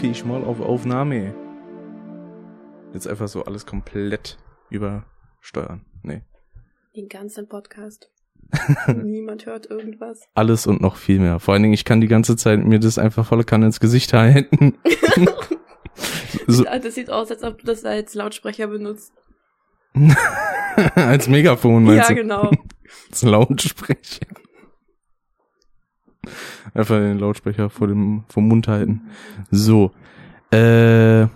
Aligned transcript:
Dann 0.00 0.12
drucke 0.12 0.18
ich 0.18 0.24
mal 0.24 0.44
auf 0.44 0.60
Aufnahme. 0.62 1.34
Jetzt 2.94 3.06
einfach 3.06 3.28
so 3.28 3.44
alles 3.44 3.66
komplett 3.66 4.38
übersteuern. 4.70 5.84
Nee. 6.02 6.22
Den 6.96 7.08
ganzen 7.10 7.46
Podcast. 7.48 8.10
Niemand 8.86 9.44
hört 9.44 9.68
irgendwas. 9.68 10.22
Alles 10.32 10.66
und 10.66 10.80
noch 10.80 10.96
viel 10.96 11.18
mehr. 11.20 11.38
Vor 11.38 11.52
allen 11.52 11.62
Dingen, 11.62 11.74
ich 11.74 11.84
kann 11.84 12.00
die 12.00 12.08
ganze 12.08 12.36
Zeit 12.36 12.64
mir 12.64 12.80
das 12.80 12.96
einfach 12.98 13.26
volle 13.26 13.44
Kanne 13.44 13.66
ins 13.66 13.78
Gesicht 13.78 14.14
halten. 14.14 14.78
so, 16.46 16.64
Das 16.64 16.94
sieht 16.94 17.10
aus, 17.10 17.30
als 17.30 17.42
ob 17.42 17.58
du 17.58 17.66
das 17.66 17.84
als 17.84 18.14
Lautsprecher 18.14 18.68
benutzt. 18.68 19.12
als 20.94 21.28
Megafon 21.28 21.84
Ja, 21.84 21.92
meinst 21.92 22.10
du? 22.10 22.14
genau. 22.14 22.50
Als 23.10 23.22
Lautsprecher. 23.22 24.26
Einfach 26.74 26.96
den 26.96 27.18
Lautsprecher 27.18 27.70
vor 27.70 27.86
dem, 27.88 28.24
vom 28.28 28.46
Mund 28.48 28.68
halten. 28.68 29.02
So. 29.50 29.90
Äh, 30.50 31.26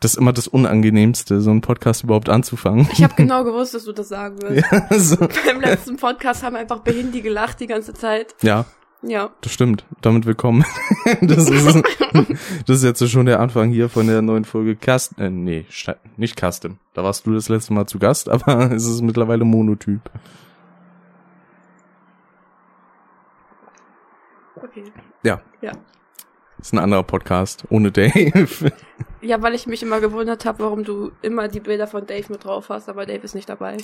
das 0.00 0.12
ist 0.12 0.16
immer 0.18 0.32
das 0.32 0.48
Unangenehmste, 0.48 1.40
so 1.40 1.50
einen 1.50 1.60
Podcast 1.62 2.04
überhaupt 2.04 2.28
anzufangen. 2.28 2.86
Ich 2.92 3.02
habe 3.02 3.14
genau 3.14 3.42
gewusst, 3.44 3.74
dass 3.74 3.84
du 3.84 3.92
das 3.92 4.08
sagen 4.08 4.36
wirst. 4.42 4.70
ja, 4.70 4.98
so. 4.98 5.16
Beim 5.16 5.60
letzten 5.60 5.96
Podcast 5.96 6.42
haben 6.42 6.56
einfach 6.56 6.80
Behindi 6.80 7.22
gelacht 7.22 7.60
die 7.60 7.66
ganze 7.66 7.94
Zeit. 7.94 8.34
ja, 8.42 8.66
Ja. 9.02 9.30
das 9.40 9.52
stimmt. 9.52 9.86
Damit 10.02 10.26
willkommen. 10.26 10.64
das, 11.22 11.48
ist, 11.48 11.82
das 12.66 12.76
ist 12.78 12.84
jetzt 12.84 13.10
schon 13.10 13.24
der 13.26 13.40
Anfang 13.40 13.70
hier 13.70 13.88
von 13.88 14.06
der 14.06 14.20
neuen 14.20 14.44
Folge 14.44 14.76
Custom. 14.76 15.24
Äh, 15.24 15.30
nee, 15.30 15.66
nicht 16.18 16.38
Custom. 16.38 16.78
Da 16.92 17.02
warst 17.02 17.26
du 17.26 17.32
das 17.32 17.48
letzte 17.48 17.72
Mal 17.72 17.86
zu 17.86 17.98
Gast, 17.98 18.28
aber 18.28 18.70
es 18.72 18.86
ist 18.86 19.00
mittlerweile 19.02 19.44
Monotyp. 19.44 20.00
Okay. 24.64 24.84
Ja. 25.22 25.40
Ja. 25.60 25.72
Ist 26.58 26.72
ein 26.72 26.78
anderer 26.78 27.02
Podcast 27.02 27.64
ohne 27.70 27.92
Dave. 27.92 28.72
Ja, 29.20 29.40
weil 29.40 29.54
ich 29.54 29.66
mich 29.66 29.82
immer 29.82 30.00
gewundert 30.00 30.44
habe, 30.44 30.62
warum 30.62 30.84
du 30.84 31.10
immer 31.22 31.48
die 31.48 31.60
Bilder 31.60 31.86
von 31.86 32.06
Dave 32.06 32.30
mit 32.30 32.44
drauf 32.44 32.68
hast, 32.68 32.90
aber 32.90 33.06
Dave 33.06 33.24
ist 33.24 33.34
nicht 33.34 33.48
dabei. 33.48 33.78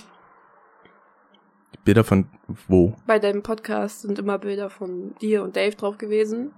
Bilder 1.82 2.04
von 2.04 2.26
wo? 2.68 2.94
Bei 3.06 3.18
deinem 3.18 3.42
Podcast 3.42 4.02
sind 4.02 4.18
immer 4.18 4.36
Bilder 4.36 4.68
von 4.68 5.14
dir 5.22 5.42
und 5.42 5.56
Dave 5.56 5.74
drauf 5.74 5.96
gewesen, 5.96 6.52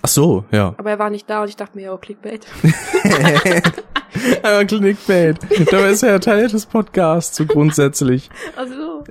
Ach 0.00 0.08
so, 0.08 0.44
ja. 0.50 0.74
aber 0.78 0.90
er 0.90 0.98
war 0.98 1.10
nicht 1.10 1.28
da 1.28 1.42
und 1.42 1.48
ich 1.48 1.56
dachte 1.56 1.76
mir, 1.76 1.92
oh, 1.92 1.98
Clickbait. 1.98 2.46
Aber 4.42 4.64
Clickbait. 4.64 5.38
Dabei 5.70 5.90
ist 5.90 6.02
er 6.02 6.12
ja 6.12 6.18
Teil 6.18 6.48
des 6.48 6.66
Podcasts, 6.66 7.36
so 7.36 7.46
grundsätzlich. 7.46 8.30
Also, 8.56 9.04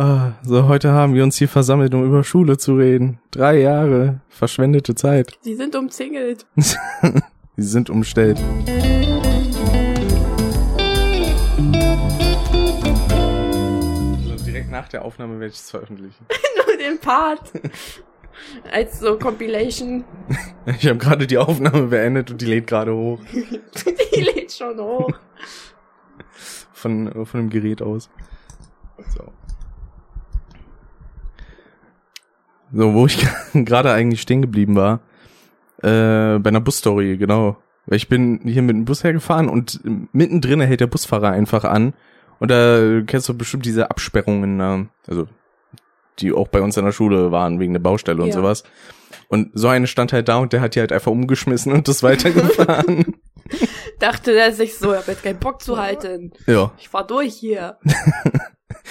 Ah, 0.00 0.34
so, 0.44 0.68
heute 0.68 0.92
haben 0.92 1.14
wir 1.14 1.24
uns 1.24 1.38
hier 1.38 1.48
versammelt, 1.48 1.92
um 1.92 2.04
über 2.04 2.22
Schule 2.22 2.56
zu 2.56 2.76
reden. 2.76 3.18
Drei 3.32 3.58
Jahre 3.58 4.20
verschwendete 4.28 4.94
Zeit. 4.94 5.36
sie 5.40 5.56
sind 5.56 5.74
umzingelt. 5.74 6.46
Sie 7.56 7.66
sind 7.66 7.90
umstellt. 7.90 8.38
Also 14.30 14.44
direkt 14.44 14.70
nach 14.70 14.88
der 14.88 15.04
Aufnahme 15.04 15.40
werde 15.40 15.52
ich 15.52 15.58
es 15.58 15.68
veröffentlichen. 15.68 16.24
Nur 16.66 16.76
den 16.76 17.00
Part. 17.00 17.50
Als 18.70 19.00
so 19.00 19.18
Compilation. 19.18 20.04
Ich 20.66 20.86
habe 20.86 20.98
gerade 20.98 21.26
die 21.26 21.38
Aufnahme 21.38 21.88
beendet 21.88 22.30
und 22.30 22.40
die 22.40 22.46
lädt 22.46 22.68
gerade 22.68 22.94
hoch. 22.94 23.18
die 24.14 24.20
lädt 24.20 24.52
schon 24.52 24.78
hoch. 24.78 25.10
Von, 26.72 27.26
von 27.26 27.40
dem 27.40 27.50
Gerät 27.50 27.82
aus. 27.82 28.08
So. 29.12 29.32
So, 32.72 32.94
wo 32.94 33.06
ich 33.06 33.26
gerade 33.54 33.92
eigentlich 33.92 34.20
stehen 34.20 34.42
geblieben 34.42 34.76
war. 34.76 35.00
Äh, 35.82 36.38
bei 36.38 36.48
einer 36.48 36.60
Busstory, 36.60 37.16
genau. 37.16 37.56
Weil 37.86 37.96
ich 37.96 38.08
bin 38.08 38.40
hier 38.44 38.62
mit 38.62 38.76
dem 38.76 38.84
Bus 38.84 39.04
hergefahren 39.04 39.48
und 39.48 39.80
mittendrin 40.12 40.60
hält 40.60 40.80
der 40.80 40.86
Busfahrer 40.88 41.30
einfach 41.30 41.64
an. 41.64 41.94
Und 42.40 42.50
da 42.50 43.00
kennst 43.06 43.28
du 43.28 43.34
bestimmt 43.36 43.64
diese 43.64 43.90
Absperrungen, 43.90 44.60
äh, 44.60 44.86
also 45.08 45.26
die 46.18 46.32
auch 46.32 46.48
bei 46.48 46.60
uns 46.60 46.76
in 46.76 46.84
der 46.84 46.92
Schule 46.92 47.30
waren 47.32 47.60
wegen 47.60 47.72
der 47.72 47.80
Baustelle 47.80 48.20
und 48.22 48.28
Ja. 48.28 48.34
sowas. 48.34 48.64
Und 49.28 49.50
so 49.54 49.68
eine 49.68 49.86
stand 49.86 50.12
halt 50.12 50.28
da 50.28 50.36
und 50.38 50.52
der 50.52 50.60
hat 50.60 50.74
die 50.74 50.80
halt 50.80 50.92
einfach 50.92 51.12
umgeschmissen 51.12 51.72
und 51.72 51.88
ist 51.88 52.02
weitergefahren. 52.02 53.16
Dachte 54.00 54.32
er 54.32 54.52
sich 54.52 54.76
so, 54.76 54.92
ich 54.92 54.98
hab 54.98 55.08
jetzt 55.08 55.22
keinen 55.22 55.38
Bock 55.38 55.62
zu 55.62 55.78
halten. 55.78 56.32
ja. 56.46 56.72
Ich 56.78 56.88
fahr 56.88 57.06
durch 57.06 57.34
hier. 57.34 57.78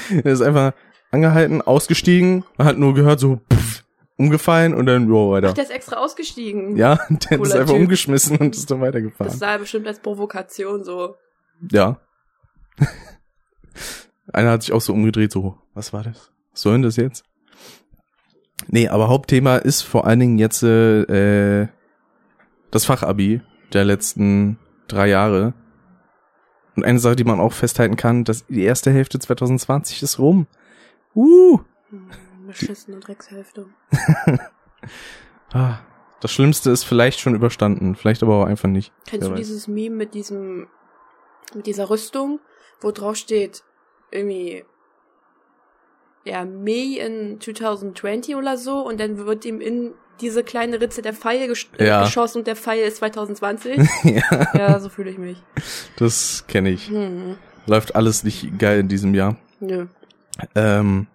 Er 0.10 0.26
ist 0.32 0.42
einfach 0.42 0.74
angehalten, 1.12 1.62
ausgestiegen, 1.62 2.44
man 2.58 2.68
hat 2.68 2.78
nur 2.78 2.94
gehört 2.94 3.20
so 3.20 3.40
pff, 3.54 3.84
umgefallen 4.18 4.74
und 4.74 4.86
dann 4.86 5.08
jo 5.08 5.32
weiter. 5.32 5.54
Der 5.54 5.64
ist 5.64 5.72
extra 5.72 5.98
ausgestiegen. 5.98 6.76
Ja, 6.76 7.00
der 7.10 7.38
Cooler 7.38 7.56
einfach 7.62 7.74
Typ. 7.74 7.82
umgeschmissen 7.84 8.38
und 8.38 8.56
ist 8.56 8.70
dann 8.70 8.80
Das 8.80 8.88
weitergefahren. 8.88 9.32
sah 9.38 9.52
er 9.54 9.60
bestimmt 9.60 9.88
als 9.88 10.00
Provokation 10.00 10.84
so. 10.84 11.16
Ja. 11.72 12.00
Einer 14.34 14.52
hat 14.52 14.64
sich 14.64 14.74
auch 14.74 14.82
so 14.82 14.94
umgedreht, 14.94 15.32
so, 15.32 15.58
was 15.74 15.94
war 15.94 16.04
das? 16.04 16.32
Was 16.52 16.62
soll 16.62 16.74
denn 16.74 16.82
das 16.84 16.98
jetzt? 16.98 17.24
Nee, 18.68 18.90
aber 18.90 19.08
Hauptthema 19.08 19.58
ist 19.58 19.84
vor 19.84 20.06
allen 20.06 20.20
Dingen 20.20 20.38
jetzt 20.40 20.64
äh, 20.64 21.62
äh, 21.62 21.68
das 22.72 22.86
Fachabi 22.86 23.42
der 23.74 23.86
letzten 23.86 24.60
drei 24.88 25.08
Jahre. 25.08 25.54
Und 26.76 26.84
eine 26.84 27.00
Sache, 27.00 27.16
die 27.16 27.24
man 27.24 27.40
auch 27.40 27.54
festhalten 27.54 27.96
kann, 27.96 28.24
dass 28.24 28.46
die 28.48 28.64
erste 28.64 28.92
Hälfte 28.92 29.20
2020 29.20 30.04
ist 30.04 30.20
rum. 30.20 30.48
Uh! 31.18 31.60
Hm, 31.90 32.10
Beschissene 32.46 33.00
Dreckshälfte. 33.00 33.68
Ah, 35.54 35.80
das 36.20 36.32
Schlimmste 36.32 36.72
ist 36.72 36.84
vielleicht 36.84 37.20
schon 37.22 37.34
überstanden, 37.34 37.96
vielleicht 37.96 38.22
aber 38.22 38.36
auch 38.36 38.46
einfach 38.46 38.68
nicht. 38.68 38.92
Kennst 39.08 39.28
du 39.30 39.34
dieses 39.34 39.68
Meme 39.68 39.96
mit 39.96 40.14
diesem, 40.14 40.68
mit 41.56 41.66
dieser 41.68 41.90
Rüstung, 41.90 42.40
wo 42.82 42.92
drauf 42.92 43.16
steht, 43.16 43.64
irgendwie, 44.12 44.66
ja, 46.26 46.44
May 46.44 47.00
in 47.00 47.40
2020 47.40 48.36
oder 48.36 48.58
so, 48.58 48.86
und 48.86 49.00
dann 49.00 49.18
wird 49.26 49.46
ihm 49.46 49.62
in 49.62 49.94
diese 50.20 50.44
kleine 50.44 50.82
Ritze 50.82 51.02
der 51.02 51.14
Pfeil 51.14 51.48
ges 51.48 51.68
Ja. 51.80 52.04
geschossen 52.04 52.40
und 52.40 52.48
der 52.48 52.56
Pfeil 52.58 52.86
ist 52.86 52.98
2020? 52.98 53.78
ja, 54.04 54.48
ja, 54.54 54.80
so 54.80 54.90
fühle 54.90 55.10
ich 55.12 55.18
mich. 55.18 55.42
das 55.98 56.46
kenne 56.48 56.72
ich. 56.72 56.90
Hm. 56.90 57.38
Läuft 57.68 57.96
alles 57.96 58.24
nicht 58.24 58.60
geil 58.60 58.82
in 58.82 58.90
diesem 58.90 59.14
Jahr. 59.16 59.38
Nö. 59.62 59.88
Ähm, 60.56 61.08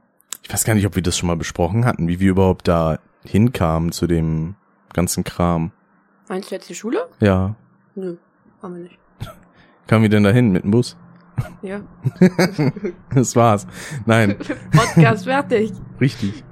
ich 0.43 0.53
weiß 0.53 0.65
gar 0.65 0.75
nicht, 0.75 0.87
ob 0.87 0.95
wir 0.97 1.03
das 1.03 1.17
schon 1.17 1.27
mal 1.29 1.37
besprochen 1.37 1.85
hatten, 1.85 2.09
wie 2.09 2.21
wir 2.21 2.31
überhaupt 2.31 2.67
da 2.69 2.99
hinkamen 3.25 3.93
zu 3.93 4.07
dem 4.07 4.55
ganzen 4.93 5.25
Kram. 5.25 5.71
Meinst 6.29 6.51
du 6.51 6.55
jetzt 6.55 6.69
die 6.69 6.75
Schule? 6.75 7.09
Ja. 7.21 7.55
Nö, 7.95 8.17
haben 8.63 8.75
wir 8.77 8.83
nicht. 8.83 8.99
Kamen 9.87 10.03
wir 10.03 10.09
denn 10.11 10.23
dahin 10.25 10.51
mit 10.51 10.65
dem 10.65 10.71
Bus? 10.71 10.97
Ja. 11.63 11.81
Das 13.15 13.35
war's. 13.37 13.67
Nein, 14.07 14.37
Podcast 14.73 15.25
fertig. 15.25 15.73
richtig. 16.01 16.45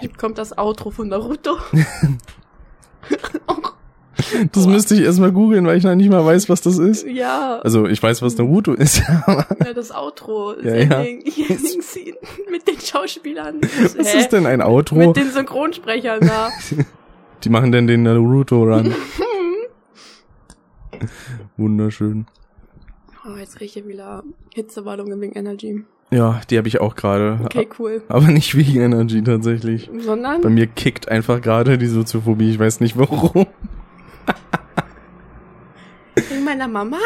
Jetzt 0.00 0.18
kommt 0.18 0.38
das 0.38 0.56
Outro 0.56 0.90
von 0.90 1.08
Naruto. 1.08 1.58
Das 4.52 4.66
müsste 4.66 4.94
ich 4.94 5.02
erstmal 5.02 5.32
googeln, 5.32 5.66
weil 5.66 5.76
ich 5.78 5.84
noch 5.84 5.94
nicht 5.94 6.10
mal 6.10 6.24
weiß, 6.24 6.48
was 6.48 6.60
das 6.62 6.78
ist. 6.78 7.06
ja. 7.06 7.58
Also, 7.62 7.86
ich 7.86 8.02
weiß, 8.02 8.22
was 8.22 8.36
Naruto 8.38 8.72
ist, 8.72 8.98
Ja, 9.26 9.46
das 9.74 9.92
Outro, 9.92 10.54
das 10.54 10.64
Ja, 10.64 10.74
ja. 10.76 11.00
Ending, 11.02 11.22
Ending 11.48 11.82
Scene 11.82 12.16
mit 12.50 12.66
den 12.66 12.80
Schauspielern. 12.80 13.60
was 13.60 13.94
Hä? 14.12 14.18
ist 14.18 14.28
denn 14.30 14.46
ein 14.46 14.62
Outro? 14.62 14.96
Mit 14.96 15.16
den 15.16 15.30
Synchronsprechern 15.30 16.20
da. 16.20 16.48
Die 17.44 17.48
machen 17.48 17.72
denn 17.72 17.86
den 17.86 18.02
Naruto-Run. 18.02 18.94
Wunderschön. 21.56 22.26
Oh, 23.26 23.36
jetzt 23.38 23.60
rieche 23.60 23.80
ich 23.80 23.86
wieder 23.88 24.22
Hitzewallung 24.54 25.20
wegen 25.20 25.32
Energy. 25.32 25.84
Ja, 26.10 26.40
die 26.50 26.58
habe 26.58 26.66
ich 26.68 26.80
auch 26.80 26.96
gerade. 26.96 27.38
Okay, 27.44 27.68
cool. 27.78 28.02
Aber 28.08 28.26
nicht 28.28 28.56
wegen 28.56 28.80
Energy 28.80 29.22
tatsächlich. 29.22 29.88
Bei 29.90 30.00
Sondern 30.00 30.54
mir 30.54 30.66
kickt 30.66 31.08
einfach 31.08 31.40
gerade 31.40 31.78
die 31.78 31.86
Soziophobie, 31.86 32.50
ich 32.50 32.58
weiß 32.58 32.80
nicht 32.80 32.98
warum. 32.98 33.46
Wegen 36.14 36.44
meiner 36.44 36.68
Mama? 36.68 36.98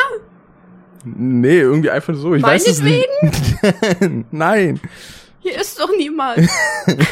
Nee, 1.04 1.60
irgendwie 1.60 1.90
einfach 1.90 2.14
so, 2.14 2.34
ich 2.34 2.42
weiß 2.42 2.66
es 2.66 2.82
nicht. 2.82 3.08
Nein, 4.30 4.80
Hier 5.40 5.60
ist 5.60 5.78
doch 5.78 5.90
niemand. 5.96 6.38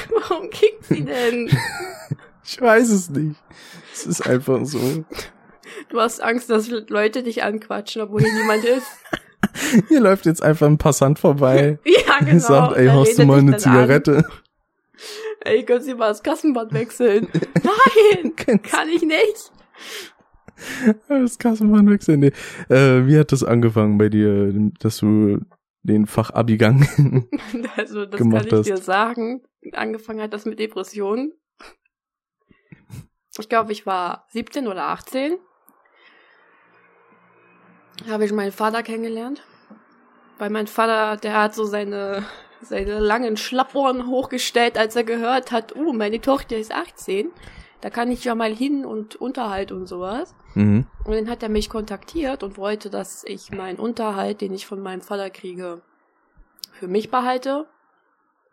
Warum 0.08 0.49
kickt 0.49 0.87
sie 0.87 1.04
denn? 1.04 1.50
ich 2.44 2.60
weiß 2.60 2.88
es 2.88 3.10
nicht. 3.10 3.37
Es 3.93 4.06
ist 4.06 4.26
einfach 4.26 4.60
so. 4.64 5.04
Du 5.90 6.00
hast 6.00 6.22
Angst, 6.22 6.48
dass 6.48 6.69
Leute 6.69 7.22
dich 7.22 7.43
anquatschen, 7.43 8.02
obwohl 8.02 8.22
hier 8.22 8.32
niemand 8.32 8.64
ist. 8.64 8.87
Hier 9.88 10.00
läuft 10.00 10.25
jetzt 10.25 10.43
einfach 10.43 10.66
ein 10.66 10.78
Passant 10.78 11.19
vorbei. 11.19 11.78
Ja, 11.84 12.20
genau. 12.20 12.38
Sagt, 12.38 12.76
ey, 12.76 12.87
hast 12.87 13.19
du 13.19 13.26
mal 13.26 13.40
eine 13.40 13.58
Zigarette? 13.58 14.19
An. 14.19 14.25
Ey, 15.44 15.64
können 15.64 15.82
Sie 15.82 15.94
mal 15.94 16.08
das 16.08 16.22
Kassenband 16.22 16.72
wechseln? 16.72 17.28
Nein, 17.62 18.34
kann 18.62 18.88
ich 18.88 19.02
nicht. 19.02 19.51
Das 21.08 21.38
Kassenband 21.38 21.90
wechseln. 21.90 22.20
Nee. 22.20 22.32
Äh, 22.69 23.06
wie 23.06 23.19
hat 23.19 23.32
das 23.32 23.42
angefangen 23.42 23.98
bei 23.98 24.08
dir, 24.08 24.52
dass 24.80 24.98
du 24.98 25.40
den 25.82 26.06
Fachabigang? 26.06 26.86
Also, 27.76 28.06
das 28.06 28.19
Gemacht 28.19 28.48
kann 28.50 28.60
ich 28.60 28.69
hast. 28.69 28.69
dir 28.69 28.76
sagen. 28.76 29.42
Angefangen 29.72 30.20
hat 30.20 30.32
das 30.32 30.44
mit 30.44 30.58
Depressionen. 30.58 31.32
Ich 33.38 33.48
glaube, 33.48 33.72
ich 33.72 33.86
war 33.86 34.26
17 34.30 34.69
oder 34.69 34.88
18. 34.88 35.38
Habe 38.08 38.24
ich 38.24 38.32
meinen 38.32 38.52
Vater 38.52 38.82
kennengelernt. 38.82 39.42
Weil 40.38 40.50
mein 40.50 40.66
Vater, 40.66 41.16
der 41.16 41.40
hat 41.40 41.54
so 41.54 41.64
seine, 41.64 42.24
seine 42.60 42.98
langen 42.98 43.36
Schlappohren 43.36 44.06
hochgestellt, 44.06 44.76
als 44.76 44.96
er 44.96 45.04
gehört 45.04 45.52
hat, 45.52 45.74
uh, 45.76 45.92
meine 45.92 46.20
Tochter 46.20 46.56
ist 46.56 46.72
18. 46.72 47.30
Da 47.82 47.90
kann 47.90 48.11
ich 48.11 48.25
ja 48.25 48.34
mal 48.34 48.55
hin 48.55 48.87
und 48.87 49.17
Unterhalt 49.17 49.73
und 49.73 49.87
sowas. 49.87 50.34
Mhm. 50.55 50.87
Und 51.05 51.14
dann 51.14 51.29
hat 51.29 51.43
er 51.43 51.49
mich 51.50 51.69
kontaktiert 51.69 52.43
und 52.43 52.56
wollte, 52.56 52.88
dass 52.90 53.25
ich 53.25 53.50
meinen 53.50 53.79
Unterhalt, 53.79 54.40
den 54.40 54.55
ich 54.55 54.67
von 54.67 54.81
meinem 54.81 55.02
Vater 55.02 55.29
kriege, 55.31 55.82
für 56.73 56.88
mich 56.88 57.11
behalte 57.11 57.67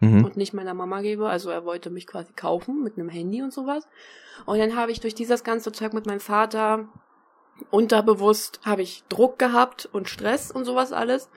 Mhm. 0.01 0.23
und 0.25 0.35
nicht 0.37 0.53
meiner 0.53 0.73
Mama 0.73 1.01
gebe. 1.01 1.29
Also 1.29 1.49
er 1.49 1.63
wollte 1.65 1.89
mich 1.89 2.07
quasi 2.07 2.33
kaufen 2.33 2.83
mit 2.83 2.97
einem 2.97 3.09
Handy 3.09 3.41
und 3.41 3.53
sowas. 3.53 3.87
Und 4.45 4.57
dann 4.57 4.75
habe 4.75 4.91
ich 4.91 4.99
durch 4.99 5.13
dieses 5.13 5.43
ganze 5.43 5.71
Zeug 5.71 5.93
mit 5.93 6.05
meinem 6.05 6.19
Vater 6.21 6.89
unterbewusst 7.71 8.61
habe 8.65 8.81
ich 8.81 9.03
Druck 9.09 9.37
gehabt 9.37 9.89
und 9.91 10.07
Stress 10.07 10.49
und 10.49 10.63
sowas 10.65 10.93
alles. 10.93 11.29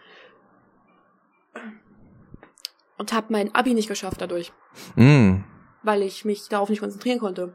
Und 2.97 3.13
habe 3.13 3.27
mein 3.31 3.55
Abi 3.55 3.75
nicht 3.75 3.89
geschafft 3.89 4.21
dadurch, 4.21 4.53
Mhm. 4.95 5.45
weil 5.83 6.03
ich 6.03 6.25
mich 6.25 6.49
darauf 6.49 6.69
nicht 6.69 6.81
konzentrieren 6.81 7.19
konnte. 7.19 7.55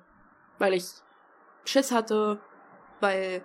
Weil 0.59 0.73
ich 0.73 0.85
Schiss 1.65 1.91
hatte, 1.91 2.39
weil 2.99 3.43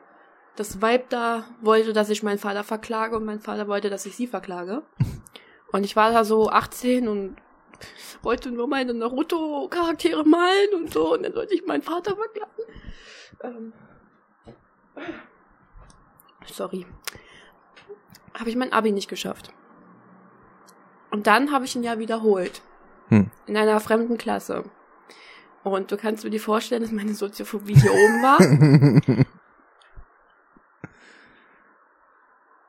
das 0.57 0.81
Weib 0.83 1.11
da 1.11 1.45
wollte, 1.61 1.93
dass 1.93 2.11
ich 2.11 2.23
meinen 2.23 2.39
Vater 2.39 2.65
verklage 2.65 3.17
und 3.17 3.25
mein 3.25 3.41
Vater 3.41 3.69
wollte, 3.69 3.91
dass 3.91 4.07
ich 4.07 4.17
sie 4.17 4.27
verklage. 4.27 4.83
Und 5.73 5.85
ich 5.85 5.97
war 5.97 6.13
da 6.13 6.23
so 6.23 6.51
18 6.51 7.09
und 7.09 7.37
wollte 8.21 8.51
nur 8.51 8.69
meine 8.69 8.93
Naruto-Charaktere 8.93 10.23
malen 10.23 10.75
und 10.75 10.93
so. 10.93 11.15
Und 11.15 11.23
dann 11.23 11.33
sollte 11.33 11.55
ich 11.55 11.65
meinen 11.67 11.81
Vater 11.81 12.15
verklagen. 12.15 12.53
Ähm. 13.43 13.73
Sorry. 16.45 16.87
Habe 18.39 18.51
ich 18.51 18.57
mein 18.57 18.71
Abi 18.71 18.93
nicht 18.93 19.09
geschafft. 19.09 19.55
Und 21.11 21.27
dann 21.27 21.53
habe 21.53 21.65
ich 21.65 21.75
ein 21.75 21.83
Jahr 21.83 21.99
wiederholt. 21.99 22.61
Hm. 23.09 23.31
In 23.47 23.57
einer 23.57 23.81
fremden 23.81 24.19
Klasse. 24.19 24.65
Und 25.65 25.93
du 25.93 25.97
kannst 25.97 26.25
dir 26.25 26.31
dir 26.31 26.41
vorstellen, 26.41 26.83
dass 26.83 26.91
meine 26.91 27.15
Soziophobie 27.15 27.75
hier 27.75 27.93
oben 27.93 28.23
war. 28.23 29.27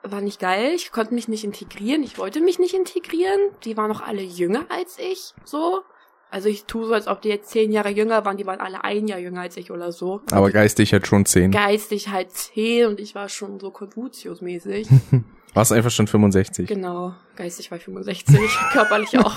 War 0.06 0.20
nicht 0.20 0.40
geil. 0.40 0.74
Ich 0.76 0.92
konnte 0.92 1.14
mich 1.14 1.30
nicht 1.30 1.46
integrieren. 1.46 2.04
Ich 2.04 2.18
wollte 2.18 2.42
mich 2.42 2.60
nicht 2.60 2.74
integrieren. 2.74 3.40
Die 3.64 3.78
waren 3.78 3.90
noch 3.90 4.02
alle 4.02 4.22
jünger 4.22 4.66
als 4.70 5.00
ich. 5.00 5.34
So. 5.46 5.82
Also 6.30 6.50
ich 6.50 6.66
tue 6.66 6.88
so, 6.88 6.94
als 6.94 7.08
ob 7.08 7.22
die 7.22 7.30
jetzt 7.30 7.50
zehn 7.52 7.72
Jahre 7.72 7.90
jünger 7.90 8.26
waren. 8.26 8.36
Die 8.38 8.46
waren 8.46 8.60
alle 8.60 8.84
ein 8.84 9.08
Jahr 9.08 9.20
jünger 9.20 9.42
als 9.42 9.56
ich 9.56 9.72
oder 9.72 9.92
so. 9.92 10.22
Aber 10.32 10.52
geistig 10.52 10.92
halt 10.92 11.08
schon 11.08 11.26
zehn. 11.26 11.52
Geistig 11.52 12.10
halt 12.10 12.32
zehn 12.32 12.88
und 12.88 13.00
ich 13.00 13.16
war 13.16 13.30
schon 13.30 13.60
so 13.60 13.70
Konfuzius-mäßig. 13.70 14.88
Warst 15.54 15.72
einfach 15.72 15.92
schon 15.92 16.08
65. 16.08 16.68
genau. 16.68 17.14
Geistig 17.36 17.72
war 17.72 17.78
ich 17.78 17.86
65. 17.86 18.38
körperlich 18.72 19.18
auch. 19.20 19.36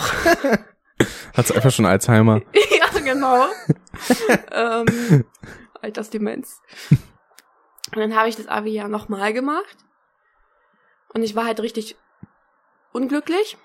Hat's 1.37 1.53
einfach 1.53 1.71
schon 1.71 1.87
Alzheimer. 1.87 2.41
ja, 2.55 3.01
genau. 3.01 3.47
ähm, 4.53 5.25
Altersdemenz. 5.83 6.61
Und 6.91 7.99
dann 8.01 8.17
habe 8.17 8.29
ich 8.29 8.37
das 8.37 8.47
Abi 8.49 8.71
ja 8.71 8.89
nochmal 8.89 9.33
gemacht. 9.33 9.77
Und 11.13 11.23
ich 11.23 11.37
war 11.37 11.45
halt 11.45 11.61
richtig 11.61 11.97
unglücklich. 12.93 13.57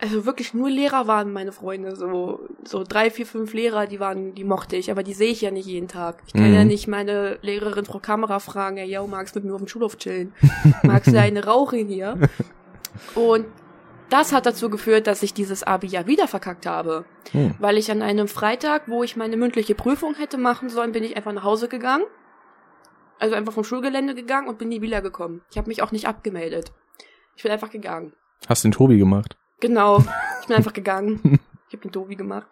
Also 0.00 0.26
wirklich 0.26 0.52
nur 0.54 0.68
Lehrer 0.68 1.06
waren 1.06 1.32
meine 1.32 1.52
Freunde. 1.52 1.96
So, 1.96 2.40
so 2.64 2.82
drei, 2.82 3.10
vier, 3.10 3.26
fünf 3.26 3.54
Lehrer, 3.54 3.86
die 3.86 4.00
waren, 4.00 4.34
die 4.34 4.44
mochte 4.44 4.76
ich, 4.76 4.90
aber 4.90 5.02
die 5.02 5.14
sehe 5.14 5.30
ich 5.30 5.40
ja 5.40 5.50
nicht 5.50 5.66
jeden 5.66 5.88
Tag. 5.88 6.22
Ich 6.26 6.32
kann 6.32 6.48
Mhm. 6.48 6.54
ja 6.54 6.64
nicht 6.64 6.88
meine 6.88 7.38
Lehrerin 7.42 7.84
Frau 7.84 8.00
Kamera 8.00 8.38
fragen, 8.40 8.76
ja, 8.76 8.84
yo, 8.84 9.06
magst 9.06 9.34
du 9.36 9.40
mit 9.40 9.48
mir 9.48 9.54
auf 9.54 9.60
dem 9.62 9.68
Schulhof 9.68 9.96
chillen? 9.96 10.34
Magst 10.82 11.12
du 11.12 11.18
eine 11.20 11.44
rauchen 11.46 11.86
hier? 11.86 12.18
Und 13.14 13.46
das 14.10 14.32
hat 14.32 14.46
dazu 14.46 14.70
geführt, 14.70 15.06
dass 15.06 15.22
ich 15.22 15.34
dieses 15.34 15.62
Abi 15.62 15.86
ja 15.86 16.06
wieder 16.06 16.28
verkackt 16.28 16.66
habe. 16.66 17.04
Hm. 17.32 17.54
Weil 17.58 17.78
ich 17.78 17.90
an 17.90 18.02
einem 18.02 18.28
Freitag, 18.28 18.88
wo 18.88 19.02
ich 19.02 19.16
meine 19.16 19.36
mündliche 19.36 19.74
Prüfung 19.74 20.14
hätte 20.14 20.38
machen 20.38 20.68
sollen, 20.68 20.92
bin 20.92 21.04
ich 21.04 21.16
einfach 21.16 21.32
nach 21.32 21.44
Hause 21.44 21.68
gegangen. 21.68 22.04
Also 23.18 23.34
einfach 23.34 23.52
vom 23.52 23.64
Schulgelände 23.64 24.14
gegangen 24.14 24.48
und 24.48 24.58
bin 24.58 24.68
nie 24.68 24.82
wiedergekommen. 24.82 25.42
Ich 25.50 25.56
habe 25.56 25.68
mich 25.68 25.82
auch 25.82 25.92
nicht 25.92 26.06
abgemeldet. 26.06 26.72
Ich 27.36 27.42
bin 27.42 27.52
einfach 27.52 27.70
gegangen. 27.70 28.12
Hast 28.48 28.64
den 28.64 28.72
Tobi 28.72 28.98
gemacht. 28.98 29.36
Genau. 29.60 30.04
Ich 30.40 30.48
bin 30.48 30.56
einfach 30.58 30.74
gegangen. 30.74 31.40
Ich 31.68 31.72
habe 31.72 31.88
den 31.88 31.92
Tobi 31.92 32.16
gemacht. 32.16 32.46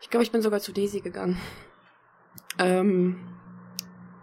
Ich 0.00 0.10
glaube, 0.10 0.24
ich 0.24 0.32
bin 0.32 0.42
sogar 0.42 0.58
zu 0.58 0.72
Daisy 0.72 1.00
gegangen. 1.00 1.38
Ähm, 2.58 3.20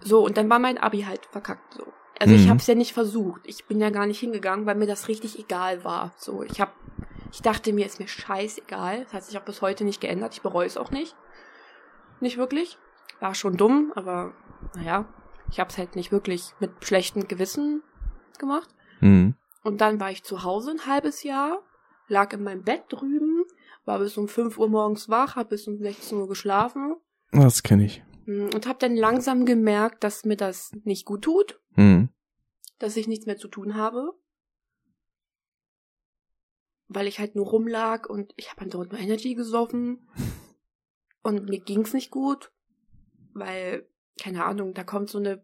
so, 0.02 0.26
und 0.26 0.36
dann 0.36 0.50
war 0.50 0.60
mein 0.60 0.78
Abi 0.78 1.04
halt 1.04 1.26
verkackt 1.28 1.76
so. 1.76 1.86
Also 2.20 2.34
ich 2.34 2.46
Mhm. 2.46 2.50
habe 2.50 2.60
es 2.60 2.68
ja 2.68 2.76
nicht 2.76 2.94
versucht. 2.94 3.42
Ich 3.46 3.66
bin 3.66 3.80
ja 3.80 3.90
gar 3.90 4.06
nicht 4.06 4.20
hingegangen, 4.20 4.66
weil 4.66 4.76
mir 4.76 4.88
das 4.88 5.08
richtig 5.08 5.38
egal 5.40 5.84
war. 5.84 6.14
So, 6.18 6.42
ich 6.44 6.60
habe, 6.60 6.72
ich 7.32 7.42
dachte 7.42 7.74
mir, 7.74 7.86
ist 7.86 8.00
mir 8.00 8.08
scheißegal. 8.08 9.04
Das 9.04 9.14
hat 9.14 9.24
sich 9.24 9.38
auch 9.38 9.44
bis 9.44 9.62
heute 9.62 9.84
nicht 9.84 10.02
geändert. 10.02 10.34
Ich 10.34 10.42
bereue 10.42 10.66
es 10.66 10.78
auch 10.78 10.92
nicht. 10.92 11.16
Nicht 12.20 12.38
wirklich. 12.38 12.78
War 13.20 13.36
schon 13.36 13.58
dumm, 13.58 13.92
aber 13.96 14.34
naja, 14.76 15.06
ich 15.52 15.60
habe 15.60 15.70
es 15.70 15.78
halt 15.78 15.96
nicht 15.96 16.12
wirklich 16.12 16.54
mit 16.60 16.72
schlechtem 16.84 17.28
Gewissen 17.28 17.84
gemacht. 18.40 18.70
Mhm. 19.00 19.36
Und 19.64 19.82
dann 19.82 20.00
war 20.00 20.12
ich 20.12 20.24
zu 20.24 20.44
Hause 20.44 20.72
ein 20.72 20.86
halbes 20.88 21.24
Jahr, 21.24 21.60
lag 22.08 22.34
in 22.34 22.44
meinem 22.44 22.64
Bett 22.64 22.84
drüben, 22.90 23.44
war 23.86 24.00
bis 24.00 24.18
um 24.18 24.28
5 24.28 24.58
Uhr 24.58 24.70
morgens 24.70 25.10
wach, 25.10 25.36
hab 25.36 25.50
bis 25.50 25.68
um 25.68 25.78
16 25.78 26.18
Uhr 26.18 26.28
geschlafen 26.28 26.96
Das 27.32 27.64
kenne 27.64 27.86
ich. 27.86 28.04
Mm, 28.28 28.50
und 28.54 28.68
hab 28.68 28.78
dann 28.80 28.96
langsam 28.96 29.46
gemerkt, 29.46 30.04
dass 30.04 30.24
mir 30.26 30.38
das 30.38 30.72
nicht 30.84 31.06
gut 31.06 31.24
tut, 31.24 31.60
Mhm. 31.76 32.10
dass 32.80 32.96
ich 32.96 33.08
nichts 33.08 33.26
mehr 33.26 33.38
zu 33.38 33.48
tun 33.48 33.74
habe. 33.76 34.14
Weil 36.90 37.08
ich 37.08 37.20
halt 37.20 37.36
nur 37.36 37.48
rumlag 37.48 38.08
und 38.10 38.34
ich 38.38 38.50
habe 38.52 38.62
andauernd 38.62 38.92
nur 38.94 39.02
Energy 39.02 39.34
gesoffen. 39.36 40.08
Und 41.22 41.50
mir 41.50 41.60
ging's 41.60 41.94
nicht 41.94 42.12
gut, 42.12 42.52
weil, 43.34 43.86
keine 44.22 44.46
Ahnung, 44.46 44.74
da 44.74 44.84
kommt 44.86 45.10
so 45.10 45.18
eine 45.18 45.44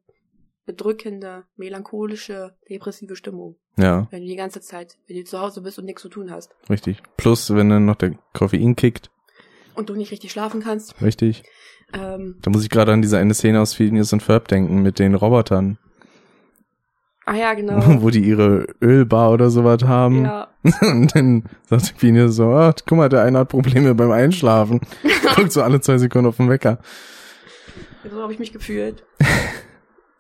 bedrückende, 0.66 1.44
melancholische, 1.58 2.56
depressive 2.70 3.18
Stimmung. 3.18 3.58
Ja, 3.76 4.08
Wenn 4.12 4.22
du 4.22 4.28
die 4.28 4.38
ganze 4.38 4.62
Zeit, 4.62 4.98
wenn 5.08 5.18
du 5.18 5.24
zu 5.26 5.40
Hause 5.40 5.62
bist 5.62 5.78
und 5.80 5.86
nichts 5.86 6.02
zu 6.04 6.08
tun 6.10 6.32
hast. 6.32 6.56
richtig. 6.70 7.02
Plus, 7.18 7.54
wenn 7.54 7.70
dann 7.70 7.86
noch 7.86 7.96
der 7.96 8.18
Koffein 8.34 8.78
kickt. 8.78 9.12
Und 9.76 9.90
du 9.90 9.96
nicht 9.96 10.12
richtig 10.12 10.32
schlafen 10.32 10.62
kannst. 10.62 11.02
Richtig. 11.02 11.44
Ähm, 11.94 12.38
Da 12.42 12.52
muss 12.52 12.64
ich 12.64 12.70
gerade 12.70 12.92
an 12.92 13.02
diese 13.02 13.18
eine 13.18 13.34
Szene 13.34 13.62
aus 13.62 13.74
Phineas 13.74 14.14
und 14.14 14.22
Ferb 14.22 14.48
denken 14.48 14.82
mit 14.82 15.00
den 15.00 15.16
Robotern, 15.16 15.78
ah 17.26 17.36
ja, 17.36 17.54
genau. 17.54 17.80
wo 18.02 18.10
die 18.10 18.24
ihre 18.24 18.68
Ölbar 18.82 19.32
oder 19.32 19.50
sowas 19.50 19.84
haben. 19.84 20.26
ja. 20.26 20.48
Und 20.82 21.14
dann 21.16 21.44
sagt 21.66 21.94
Phineas 21.98 22.36
so, 22.36 22.46
ah, 22.50 22.74
guck 22.88 22.98
mal, 22.98 23.10
der 23.10 23.24
eine 23.24 23.40
hat 23.40 23.50
Probleme 23.50 23.94
beim 23.96 24.12
Einschlafen. 24.12 24.80
Guckt 25.36 25.52
so 25.52 25.62
alle 25.62 25.82
zwei 25.82 25.98
Sekunden 25.98 26.28
auf 26.28 26.38
den 26.38 26.50
Wecker. 26.50 26.80
So 28.10 28.22
habe 28.22 28.32
ich 28.34 28.40
mich 28.40 28.54
gefühlt. 28.54 29.04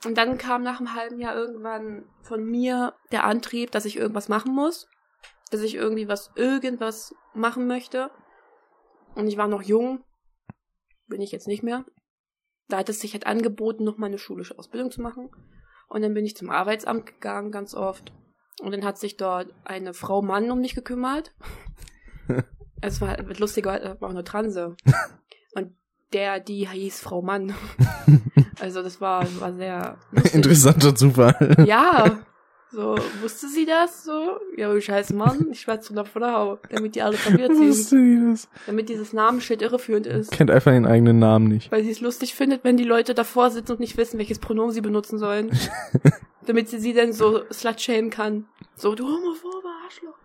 Und 0.06 0.18
dann 0.18 0.38
kam 0.38 0.64
nach 0.64 0.80
einem 0.80 0.96
halben 0.96 1.20
Jahr 1.20 1.36
irgendwann 1.36 2.04
von 2.22 2.44
mir 2.44 2.94
der 3.12 3.24
Antrieb, 3.24 3.72
dass 3.72 3.86
ich 3.86 3.98
irgendwas 3.98 4.28
machen 4.28 4.54
muss. 4.54 4.88
Dass 5.52 5.62
ich 5.62 5.76
irgendwie 5.76 6.08
was, 6.08 6.32
irgendwas 6.36 7.14
machen 7.34 7.68
möchte. 7.68 8.10
Und 9.16 9.28
ich 9.28 9.38
war 9.38 9.48
noch 9.48 9.62
jung. 9.62 10.04
Bin 11.08 11.22
ich 11.22 11.32
jetzt 11.32 11.48
nicht 11.48 11.64
mehr. 11.64 11.86
Da 12.70 12.78
hat 12.78 12.90
es 12.90 13.00
sich 13.00 13.14
halt 13.14 13.28
angeboten, 13.28 13.84
noch 13.84 13.98
mal 13.98 14.08
eine 14.08 14.18
schulische 14.18 14.58
Ausbildung 14.58 14.92
zu 14.92 15.02
machen. 15.02 15.30
Und 15.88 16.02
dann 16.02 16.14
bin 16.14 16.26
ich 16.26 16.36
zum 16.36 16.50
Arbeitsamt 16.50 17.06
gegangen, 17.06 17.52
ganz 17.52 17.76
oft. 17.76 18.12
Und 18.62 18.72
dann 18.72 18.86
hat 18.86 18.98
sich 18.98 19.18
dort 19.18 19.54
eine 19.64 19.94
Frau 19.94 20.22
Mann 20.22 20.50
um 20.50 20.60
mich 20.60 20.76
gekümmert. 20.76 21.34
es 22.82 23.02
war 23.02 23.22
lustiger, 23.22 23.98
war 24.00 24.10
auch 24.10 24.14
eine 24.14 24.24
Transe. 24.24 24.76
Und 25.56 25.76
der, 26.14 26.40
die 26.40 26.68
hieß 26.68 27.02
Frau 27.02 27.22
Mann. 27.22 27.54
Also 28.60 28.82
das 28.82 29.02
war, 29.02 29.28
war 29.42 29.54
sehr 29.56 29.98
lustig. 30.12 30.36
Interessanter 30.36 30.96
Zufall. 30.96 31.66
Ja, 31.66 32.24
so, 32.74 32.96
wusste 33.22 33.48
sie 33.48 33.66
das 33.66 34.04
so? 34.04 34.40
Ja, 34.58 34.74
ich 34.76 34.90
heiße 34.90 35.16
Mann, 35.16 35.50
ich 35.52 35.68
war 35.68 35.80
zu 35.80 35.94
einer 35.94 36.06
Frau, 36.06 36.58
damit 36.70 36.96
die 36.96 37.02
alle 37.02 37.18
verwirrt 37.18 37.52
sind. 37.56 37.70
Wusste 37.70 37.96
die 37.98 38.32
das? 38.32 38.50
Damit 38.66 38.90
dieses 38.90 39.14
Namensschild 39.14 39.62
irreführend 39.62 40.08
ist. 40.08 40.32
Kennt 40.32 40.50
einfach 40.50 40.72
den 40.72 40.86
eigenen 40.86 41.20
Namen 41.20 41.48
nicht. 41.48 41.72
Weil 41.72 41.84
sie 41.84 41.92
es 41.92 42.02
lustig 42.02 42.34
findet, 42.34 42.64
wenn 42.64 42.78
die 42.78 42.84
Leute 42.84 43.14
davor 43.14 43.52
sitzen 43.52 43.74
und 43.74 43.80
nicht 43.80 43.96
wissen, 43.98 44.18
welches 44.18 44.40
Pronomen 44.40 44.72
sie 44.72 44.82
benutzen 44.82 45.20
sollen. 45.20 45.52
damit 46.48 46.70
sie 46.70 46.80
sie 46.80 46.94
dann 46.94 47.14
so 47.14 47.44
slut-shamen 47.52 48.10
kann. 48.10 48.46
So, 48.76 48.96
du 48.96 49.06
homophobe 49.06 49.68
Arschloch. 49.86 50.18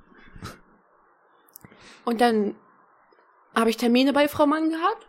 Und 2.04 2.20
dann 2.20 2.54
habe 3.54 3.70
ich 3.70 3.76
Termine 3.76 4.12
bei 4.12 4.28
Frau 4.28 4.46
Mann 4.46 4.70
gehabt. 4.70 5.06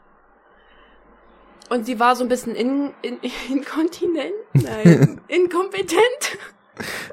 Und 1.69 1.85
sie 1.85 1.99
war 1.99 2.15
so 2.15 2.23
ein 2.23 2.29
bisschen 2.29 2.55
in, 2.55 2.93
in, 3.03 3.19
inkontinent, 3.49 4.33
nein, 4.53 5.21
inkompetent. 5.27 6.37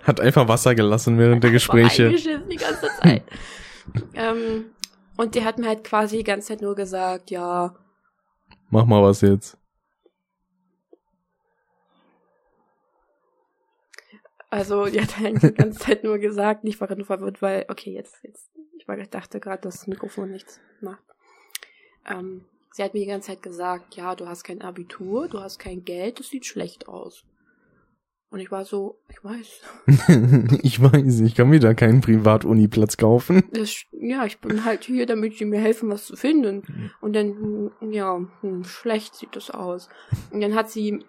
Hat 0.03 0.21
einfach 0.21 0.49
Wasser 0.49 0.75
gelassen 0.75 1.19
während 1.19 1.43
der 1.43 1.51
Gespräche. 1.51 2.11
Die 2.11 2.57
ganze 2.57 2.89
Zeit. 3.01 3.23
ähm, 4.15 4.67
und 5.17 5.35
die 5.35 5.45
hat 5.45 5.59
mir 5.59 5.69
halt 5.69 5.85
quasi 5.85 6.19
die 6.19 6.25
ganze 6.25 6.49
Zeit 6.49 6.61
nur 6.61 6.75
gesagt, 6.75 7.31
ja, 7.31 7.75
Mach 8.71 8.85
mal 8.85 9.03
was 9.03 9.21
jetzt. 9.21 9.57
Also, 14.51 14.87
die 14.87 15.01
hat 15.01 15.19
eigentlich 15.19 15.53
die 15.53 15.57
ganze 15.57 15.79
Zeit 15.79 16.05
nur 16.05 16.19
gesagt, 16.19 16.65
ich 16.65 16.81
war 16.81 16.95
nur 16.95 17.07
verwirrt, 17.07 17.43
weil, 17.43 17.67
okay, 17.69 17.93
jetzt, 17.93 18.23
jetzt, 18.23 18.51
ich 18.79 18.89
war, 18.89 18.97
dachte 18.97 19.41
gerade, 19.41 19.63
dass 19.63 19.79
das 19.79 19.87
Mikrofon 19.87 20.31
nichts 20.31 20.61
macht. 20.81 21.03
Ähm, 22.09 22.45
sie 22.73 22.83
hat 22.83 22.95
mir 22.95 23.01
die 23.01 23.07
ganze 23.07 23.29
Zeit 23.29 23.43
gesagt, 23.43 23.97
ja, 23.97 24.15
du 24.15 24.27
hast 24.27 24.45
kein 24.45 24.63
Abitur, 24.63 25.29
du 25.29 25.41
hast 25.41 25.59
kein 25.59 25.85
Geld, 25.85 26.21
das 26.21 26.29
sieht 26.29 26.47
schlecht 26.47 26.89
aus. 26.89 27.25
Und 28.37 28.43
ich 28.43 28.51
war 28.51 28.67
so, 28.67 28.99
ich 29.09 29.25
weiß. 29.25 29.63
ich 30.63 30.83
weiß, 30.83 31.21
ich 31.21 31.35
kann 31.35 31.49
mir 31.49 31.59
da 31.59 31.73
keinen 31.73 32.03
Privat-Uni-Platz 32.03 32.99
kaufen. 32.99 33.45
Das, 33.51 33.75
ja, 33.93 34.27
ich 34.27 34.41
bin 34.41 34.67
halt 34.67 34.85
hier, 34.85 35.07
damit 35.07 35.41
die 35.41 35.47
mir 35.47 35.59
helfen, 35.59 35.89
was 35.89 36.05
zu 36.05 36.17
finden. 36.17 36.93
Und 37.01 37.17
dann, 37.17 37.71
ja, 37.81 38.21
hm, 38.43 38.65
schlecht 38.65 39.15
sieht 39.15 39.35
das 39.37 39.51
aus. 39.51 39.89
Und 40.33 40.43
dann 40.43 40.55
hat 40.55 40.69
sie 40.71 41.03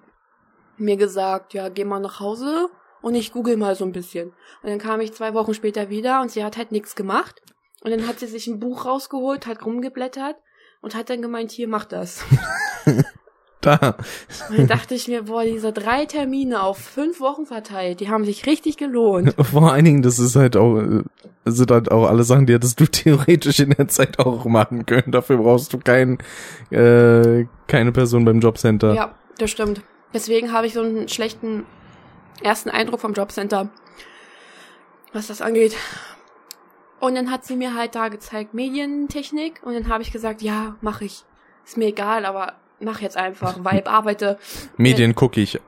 mir 0.77 0.96
gesagt, 0.96 1.53
ja, 1.53 1.67
geh 1.67 1.84
mal 1.84 2.00
nach 2.00 2.22
Hause 2.22 2.69
und 3.01 3.13
ich 3.13 3.34
google 3.34 3.57
mal 3.57 3.75
so 3.75 3.84
ein 3.84 3.91
bisschen. 3.91 4.29
Und 4.63 4.69
dann 4.69 4.79
kam 4.79 5.01
ich 5.01 5.12
zwei 5.12 5.34
Wochen 5.34 5.53
später 5.53 5.89
wieder 5.89 6.22
und 6.22 6.31
sie 6.31 6.46
hat 6.46 6.55
halt 6.55 6.72
nichts 6.72 6.96
gemacht. 6.96 7.41
Und 7.81 7.91
dann 7.91 8.07
hat 8.07 8.22
sie 8.22 8.27
sich 8.27 8.48
ein 8.48 8.62
Buch 8.62 8.86
rausgeholt, 8.86 9.48
hat 9.48 9.65
rumgeblättert 9.65 10.38
und 10.79 10.96
hat 10.96 11.10
dann 11.10 11.22
gemeint, 11.22 11.51
hier, 11.51 11.67
mach 11.67 11.84
das. 11.84 12.24
Da. 13.67 13.97
Dann 14.50 14.67
dachte 14.67 14.95
ich 14.95 15.09
mir, 15.09 15.24
boah, 15.24 15.43
diese 15.43 15.74
drei 15.74 16.05
Termine 16.05 16.63
auf 16.63 16.77
fünf 16.77 17.19
Wochen 17.19 17.45
verteilt, 17.45 18.00
die 18.00 18.09
haben 18.09 18.24
sich 18.24 18.45
richtig 18.45 18.77
gelohnt. 18.77 19.36
Vor 19.51 19.74
allen 19.74 19.83
Dingen, 19.83 20.01
das 20.01 20.19
ist 20.19 20.38
halt 20.38 20.55
auch, 20.55 20.77
äh, 20.77 21.03
sind 21.43 21.69
halt 21.69 21.91
auch 21.91 22.07
alle 22.07 22.24
Sachen, 22.24 22.45
die 22.45 22.53
hättest 22.53 22.79
du 22.79 22.86
theoretisch 22.89 23.59
in 23.59 23.71
der 23.71 23.89
Zeit 23.89 24.19
auch 24.19 24.45
machen 24.45 24.86
können. 24.86 25.12
Dafür 25.12 25.38
brauchst 25.38 25.74
du 25.74 25.79
kein, 25.79 26.17
äh, 26.71 27.45
keine 27.67 27.91
Person 27.91 28.24
beim 28.24 28.39
Jobcenter. 28.39 28.93
Ja, 28.93 29.15
das 29.38 29.51
stimmt. 29.51 29.81
Deswegen 30.13 30.53
habe 30.53 30.67
ich 30.67 30.74
so 30.74 30.81
einen 30.81 31.09
schlechten 31.09 31.65
ersten 32.41 32.69
Eindruck 32.69 33.01
vom 33.01 33.13
Jobcenter, 33.13 33.69
was 35.12 35.27
das 35.27 35.41
angeht. 35.41 35.75
Und 37.01 37.15
dann 37.15 37.29
hat 37.29 37.43
sie 37.43 37.57
mir 37.57 37.75
halt 37.75 37.95
da 37.95 38.07
gezeigt 38.07 38.53
Medientechnik 38.53 39.59
und 39.63 39.74
dann 39.74 39.89
habe 39.89 40.03
ich 40.03 40.13
gesagt, 40.13 40.41
ja, 40.41 40.77
mache 40.79 41.03
ich. 41.03 41.25
Ist 41.65 41.75
mir 41.75 41.88
egal, 41.88 42.25
aber 42.25 42.53
mach 42.79 43.01
jetzt 43.01 43.17
einfach, 43.17 43.57
Vibe, 43.63 43.89
arbeite. 43.89 44.38
Medien 44.77 45.15
gucke 45.15 45.41
ich, 45.41 45.60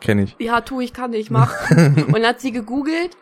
kenne 0.00 0.24
ich. 0.24 0.36
Ja, 0.38 0.60
tu 0.60 0.80
ich, 0.80 0.92
kann 0.92 1.12
ich, 1.12 1.30
mach. 1.30 1.70
und 1.70 2.12
dann 2.12 2.26
hat 2.26 2.40
sie 2.40 2.52
gegoogelt 2.52 3.16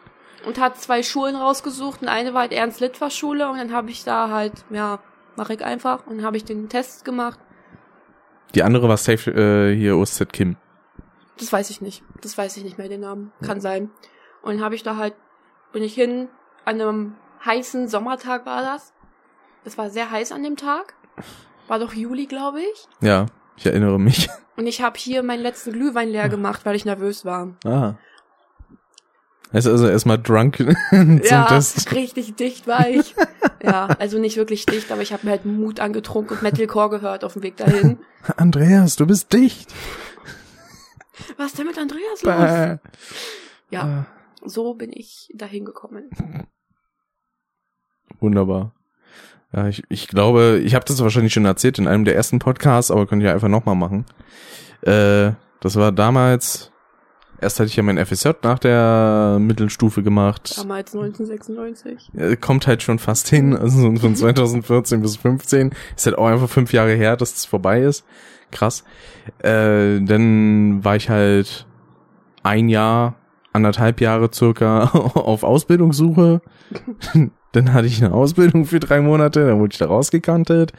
und 0.47 0.61
hat 0.61 0.81
zwei 0.81 1.02
Schulen 1.02 1.37
rausgesucht 1.37 2.02
und 2.02 2.09
eine 2.09 2.35
war 2.35 2.43
halt 2.43 2.52
Ernst 2.52 2.81
Litfaß 2.81 3.14
Schule 3.14 3.49
und 3.49 3.59
dann 3.59 3.73
habe 3.73 3.91
ich 3.91 4.05
da 4.05 4.29
halt, 4.31 4.64
ja, 4.71 4.99
mach 5.37 5.50
ich 5.50 5.64
einfach 5.64 6.07
und 6.07 6.25
habe 6.25 6.37
ich 6.37 6.45
den 6.45 6.69
Test 6.69 7.05
gemacht. 7.05 7.38
Die 8.55 8.62
andere 8.62 8.88
war 8.88 8.97
safe 8.97 9.31
äh, 9.31 9.75
hier 9.75 9.97
OZ 9.97 10.26
Kim. 10.33 10.57
Das 11.38 11.52
weiß 11.52 11.71
ich 11.71 11.81
nicht. 11.81 12.02
Das 12.21 12.37
weiß 12.37 12.57
ich 12.57 12.64
nicht 12.64 12.79
mehr 12.79 12.88
den 12.88 13.00
Namen. 13.00 13.33
Kann 13.43 13.61
sein. 13.61 13.91
Und 14.43 14.57
dann 14.57 14.64
habe 14.64 14.75
ich 14.75 14.83
da 14.83 14.97
halt, 14.97 15.14
bin 15.73 15.83
ich 15.83 15.95
hin, 15.95 16.29
an 16.64 16.81
einem 16.81 17.14
heißen 17.45 17.88
Sommertag 17.88 18.47
war 18.47 18.62
das. 18.62 18.93
Das 19.64 19.79
war 19.79 19.91
sehr 19.91 20.11
heiß 20.11 20.33
an 20.33 20.43
dem 20.43 20.57
Tag. 20.57 20.95
War 21.73 21.79
doch 21.79 21.95
Juli, 21.95 22.26
glaube 22.26 22.61
ich. 22.61 22.87
Ja, 23.00 23.25
ich 23.57 23.64
erinnere 23.64 23.99
mich. 23.99 24.29
Und 24.59 24.67
ich 24.67 24.83
habe 24.83 24.99
hier 24.99 25.23
meinen 25.23 25.41
letzten 25.41 25.73
Glühwein 25.73 26.11
leer 26.11 26.29
gemacht, 26.29 26.67
weil 26.67 26.76
ich 26.76 26.85
nervös 26.85 27.25
war. 27.25 27.57
Ah. 27.64 27.95
Heißt 29.55 29.67
also 29.67 29.88
erstmal 29.88 30.21
drunk 30.21 30.59
zum 30.91 31.23
ja, 31.23 31.47
Test. 31.47 31.91
richtig 31.93 32.35
dicht 32.35 32.67
war 32.67 32.87
ich. 32.91 33.14
ja, 33.62 33.87
also 33.99 34.19
nicht 34.19 34.37
wirklich 34.37 34.67
dicht, 34.67 34.93
aber 34.93 35.00
ich 35.00 35.14
habe 35.14 35.25
mir 35.25 35.31
halt 35.31 35.47
Mut 35.47 35.81
angetrunken 35.81 36.37
und 36.37 36.43
Metalcore 36.43 36.91
gehört 36.91 37.25
auf 37.25 37.33
dem 37.33 37.43
Weg 37.43 37.57
dahin. 37.57 37.99
Andreas, 38.37 38.97
du 38.97 39.07
bist 39.07 39.33
dicht. 39.33 39.73
Was 41.38 41.52
ist 41.52 41.59
denn 41.59 41.69
mit 41.69 41.79
Andreas 41.79 42.23
los? 42.23 42.81
Ja, 43.71 44.05
so 44.45 44.75
bin 44.75 44.93
ich 44.93 45.33
dahin 45.35 45.64
gekommen. 45.64 46.11
Wunderbar. 48.21 48.75
Ja, 49.54 49.68
ich, 49.68 49.82
ich 49.88 50.09
glaube, 50.09 50.61
ich 50.64 50.75
habe 50.75 50.85
das 50.87 51.02
wahrscheinlich 51.02 51.32
schon 51.32 51.44
erzählt 51.44 51.78
in 51.78 51.87
einem 51.87 52.04
der 52.04 52.16
ersten 52.16 52.38
Podcasts, 52.38 52.90
aber 52.90 53.06
könnt 53.06 53.23
ihr 53.23 53.32
einfach 53.32 53.49
nochmal 53.49 53.75
machen. 53.75 54.06
Äh, 54.80 55.32
das 55.61 55.76
war 55.76 55.92
damals, 55.92 56.73
erst 57.38 57.61
hatte 57.61 57.68
ich 57.68 57.76
ja 57.76 57.82
mein 57.82 58.04
FSJ 58.04 58.30
nach 58.42 58.59
der 58.59 59.37
Mittelstufe 59.38 60.02
gemacht. 60.02 60.56
Damals 60.56 60.94
1996. 60.94 62.11
Äh, 62.16 62.37
Kommt 62.37 62.66
halt 62.66 62.82
schon 62.82 62.99
fast 62.99 63.28
hin, 63.28 63.54
also 63.54 63.78
so 63.78 63.94
von 63.97 64.16
2014 64.16 65.02
bis 65.02 65.16
15. 65.16 65.73
Ist 65.97 66.06
halt 66.06 66.16
auch 66.16 66.26
einfach 66.26 66.49
fünf 66.49 66.73
Jahre 66.73 66.94
her, 66.94 67.16
dass 67.16 67.35
es 67.35 67.44
vorbei 67.44 67.82
ist. 67.82 68.04
Krass. 68.50 68.85
Äh, 69.38 70.00
dann 70.00 70.82
war 70.82 70.97
ich 70.97 71.11
halt 71.11 71.66
ein 72.42 72.68
Jahr, 72.71 73.16
anderthalb 73.52 74.00
Jahre 74.00 74.30
circa 74.32 74.85
auf 74.92 75.42
Ausbildungssuche. 75.44 76.40
dann 77.52 77.73
hatte 77.73 77.87
ich 77.87 78.02
eine 78.02 78.12
Ausbildung 78.14 78.64
für 78.66 78.80
drei 78.80 79.00
Monate, 79.00 79.47
dann 79.47 79.59
wurde 79.61 79.73
ich 79.73 79.78
da 79.78 79.87
rausgekantet. 79.87 80.73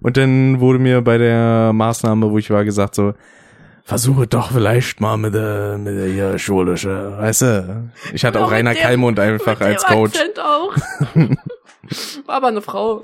Und 0.00 0.16
dann 0.16 0.60
wurde 0.60 0.78
mir 0.78 1.02
bei 1.02 1.18
der 1.18 1.72
Maßnahme, 1.74 2.30
wo 2.30 2.38
ich 2.38 2.48
war, 2.50 2.64
gesagt 2.64 2.94
so, 2.94 3.12
versuche 3.84 4.26
doch 4.26 4.52
vielleicht 4.52 5.00
mal 5.00 5.16
mit 5.16 5.34
der, 5.34 5.76
mit 5.76 5.96
der 5.98 6.06
hier 6.06 6.38
schulische, 6.38 7.16
weißt 7.18 7.42
du? 7.42 7.90
Ich 8.12 8.24
hatte 8.24 8.40
auch 8.40 8.50
Rainer 8.50 8.72
dem- 8.72 8.80
Kallmund 8.82 9.18
einfach 9.18 9.60
als 9.60 9.84
Coach. 9.84 10.18
Auch. 10.42 10.74
War 12.26 12.36
aber 12.36 12.48
eine 12.48 12.62
Frau. 12.62 13.02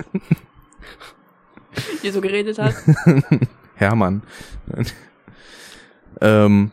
Die 2.01 2.09
so 2.09 2.21
geredet 2.21 2.57
hat. 2.57 2.73
Hermann. 3.75 4.23
ähm, 6.21 6.71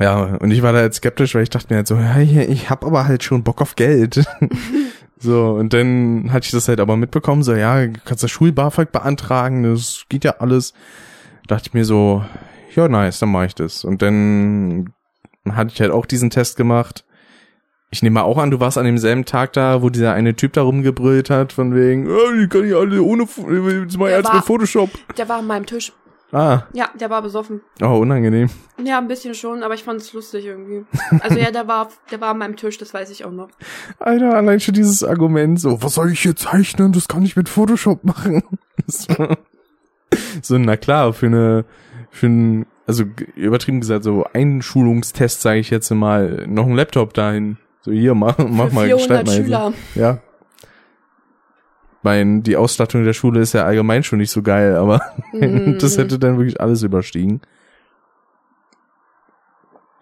ja, 0.00 0.36
und 0.40 0.50
ich 0.50 0.62
war 0.62 0.72
da 0.72 0.82
jetzt 0.82 0.96
skeptisch, 0.96 1.34
weil 1.34 1.42
ich 1.42 1.50
dachte 1.50 1.66
mir 1.72 1.78
halt 1.78 1.86
so, 1.86 1.96
ja, 1.96 2.18
ich 2.18 2.70
hab 2.70 2.84
aber 2.84 3.06
halt 3.06 3.22
schon 3.22 3.42
Bock 3.44 3.60
auf 3.60 3.76
Geld. 3.76 4.24
So, 5.24 5.50
und 5.52 5.72
dann 5.72 6.32
hatte 6.32 6.44
ich 6.46 6.52
das 6.52 6.68
halt 6.68 6.78
aber 6.80 6.96
mitbekommen, 6.96 7.42
so, 7.42 7.54
ja, 7.54 7.86
kannst 8.04 8.22
du 8.22 8.28
Schul-BAföG 8.28 8.92
beantragen, 8.92 9.62
das 9.64 10.04
geht 10.08 10.24
ja 10.24 10.36
alles. 10.38 10.72
Dachte 11.48 11.68
ich 11.68 11.74
mir 11.74 11.84
so, 11.84 12.24
ja, 12.74 12.88
nice, 12.88 13.18
dann 13.18 13.30
mach 13.30 13.44
ich 13.44 13.54
das. 13.54 13.84
Und 13.84 14.00
dann 14.02 14.92
hatte 15.50 15.72
ich 15.74 15.80
halt 15.80 15.90
auch 15.90 16.06
diesen 16.06 16.30
Test 16.30 16.56
gemacht. 16.56 17.04
Ich 17.90 18.02
nehme 18.02 18.14
mal 18.14 18.22
auch 18.22 18.38
an, 18.38 18.50
du 18.50 18.58
warst 18.60 18.76
an 18.78 18.84
demselben 18.86 19.24
Tag 19.24 19.52
da, 19.52 19.82
wo 19.82 19.88
dieser 19.90 20.12
eine 20.14 20.34
Typ 20.34 20.52
da 20.54 20.62
rumgebrüllt 20.62 21.30
hat, 21.30 21.52
von 21.52 21.74
wegen, 21.74 22.08
oh, 22.10 22.32
die 22.40 22.48
kann 22.48 22.64
ich 22.64 22.74
alle 22.74 23.00
ohne, 23.02 23.22
jetzt 23.24 23.98
Der 24.00 24.08
jetzt 24.16 24.28
war- 24.28 24.36
mit 24.36 24.44
Photoshop. 24.44 24.90
Der 25.16 25.28
war 25.28 25.38
an 25.38 25.46
meinem 25.46 25.66
Tisch. 25.66 25.92
Ah, 26.34 26.64
Ja, 26.72 26.88
der 27.00 27.10
war 27.10 27.22
besoffen. 27.22 27.60
oh, 27.80 27.98
unangenehm. 27.98 28.50
Ja, 28.82 28.98
ein 28.98 29.06
bisschen 29.06 29.34
schon, 29.34 29.62
aber 29.62 29.74
ich 29.74 29.84
fand 29.84 30.00
es 30.00 30.12
lustig 30.12 30.44
irgendwie. 30.46 30.84
Also 31.20 31.38
ja, 31.38 31.50
der 31.52 31.68
war, 31.68 31.88
der 32.10 32.20
war 32.20 32.30
an 32.30 32.38
meinem 32.38 32.56
Tisch, 32.56 32.76
das 32.76 32.92
weiß 32.92 33.10
ich 33.10 33.24
auch 33.24 33.30
noch. 33.30 33.48
Alter, 34.00 34.34
allein 34.34 34.58
schon 34.58 34.74
dieses 34.74 35.04
Argument, 35.04 35.60
so, 35.60 35.80
was 35.82 35.94
soll 35.94 36.10
ich 36.10 36.20
hier 36.20 36.34
zeichnen? 36.34 36.92
Das 36.92 37.06
kann 37.06 37.22
ich 37.22 37.36
mit 37.36 37.48
Photoshop 37.48 38.02
machen. 38.04 38.42
So, 40.42 40.58
na 40.58 40.76
klar, 40.76 41.12
für 41.12 41.26
eine, 41.26 41.64
für 42.10 42.26
ein, 42.26 42.66
also 42.86 43.04
übertrieben 43.34 43.80
gesagt, 43.80 44.04
so 44.04 44.24
Einschulungstest, 44.32 45.40
sage 45.42 45.58
ich 45.58 45.70
jetzt 45.70 45.90
mal, 45.90 46.44
noch 46.46 46.66
ein 46.66 46.74
Laptop 46.76 47.14
dahin. 47.14 47.56
So, 47.80 47.90
hier, 47.90 48.14
mach, 48.14 48.38
mach 48.38 48.68
Für 48.68 48.74
mal, 48.74 48.86
400 48.86 48.98
gestalt 48.98 49.26
mal. 49.26 49.34
Schüler. 49.34 49.72
Ja. 49.96 50.18
Mein, 52.04 52.42
die 52.44 52.56
Ausstattung 52.56 53.02
der 53.04 53.14
Schule 53.14 53.40
ist 53.40 53.54
ja 53.54 53.64
allgemein 53.64 54.04
schon 54.04 54.18
nicht 54.20 54.30
so 54.30 54.42
geil, 54.42 54.76
aber 54.76 55.00
Mhm. 55.32 55.78
das 55.80 55.98
hätte 55.98 56.18
dann 56.20 56.36
wirklich 56.38 56.60
alles 56.60 56.82
überstiegen. 56.82 57.40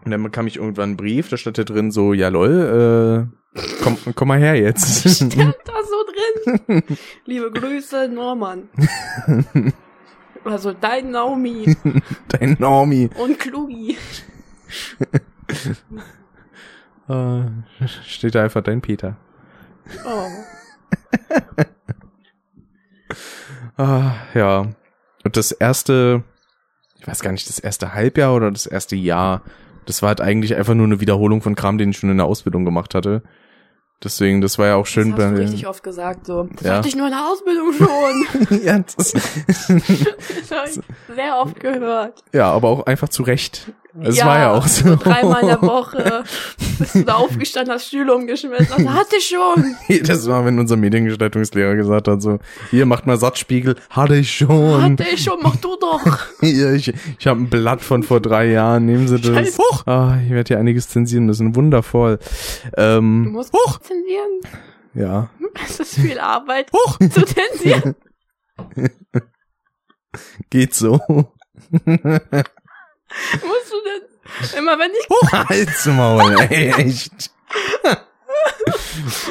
Und 0.05 0.11
dann 0.11 0.23
bekam 0.23 0.47
ich 0.49 0.57
irgendwann 0.57 0.91
einen 0.91 0.97
Brief, 0.97 1.29
da 1.29 1.37
stand 1.37 1.59
da 1.59 1.63
drin 1.63 1.93
so, 1.93 2.13
ja 2.13 2.29
lol, 2.29 3.29
äh, 3.57 3.63
komm, 3.85 3.97
komm 4.17 4.29
mal 4.29 4.39
her 4.41 4.57
jetzt. 4.57 5.09
Stand 5.09 5.37
da 5.65 5.73
so 5.85 6.57
drin. 6.67 6.83
Liebe 7.25 7.53
Grüße, 7.53 8.09
Norman. 8.09 8.69
Also 10.45 10.73
dein 10.73 11.13
Naomi 11.13 11.77
Dein 12.27 12.57
Normie. 12.59 13.11
und 13.17 13.39
Klugi. 13.39 13.97
Äh, 17.09 17.43
steht 18.09 18.35
da 18.35 18.43
einfach 18.43 18.63
dein 18.63 18.81
Peter. 18.81 19.17
Oh. 20.05 20.27
Ah, 23.76 24.12
ja. 24.35 24.67
Und 25.25 25.37
das 25.37 25.52
erste, 25.52 26.23
ich 26.99 27.07
weiß 27.07 27.21
gar 27.21 27.33
nicht, 27.33 27.49
das 27.49 27.59
erste 27.59 27.95
Halbjahr 27.95 28.35
oder 28.35 28.50
das 28.50 28.67
erste 28.67 28.97
Jahr, 28.97 29.43
das 29.87 30.02
war 30.02 30.09
halt 30.09 30.21
eigentlich 30.21 30.55
einfach 30.57 30.75
nur 30.75 30.87
eine 30.87 31.00
Wiederholung 31.00 31.43
von 31.43 31.55
Kram, 31.55 31.79
den 31.79 31.91
ich 31.91 31.99
schon 31.99 32.11
in 32.11 32.17
der 32.19 32.26
Ausbildung 32.26 32.64
gemacht 32.64 32.95
hatte. 32.95 33.23
Deswegen, 34.05 34.41
das 34.41 34.59
war 34.59 34.67
ja 34.67 34.75
auch 34.75 34.87
schön 34.87 35.11
das 35.12 35.21
hast 35.21 35.31
du 35.31 35.35
bei 35.37 35.43
richtig 35.43 35.67
oft 35.69 35.83
gesagt, 35.85 36.26
so. 36.26 36.49
Das 36.57 36.67
Ja. 36.67 36.76
hatte 36.79 36.88
ich 36.88 36.97
nur 36.97 37.07
in 37.07 37.12
der 37.12 37.25
Ausbildung 37.25 37.73
schon. 37.73 38.61
ja, 38.64 38.79
das, 38.81 39.12
Das 39.47 39.69
habe 39.71 40.69
ich 40.69 40.81
sehr 41.14 41.37
oft 41.38 41.61
gehört. 41.61 42.25
ja, 42.33 42.50
aber 42.50 42.69
auch 42.69 42.87
einfach 42.87 43.09
zu 43.09 43.23
Recht. 43.23 43.73
Das 43.95 44.25
war 44.25 44.39
ja 44.39 44.53
auch 44.53 44.67
so. 44.67 44.97
Dreimal 45.03 45.43
in 45.43 45.49
der 45.49 45.61
Woche 45.63 46.25
bist 46.79 46.95
du 46.95 47.03
da 47.05 47.15
aufgestanden, 47.17 47.75
hast 47.75 47.89
Stühle 47.89 48.15
umgeschmissen. 48.15 48.73
Also, 48.73 48.91
hatte 48.93 49.17
ich 49.17 49.27
schon. 49.27 49.77
Jedes 49.89 50.27
Mal, 50.27 50.45
wenn 50.47 50.59
unser 50.59 50.77
Mediengestaltungslehrer 50.77 51.75
gesagt 51.77 52.09
hat, 52.09 52.23
so, 52.23 52.39
hier, 52.71 52.87
macht 52.87 53.07
mal 53.07 53.19
Satzspiegel, 53.19 53.77
hatte 53.91 54.17
ich 54.17 54.33
schon. 54.35 54.83
Hatte 54.83 55.05
ich 55.13 55.23
schon, 55.23 55.39
mach 55.43 55.57
du 55.57 55.77
doch. 55.79 56.03
Hier, 56.41 56.73
ich 56.73 56.93
ich 57.19 57.27
habe 57.27 57.41
ein 57.41 57.51
Blatt 57.51 57.83
von 57.83 58.03
vor 58.03 58.21
drei 58.21 58.47
Jahren, 58.47 58.87
nehmen 58.87 59.09
Sie 59.09 59.21
das. 59.21 59.35
Scheiße. 59.35 59.59
Huch. 59.59 59.87
Ah, 59.87 60.17
ich 60.25 60.31
werde 60.31 60.49
hier 60.49 60.59
einiges 60.59 60.89
zensieren 60.89 61.27
müssen, 61.27 61.55
wundervoll. 61.55 62.19
Du 62.75 62.81
Ähm, 62.81 63.33
musst 63.33 63.53
Huch. 63.53 63.79
zensieren. 63.81 64.41
ja. 64.95 65.29
Es 65.67 65.81
ist 65.81 65.95
viel 65.97 66.19
Arbeit 66.19 66.71
Huch. 66.73 66.99
zu 66.99 67.25
zensieren. 67.27 67.95
Geht 70.51 70.75
so. 70.75 71.01
Musst 73.33 73.73
du 73.73 73.76
denn 73.85 74.59
immer 74.59 74.78
wenn 74.78 74.90
ich 74.92 75.33
Halt's 75.49 75.87
Maul, 75.87 76.37
ey, 76.50 76.71
echt. 76.76 77.31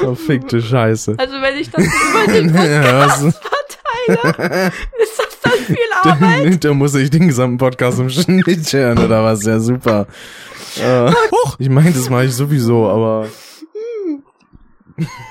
Verfickte 0.00 0.62
Scheiße. 0.62 1.14
also 1.18 1.34
wenn 1.40 1.56
ich 1.56 1.70
das 1.70 1.84
über 1.84 2.32
den 2.32 2.54
Ja, 2.54 3.06
Podcast 3.06 3.38
verteile, 4.06 4.72
ist 5.02 5.18
das 5.18 5.40
dann 5.42 5.52
viel 5.66 5.76
Arbeit? 6.02 6.64
da 6.64 6.74
muss 6.74 6.94
ich 6.94 7.10
den 7.10 7.28
gesamten 7.28 7.58
Podcast 7.58 7.98
im 7.98 8.10
Schnitt 8.10 8.72
hören, 8.72 8.98
oder 8.98 9.22
was? 9.24 9.44
Ja, 9.44 9.58
super. 9.60 10.06
Äh, 10.80 11.10
huch. 11.30 11.56
ich 11.58 11.68
meine, 11.68 11.92
das 11.92 12.08
mache 12.10 12.24
ich 12.26 12.34
sowieso, 12.34 12.88
aber 12.88 13.26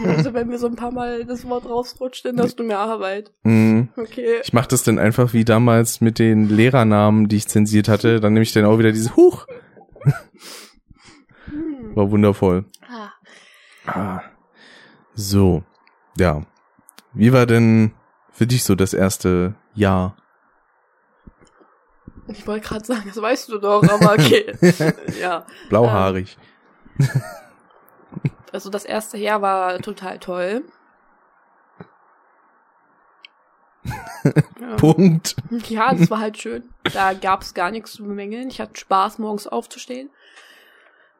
Also 0.05 0.33
wenn 0.33 0.47
mir 0.47 0.57
so 0.57 0.67
ein 0.67 0.75
paar 0.75 0.91
Mal 0.91 1.25
das 1.25 1.47
Wort 1.47 1.65
rausrutscht, 1.65 2.25
dann 2.25 2.39
hast 2.39 2.59
du 2.59 2.63
mehr 2.63 2.79
Arbeit. 2.79 3.31
mh, 3.43 3.87
Okay. 3.97 4.39
ich 4.43 4.53
mache 4.53 4.67
das 4.69 4.83
dann 4.83 4.99
einfach 4.99 5.33
wie 5.33 5.45
damals 5.45 6.01
mit 6.01 6.19
den 6.19 6.49
Lehrernamen, 6.49 7.27
die 7.27 7.37
ich 7.37 7.47
zensiert 7.47 7.87
hatte. 7.87 8.19
Dann 8.19 8.33
nehme 8.33 8.43
ich 8.43 8.51
dann 8.53 8.65
auch 8.65 8.77
wieder 8.79 8.91
diese 8.91 9.15
Huch. 9.15 9.45
War 11.95 12.09
wundervoll. 12.11 12.65
Ah. 12.89 13.11
Ah. 13.85 14.21
So, 15.13 15.63
ja. 16.17 16.41
Wie 17.13 17.33
war 17.33 17.45
denn 17.45 17.91
für 18.31 18.47
dich 18.47 18.63
so 18.63 18.75
das 18.75 18.93
erste 18.93 19.55
Jahr? 19.73 20.15
Ich 22.27 22.47
wollte 22.47 22.65
gerade 22.67 22.85
sagen, 22.85 23.03
das 23.07 23.21
weißt 23.21 23.49
du 23.49 23.57
doch, 23.57 23.83
aber 23.83 24.13
okay. 24.13 24.53
ja. 25.21 25.45
Blauhaarig. 25.69 26.37
Also 28.51 28.69
das 28.69 28.85
erste 28.85 29.17
Jahr 29.17 29.41
war 29.41 29.79
total 29.79 30.19
toll. 30.19 30.63
ja. 34.23 34.75
Punkt. 34.77 35.35
ja, 35.69 35.93
das 35.93 36.09
war 36.09 36.19
halt 36.19 36.37
schön. 36.37 36.63
Da 36.93 37.13
gab's 37.13 37.53
gar 37.53 37.71
nichts 37.71 37.93
zu 37.93 38.03
bemängeln. 38.03 38.49
Ich 38.49 38.61
hatte 38.61 38.79
Spaß, 38.79 39.19
morgens 39.19 39.47
aufzustehen, 39.47 40.09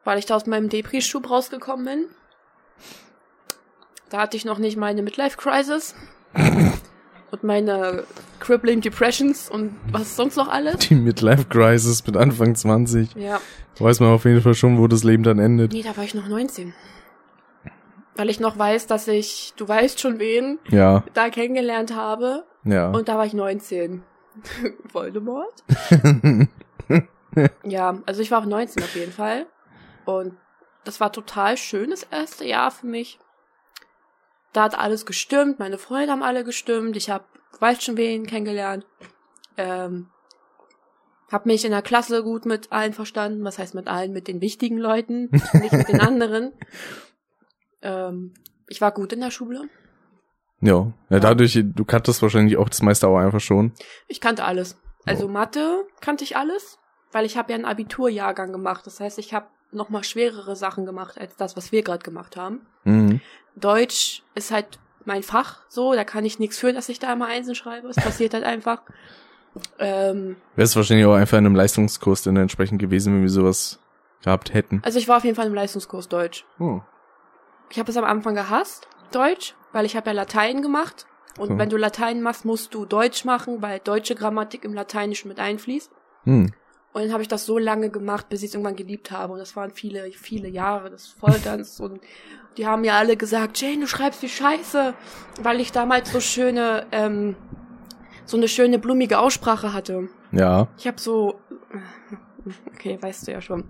weil 0.04 0.18
ich 0.18 0.26
da 0.26 0.36
aus 0.36 0.46
meinem 0.46 0.68
Depri-Schub 0.68 1.28
rausgekommen 1.28 1.84
bin. 1.84 2.04
Da 4.10 4.20
hatte 4.20 4.36
ich 4.36 4.44
noch 4.44 4.58
nicht 4.58 4.76
meine 4.76 5.02
Midlife-Crisis 5.02 5.94
und 7.30 7.42
meine 7.42 8.04
Crippling 8.40 8.82
Depressions 8.82 9.48
und 9.48 9.74
was 9.90 10.16
sonst 10.16 10.36
noch 10.36 10.48
alles. 10.48 10.76
Die 10.88 10.94
Midlife 10.94 11.46
Crisis 11.46 12.06
mit 12.06 12.16
Anfang 12.16 12.54
20. 12.54 13.14
Ja, 13.14 13.40
Weiß 13.78 14.00
man 14.00 14.10
auf 14.10 14.24
jeden 14.26 14.42
Fall 14.42 14.54
schon, 14.54 14.78
wo 14.78 14.86
das 14.86 15.02
Leben 15.02 15.22
dann 15.22 15.38
endet. 15.38 15.72
nee, 15.72 15.82
da 15.82 15.96
war 15.96 16.04
ich 16.04 16.14
noch 16.14 16.28
19. 16.28 16.74
Weil 18.14 18.28
ich 18.30 18.40
noch 18.40 18.58
weiß, 18.58 18.86
dass 18.86 19.08
ich, 19.08 19.54
du 19.56 19.66
weißt 19.66 19.98
schon 20.00 20.18
wen, 20.18 20.58
Ja, 20.68 21.02
da 21.14 21.30
kennengelernt 21.30 21.94
habe. 21.94 22.44
ja. 22.64 22.90
Und 22.90 23.08
da 23.08 23.16
war 23.16 23.24
ich 23.26 23.32
19. 23.34 24.02
Voldemort? 24.92 25.64
ja, 27.64 27.98
also 28.06 28.20
ich 28.22 28.30
war 28.30 28.40
auch 28.42 28.46
19 28.46 28.82
auf 28.82 28.94
jeden 28.94 29.12
Fall. 29.12 29.46
Und 30.04 30.36
das 30.84 31.00
war 31.00 31.12
total 31.12 31.56
schön, 31.56 31.90
das 31.90 32.02
erste 32.02 32.44
Jahr 32.44 32.70
für 32.70 32.86
mich. 32.86 33.18
Da 34.52 34.64
hat 34.64 34.78
alles 34.78 35.06
gestimmt, 35.06 35.58
meine 35.58 35.78
Freunde 35.78 36.12
haben 36.12 36.22
alle 36.22 36.44
gestimmt, 36.44 36.96
ich 36.96 37.08
habe, 37.08 37.24
weiß 37.60 37.82
schon 37.82 37.96
wen 37.96 38.26
kennengelernt. 38.26 38.84
Ähm, 39.56 40.08
hab 41.30 41.46
mich 41.46 41.64
in 41.64 41.70
der 41.70 41.80
Klasse 41.80 42.22
gut 42.22 42.44
mit 42.44 42.70
allen 42.72 42.92
verstanden, 42.92 43.42
was 43.44 43.58
heißt 43.58 43.74
mit 43.74 43.88
allen, 43.88 44.12
mit 44.12 44.28
den 44.28 44.42
wichtigen 44.42 44.76
Leuten, 44.76 45.30
nicht 45.30 45.72
mit 45.72 45.88
den 45.88 46.00
anderen. 46.06 46.52
Ähm, 47.82 48.32
ich 48.68 48.80
war 48.80 48.92
gut 48.92 49.12
in 49.12 49.20
der 49.20 49.30
Schule. 49.30 49.68
ja. 50.60 50.92
ja, 51.10 51.20
dadurch, 51.20 51.58
du 51.62 51.84
kanntest 51.84 52.22
wahrscheinlich 52.22 52.56
auch 52.56 52.68
das 52.68 52.82
meiste 52.82 53.08
auch 53.08 53.18
einfach 53.18 53.40
schon. 53.40 53.72
Ich 54.08 54.20
kannte 54.20 54.44
alles. 54.44 54.78
Also 55.04 55.26
Oh. 55.26 55.28
Mathe 55.28 55.84
kannte 56.00 56.22
ich 56.24 56.36
alles, 56.36 56.78
weil 57.10 57.24
ich 57.26 57.36
habe 57.36 57.50
ja 57.52 57.56
einen 57.56 57.64
Abiturjahrgang 57.64 58.52
gemacht. 58.52 58.86
Das 58.86 59.00
heißt, 59.00 59.18
ich 59.18 59.34
habe 59.34 59.46
noch 59.72 59.88
mal 59.88 60.04
schwerere 60.04 60.54
Sachen 60.54 60.86
gemacht 60.86 61.18
als 61.18 61.34
das, 61.36 61.56
was 61.56 61.72
wir 61.72 61.82
gerade 61.82 62.02
gemacht 62.04 62.36
haben. 62.36 62.60
Mhm. 62.84 63.20
Deutsch 63.56 64.22
ist 64.34 64.50
halt 64.52 64.78
mein 65.04 65.22
Fach, 65.24 65.62
so 65.68 65.94
da 65.94 66.04
kann 66.04 66.24
ich 66.24 66.38
nichts 66.38 66.58
für, 66.58 66.72
dass 66.72 66.88
ich 66.88 67.00
da 67.00 67.12
immer 67.12 67.26
Einsen 67.26 67.54
schreibe. 67.56 67.88
Es 67.88 67.96
passiert 67.96 68.34
halt 68.34 68.44
einfach. 68.44 68.82
Ähm, 69.78 70.36
Wäre 70.54 70.64
es 70.64 70.76
wahrscheinlich 70.76 71.06
auch 71.06 71.14
einfach 71.14 71.38
in 71.38 71.46
einem 71.46 71.56
Leistungskurs 71.56 72.22
dann 72.22 72.36
entsprechend 72.36 72.80
gewesen, 72.80 73.14
wenn 73.14 73.22
wir 73.22 73.28
sowas 73.28 73.80
gehabt 74.22 74.54
hätten. 74.54 74.80
also 74.84 74.98
ich 74.98 75.08
war 75.08 75.16
auf 75.16 75.24
jeden 75.24 75.34
Fall 75.36 75.46
im 75.48 75.54
Leistungskurs 75.54 76.08
Deutsch. 76.08 76.46
Oh. 76.60 76.80
Ich 77.72 77.78
habe 77.78 77.90
es 77.90 77.96
am 77.96 78.04
Anfang 78.04 78.34
gehasst, 78.34 78.86
Deutsch, 79.12 79.54
weil 79.72 79.86
ich 79.86 79.96
habe 79.96 80.10
ja 80.10 80.12
Latein 80.12 80.60
gemacht. 80.60 81.06
Und 81.38 81.48
So. 81.48 81.58
wenn 81.58 81.70
du 81.70 81.78
Latein 81.78 82.20
machst, 82.20 82.44
musst 82.44 82.74
du 82.74 82.84
Deutsch 82.84 83.24
machen, 83.24 83.62
weil 83.62 83.78
deutsche 83.78 84.14
Grammatik 84.14 84.64
im 84.64 84.74
Lateinischen 84.74 85.28
mit 85.28 85.40
einfließt. 85.40 85.90
Hm. 86.24 86.52
Und 86.92 87.02
dann 87.02 87.12
habe 87.12 87.22
ich 87.22 87.28
das 87.28 87.46
so 87.46 87.56
lange 87.56 87.88
gemacht, 87.88 88.28
bis 88.28 88.42
ich 88.42 88.48
es 88.50 88.54
irgendwann 88.54 88.76
geliebt 88.76 89.10
habe. 89.10 89.32
Und 89.32 89.38
das 89.38 89.56
waren 89.56 89.70
viele, 89.70 90.12
viele 90.12 90.48
Jahre 90.48 90.90
des 90.90 91.06
Folterns. 91.08 91.80
und 91.80 92.02
die 92.58 92.66
haben 92.66 92.84
ja 92.84 92.98
alle 92.98 93.16
gesagt, 93.16 93.58
Jane, 93.58 93.80
du 93.80 93.86
schreibst 93.86 94.20
wie 94.20 94.28
Scheiße, 94.28 94.92
weil 95.40 95.60
ich 95.60 95.72
damals 95.72 96.12
so 96.12 96.20
schöne, 96.20 96.86
ähm, 96.92 97.34
so 98.26 98.36
eine 98.36 98.48
schöne 98.48 98.78
blumige 98.78 99.18
Aussprache 99.18 99.72
hatte. 99.72 100.10
Ja. 100.32 100.68
Ich 100.76 100.86
habe 100.86 101.00
so, 101.00 101.40
okay, 102.74 102.98
weißt 103.00 103.26
du 103.26 103.32
ja 103.32 103.40
schon. 103.40 103.64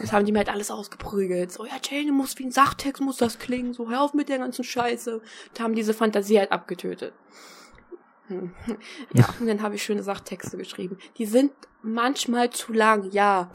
Das 0.00 0.12
haben 0.12 0.24
die 0.24 0.32
mir 0.32 0.38
halt 0.38 0.48
alles 0.50 0.70
ausgeprügelt. 0.70 1.52
So, 1.52 1.64
ja, 1.64 1.72
Jane, 1.82 2.06
du 2.06 2.12
musst 2.12 2.38
wie 2.38 2.44
ein 2.44 2.52
Sachtext, 2.52 3.00
muss 3.02 3.16
das 3.16 3.38
klingen. 3.38 3.72
So, 3.72 3.88
hör 3.90 4.02
auf 4.02 4.14
mit 4.14 4.28
der 4.28 4.38
ganzen 4.38 4.64
Scheiße. 4.64 5.16
Und 5.18 5.60
haben 5.60 5.74
diese 5.74 5.94
Fantasie 5.94 6.38
halt 6.38 6.52
abgetötet. 6.52 7.12
Hm. 8.28 8.52
Ja, 9.12 9.28
und 9.38 9.46
dann 9.46 9.62
habe 9.62 9.76
ich 9.76 9.82
schöne 9.84 10.02
Sachtexte 10.02 10.56
geschrieben. 10.56 10.98
Die 11.18 11.26
sind 11.26 11.52
manchmal 11.82 12.50
zu 12.50 12.72
lang, 12.72 13.10
ja. 13.12 13.50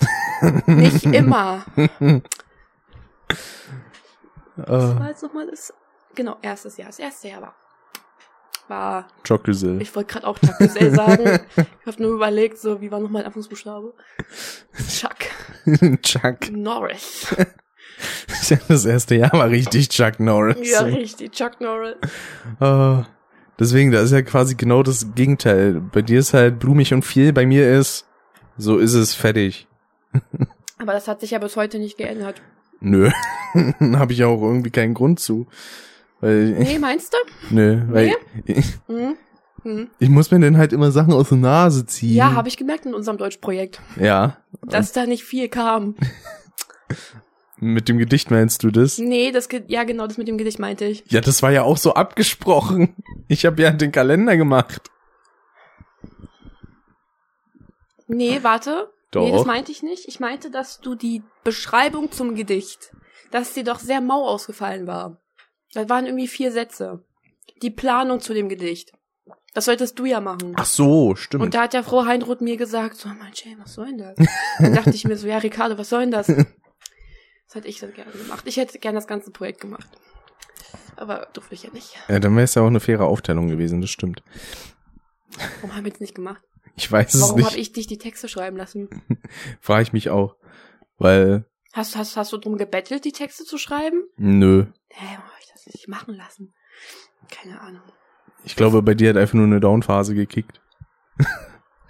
Nicht 0.66 1.04
immer. 1.14 1.66
Was 4.56 4.96
Äh, 4.96 5.00
war 5.00 5.10
jetzt 5.10 5.24
nochmal 5.24 5.48
das? 5.48 5.74
Genau, 6.16 6.38
erstes 6.42 6.78
Jahr. 6.78 6.88
Das 6.88 7.00
erste 7.00 7.28
Jahr 7.30 7.42
war. 7.42 7.56
War, 8.72 9.06
Jockel. 9.26 9.82
ich 9.82 9.94
wollte 9.94 10.14
gerade 10.14 10.26
auch 10.26 10.40
Chuck 10.40 10.58
Güzel 10.58 10.96
sagen. 10.96 11.40
Ich 11.58 11.86
habe 11.86 12.02
nur 12.02 12.14
überlegt, 12.14 12.58
so, 12.58 12.80
wie 12.80 12.90
war 12.90 13.02
nochmal 13.02 13.24
der 13.24 13.28
Anfangsbuchstabe? 13.28 13.94
Chuck 14.88 16.02
Chuck. 16.02 16.52
Norris. 16.52 17.36
Das 18.68 18.86
erste 18.86 19.16
Jahr 19.16 19.34
war 19.34 19.50
richtig 19.50 19.90
Chuck 19.90 20.20
Norris. 20.20 20.72
Ja, 20.72 20.82
richtig, 20.84 21.34
Chuck 21.34 21.60
Norris. 21.60 21.98
Äh, 22.60 23.04
deswegen, 23.60 23.92
da 23.92 24.02
ist 24.02 24.12
ja 24.12 24.24
quasi 24.24 24.56
genau 24.56 24.82
das 24.82 25.14
Gegenteil. 25.14 25.82
Bei 25.82 26.02
dir 26.02 26.20
ist 26.20 26.34
halt 26.34 26.58
blumig 26.58 26.94
und 26.96 27.04
viel, 27.04 27.32
bei 27.34 27.46
mir 27.46 27.70
ist, 27.78 28.08
so 28.58 28.80
ist 28.80 28.94
es 28.94 29.14
fertig. 29.14 29.68
Aber 30.80 30.94
das 30.94 31.08
hat 31.08 31.20
sich 31.20 31.32
ja 31.32 31.40
bis 31.40 31.58
heute 31.58 31.78
nicht 31.78 31.98
geändert. 31.98 32.42
Nö. 32.80 33.12
Habe 33.80 34.14
ich 34.14 34.24
auch 34.24 34.42
irgendwie 34.42 34.72
keinen 34.72 34.96
Grund 34.96 35.20
zu. 35.20 35.48
Weil, 36.22 36.52
Nee, 36.52 36.80
meinst 36.80 37.14
du? 37.14 37.18
nö, 37.56 37.82
weil 37.90 38.16
ich, 38.46 38.66
Hm? 38.88 39.16
Hm. 39.64 39.90
ich 40.00 40.10
muss 40.10 40.32
mir 40.32 40.40
dann 40.40 40.58
halt 40.58 40.72
immer 40.74 40.92
Sachen 40.92 41.14
aus 41.14 41.30
der 41.30 41.38
Nase 41.40 41.86
ziehen. 41.86 42.16
Ja, 42.16 42.34
habe 42.34 42.48
ich 42.48 42.58
gemerkt 42.58 42.86
in 42.86 42.94
unserem 42.94 43.18
Deutschprojekt, 43.18 43.82
Ja. 44.00 44.38
dass 44.62 44.92
da 44.92 45.06
nicht 45.06 45.24
viel 45.24 45.50
kam. 45.50 45.96
Mit 47.64 47.88
dem 47.90 48.00
Gedicht 48.00 48.32
meinst 48.32 48.64
du 48.64 48.72
das? 48.72 48.98
Nee, 48.98 49.32
das, 49.32 49.48
ja 49.68 49.84
genau, 49.84 50.08
das 50.08 50.18
mit 50.18 50.28
dem 50.28 50.40
Gedicht 50.40 50.58
meinte 50.58 50.86
ich. 50.86 51.04
Ja, 51.12 51.22
das 51.22 51.44
war 51.44 51.52
ja 51.52 51.62
auch 51.62 51.78
so 51.78 51.94
abgesprochen. 51.94 52.96
Ich 53.28 53.46
habe 53.46 53.62
ja 53.62 53.70
den 53.70 53.92
Kalender 53.92 54.36
gemacht. 54.36 54.90
Nee, 58.08 58.40
warte. 58.42 58.92
Doch. 59.12 59.26
Nee, 59.26 59.32
das 59.32 59.46
meinte 59.46 59.72
ich 59.72 59.84
nicht. 59.84 60.08
Ich 60.08 60.20
meinte, 60.20 60.50
dass 60.50 60.80
du 60.82 60.96
die 60.96 61.22
Beschreibung 61.44 62.12
zum 62.12 62.34
Gedicht, 62.34 62.96
dass 63.30 63.54
dir 63.54 63.64
doch 63.64 63.78
sehr 63.78 64.02
mau 64.02 64.26
ausgefallen 64.28 64.88
war. 64.88 65.21
Da 65.74 65.88
waren 65.90 66.06
irgendwie 66.06 66.28
vier 66.28 66.52
Sätze. 66.52 67.04
Die 67.62 67.70
Planung 67.72 68.20
zu 68.20 68.34
dem 68.34 68.50
Gedicht. 68.50 68.92
Das 69.54 69.66
solltest 69.66 70.00
du 70.00 70.06
ja 70.06 70.22
machen. 70.22 70.54
Ach 70.56 70.66
so, 70.66 71.16
stimmt. 71.16 71.44
Und 71.44 71.54
da 71.54 71.64
hat 71.64 71.74
ja 71.74 71.84
Frau 71.84 72.06
Heinroth 72.06 72.42
mir 72.42 72.56
gesagt, 72.58 72.96
so, 72.96 73.10
mein 73.10 73.32
Jane, 73.34 73.58
was 73.62 73.74
soll 73.74 73.88
denn 73.88 73.98
das? 73.98 74.16
Dann 74.60 74.74
dachte 74.74 74.92
ich 74.92 75.04
mir 75.06 75.18
so, 75.18 75.28
ja, 75.28 75.38
Ricardo, 75.40 75.78
was 75.78 75.90
soll 75.90 76.02
denn 76.02 76.12
das? 76.12 76.28
Das 76.28 77.56
hätte 77.56 77.68
ich 77.68 77.80
so 77.80 77.88
gerne 77.88 78.12
gemacht. 78.12 78.46
Ich 78.48 78.56
hätte 78.58 78.80
gerne 78.80 78.98
das 78.98 79.08
ganze 79.08 79.32
Projekt 79.32 79.60
gemacht. 79.60 79.90
Aber 80.96 81.28
durfte 81.34 81.54
ich 81.54 81.64
ja 81.64 81.70
nicht. 81.72 81.98
ja, 82.08 82.20
dann 82.20 82.34
wäre 82.36 82.46
es 82.46 82.56
ja 82.56 82.62
auch 82.62 82.68
eine 82.68 82.80
faire 82.80 83.06
Aufteilung 83.06 83.50
gewesen, 83.50 83.82
das 83.82 83.90
stimmt. 83.90 84.24
Warum 85.62 85.76
haben 85.76 85.84
wir 85.86 85.92
es 85.94 86.00
nicht 86.00 86.16
gemacht? 86.16 86.42
Ich 86.78 86.90
weiß 86.90 87.14
es 87.14 87.22
Warum 87.22 87.36
nicht. 87.38 87.48
habe 87.50 87.58
ich 87.58 87.74
dich 87.74 87.88
die 87.88 87.98
Texte 87.98 88.30
schreiben 88.30 88.56
lassen? 88.56 88.88
Frage 89.60 89.84
ich 89.84 89.94
mich 89.94 90.10
auch. 90.10 90.36
Weil, 90.98 91.46
Hast, 91.74 91.96
hast, 91.98 92.16
hast 92.18 92.32
du 92.34 92.38
drum 92.38 92.58
gebettelt, 92.58 93.04
die 93.06 93.12
Texte 93.12 93.44
zu 93.46 93.58
schreiben? 93.58 94.04
nö. 94.18 94.66
Hä, 94.90 95.06
warum 95.18 95.24
das 95.30 95.31
nicht 95.67 95.88
machen 95.88 96.15
lassen? 96.15 96.54
Keine 97.30 97.60
Ahnung. 97.62 97.82
Ich 98.43 98.56
glaube, 98.56 98.82
bei 98.82 98.93
dir 98.93 99.10
hat 99.10 99.17
einfach 99.17 99.36
nur 99.36 99.45
eine 99.45 99.60
Downphase 99.60 100.15
gekickt. 100.15 100.62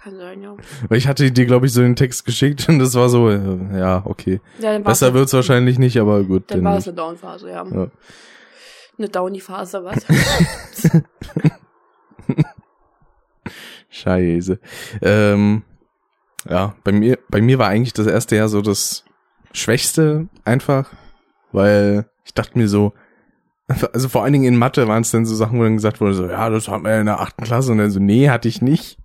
Kann 0.02 0.16
sein, 0.16 0.42
ja. 0.42 0.56
Weil 0.88 0.98
ich 0.98 1.06
hatte 1.06 1.30
dir, 1.30 1.46
glaube 1.46 1.66
ich, 1.66 1.72
so 1.72 1.80
den 1.80 1.94
Text 1.94 2.24
geschickt 2.24 2.68
und 2.68 2.80
das 2.80 2.94
war 2.94 3.08
so, 3.08 3.30
äh, 3.30 3.78
ja, 3.78 4.02
okay. 4.04 4.40
ja 4.58 4.78
Besser 4.80 5.14
wird's 5.14 5.32
wahrscheinlich 5.32 5.78
nicht, 5.78 5.96
aber 5.98 6.24
gut. 6.24 6.50
Dann 6.50 6.58
dann 6.58 6.72
war 6.72 6.78
es 6.78 6.88
eine 6.88 6.96
Downphase, 6.96 7.50
ja. 7.50 7.64
Ja. 7.64 7.90
Eine 8.98 9.08
Downy-Phase, 9.08 9.84
was? 9.84 10.04
Scheiße. 13.88 14.58
Ähm, 15.00 15.62
ja, 16.48 16.74
bei 16.82 16.92
mir, 16.92 17.18
bei 17.28 17.40
mir 17.40 17.58
war 17.58 17.68
eigentlich 17.68 17.92
das 17.92 18.06
erste 18.06 18.36
Jahr 18.36 18.48
so 18.48 18.60
das 18.60 19.04
Schwächste 19.52 20.28
einfach, 20.44 20.90
weil 21.52 22.10
ich 22.24 22.34
dachte 22.34 22.58
mir 22.58 22.68
so, 22.68 22.92
also 23.92 24.08
vor 24.08 24.22
allen 24.22 24.32
Dingen 24.32 24.44
in 24.44 24.56
Mathe 24.56 24.88
waren 24.88 25.02
es 25.02 25.10
dann 25.10 25.24
so 25.26 25.34
Sachen, 25.34 25.58
wo 25.58 25.62
dann 25.62 25.74
gesagt 25.76 26.00
wurde, 26.00 26.14
so, 26.14 26.26
ja, 26.26 26.48
das 26.50 26.68
haben 26.68 26.84
wir 26.84 26.98
in 27.00 27.06
der 27.06 27.20
achten 27.20 27.44
Klasse 27.44 27.72
und 27.72 27.78
dann 27.78 27.90
so, 27.90 28.00
nee, 28.00 28.28
hatte 28.28 28.48
ich 28.48 28.62
nicht. 28.62 28.98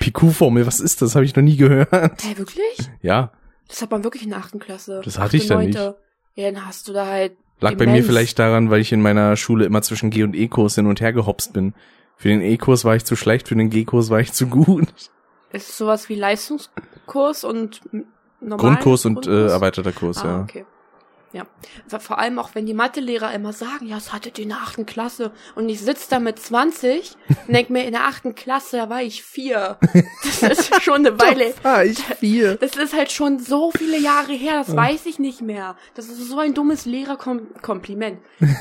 PQ-Formel, 0.00 0.66
was 0.66 0.80
ist 0.80 1.02
das? 1.02 1.14
Habe 1.14 1.24
ich 1.24 1.36
noch 1.36 1.42
nie 1.42 1.56
gehört. 1.56 1.90
Hä, 1.92 2.36
wirklich? 2.36 2.90
Ja, 3.02 3.32
Das 3.68 3.82
hat 3.82 3.90
man 3.90 4.04
wirklich 4.04 4.22
in 4.22 4.30
der 4.30 4.38
achten 4.38 4.58
Klasse. 4.58 5.02
Das 5.04 5.18
hatte 5.18 5.36
ich 5.36 5.46
da 5.46 5.58
nicht. 5.58 5.74
Neunte. 5.74 5.98
Ja, 6.34 6.50
dann 6.50 6.66
hast 6.66 6.88
du 6.88 6.92
da 6.92 7.06
halt. 7.06 7.32
lag 7.60 7.72
bei 7.72 7.84
Demenz. 7.84 7.98
mir 7.98 8.04
vielleicht 8.04 8.38
daran, 8.38 8.70
weil 8.70 8.80
ich 8.80 8.92
in 8.92 9.02
meiner 9.02 9.36
Schule 9.36 9.64
immer 9.64 9.82
zwischen 9.82 10.10
G- 10.10 10.22
und 10.22 10.34
E-Kurs 10.34 10.74
hin 10.76 10.86
und 10.86 11.00
her 11.00 11.12
gehopst 11.12 11.52
bin. 11.52 11.74
Für 12.16 12.28
den 12.28 12.40
E-Kurs 12.40 12.84
war 12.84 12.96
ich 12.96 13.04
zu 13.04 13.16
schlecht, 13.16 13.48
für 13.48 13.56
den 13.56 13.68
G-Kurs 13.70 14.08
war 14.10 14.20
ich 14.20 14.32
zu 14.32 14.46
gut. 14.46 14.88
Ist 15.52 15.68
es 15.68 15.78
sowas 15.78 16.08
wie 16.08 16.14
Leistungskurs 16.14 17.44
und 17.44 17.82
normalen 18.40 18.58
Grundkurs 18.58 19.04
und 19.04 19.26
äh, 19.26 19.48
erweiterter 19.48 19.92
Kurs, 19.92 20.18
ah, 20.24 20.26
ja. 20.26 20.40
okay. 20.42 20.64
Ja. 21.32 21.44
Vor- 21.98 22.18
allem 22.18 22.38
auch, 22.38 22.50
wenn 22.54 22.64
die 22.66 22.72
Mathelehrer 22.74 23.34
immer 23.34 23.52
sagen, 23.52 23.86
ja, 23.86 23.96
das 23.96 24.12
hattet 24.12 24.38
ihr 24.38 24.44
in 24.44 24.48
der 24.50 24.58
achten 24.58 24.86
Klasse. 24.86 25.32
Und 25.54 25.68
ich 25.68 25.80
sitze 25.80 26.06
da 26.08 26.18
mit 26.18 26.38
20 26.38 27.14
und 27.46 27.54
denk 27.54 27.68
mir, 27.68 27.84
in 27.84 27.92
der 27.92 28.04
achten 28.06 28.34
Klasse, 28.34 28.76
da 28.78 28.88
war 28.88 29.02
ich 29.02 29.22
vier. 29.22 29.76
Das 30.40 30.58
ist 30.58 30.74
schon 30.82 31.06
eine 31.06 31.18
Weile. 31.20 31.52
Ah, 31.62 31.82
ich 31.82 31.98
vier. 32.02 32.54
Das 32.56 32.76
ist 32.76 32.94
halt 32.96 33.12
schon 33.12 33.38
so 33.38 33.70
viele 33.76 33.98
Jahre 34.00 34.32
her, 34.32 34.62
das 34.64 34.74
weiß 34.74 35.04
ich 35.06 35.18
nicht 35.18 35.42
mehr. 35.42 35.76
Das 35.94 36.06
ist 36.06 36.26
so 36.28 36.38
ein 36.38 36.54
dummes 36.54 36.86
Lehrerkompliment. 36.86 38.18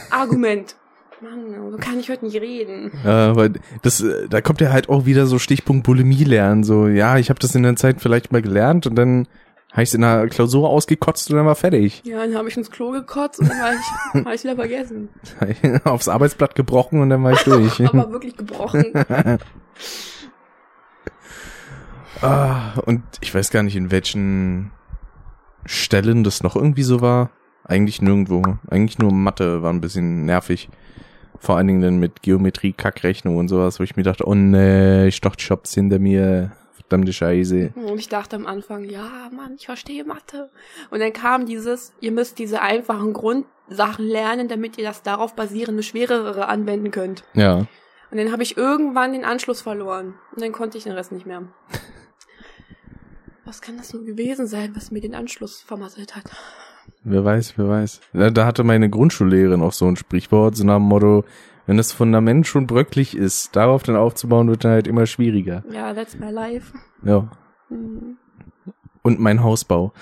Argument. 0.10 0.76
Mann, 1.22 1.72
so 1.72 1.78
kann 1.78 1.98
ich 2.00 2.10
heute 2.10 2.26
nicht 2.26 2.36
reden. 2.42 2.92
Ja, 3.06 3.36
weil 3.38 3.54
das, 3.84 4.02
äh, 4.02 4.28
da 4.28 4.42
kommt 4.42 4.60
ja 4.60 4.72
halt 4.72 4.90
auch 4.90 5.06
wieder 5.06 5.28
so 5.28 5.40
Stichpunkt 5.40 5.86
Bulimie 5.86 6.26
lernen. 6.26 6.64
So, 6.66 6.88
ja, 6.88 7.18
ich 7.18 7.30
habe 7.30 7.40
das 7.40 7.56
in 7.56 7.64
der 7.64 7.78
Zeit 7.78 8.02
vielleicht 8.02 8.34
mal 8.34 8.42
gelernt 8.42 8.86
und 8.86 8.96
dann 8.96 9.28
habe 9.76 9.84
ich 9.84 9.94
in 9.94 10.00
der 10.00 10.28
Klausur 10.28 10.70
ausgekotzt 10.70 11.30
und 11.30 11.36
dann 11.36 11.46
war 11.46 11.56
fertig. 11.56 12.02
Ja, 12.06 12.20
dann 12.20 12.34
habe 12.36 12.48
ich 12.48 12.56
ins 12.56 12.72
Klo 12.72 12.92
gekotzt 12.92 13.42
und 13.42 13.50
dann 13.50 13.60
war 13.60 13.74
ich, 13.74 14.26
war 14.26 14.34
ich 14.34 14.44
wieder 14.46 14.56
vergessen. 14.56 15.10
Aufs 15.84 16.08
Arbeitsblatt 16.08 16.56
gebrochen 16.56 17.02
und 17.02 17.10
dann 17.10 17.22
war 17.26 17.34
ich 17.34 17.40
durch. 17.44 17.82
Aber 17.82 18.10
wirklich 18.10 18.38
gebrochen. 18.38 18.94
ah, 22.22 22.80
und 22.86 23.04
ich 23.20 23.36
weiß 23.36 23.52
gar 23.52 23.64
nicht, 23.64 23.76
in 23.76 23.92
welchen 23.92 24.72
Stellen 25.66 26.24
das 26.24 26.42
noch 26.42 26.56
irgendwie 26.56 26.84
so 26.84 27.02
war. 27.02 27.32
Eigentlich 27.66 28.02
nirgendwo. 28.02 28.44
Eigentlich 28.70 28.98
nur 28.98 29.12
Mathe 29.12 29.62
war 29.62 29.74
ein 29.74 29.82
bisschen 29.82 30.24
nervig. 30.24 30.70
Vor 31.40 31.58
allen 31.58 31.68
Dingen 31.68 31.82
dann 31.82 31.98
mit 31.98 32.22
Geometrie, 32.22 32.72
Kackrechnung 32.72 33.36
und 33.36 33.50
sowas, 33.50 33.82
wo 33.82 33.84
ich 33.84 33.98
mir 33.98 34.04
dachte, 34.04 34.26
oh 34.26 34.36
ne, 34.36 35.08
ich 35.08 35.20
dachte, 35.20 35.44
ich 35.44 35.52
hab's 35.52 35.74
hinter 35.74 36.00
mir. 36.00 36.54
Verdammte 36.88 37.14
Scheiße. 37.14 37.74
Und 37.76 37.98
ich 37.98 38.10
dachte 38.10 38.36
am 38.36 38.46
Anfang, 38.46 38.84
ja, 38.84 39.30
Mann, 39.36 39.56
ich 39.58 39.66
verstehe 39.66 40.06
Mathe. 40.06 40.52
Und 40.92 41.00
dann 41.00 41.14
kam 41.14 41.46
dieses, 41.46 41.94
ihr 42.00 42.12
müsst 42.12 42.38
diese 42.38 42.62
einfachen 42.62 43.14
Grundsachen 43.14 44.08
lernen, 44.08 44.48
damit 44.48 44.78
ihr 44.78 44.84
das 44.84 45.02
darauf 45.02 45.36
basierende 45.36 45.82
Schwerere 45.82 46.48
anwenden 46.48 46.92
könnt. 46.92 47.24
Ja. 47.34 47.66
Und 48.12 48.18
dann 48.20 48.32
habe 48.32 48.44
ich 48.44 48.56
irgendwann 48.56 49.14
den 49.14 49.26
Anschluss 49.26 49.62
verloren. 49.62 50.14
Und 50.32 50.42
dann 50.42 50.52
konnte 50.52 50.78
ich 50.78 50.84
den 50.84 50.94
Rest 50.94 51.12
nicht 51.12 51.26
mehr. 51.26 51.48
Was 53.46 53.62
kann 53.62 53.78
das 53.78 53.94
nur 53.94 54.04
gewesen 54.04 54.48
sein, 54.48 54.76
was 54.76 54.92
mir 54.92 55.02
den 55.02 55.16
Anschluss 55.16 55.62
vermasselt 55.62 56.16
hat? 56.16 56.26
Wer 57.04 57.26
weiß, 57.26 57.58
wer 57.58 57.68
weiß. 57.68 58.02
Da, 58.14 58.30
da 58.30 58.46
hatte 58.46 58.64
meine 58.64 58.90
Grundschullehrerin 58.90 59.62
auch 59.62 59.74
so 59.74 59.88
ein 59.88 59.96
Sprichwort, 59.96 60.56
so 60.56 60.64
nach 60.64 60.78
dem 60.78 60.84
Motto, 60.84 61.24
wenn 61.66 61.78
das 61.78 61.92
Fundament 61.92 62.48
schon 62.48 62.68
bröcklig 62.68 63.16
ist, 63.16 63.56
darauf 63.56 63.84
dann 63.84 63.96
aufzubauen, 63.96 64.50
wird 64.50 64.64
dann 64.64 64.72
halt 64.72 64.88
immer 64.88 65.06
schwieriger. 65.06 65.64
Ja, 65.72 65.94
that's 65.94 66.18
my 66.18 66.30
life. 66.30 66.74
Ja. 67.04 67.30
Hm. 67.70 68.18
Und 69.02 69.20
mein 69.20 69.44
Hausbau 69.44 69.94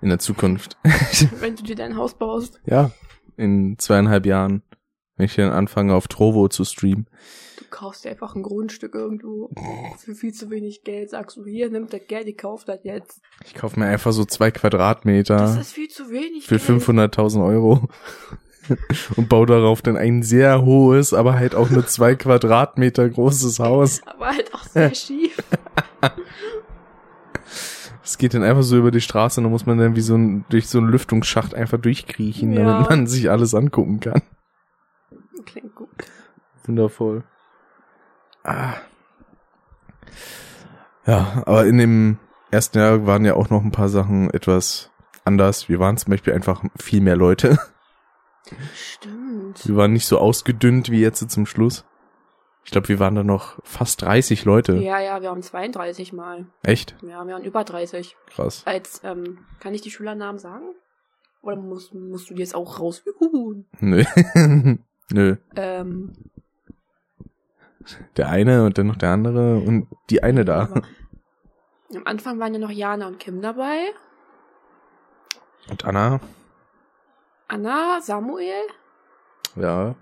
in 0.00 0.08
der 0.08 0.18
Zukunft. 0.18 0.76
Wenn 1.40 1.54
du 1.54 1.62
dir 1.62 1.76
dein 1.76 1.96
Haus 1.96 2.14
baust, 2.14 2.60
ja. 2.64 2.90
In 3.36 3.78
zweieinhalb 3.78 4.26
Jahren, 4.26 4.64
wenn 5.16 5.26
ich 5.26 5.36
dann 5.36 5.52
anfange, 5.52 5.94
auf 5.94 6.08
Trovo 6.08 6.48
zu 6.48 6.64
streamen. 6.64 7.06
du 7.58 7.64
kaufst 7.70 8.04
dir 8.04 8.10
einfach 8.10 8.34
ein 8.34 8.42
Grundstück 8.42 8.96
irgendwo 8.96 9.50
für 9.98 10.16
viel 10.16 10.32
zu 10.32 10.50
wenig 10.50 10.82
Geld. 10.82 11.10
Sagst 11.10 11.36
du, 11.36 11.44
hier, 11.44 11.70
nimm 11.70 11.86
das 11.86 12.00
Geld, 12.08 12.26
ich 12.26 12.36
kauf 12.36 12.64
das 12.64 12.80
jetzt. 12.82 13.20
Ich 13.44 13.54
kaufe 13.54 13.78
mir 13.78 13.86
einfach 13.86 14.10
so 14.10 14.24
zwei 14.24 14.50
Das 14.50 14.60
Quadratmeter 14.60 15.60
ist 15.60 15.70
viel 15.70 15.86
zu 15.86 16.10
wenig 16.10 16.46
für 16.46 16.58
Geld. 16.58 16.82
500.000 16.82 17.46
Euro. 17.46 17.88
Und 19.16 19.28
baue 19.28 19.46
darauf 19.46 19.82
dann 19.82 19.96
ein 19.96 20.22
sehr 20.22 20.62
hohes, 20.62 21.12
aber 21.14 21.34
halt 21.34 21.54
auch 21.54 21.70
nur 21.70 21.86
zwei 21.86 22.14
Quadratmeter 22.14 23.08
großes 23.08 23.58
Haus. 23.60 24.00
Aber 24.06 24.28
halt 24.28 24.52
auch 24.54 24.64
sehr 24.64 24.94
schief. 24.94 25.36
Es 28.02 28.16
geht 28.16 28.32
dann 28.32 28.42
einfach 28.42 28.62
so 28.62 28.78
über 28.78 28.90
die 28.90 29.02
Straße 29.02 29.38
und 29.38 29.44
da 29.44 29.50
muss 29.50 29.66
man 29.66 29.76
dann 29.76 29.94
wie 29.94 30.00
so 30.00 30.14
ein, 30.16 30.46
durch 30.48 30.66
so 30.68 30.78
einen 30.78 30.88
Lüftungsschacht 30.88 31.54
einfach 31.54 31.76
durchkriechen, 31.78 32.54
Ja. 32.54 32.64
damit 32.64 32.88
man 32.88 33.06
sich 33.06 33.30
alles 33.30 33.54
angucken 33.54 34.00
kann. 34.00 34.22
Klingt 35.44 35.74
gut. 35.74 35.90
Wundervoll. 36.64 37.22
Ah. 38.44 38.76
Ja, 41.06 41.42
aber 41.44 41.66
in 41.66 41.76
dem 41.76 42.18
ersten 42.50 42.78
Jahr 42.78 43.06
waren 43.06 43.26
ja 43.26 43.34
auch 43.34 43.50
noch 43.50 43.62
ein 43.62 43.72
paar 43.72 43.90
Sachen 43.90 44.30
etwas 44.32 44.90
anders. 45.26 45.68
Wir 45.68 45.78
waren 45.78 45.98
zum 45.98 46.10
Beispiel 46.10 46.32
einfach 46.32 46.64
viel 46.78 47.02
mehr 47.02 47.16
Leute. 47.16 47.58
Stimmt. 48.74 49.66
Wir 49.66 49.76
waren 49.76 49.92
nicht 49.92 50.06
so 50.06 50.18
ausgedünnt 50.18 50.90
wie 50.90 51.00
jetzt 51.00 51.30
zum 51.30 51.46
Schluss. 51.46 51.84
Ich 52.64 52.70
glaube, 52.72 52.88
wir 52.88 52.98
waren 52.98 53.14
da 53.14 53.24
noch 53.24 53.58
fast 53.64 54.02
30 54.02 54.44
Leute. 54.44 54.74
Ja, 54.76 55.00
ja, 55.00 55.22
wir 55.22 55.30
haben 55.30 55.42
32 55.42 56.12
Mal. 56.12 56.46
Echt? 56.62 56.96
Ja, 57.02 57.26
wir 57.26 57.34
haben 57.34 57.44
über 57.44 57.64
30. 57.64 58.14
Krass. 58.26 58.62
Als, 58.66 59.00
ähm, 59.04 59.38
kann 59.60 59.72
ich 59.72 59.80
die 59.80 59.90
Schülernamen 59.90 60.38
sagen? 60.38 60.66
Oder 61.40 61.56
musst, 61.56 61.94
musst 61.94 62.28
du 62.28 62.34
die 62.34 62.40
jetzt 62.40 62.54
auch 62.54 62.78
raus? 62.80 63.02
Nö. 63.80 64.04
Nö. 65.10 65.36
Ähm, 65.56 66.12
Der 68.18 68.28
eine 68.28 68.66
und 68.66 68.76
dann 68.76 68.86
noch 68.88 68.96
der 68.96 69.10
andere 69.10 69.56
und 69.56 69.86
die 70.10 70.22
eine 70.22 70.44
da. 70.44 70.68
Am 71.94 72.02
Anfang 72.04 72.38
waren 72.38 72.52
ja 72.52 72.60
noch 72.60 72.70
Jana 72.70 73.06
und 73.06 73.18
Kim 73.18 73.40
dabei. 73.40 73.78
Und 75.70 75.86
Anna. 75.86 76.20
Anna, 77.48 78.00
Samuel. 78.02 78.52
Ja. 79.56 79.94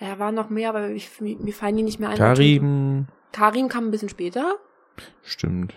Ja, 0.00 0.18
waren 0.18 0.34
noch 0.34 0.50
mehr, 0.50 0.70
aber 0.70 0.88
ich, 0.88 1.20
mir 1.20 1.52
fallen 1.52 1.76
die 1.76 1.82
nicht 1.84 2.00
mehr 2.00 2.08
ein. 2.08 2.16
Karim. 2.16 3.06
Karim 3.30 3.68
kam 3.68 3.86
ein 3.86 3.90
bisschen 3.90 4.08
später. 4.08 4.56
Stimmt. 5.22 5.74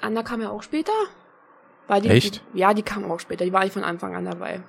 Anna 0.00 0.22
kam 0.22 0.40
ja 0.40 0.50
auch 0.50 0.62
später. 0.62 0.92
War 1.86 2.00
die, 2.00 2.08
Echt? 2.08 2.42
Die, 2.52 2.58
ja, 2.58 2.74
die 2.74 2.82
kam 2.82 3.08
auch 3.10 3.20
später. 3.20 3.44
Die 3.44 3.52
war 3.52 3.62
nicht 3.62 3.74
von 3.74 3.84
Anfang 3.84 4.16
an 4.16 4.24
dabei. 4.24 4.60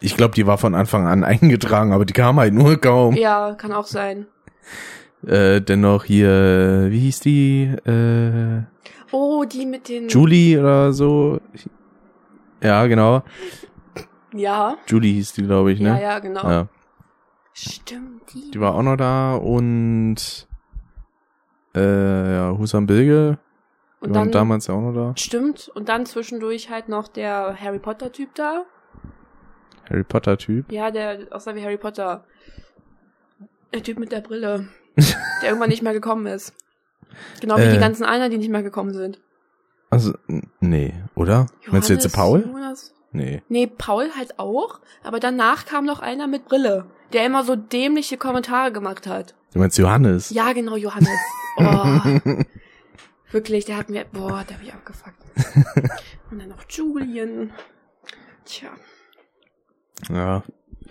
Ich 0.00 0.16
glaube, 0.16 0.34
die 0.34 0.46
war 0.46 0.58
von 0.58 0.74
Anfang 0.74 1.06
an 1.06 1.24
eingetragen, 1.24 1.92
aber 1.92 2.04
die 2.04 2.12
kam 2.12 2.38
halt 2.38 2.52
nur 2.52 2.76
kaum. 2.76 3.14
Ja, 3.16 3.54
kann 3.54 3.72
auch 3.72 3.86
sein. 3.86 4.26
Äh, 5.26 5.60
dennoch 5.60 6.04
hier, 6.04 6.86
wie 6.90 6.98
hieß 7.00 7.20
die? 7.20 7.62
Äh, 7.84 8.62
Oh, 9.12 9.44
die 9.44 9.66
mit 9.66 9.88
den. 9.88 10.08
Julie 10.08 10.58
oder 10.60 10.92
so. 10.92 11.40
Ja, 12.62 12.86
genau. 12.86 13.22
Ja. 14.32 14.76
Julie 14.86 15.14
hieß 15.14 15.32
die, 15.32 15.42
glaube 15.42 15.72
ich, 15.72 15.80
ne? 15.80 15.88
Ja, 15.88 16.00
ja, 16.00 16.18
genau. 16.18 16.48
Ja. 16.48 16.68
Stimmt, 17.52 18.32
die. 18.32 18.50
Die 18.52 18.60
war 18.60 18.74
auch 18.74 18.82
noch 18.82 18.96
da 18.96 19.34
und 19.34 20.46
äh, 21.74 22.34
ja, 22.34 22.56
Husam 22.56 22.86
Bilge. 22.86 23.38
Die 24.00 24.06
Und 24.06 24.14
dann, 24.14 24.30
damals 24.30 24.66
ja 24.66 24.74
auch 24.74 24.80
noch 24.80 24.94
da. 24.94 25.16
stimmt. 25.16 25.70
Und 25.74 25.88
dann 25.88 26.06
zwischendurch 26.06 26.70
halt 26.70 26.88
noch 26.88 27.08
der 27.08 27.56
Harry 27.60 27.78
Potter 27.78 28.12
Typ 28.12 28.34
da. 28.34 28.64
Harry 29.88 30.04
Potter 30.04 30.38
Typ. 30.38 30.70
Ja, 30.72 30.90
der 30.90 31.26
aussah 31.30 31.54
wie 31.54 31.62
Harry 31.62 31.76
Potter. 31.76 32.24
Der 33.74 33.82
Typ 33.82 33.98
mit 33.98 34.12
der 34.12 34.20
Brille. 34.20 34.68
der 35.42 35.48
irgendwann 35.48 35.68
nicht 35.68 35.82
mehr 35.82 35.92
gekommen 35.92 36.26
ist. 36.26 36.54
Genau 37.40 37.56
wie 37.58 37.62
Äh. 37.62 37.72
die 37.72 37.78
ganzen 37.78 38.04
anderen, 38.04 38.30
die 38.30 38.38
nicht 38.38 38.50
mehr 38.50 38.62
gekommen 38.62 38.92
sind. 38.94 39.20
Also, 39.90 40.12
nee, 40.60 40.94
oder? 41.14 41.46
Meinst 41.70 41.88
du 41.88 41.94
jetzt 41.94 42.04
Johannes, 42.04 42.12
Paul? 42.12 42.40
Jonas? 42.46 42.94
Nee. 43.12 43.42
Nee, 43.48 43.66
Paul 43.66 44.10
halt 44.16 44.38
auch, 44.38 44.80
aber 45.02 45.18
danach 45.18 45.66
kam 45.66 45.84
noch 45.84 45.98
einer 46.00 46.28
mit 46.28 46.44
Brille, 46.44 46.86
der 47.12 47.26
immer 47.26 47.42
so 47.42 47.56
dämliche 47.56 48.16
Kommentare 48.16 48.70
gemacht 48.70 49.08
hat. 49.08 49.34
Du 49.52 49.58
meinst 49.58 49.76
Johannes? 49.78 50.30
Ja, 50.30 50.52
genau, 50.52 50.76
Johannes. 50.76 51.08
Oh, 51.56 51.64
wirklich, 53.32 53.64
der 53.64 53.76
hat 53.78 53.90
mir, 53.90 54.04
boah, 54.12 54.44
der 54.48 54.56
hab 54.58 54.62
ich 54.62 54.72
abgefuckt. 54.72 55.16
Und 56.30 56.38
dann 56.38 56.48
noch 56.50 56.62
Julian. 56.68 57.50
Tja. 58.44 58.68
Ja, 60.08 60.44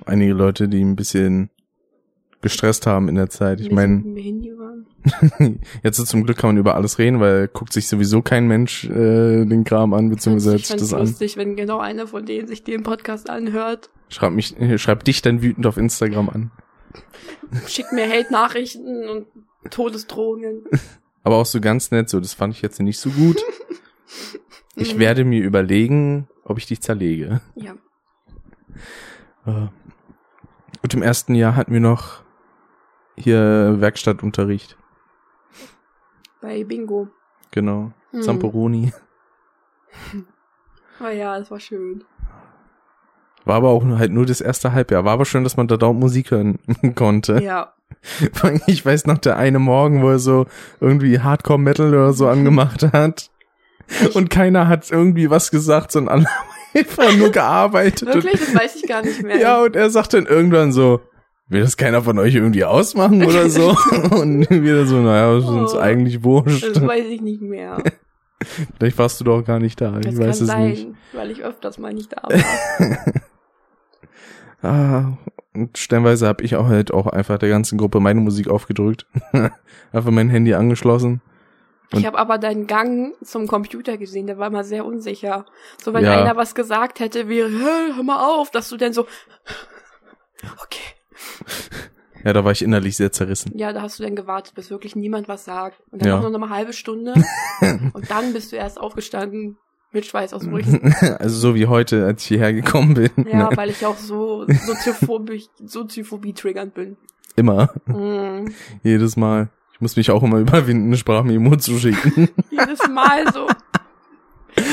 einige 0.06 0.34
Leute, 0.34 0.68
die 0.68 0.84
ein 0.84 0.98
bisschen 0.98 1.50
gestresst 2.42 2.86
haben 2.86 3.08
in 3.08 3.16
der 3.16 3.30
Zeit. 3.30 3.62
Ich 3.62 3.72
meine, 3.72 4.02
Jetzt 5.84 6.06
zum 6.08 6.24
Glück 6.24 6.38
kann 6.38 6.50
man 6.50 6.58
über 6.58 6.76
alles 6.76 6.98
reden, 7.00 7.20
weil 7.20 7.48
guckt 7.48 7.74
sich 7.74 7.88
sowieso 7.88 8.22
kein 8.22 8.48
Mensch 8.48 8.86
äh, 8.86 9.46
den 9.46 9.64
Kram 9.64 9.94
an, 9.94 10.10
beziehungsweise 10.10 10.58
ich 10.58 10.68
das 10.68 10.94
an. 10.94 11.02
lustig, 11.02 11.38
wenn 11.38 11.56
genau 11.56 11.80
einer 11.80 12.08
von 12.08 12.26
denen 12.26 12.48
sich 12.48 12.64
den 12.64 12.84
Podcast 12.84 13.30
anhört. 13.30 13.90
Schreib 14.10 14.34
mich, 14.34 14.60
äh, 14.60 14.78
schreib 14.78 15.04
dich 15.04 15.22
dann 15.22 15.42
wütend 15.42 15.66
auf 15.66 15.78
Instagram 15.78 16.30
an. 16.30 16.52
Schickt 17.68 17.94
mir 17.94 18.08
Hate-Nachrichten 18.10 19.08
und 19.10 19.28
Todesdrohungen. 19.72 20.64
Aber 21.24 21.38
auch 21.38 21.46
so 21.46 21.60
ganz 21.62 21.92
nett, 21.92 22.10
so, 22.10 22.20
das 22.20 22.34
fand 22.34 22.54
ich 22.56 22.62
jetzt 22.62 22.80
nicht 22.80 23.00
so 23.00 23.10
gut. 23.10 23.42
Ich 24.76 24.98
werde 24.98 25.26
mir 25.26 25.44
überlegen, 25.44 26.30
ob 26.46 26.58
ich 26.58 26.66
dich 26.66 26.80
zerlege. 26.82 27.42
Ja. 27.56 27.74
Äh, 29.46 29.68
Und 30.82 30.94
im 30.94 31.02
ersten 31.02 31.36
Jahr 31.36 31.58
hatten 31.58 31.74
wir 31.74 31.82
noch 31.82 32.24
hier 33.20 33.76
Werkstattunterricht. 33.80 34.78
Bei 36.42 36.64
Bingo. 36.64 37.10
Genau. 37.52 37.92
Hm. 38.12 38.22
Zamperoni. 38.22 38.94
Oh 41.02 41.08
ja, 41.14 41.38
das 41.38 41.52
war 41.52 41.60
schön. 41.60 42.04
War 43.46 43.56
aber 43.56 43.70
auch 43.70 43.86
halt 43.86 44.12
nur 44.12 44.26
das 44.26 44.42
erste 44.42 44.74
Halbjahr. 44.74 45.06
War 45.06 45.14
aber 45.14 45.26
schön, 45.26 45.44
dass 45.44 45.58
man 45.58 45.68
da 45.68 45.78
dauernd 45.78 46.00
Musik 46.00 46.32
hören 46.32 46.60
konnte. 46.96 47.42
Ja. 47.42 47.74
Ich 48.68 48.86
weiß 48.86 49.08
noch, 49.08 49.18
der 49.18 49.38
eine 49.38 49.60
Morgen, 49.60 50.04
wo 50.04 50.10
er 50.10 50.20
so 50.20 50.46
irgendwie 50.80 51.20
Hardcore-Metal 51.20 51.90
oder 51.90 52.14
so 52.14 52.28
angemacht 52.28 52.84
hat. 52.94 53.32
Und 54.14 54.30
keiner 54.30 54.68
hat 54.68 54.92
irgendwie 54.92 55.30
was 55.30 55.50
gesagt, 55.52 55.92
sondern 55.92 56.20
alle 56.20 56.26
haben 56.28 56.50
einfach 56.76 57.18
nur 57.18 57.32
gearbeitet. 57.32 58.14
Wirklich? 58.14 58.40
Das 58.40 58.56
weiß 58.56 58.76
ich 58.76 58.88
gar 58.88 59.02
nicht 59.02 59.24
mehr. 59.24 59.38
Ja, 59.38 59.64
und 59.64 59.76
er 59.76 59.90
sagt 59.90 60.14
dann 60.14 60.28
irgendwann 60.28 60.72
so, 60.72 61.02
will 61.50 61.62
das 61.62 61.76
keiner 61.78 62.02
von 62.04 62.18
euch 62.20 62.36
irgendwie 62.36 62.64
ausmachen 62.64 63.24
oder 63.26 63.50
so? 63.50 63.70
und 64.12 64.50
wieder 64.50 64.86
so, 64.86 64.98
naja, 65.02 65.36
das 65.36 65.44
ist 65.44 65.50
uns 65.50 65.74
Oh. 65.74 65.80
eigentlich 65.80 66.24
wurscht. 66.24 66.64
Das 66.76 66.82
weiß 66.86 67.06
ich 67.08 67.22
nicht 67.22 67.42
mehr. 67.42 67.84
Vielleicht 68.78 68.98
warst 68.98 69.20
du 69.20 69.26
doch 69.26 69.44
gar 69.44 69.60
nicht 69.60 69.82
da. 69.82 69.92
Das 69.92 70.14
ich 70.14 70.20
kann 70.20 70.30
weiß 70.30 70.42
es 70.42 70.48
sein, 70.48 70.70
nicht. 70.70 70.88
weil 71.14 71.30
ich 71.32 71.44
öfters 71.44 71.78
mal 71.78 71.94
nicht 71.94 72.14
da 72.14 72.24
war. 72.30 73.14
Ah, 74.62 75.18
und 75.54 75.78
stellenweise 75.78 76.28
habe 76.28 76.44
ich 76.44 76.56
auch 76.56 76.68
halt 76.68 76.94
auch 76.94 77.08
einfach 77.08 77.38
der 77.38 77.50
ganzen 77.50 77.78
Gruppe 77.78 78.00
meine 78.00 78.20
Musik 78.20 78.48
aufgedrückt. 78.50 79.06
einfach 79.92 80.12
mein 80.12 80.30
Handy 80.30 80.54
angeschlossen. 80.54 81.22
Und- 81.92 82.00
Ich 82.00 82.06
habe 82.06 82.20
aber 82.20 82.38
deinen 82.38 82.68
Gang 82.68 83.14
zum 83.24 83.48
Computer 83.48 83.98
gesehen, 83.98 84.28
der 84.28 84.38
war 84.38 84.48
immer 84.48 84.64
sehr 84.64 84.86
unsicher. 84.86 85.46
So, 85.82 85.94
wenn 85.94 86.04
Ja. 86.06 86.22
einer 86.22 86.36
was 86.36 86.56
gesagt 86.56 87.00
hätte, 87.00 87.28
wie, 87.30 87.42
"Hey, 87.42 87.94
hör 87.96 88.04
mal 88.04 88.24
auf, 88.24 88.52
dass 88.52 88.70
du 88.70 88.78
denn 88.78 88.94
so, 88.94 89.08
okay. 90.64 90.80
Ja, 92.26 92.34
da 92.34 92.44
war 92.44 92.52
ich 92.52 92.62
innerlich 92.62 92.98
sehr 92.98 93.12
zerrissen. 93.14 93.52
Ja, 93.58 93.72
da 93.72 93.82
hast 93.82 93.98
du 94.00 94.04
dann 94.04 94.16
gewartet, 94.16 94.54
bis 94.54 94.70
wirklich 94.70 94.94
niemand 94.96 95.28
was 95.30 95.46
sagt. 95.46 95.82
Und 95.92 96.02
dann 96.02 96.10
Ja. 96.10 96.20
auch 96.20 96.30
noch 96.30 96.34
eine 96.42 96.50
halbe 96.50 96.74
Stunde. 96.74 97.14
und 97.94 98.10
dann 98.12 98.34
bist 98.34 98.52
du 98.52 98.58
erst 98.58 98.78
aufgestanden 98.80 99.58
mit 99.94 100.06
Schweißausbrüchen. 100.06 100.94
also 101.20 101.36
so 101.38 101.56
wie 101.56 101.68
heute, 101.68 102.06
als 102.06 102.22
ich 102.24 102.28
hierher 102.28 102.52
gekommen 102.54 102.94
bin. 102.96 103.10
ja, 103.26 103.50
Ne? 103.50 103.56
weil 103.56 103.70
ich 103.70 103.86
auch 103.86 103.96
so 103.98 104.46
soziophobisch, 104.66 105.46
Soziophobie 105.66 106.34
triggernd 106.34 106.74
bin. 106.74 106.98
Immer. 107.38 107.70
Mm. 107.86 108.50
Jedes 108.84 109.16
Mal. 109.16 109.48
Ich 109.74 109.80
muss 109.82 109.96
mich 109.96 110.12
auch 110.12 110.22
immer 110.22 110.40
überwinden, 110.40 110.88
eine 110.88 110.98
Sprachmemo 110.98 111.56
zu 111.56 111.80
schicken. 111.80 112.28
Jedes 112.52 112.86
Mal 112.90 113.32
so. 113.34 113.48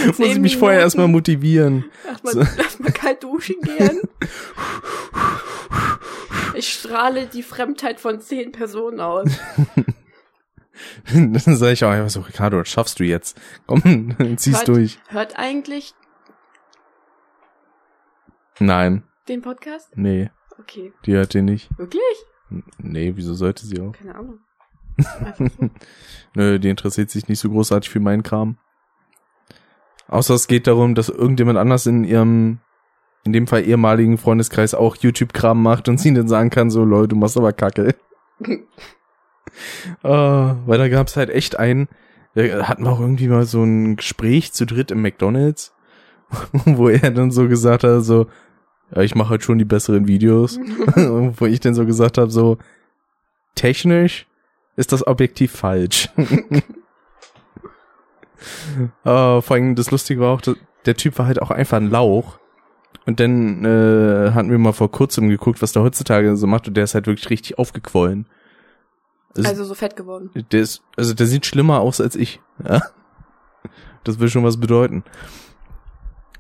muss 0.08 0.18
ich 0.18 0.38
mich 0.40 0.56
vorher 0.56 0.80
erstmal 0.80 1.06
motivieren. 1.06 1.84
Erstmal 2.04 2.32
So. 2.34 2.40
erst 2.40 2.82
kalt 2.94 3.22
duschen 3.22 3.54
gehen. 3.62 4.00
Ich 6.58 6.72
strahle 6.72 7.26
die 7.26 7.42
Fremdheit 7.42 8.00
von 8.00 8.20
zehn 8.20 8.52
Personen 8.52 9.00
aus. 9.00 9.30
Dann 11.12 11.34
sage 11.38 11.72
ich 11.72 11.84
auch 11.84 11.90
einfach 11.90 12.10
so, 12.10 12.20
Ricardo, 12.20 12.58
das 12.58 12.68
schaffst 12.68 13.00
du 13.00 13.04
jetzt. 13.04 13.40
Komm, 13.66 14.14
zieh's 14.36 14.58
Hört- 14.58 14.68
durch. 14.68 14.98
Hört 15.08 15.38
eigentlich 15.38 15.94
Nein, 18.58 19.02
den 19.28 19.42
Podcast? 19.42 19.90
nee, 19.96 20.30
Okay. 20.58 20.92
die 21.04 21.12
hört 21.14 21.34
den 21.34 21.44
nicht. 21.44 21.68
Wirklich? 21.78 22.00
Nee, 22.78 23.12
wieso 23.16 23.34
sollte 23.34 23.66
sie 23.66 23.80
auch? 23.80 23.92
Keine 23.92 24.14
Ahnung. 24.14 24.40
Nö, 26.34 26.58
die 26.58 26.70
interessiert 26.70 27.10
sich 27.10 27.28
nicht 27.28 27.38
so 27.40 27.50
großartig 27.50 27.90
für 27.90 28.00
meinen 28.00 28.22
Kram. 28.22 28.56
Außer 30.08 30.32
es 30.34 30.46
geht 30.48 30.66
darum, 30.66 30.94
dass 30.94 31.08
irgendjemand 31.10 31.58
anders 31.58 31.84
in 31.86 32.04
ihrem, 32.04 32.60
in 33.26 33.32
dem 33.32 33.46
Fall 33.46 33.66
ehemaligen 33.66 34.18
Freundeskreis 34.18 34.74
auch 34.74 34.96
YouTube-Kram 34.96 35.62
macht 35.62 35.88
und 35.88 35.98
sie 35.98 36.14
dann 36.14 36.28
sagen 36.28 36.50
kann, 36.50 36.70
so, 36.70 36.84
Leute, 36.84 37.08
du 37.08 37.16
machst 37.16 37.36
aber 37.36 37.52
Kacke. 37.52 37.94
äh, 38.42 38.56
weil 40.02 40.78
da 40.78 40.88
gab's 40.88 41.16
halt 41.16 41.30
echt 41.30 41.58
einen, 41.58 41.88
da 42.34 42.42
hatten 42.68 42.84
wir 42.84 42.92
auch 42.92 43.00
irgendwie 43.00 43.28
mal 43.28 43.44
so 43.44 43.62
ein 43.62 43.96
Gespräch 43.96 44.52
zu 44.52 44.66
dritt 44.66 44.90
im 44.90 45.02
McDonalds, 45.02 45.74
wo 46.52 46.88
er 46.88 47.10
dann 47.10 47.30
so 47.30 47.48
gesagt 47.48 47.84
hat, 47.84 48.02
so, 48.02 48.26
ja, 48.94 49.02
ich 49.02 49.14
mache 49.14 49.30
halt 49.30 49.42
schon 49.42 49.58
die 49.58 49.64
besseren 49.64 50.06
Videos. 50.06 50.58
wo 51.38 51.46
ich 51.46 51.60
dann 51.60 51.74
so 51.74 51.86
gesagt 51.86 52.18
habe, 52.18 52.30
so, 52.30 52.58
technisch 53.54 54.26
ist 54.76 54.92
das 54.92 55.06
objektiv 55.06 55.52
falsch. 55.52 56.10
äh, 59.04 59.40
vor 59.40 59.50
allem 59.50 59.74
das 59.74 59.90
Lustige 59.90 60.20
war 60.20 60.34
auch, 60.34 60.40
dass 60.40 60.56
der 60.84 60.94
Typ 60.94 61.18
war 61.18 61.26
halt 61.26 61.42
auch 61.42 61.50
einfach 61.50 61.78
ein 61.78 61.90
Lauch. 61.90 62.38
Und 63.04 63.20
dann 63.20 63.64
äh, 63.64 64.30
hatten 64.32 64.50
wir 64.50 64.58
mal 64.58 64.72
vor 64.72 64.90
kurzem 64.90 65.28
geguckt, 65.28 65.62
was 65.62 65.72
der 65.72 65.82
heutzutage 65.82 66.36
so 66.36 66.46
macht 66.46 66.66
und 66.68 66.76
der 66.76 66.84
ist 66.84 66.94
halt 66.94 67.06
wirklich 67.06 67.30
richtig 67.30 67.58
aufgequollen. 67.58 68.26
Also, 69.36 69.48
Also 69.48 69.64
so 69.64 69.74
fett 69.74 69.96
geworden. 69.96 70.30
der 70.50 70.60
ist, 70.60 70.82
also 70.96 71.12
der 71.14 71.26
sieht 71.26 71.46
schlimmer 71.46 71.80
aus 71.80 72.00
als 72.00 72.16
ich. 72.16 72.40
Ja? 72.66 72.80
Das 74.04 74.18
will 74.18 74.28
schon 74.28 74.44
was 74.44 74.58
bedeuten. 74.58 75.04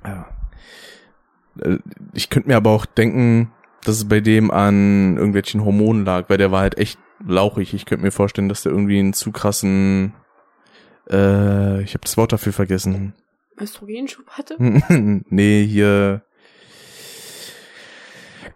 Ja. 0.04 0.26
Äh, 1.60 1.78
Ich 2.14 2.30
könnte 2.30 2.48
mir 2.48 2.56
aber 2.56 2.70
auch 2.70 2.86
denken, 2.86 3.52
dass 3.84 3.96
es 3.96 4.08
bei 4.08 4.20
dem 4.20 4.50
an 4.50 5.16
irgendwelchen 5.16 5.64
Hormonen 5.64 6.04
lag, 6.04 6.28
weil 6.28 6.38
der 6.38 6.50
war 6.50 6.60
halt 6.60 6.78
echt 6.78 6.98
lauchig. 7.26 7.74
Ich 7.74 7.86
könnte 7.86 8.04
mir 8.04 8.10
vorstellen, 8.12 8.48
dass 8.48 8.62
der 8.62 8.72
irgendwie 8.72 8.98
einen 8.98 9.12
zu 9.12 9.30
krassen, 9.30 10.14
äh, 11.10 11.82
ich 11.82 11.94
habe 11.94 12.02
das 12.02 12.16
Wort 12.16 12.32
dafür 12.32 12.52
vergessen. 12.52 13.14
Östrogenschub 13.60 14.28
hatte? 14.30 14.56
nee, 15.30 15.64
hier 15.66 16.22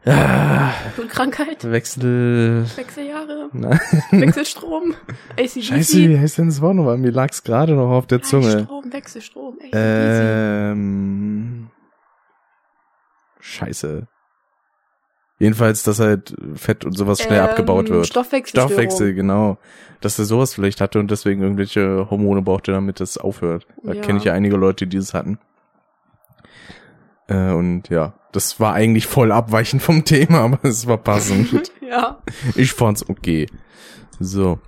ah, 0.07 0.71
Blutkrankheit? 0.97 1.71
Wechsel. 1.71 2.65
Wechseljahre? 2.77 3.51
Na, 3.53 3.79
Wechselstrom? 4.11 4.95
ACDC? 5.39 5.63
Scheiße, 5.65 5.99
wie 6.09 6.19
heißt 6.19 6.39
denn 6.39 6.47
das 6.47 6.61
Wort 6.61 6.77
nochmal? 6.77 6.99
Mir 6.99 7.11
lag's 7.13 7.43
gerade 7.43 7.75
noch 7.75 7.91
auf 7.91 8.07
der 8.07 8.23
Zunge. 8.23 8.63
Strom, 8.65 8.93
Wechselstrom. 8.93 9.55
ACDC. 9.61 9.75
Ähm, 9.75 11.71
scheiße. 13.41 14.07
Jedenfalls, 15.39 15.83
dass 15.85 16.01
halt 16.01 16.35
Fett 16.55 16.85
und 16.85 16.93
sowas 16.99 17.23
schnell 17.23 17.39
Ähm, 17.39 17.45
abgebaut 17.47 17.89
wird. 17.89 18.07
Stoffwechselstörung. 18.07 18.69
Stoffwechsel, 18.71 19.15
genau. 19.15 19.57
Dass 20.03 20.19
er 20.19 20.27
sowas 20.27 20.53
vielleicht 20.55 20.83
hatte 20.83 20.99
und 20.99 21.11
deswegen 21.11 21.43
irgendwelche 21.43 22.09
Hormone 22.11 22.43
brauchte, 22.43 22.73
damit 22.73 23.01
das 23.01 23.17
aufhört. 23.17 23.67
Da 23.83 23.95
Ja. 23.95 24.03
kenne 24.03 24.19
ich 24.19 24.25
ja 24.25 24.35
einige 24.35 24.57
Leute, 24.57 24.87
die 24.87 24.99
das 24.99 25.15
hatten. 25.15 25.39
Äh, 27.31 27.53
und 27.53 27.89
ja, 27.89 28.15
das 28.33 28.61
war 28.61 28.75
eigentlich 28.75 29.07
voll 29.07 29.33
abweichend 29.33 29.83
vom 29.83 30.05
Thema, 30.07 30.41
aber 30.41 30.59
es 30.65 30.87
war 30.87 30.99
passend. 30.99 31.73
ja. 31.81 32.19
ich 32.57 32.73
fand's 32.73 33.09
okay. 33.09 33.47
So. 34.19 34.59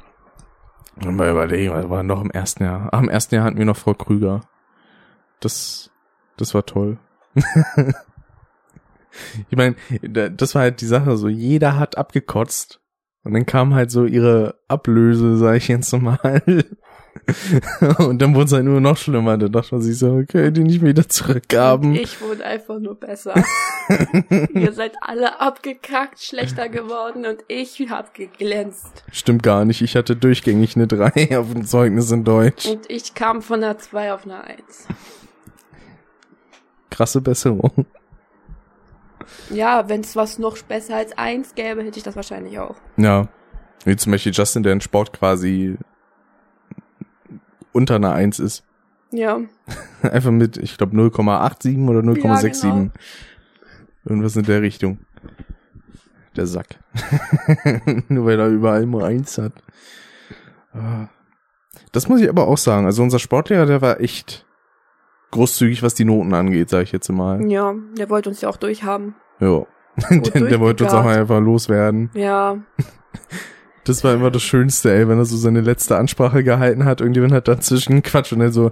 Mal 0.97 1.31
überlegen, 1.31 1.73
was 1.73 1.91
war 1.91 2.03
noch 2.03 2.23
im 2.23 2.31
ersten 2.31 2.65
Jahr? 2.65 2.89
Ach, 2.93 3.01
im 3.01 3.09
ersten 3.09 3.35
Jahr 3.35 3.45
hatten 3.45 3.59
wir 3.59 3.65
noch 3.65 3.77
Frau 3.77 3.95
Krüger. 3.95 4.43
Das, 5.41 5.91
das 6.37 6.55
war 6.55 6.65
toll. 6.65 6.99
ich 9.51 9.57
meine, 9.57 9.75
das 10.03 10.55
war 10.55 10.63
halt 10.63 10.81
die 10.81 10.87
Sache, 10.87 11.17
so 11.17 11.29
jeder 11.29 11.79
hat 11.79 11.99
abgekotzt. 11.99 12.81
Und 13.25 13.35
dann 13.35 13.47
kam 13.47 13.75
halt 13.75 13.91
so 13.91 14.05
ihre 14.05 14.61
Ablöse, 14.69 15.37
sag 15.39 15.57
ich 15.57 15.69
jetzt 15.69 15.93
mal. 15.93 16.65
Und 17.99 18.21
dann 18.21 18.35
wurde 18.35 18.47
es 18.47 18.53
halt 18.53 18.65
nur 18.65 18.81
noch 18.81 18.97
schlimmer. 18.97 19.39
Da 19.39 19.49
dachte 19.49 19.75
man 19.75 19.83
sich 19.83 19.99
so, 19.99 20.15
okay, 20.15 20.51
die 20.51 20.63
nicht 20.63 20.83
wieder 20.83 21.09
zurückgaben. 21.09 21.95
Ich 21.95 22.21
wurde 22.21 22.45
einfach 22.45 22.79
nur 22.79 22.95
besser. 22.95 23.35
Ihr 24.55 24.73
seid 24.73 24.93
alle 25.01 25.41
abgekackt, 25.41 26.21
schlechter 26.21 26.69
geworden 26.69 27.27
und 27.27 27.45
ich 27.49 27.79
hab 27.91 28.15
geglänzt. 28.15 29.05
Stimmt 29.13 29.43
gar 29.43 29.65
nicht. 29.65 29.83
Ich 29.83 29.97
hatte 29.97 30.17
durchgängig 30.17 30.77
eine 30.77 30.87
3 30.87 31.39
auf 31.39 31.53
dem 31.53 31.65
Zeugnis 31.65 32.11
in 32.11 32.25
Deutsch. 32.25 32.67
Und 32.67 32.91
ich 32.91 33.15
kam 33.15 33.43
von 33.43 33.63
einer 33.63 33.79
2 33.79 34.13
auf 34.13 34.25
eine 34.25 34.45
1. 34.45 34.89
krasse 36.91 37.21
Besserung. 37.21 37.87
Ja, 39.51 39.89
wenn 39.89 40.01
es 40.01 40.17
was 40.17 40.39
noch 40.39 40.59
besser 40.59 40.97
als 40.97 41.17
eins 41.17 41.55
gäbe, 41.55 41.85
hätte 41.85 41.99
ich 41.99 42.05
das 42.05 42.17
wahrscheinlich 42.17 42.59
auch. 42.59 42.75
Ja. 42.97 43.29
Wie 43.85 43.97
zum 43.97 44.13
Beispiel 44.13 44.33
Justin, 44.33 44.63
der 44.63 44.73
in 44.73 44.81
Sport 44.81 45.13
quasi 45.13 45.77
unter 47.73 47.97
einer 47.97 48.13
Eins 48.13 48.39
ist. 48.39 48.65
Ja. 49.11 49.41
Einfach 50.03 50.31
mit, 50.31 50.57
ich 50.57 50.77
glaube, 50.79 50.97
0,87 50.97 51.89
oder 51.89 52.01
0,67. 52.01 52.63
genau. 52.63 52.91
Irgendwas 54.05 54.37
in 54.37 54.45
der 54.45 54.63
Richtung. 54.63 54.99
Der 56.35 56.47
Sack. 56.47 56.79
Nur 58.09 58.27
weil 58.27 58.41
er 58.41 58.49
überall 58.49 58.87
nur 58.87 59.05
eins 59.05 59.37
hat. 59.37 59.53
Ah. 60.73 61.09
Das 61.93 62.09
muss 62.09 62.23
ich 62.23 62.29
aber 62.29 62.49
auch 62.49 62.57
sagen. 62.57 62.87
Also 62.87 63.03
unser 63.03 63.19
Sportlehrer, 63.19 63.67
der 63.67 63.83
war 63.83 64.01
echt 64.01 64.47
großzügig, 65.31 65.83
was 65.83 65.95
die 65.95 66.07
Noten 66.07 66.33
angeht, 66.33 66.71
sage 66.71 66.85
ich 66.85 66.93
jetzt 66.93 67.11
mal. 67.11 67.45
Ja, 67.51 67.75
der 67.99 68.09
wollte 68.09 68.31
uns 68.31 68.41
ja 68.41 68.49
auch 68.49 68.57
durchhaben. 68.57 69.15
Ja. 69.41 69.67
der, 70.11 70.43
der 70.49 70.61
wollte 70.61 70.85
uns 70.85 70.95
auch 70.95 71.05
einfach 71.05 71.41
loswerden. 71.41 72.11
Ja. 72.15 72.57
Das 73.85 74.05
war 74.05 74.15
immer 74.15 74.31
das 74.31 74.43
Schönste, 74.43 74.93
ey, 74.95 75.09
wenn 75.09 75.19
er 75.19 75.25
so 75.25 75.37
seine 75.37 75.61
letzte 75.61 75.97
Ansprache 75.97 76.45
gehalten 76.45 76.85
hat. 76.85 77.01
Irgendjemand 77.01 77.33
hat 77.33 77.49
dazwischen 77.49 78.03
Quatsch 78.03 78.33
und 78.33 78.41
er 78.41 78.53
so, 78.53 78.71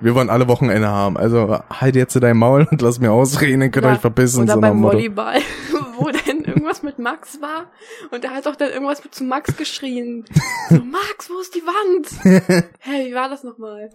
wir 0.00 0.14
wollen 0.16 0.30
alle 0.30 0.48
Wochenende 0.48 0.88
haben. 0.88 1.16
Also 1.16 1.60
halt 1.70 1.94
jetzt 1.94 2.20
dein 2.20 2.36
Maul 2.36 2.66
und 2.68 2.82
lass 2.82 2.98
mir 2.98 3.12
ausreden, 3.12 3.60
dann 3.60 3.70
könnt 3.70 3.86
ihr 3.86 3.90
Ja, 3.90 3.94
euch 3.94 4.00
verbissen. 4.00 4.42
Oder 4.44 4.54
so 4.54 4.60
beim. 4.60 4.82
Volleyball, 4.82 5.38
wo 5.98 6.06
dann 6.06 6.44
irgendwas 6.44 6.82
mit 6.82 6.98
Max 6.98 7.40
war. 7.40 7.66
Und 8.10 8.24
da 8.24 8.30
hat 8.30 8.48
auch 8.48 8.56
dann 8.56 8.70
irgendwas 8.70 9.00
zu 9.10 9.22
Max 9.22 9.56
geschrien. 9.56 10.24
So, 10.70 10.76
Max, 10.84 11.30
wo 11.30 11.38
ist 11.40 11.54
die 11.54 11.62
Wand? 11.62 12.64
Hey, 12.80 13.10
wie 13.10 13.14
war 13.14 13.28
das 13.28 13.44
nochmal? 13.44 13.90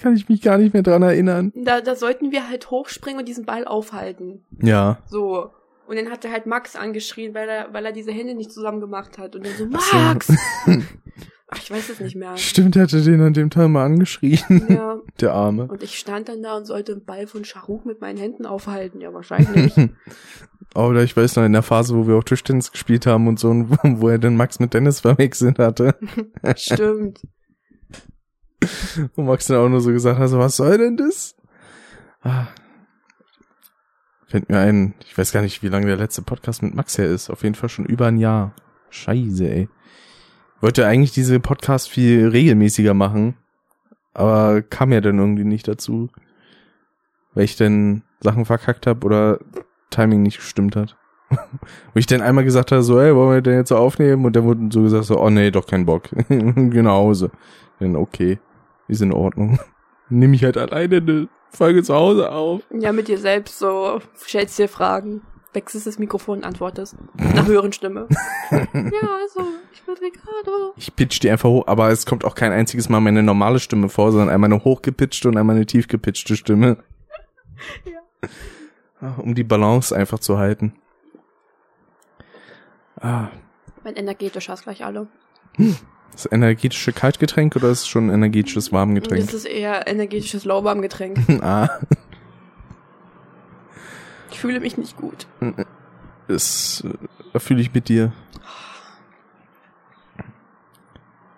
Kann 0.00 0.14
ich 0.16 0.28
mich 0.28 0.42
gar 0.42 0.58
nicht 0.58 0.74
mehr 0.74 0.82
dran 0.82 1.02
erinnern. 1.02 1.52
Da, 1.56 1.80
da 1.80 1.96
sollten 1.96 2.30
wir 2.30 2.48
halt 2.48 2.70
hochspringen 2.70 3.20
und 3.20 3.26
diesen 3.26 3.46
Ball 3.46 3.64
aufhalten. 3.64 4.44
Ja. 4.60 4.98
So. 5.06 5.50
Und 5.86 5.96
dann 5.96 6.10
hat 6.10 6.24
er 6.24 6.32
halt 6.32 6.46
Max 6.46 6.76
angeschrien, 6.76 7.34
weil 7.34 7.48
er, 7.48 7.72
weil 7.72 7.84
er 7.84 7.92
diese 7.92 8.10
Hände 8.12 8.34
nicht 8.34 8.50
zusammen 8.52 8.80
gemacht 8.80 9.18
hat. 9.18 9.36
Und 9.36 9.44
dann 9.46 9.52
so. 9.56 9.66
Max! 9.66 10.28
Ach, 11.48 11.58
ich 11.58 11.70
weiß 11.70 11.90
es 11.90 12.00
nicht 12.00 12.16
mehr. 12.16 12.36
Stimmt, 12.38 12.74
er 12.74 12.82
hatte 12.84 13.02
den 13.02 13.20
an 13.20 13.34
dem 13.34 13.50
Tag 13.50 13.68
mal 13.68 13.84
angeschrien. 13.84 14.66
Ja. 14.68 14.98
Der 15.20 15.32
Arme. 15.34 15.66
Und 15.68 15.82
ich 15.82 15.98
stand 15.98 16.28
dann 16.28 16.42
da 16.42 16.56
und 16.56 16.64
sollte 16.64 16.94
den 16.94 17.04
Ball 17.04 17.26
von 17.26 17.44
Shahrukh 17.44 17.84
mit 17.86 18.00
meinen 18.00 18.16
Händen 18.18 18.46
aufhalten. 18.46 19.00
Ja, 19.00 19.12
wahrscheinlich. 19.12 19.72
Oder 20.74 21.02
ich 21.04 21.16
weiß 21.16 21.36
noch, 21.36 21.44
in 21.44 21.52
der 21.52 21.62
Phase, 21.62 21.94
wo 21.94 22.08
wir 22.08 22.16
auch 22.16 22.24
Tischtennis 22.24 22.72
gespielt 22.72 23.06
haben 23.06 23.28
und 23.28 23.38
so, 23.38 23.50
und 23.50 23.70
wo- 24.00 24.08
er 24.08 24.18
den 24.18 24.36
Max 24.36 24.58
mit 24.58 24.74
Dennis 24.74 25.00
verwechselt 25.00 25.58
hatte. 25.60 25.94
Stimmt. 26.56 27.20
Wo 29.14 29.22
Max 29.22 29.44
dann 29.46 29.58
auch 29.58 29.68
nur 29.68 29.80
so 29.80 29.92
gesagt 29.92 30.18
hat, 30.18 30.28
so, 30.30 30.38
was 30.38 30.56
soll 30.56 30.78
denn 30.78 30.96
das? 30.96 31.36
Ah. 32.22 32.46
Fällt 34.34 34.48
mir 34.48 34.58
ein, 34.58 34.94
ich 35.06 35.16
weiß 35.16 35.30
gar 35.30 35.42
nicht, 35.42 35.62
wie 35.62 35.68
lange 35.68 35.86
der 35.86 35.96
letzte 35.96 36.20
Podcast 36.20 36.60
mit 36.60 36.74
Max 36.74 36.98
her 36.98 37.06
ist. 37.06 37.30
Auf 37.30 37.44
jeden 37.44 37.54
Fall 37.54 37.68
schon 37.68 37.84
über 37.84 38.06
ein 38.08 38.16
Jahr. 38.16 38.52
Scheiße, 38.90 39.48
ey. 39.48 39.68
Wollte 40.60 40.88
eigentlich 40.88 41.12
diese 41.12 41.38
Podcast 41.38 41.88
viel 41.88 42.26
regelmäßiger 42.26 42.94
machen, 42.94 43.36
aber 44.12 44.60
kam 44.60 44.90
ja 44.90 45.00
dann 45.00 45.20
irgendwie 45.20 45.44
nicht 45.44 45.68
dazu. 45.68 46.08
Weil 47.34 47.44
ich 47.44 47.54
dann 47.54 48.02
Sachen 48.18 48.44
verkackt 48.44 48.88
habe 48.88 49.06
oder 49.06 49.38
Timing 49.90 50.22
nicht 50.22 50.38
gestimmt 50.38 50.74
hat. 50.74 50.96
Wo 51.30 51.38
ich 51.94 52.06
dann 52.06 52.20
einmal 52.20 52.42
gesagt 52.42 52.72
habe, 52.72 52.82
so, 52.82 52.98
ey, 52.98 53.14
wollen 53.14 53.36
wir 53.36 53.40
den 53.40 53.58
jetzt 53.58 53.68
so 53.68 53.76
aufnehmen? 53.76 54.24
Und 54.24 54.34
dann 54.34 54.42
wurde 54.42 54.68
so 54.72 54.82
gesagt, 54.82 55.04
so, 55.04 55.20
oh 55.20 55.30
nee, 55.30 55.52
doch 55.52 55.68
kein 55.68 55.86
Bock. 55.86 56.08
Geh 56.28 56.82
nach 56.82 56.90
Hause. 56.90 57.30
Dann 57.78 57.94
okay, 57.94 58.40
ist 58.88 59.00
in 59.00 59.12
Ordnung. 59.12 59.60
Nehme 60.08 60.34
ich 60.34 60.42
halt 60.42 60.58
alleine 60.58 60.96
eine 60.96 61.28
Folge 61.54 61.82
zu 61.82 61.94
Hause 61.94 62.30
auf. 62.32 62.62
Ja, 62.70 62.92
mit 62.92 63.08
dir 63.08 63.18
selbst 63.18 63.58
so, 63.58 64.00
stellst 64.18 64.58
dir 64.58 64.68
Fragen, 64.68 65.22
wechselst 65.52 65.86
das 65.86 65.98
Mikrofon 65.98 66.38
und 66.38 66.44
antwortest. 66.44 66.96
Mit 67.14 67.30
einer 67.32 67.46
höheren 67.46 67.72
Stimme. 67.72 68.08
ja, 68.50 68.58
also, 68.60 69.46
ich 69.72 69.82
bin 69.84 69.94
Ricardo. 69.94 70.74
Ich 70.76 70.94
pitch 70.94 71.20
die 71.22 71.30
einfach 71.30 71.48
hoch, 71.48 71.66
aber 71.66 71.90
es 71.90 72.06
kommt 72.06 72.24
auch 72.24 72.34
kein 72.34 72.52
einziges 72.52 72.88
Mal 72.88 73.00
meine 73.00 73.22
normale 73.22 73.60
Stimme 73.60 73.88
vor, 73.88 74.10
sondern 74.12 74.28
einmal 74.30 74.52
eine 74.52 74.64
hochgepitchte 74.64 75.28
und 75.28 75.36
einmal 75.36 75.56
eine 75.56 75.66
tiefgepitchte 75.66 76.36
Stimme. 76.36 76.78
Ja. 77.84 78.28
Ah, 79.00 79.14
Um 79.22 79.34
die 79.34 79.44
Balance 79.44 79.94
einfach 79.94 80.18
zu 80.18 80.38
halten. 80.38 80.74
Ah, 83.00 83.28
Mein 83.84 83.94
energetischer 83.96 84.54
ist 84.54 84.64
gleich 84.64 84.84
alle. 84.84 85.06
das 86.14 86.30
energetische 86.30 86.92
Kaltgetränk 86.92 87.56
oder 87.56 87.68
ist 87.68 87.82
es 87.82 87.88
schon 87.88 88.08
ein 88.08 88.14
energetisches 88.14 88.72
Warmgetränk? 88.72 89.26
Das 89.26 89.34
ist 89.34 89.46
eher 89.46 89.86
energetisches 89.86 90.44
Lauwarmgetränk. 90.44 91.18
ah, 91.42 91.68
Ich 94.30 94.40
fühle 94.40 94.60
mich 94.60 94.76
nicht 94.76 94.96
gut. 94.96 95.26
das 96.28 96.84
äh, 97.32 97.38
fühle 97.38 97.60
ich 97.60 97.72
mit 97.72 97.88
dir. 97.88 98.12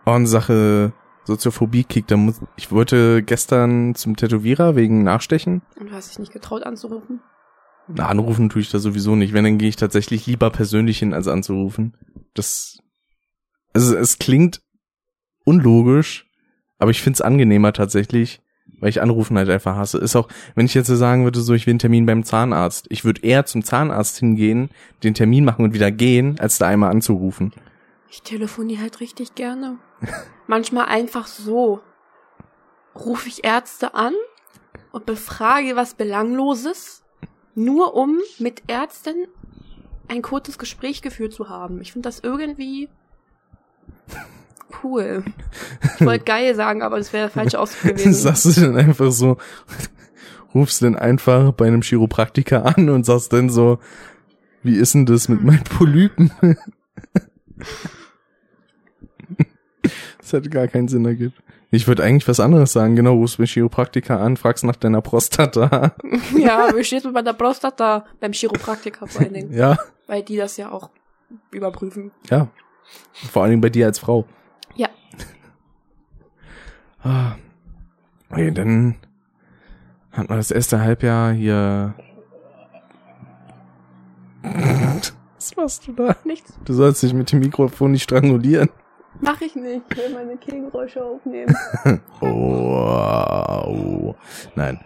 Oh, 0.05 0.15
in 0.15 0.27
Sache 0.27 0.93
Soziophobie-Kick, 1.25 2.07
da 2.07 2.17
muss, 2.17 2.41
ich 2.57 2.71
wollte 2.71 3.23
gestern 3.23 3.95
zum 3.97 4.17
Tätowierer 4.17 4.77
wegen 4.77 5.03
Nachstechen. 5.03 5.63
Und 5.79 5.91
du 5.91 5.93
hast 5.93 6.11
dich 6.11 6.19
nicht 6.21 6.33
getraut 6.33 6.63
anzurufen. 6.63 7.21
Na, 7.89 8.07
anrufen 8.09 8.49
tue 8.49 8.63
ich 8.63 8.71
da 8.71 8.79
sowieso 8.79 9.15
nicht. 9.17 9.33
Wenn, 9.33 9.45
dann 9.45 9.59
gehe 9.59 9.69
ich 9.69 9.77
tatsächlich 9.77 10.27
lieber 10.27 10.51
persönlich 10.51 10.99
hin, 10.99 11.15
als 11.15 11.29
anzurufen. 11.29 11.97
Das, 12.35 12.79
also 13.73 13.97
es 13.97 14.19
klingt 14.19 14.61
unlogisch, 15.47 16.27
aber 16.79 16.91
ich 16.91 17.01
find's 17.01 17.23
angenehmer 17.23 17.73
tatsächlich, 17.73 18.43
weil 18.81 18.91
ich 18.91 19.01
Anrufen 19.01 19.39
halt 19.39 19.49
einfach 19.49 19.77
hasse. 19.77 19.99
Ist 19.99 20.17
auch, 20.17 20.29
wenn 20.55 20.67
ich 20.67 20.75
jetzt 20.75 20.89
so 20.89 20.97
sagen 20.97 21.25
würde, 21.25 21.41
so 21.41 21.55
ich 21.55 21.67
will 21.67 21.73
einen 21.73 21.79
Termin 21.79 22.05
beim 22.05 22.25
Zahnarzt. 22.25 22.87
Ich 22.91 23.05
würde 23.05 23.23
eher 23.23 23.47
zum 23.47 23.65
Zahnarzt 23.65 24.19
hingehen, 24.19 24.71
den 25.03 25.15
Termin 25.15 25.45
machen 25.45 25.65
und 25.65 25.73
wieder 25.73 25.91
gehen, 25.91 26.39
als 26.39 26.59
da 26.59 26.67
einmal 26.67 26.91
anzurufen. 26.91 27.53
Ich 28.11 28.23
telefoniere 28.23 28.83
halt 28.83 29.01
richtig 29.01 29.35
gerne. 29.35 29.79
Manchmal 30.47 30.87
einfach 30.87 31.27
so. 31.27 31.81
Rufe 32.95 33.29
ich 33.29 33.45
Ärzte 33.45 33.95
an 33.95 34.15
und 34.93 35.07
befrage 35.07 35.77
was 35.77 35.95
Belangloses, 35.95 37.03
nur 37.55 37.95
um 37.95 38.19
mit 38.39 38.63
Ärzten 38.69 39.27
ein 40.09 40.23
kurzes 40.23 40.59
Gespräch 40.59 41.03
geführt 41.03 41.33
zu 41.33 41.49
haben. 41.49 41.81
Ich 41.81 41.93
finde 41.93 42.09
das 42.09 42.21
irgendwie 42.21 42.89
cool. 44.83 45.25
Ich 45.99 46.05
wollte 46.07 46.25
geil 46.25 46.55
sagen, 46.55 46.83
aber 46.83 46.99
das 46.99 47.13
wäre 47.13 47.31
Ausdruck 47.59 47.91
gewesen. 47.97 48.13
Sagst 48.15 48.45
du 48.47 48.61
dann 48.61 48.77
einfach 48.77 49.11
so, 49.13 49.39
rufst 50.55 50.83
dann 50.83 50.97
einfach 50.97 51.53
bei 51.53 51.67
einem 51.67 51.83
Chiropraktiker 51.83 52.65
an 52.67 52.89
und 52.91 53.05
sagst 53.07 53.33
dann 53.33 53.49
so, 53.51 53.79
wie 54.63 54.77
ist 54.77 54.95
denn 54.95 55.07
das 55.07 55.29
mit 55.29 55.43
meinen 55.45 55.65
Polypen? 55.65 56.33
Das 60.19 60.33
hätte 60.33 60.51
gar 60.51 60.67
keinen 60.69 60.89
Sinn 60.89 61.05
ergibt. 61.05 61.41
Ich 61.71 61.87
würde 61.89 62.03
eigentlich 62.05 62.27
was 62.29 62.41
anderes 62.41 62.73
sagen. 62.73 62.97
Genau, 62.97 63.15
rufst 63.15 63.39
beim 63.39 63.47
Chiropraktiker 63.47 64.21
an, 64.21 64.37
fragst 64.37 64.65
nach 64.65 64.77
deiner 64.77 65.03
Prostata. 65.03 65.95
ja, 66.37 66.69
wie 66.75 66.85
steht's 66.85 67.05
mit 67.05 67.15
meiner 67.15 67.33
Prostata 67.35 68.07
beim 68.21 68.33
Chiropraktiker 68.33 69.07
vor 69.07 69.23
allen 69.23 69.35
Dingen? 69.35 69.53
Ja, 69.53 69.77
Weil 70.07 70.23
die 70.23 70.37
das 70.37 70.57
ja 70.57 70.71
auch 70.71 70.91
überprüfen. 71.51 72.11
ja. 72.31 72.49
Vor 73.33 73.43
allen 73.43 73.51
Dingen 73.51 73.61
bei 73.63 73.69
dir 73.71 73.87
als 73.87 73.99
Frau. 73.99 74.27
Ah. 77.07 77.37
Okay, 78.31 78.51
dann 78.51 78.97
hat 80.11 80.29
man 80.29 80.39
das 80.39 80.51
erste 80.51 80.81
Halbjahr 80.81 81.33
hier. 81.33 81.95
Was 85.37 85.55
machst 85.57 85.87
du 85.87 85.93
da? 85.93 86.17
Nichts. 86.25 86.59
Du 86.65 86.73
sollst 86.73 87.03
dich 87.03 87.15
mit 87.15 87.31
dem 87.31 87.39
Mikrofon 87.41 87.93
nicht 87.93 88.03
strangulieren. 88.03 88.71
Mach 89.21 89.41
ich 89.41 89.55
nicht. 89.55 89.83
Ich 89.91 89.97
will 89.97 90.11
meine 90.13 90.37
Kehlgeräusche 90.37 91.05
aufnehmen. 91.05 91.55
Oh, 92.21 94.15
Nein. 94.57 94.81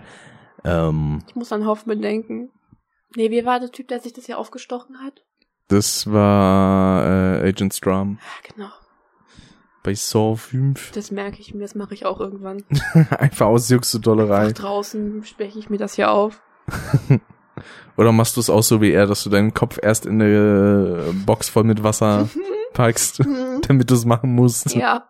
Ähm, 0.65 1.23
Ich 1.29 1.35
muss 1.35 1.53
an 1.53 1.67
Hoffmann 1.67 2.03
denken. 2.03 2.51
Nee, 3.17 3.31
wie 3.31 3.45
war 3.47 3.59
der 3.61 3.71
Typ, 3.71 3.89
der 3.89 4.01
sich 4.01 4.13
das 4.13 4.27
hier 4.27 4.39
aufgestochen 4.39 5.03
hat? 5.03 5.25
das 5.69 6.11
war 6.11 7.05
äh, 7.07 7.49
Agent 7.49 7.73
Strum 7.75 8.19
genau. 8.43 8.71
Bei 9.83 9.95
Saw 9.95 10.37
5. 10.37 10.93
Das 10.93 11.11
merke 11.11 11.41
ich 11.41 11.55
mir, 11.55 11.61
das 11.61 11.75
mache 11.75 11.95
ich 11.95 12.05
auch 12.07 12.21
irgendwann. 12.21 12.63
Einfach 13.11 13.47
aus 13.47 13.69
Jux 13.69 13.93
Dollerei. 13.93 14.53
Draußen 14.53 15.25
spreche 15.25 15.59
ich 15.59 15.71
mir 15.71 15.79
das 15.79 15.95
hier 15.95 16.11
auf. 16.11 16.43
Oder 17.97 18.13
machst 18.13 18.37
du 18.37 18.41
es 18.41 18.51
auch 18.51 18.63
so 18.63 18.81
wie 18.81 18.93
er, 18.93 19.07
dass 19.07 19.25
du 19.25 19.31
deinen 19.31 19.53
Kopf 19.53 19.79
erst 19.83 20.07
in 20.07 20.23
eine 20.23 21.09
äh, 21.09 21.13
Box 21.27 21.49
voll 21.49 21.65
mit 21.65 21.83
Wasser 21.83 22.29
packst, 22.73 23.21
damit 23.67 23.91
du 23.91 23.95
es 23.95 24.05
machen 24.05 24.35
musst? 24.35 24.75
ja. 24.75 25.09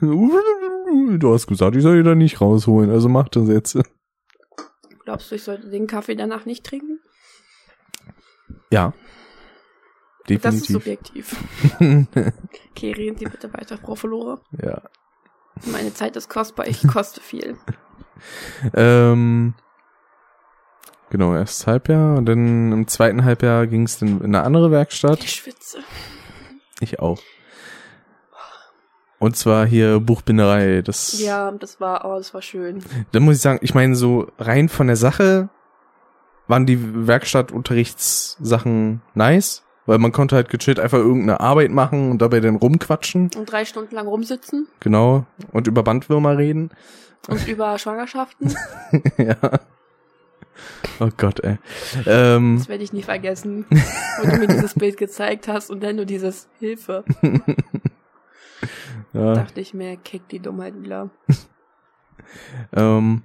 Du 0.00 1.34
hast 1.34 1.46
gesagt, 1.46 1.76
ich 1.76 1.82
soll 1.82 1.98
ihn 1.98 2.04
da 2.04 2.14
nicht 2.14 2.40
rausholen, 2.40 2.90
also 2.90 3.08
mach 3.08 3.28
das 3.28 3.48
jetzt. 3.48 3.78
Glaubst 5.04 5.30
du, 5.30 5.36
ich 5.36 5.44
sollte 5.44 5.68
den 5.68 5.86
Kaffee 5.86 6.16
danach 6.16 6.46
nicht 6.46 6.64
trinken? 6.64 6.98
Ja. 8.70 8.94
Das 10.28 10.54
ist 10.54 10.68
Definitiv. 10.68 11.28
subjektiv. 11.28 11.36
Okay, 12.70 12.92
reden 12.92 13.16
Sie 13.16 13.24
bitte 13.24 13.52
weiter, 13.54 13.78
Frau 13.78 13.94
Verlore. 13.94 14.40
ja. 14.62 14.82
Meine 15.72 15.94
Zeit 15.94 16.14
ist 16.16 16.28
kostbar, 16.28 16.66
ich 16.66 16.86
koste 16.92 17.20
viel. 17.20 17.56
Ähm, 18.74 19.54
Genau, 21.08 21.34
erstes 21.34 21.66
Halbjahr 21.68 22.16
und 22.18 22.26
dann 22.26 22.72
im 22.72 22.88
zweiten 22.88 23.24
Halbjahr 23.24 23.66
ging 23.68 23.84
es 23.84 23.98
dann 23.98 24.18
in 24.20 24.34
eine 24.34 24.42
andere 24.42 24.70
Werkstatt. 24.72 25.20
Ich 25.22 25.30
schwitze. 25.32 25.78
Ich 26.80 26.98
auch. 26.98 27.20
Und 29.18 29.36
zwar 29.36 29.64
hier 29.66 30.00
Buchbinderei. 30.00 30.82
Das, 30.82 31.18
Ja, 31.20 31.50
das 31.52 31.80
war, 31.80 32.04
oh, 32.04 32.16
das 32.18 32.34
war 32.34 32.42
schön. 32.42 32.82
da 33.12 33.20
muss 33.20 33.36
ich 33.36 33.40
sagen, 33.42 33.60
ich 33.62 33.72
meine, 33.72 33.94
so 33.94 34.30
rein 34.38 34.68
von 34.68 34.88
der 34.88 34.96
Sache 34.96 35.48
waren 36.48 36.66
die 36.66 37.06
Werkstattunterrichtssachen 37.06 39.00
nice, 39.14 39.62
weil 39.86 39.98
man 39.98 40.12
konnte 40.12 40.36
halt 40.36 40.48
gechillt 40.50 40.78
einfach 40.80 40.98
irgendeine 40.98 41.40
Arbeit 41.40 41.70
machen 41.70 42.10
und 42.10 42.20
dabei 42.22 42.40
dann 42.40 42.56
rumquatschen. 42.56 43.30
Und 43.36 43.50
drei 43.50 43.64
Stunden 43.64 43.94
lang 43.94 44.06
rumsitzen 44.06 44.66
Genau. 44.80 45.24
Und 45.52 45.66
über 45.66 45.82
Bandwürmer 45.82 46.36
reden. 46.38 46.70
und 47.28 47.46
über 47.48 47.78
Schwangerschaften. 47.78 48.54
ja. 49.18 49.36
Oh 51.00 51.10
Gott, 51.16 51.40
ey. 51.40 51.58
Ähm, 52.06 52.56
Das 52.58 52.68
werde 52.68 52.82
ich 52.82 52.92
nie 52.92 53.02
vergessen, 53.02 53.66
wo 54.18 54.28
du 54.30 54.36
mir 54.38 54.46
dieses 54.46 54.74
Bild 54.78 54.96
gezeigt 54.96 55.48
hast 55.48 55.70
und 55.70 55.82
dann 55.82 55.96
nur 55.96 56.06
dieses 56.06 56.48
Hilfe. 56.58 57.04
ja, 59.12 59.34
Dachte 59.34 59.60
ich 59.60 59.74
mir, 59.74 59.96
kick 59.98 60.28
die 60.28 60.40
Dummheit 60.40 60.80
wieder. 60.82 61.10
ähm, 62.74 63.22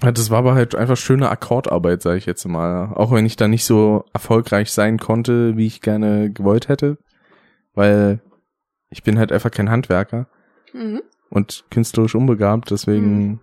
das 0.00 0.30
war 0.30 0.38
aber 0.38 0.54
halt 0.54 0.74
einfach 0.74 0.96
schöne 0.96 1.30
Akkordarbeit, 1.30 2.02
sage 2.02 2.18
ich 2.18 2.26
jetzt 2.26 2.44
mal. 2.46 2.92
Auch 2.94 3.12
wenn 3.12 3.26
ich 3.26 3.36
da 3.36 3.48
nicht 3.48 3.64
so 3.64 4.04
erfolgreich 4.12 4.70
sein 4.72 4.98
konnte, 4.98 5.56
wie 5.56 5.66
ich 5.66 5.80
gerne 5.80 6.30
gewollt 6.30 6.68
hätte. 6.68 6.98
Weil 7.74 8.20
ich 8.90 9.02
bin 9.02 9.18
halt 9.18 9.32
einfach 9.32 9.50
kein 9.50 9.70
Handwerker 9.70 10.26
Mhm. 10.72 11.02
und 11.30 11.64
künstlerisch 11.70 12.14
unbegabt, 12.14 12.70
deswegen 12.70 13.40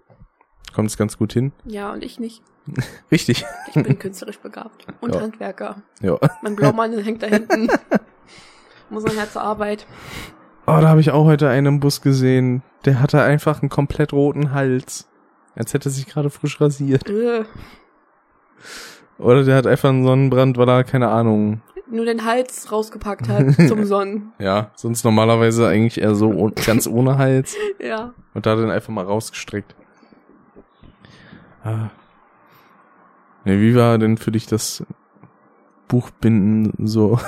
kommt 0.74 0.90
es 0.90 0.98
ganz 0.98 1.18
gut 1.18 1.34
hin. 1.34 1.52
Ja, 1.66 1.92
und 1.92 2.04
ich 2.04 2.20
nicht. 2.20 2.42
Richtig. 3.12 3.46
Ich 3.68 3.74
bin 3.84 4.00
künstlerisch 4.00 4.40
begabt. 4.40 4.86
Und 5.02 5.16
Ja. 5.16 5.22
Handwerker. 5.22 5.82
Ja. 6.02 6.18
Mein 6.42 6.56
Blaumann 6.56 6.98
hängt 7.00 7.22
da 7.24 7.28
hinten. 7.28 7.68
Muss 8.90 9.04
man 9.04 9.16
ja 9.16 9.28
zur 9.30 9.42
Arbeit. 9.42 9.86
Oh, 10.66 10.78
da 10.80 10.88
habe 10.90 11.02
ich 11.02 11.12
auch 11.12 11.26
heute 11.26 11.50
einen 11.50 11.66
im 11.68 11.80
Bus 11.80 12.02
gesehen. 12.02 12.62
Der 12.86 13.00
hatte 13.02 13.22
einfach 13.22 13.62
einen 13.62 13.70
komplett 13.70 14.14
roten 14.14 14.52
Hals. 14.54 15.10
Als 15.56 15.74
hätte 15.74 15.90
er 15.90 15.92
sich 15.92 16.08
gerade 16.08 16.30
frisch 16.30 16.60
rasiert. 16.60 17.10
Äh, 17.10 17.46
Oder 19.20 19.44
der 19.44 19.56
hat 19.56 19.68
einfach 19.68 19.90
einen 19.90 20.04
Sonnenbrand, 20.06 20.58
weil 20.58 20.68
er, 20.70 20.84
keine 20.84 21.10
Ahnung. 21.10 21.62
nur 21.88 22.06
den 22.06 22.26
Hals 22.26 22.72
rausgepackt 22.72 23.28
hat 23.30 23.54
zum 23.68 23.86
Sonnen. 23.86 24.34
Ja, 24.40 24.72
sonst 24.76 25.04
normalerweise 25.04 25.68
eigentlich 25.68 26.02
eher 26.02 26.16
so 26.16 26.52
ganz 26.66 26.88
ohne 26.88 27.18
Hals. 27.18 27.56
Ja. 27.80 28.14
Und 28.34 28.46
da 28.46 28.56
dann 28.56 28.72
einfach 28.72 28.90
mal 28.90 29.06
rausgestreckt. 29.06 29.76
Ah. 31.64 31.90
Nee, 33.46 33.60
wie 33.60 33.76
war 33.76 33.98
denn 33.98 34.18
für 34.18 34.32
dich 34.32 34.48
das 34.48 34.84
Buchbinden 35.88 36.74
so? 36.88 37.20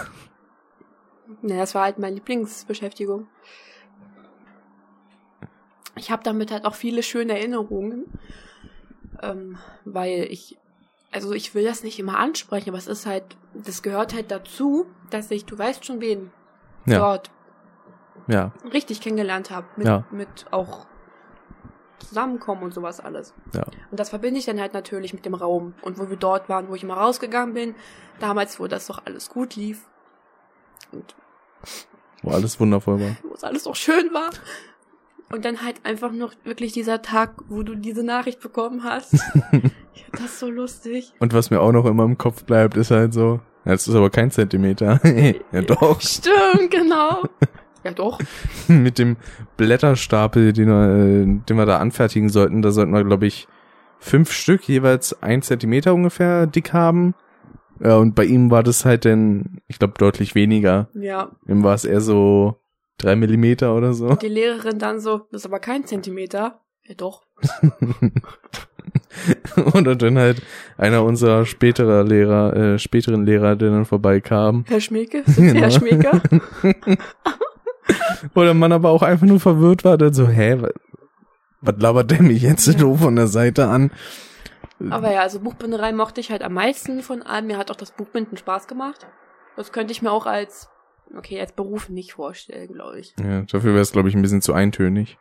Naja, 1.41 1.61
das 1.61 1.75
war 1.75 1.83
halt 1.83 1.99
meine 1.99 2.15
Lieblingsbeschäftigung. 2.15 3.27
Ich 5.97 6.11
habe 6.11 6.23
damit 6.23 6.51
halt 6.51 6.65
auch 6.65 6.75
viele 6.75 7.03
schöne 7.03 7.33
Erinnerungen, 7.37 8.05
ähm, 9.21 9.57
weil 9.85 10.27
ich, 10.29 10.57
also 11.11 11.31
ich 11.33 11.55
will 11.55 11.63
das 11.63 11.83
nicht 11.83 11.99
immer 11.99 12.17
ansprechen, 12.19 12.69
aber 12.69 12.77
es 12.77 12.87
ist 12.87 13.05
halt, 13.05 13.23
das 13.53 13.81
gehört 13.81 14.13
halt 14.13 14.29
dazu, 14.31 14.85
dass 15.09 15.31
ich, 15.31 15.45
du 15.45 15.57
weißt 15.57 15.85
schon 15.85 16.01
wen, 16.01 16.31
Ja, 16.85 16.99
dort 16.99 17.31
ja, 18.27 18.51
richtig 18.73 19.01
kennengelernt 19.01 19.51
habe, 19.51 19.67
mit, 19.77 19.87
Ja. 19.87 20.03
mit 20.11 20.45
auch 20.51 20.87
Zusammenkommen 21.99 22.61
und 22.63 22.73
sowas 22.73 22.99
alles. 22.99 23.33
ja. 23.53 23.63
Und 23.89 23.99
das 23.99 24.09
verbinde 24.09 24.37
ich 24.37 24.45
dann 24.45 24.59
halt 24.59 24.73
natürlich 24.73 25.13
mit 25.13 25.25
dem 25.25 25.33
Raum. 25.33 25.73
Und 25.81 25.97
wo 25.97 26.09
wir 26.09 26.17
dort 26.17 26.49
waren, 26.49 26.67
wo 26.67 26.75
ich 26.75 26.83
immer 26.83 26.95
rausgegangen 26.97 27.53
bin, 27.53 27.73
damals, 28.19 28.59
wo 28.59 28.67
das 28.67 28.85
doch 28.87 29.01
alles 29.05 29.29
gut 29.29 29.55
lief. 29.55 29.87
Und 30.91 31.15
Wo 32.21 32.31
alles 32.31 32.59
wundervoll 32.59 32.99
war. 32.99 33.15
wo 33.23 33.33
es 33.33 33.43
alles 33.43 33.65
auch 33.65 33.75
schön 33.75 34.13
war. 34.13 34.29
Und 35.31 35.43
dann 35.43 35.63
halt 35.63 35.77
einfach 35.83 36.11
noch 36.11 36.33
wirklich 36.43 36.71
dieser 36.73 37.01
Tag, 37.01 37.35
wo 37.49 37.63
du 37.63 37.75
diese 37.75 38.03
Nachricht 38.03 38.41
bekommen 38.41 38.83
hast. 38.83 39.13
ich 39.93 40.03
fand 40.03 40.23
das 40.23 40.39
so 40.39 40.49
lustig. 40.49 41.13
Und 41.19 41.33
was 41.33 41.49
mir 41.49 41.61
auch 41.61 41.71
noch 41.71 41.85
immer 41.85 42.03
im 42.03 42.17
Kopf 42.17 42.43
bleibt, 42.43 42.77
ist 42.77 42.91
halt 42.91 43.13
so, 43.13 43.39
ja, 43.65 43.71
das 43.71 43.87
ist 43.87 43.95
aber 43.95 44.09
kein 44.09 44.29
Zentimeter. 44.29 44.99
ja 45.51 45.61
doch. 45.61 45.99
Stimmt, 46.01 46.71
genau. 46.71 47.23
Ja, 47.83 47.91
doch. 47.91 48.17
Mit 48.67 48.97
dem 48.97 49.15
Blätterstapel, 49.57 50.53
den 50.53 50.69
wir, 50.69 50.89
äh, 50.89 51.39
den 51.47 51.55
wir 51.55 51.67
da 51.67 51.77
anfertigen 51.77 52.29
sollten, 52.29 52.63
da 52.63 52.71
sollten 52.71 52.91
wir, 52.91 53.03
glaube 53.03 53.27
ich, 53.27 53.47
fünf 53.99 54.31
Stück 54.31 54.67
jeweils 54.67 55.21
ein 55.21 55.43
Zentimeter 55.43 55.93
ungefähr 55.93 56.47
dick 56.47 56.73
haben. 56.73 57.13
Ja, 57.79 57.97
und 57.97 58.15
bei 58.15 58.25
ihm 58.25 58.49
war 58.49 58.63
das 58.63 58.85
halt 58.85 59.05
dann, 59.05 59.61
ich 59.67 59.77
glaube, 59.77 59.93
deutlich 59.99 60.33
weniger. 60.33 60.89
Ja. 60.95 61.29
Ihm 61.47 61.61
war 61.61 61.75
es 61.75 61.85
eher 61.85 62.01
so 62.01 62.59
drei 62.97 63.15
Millimeter 63.15 63.75
oder 63.75 63.93
so. 63.93 64.15
Die 64.15 64.27
Lehrerin 64.27 64.79
dann 64.79 64.99
so, 64.99 65.19
das 65.31 65.41
ist 65.41 65.45
aber 65.45 65.59
kein 65.59 65.85
Zentimeter. 65.85 66.61
Ja, 66.83 66.95
doch. 66.95 67.23
Und 69.73 69.85
dann 70.01 70.17
halt 70.17 70.41
einer 70.77 71.03
unserer 71.03 71.45
späterer 71.45 72.03
Lehrer, 72.03 72.55
äh, 72.55 72.79
späteren 72.79 73.25
Lehrer, 73.25 73.55
der 73.55 73.71
dann 73.71 73.85
vorbeikam. 73.85 74.65
Herr 74.67 74.81
Schmieke? 74.81 75.23
Sind 75.25 75.49
Sie 75.51 75.59
Herr 75.59 75.69
Genau. 75.69 75.79
Schmieke? 75.79 76.21
Wo 78.33 78.43
der 78.43 78.53
Mann 78.53 78.71
aber 78.71 78.89
auch 78.89 79.01
einfach 79.03 79.25
nur 79.27 79.39
verwirrt 79.39 79.83
war, 79.83 79.97
dann 79.97 80.13
so, 80.13 80.27
hä, 80.27 80.57
was, 80.59 80.73
was 81.61 81.75
labert 81.81 82.11
der 82.11 82.21
mich 82.21 82.41
jetzt 82.41 82.65
so 82.65 82.71
Ja. 82.91 82.97
von 82.97 83.15
der 83.15 83.27
Seite 83.27 83.67
an? 83.67 83.91
Aber 84.89 85.11
ja, 85.11 85.21
also 85.21 85.39
Buchbinderei 85.39 85.93
mochte 85.93 86.19
ich 86.19 86.31
halt 86.31 86.43
am 86.43 86.53
meisten 86.53 87.01
von 87.01 87.21
allem. 87.21 87.47
Mir 87.47 87.57
hat 87.57 87.71
auch 87.71 87.75
das 87.77 87.91
Buchbinden 87.91 88.37
Spaß 88.37 88.67
gemacht. 88.67 89.07
Das 89.55 89.71
könnte 89.71 89.91
ich 89.93 90.01
mir 90.01 90.11
auch 90.11 90.25
als, 90.25 90.67
okay, 91.17 91.39
als 91.39 91.53
Beruf 91.53 91.89
nicht 91.89 92.13
vorstellen, 92.13 92.73
glaube 92.73 92.99
ich. 92.99 93.13
Ja, 93.19 93.41
dafür 93.41 93.73
wäre 93.73 93.81
es, 93.81 93.91
glaube 93.91 94.09
ich, 94.09 94.15
ein 94.15 94.21
bisschen 94.21 94.41
zu 94.41 94.53
eintönig. 94.53 95.17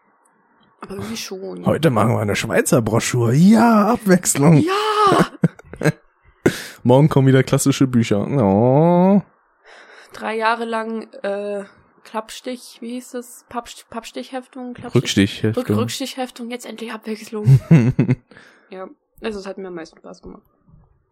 Aber 0.80 0.95
irgendwie 0.95 1.16
schon. 1.16 1.64
Heute 1.64 1.91
machen 1.91 2.11
wir 2.11 2.20
eine 2.20 2.37
Schweizer 2.37 2.82
Broschüre. 2.82 3.35
Ja, 3.35 3.93
Abwechslung. 3.93 4.59
Ja! 4.59 5.91
Morgen 6.82 7.09
kommen 7.09 7.26
wieder 7.26 7.43
klassische 7.43 7.87
Bücher. 7.87 8.26
Oh. 8.26 9.22
Drei 10.12 10.37
Jahre 10.37 10.66
lang 10.66 11.09
äh, 11.22 11.64
Klappstich, 12.05 12.78
wie 12.80 12.93
hieß 12.93 13.12
das? 13.12 13.47
Pappst 13.49 13.89
Pappstichheftung? 13.89 14.74
Klappstich? 14.74 15.03
Rückstich. 15.03 15.45
Rück 15.57 15.70
Rückstichheftung, 15.70 16.51
jetzt 16.51 16.66
endlich 16.66 16.93
Abwechslung. 16.93 17.61
ja, 18.70 18.89
also 19.22 19.41
es 19.41 19.47
hat 19.47 19.59
mir 19.59 19.68
am 19.68 19.74
meisten 19.74 19.99
Spaß 19.99 20.22
gemacht. 20.22 20.43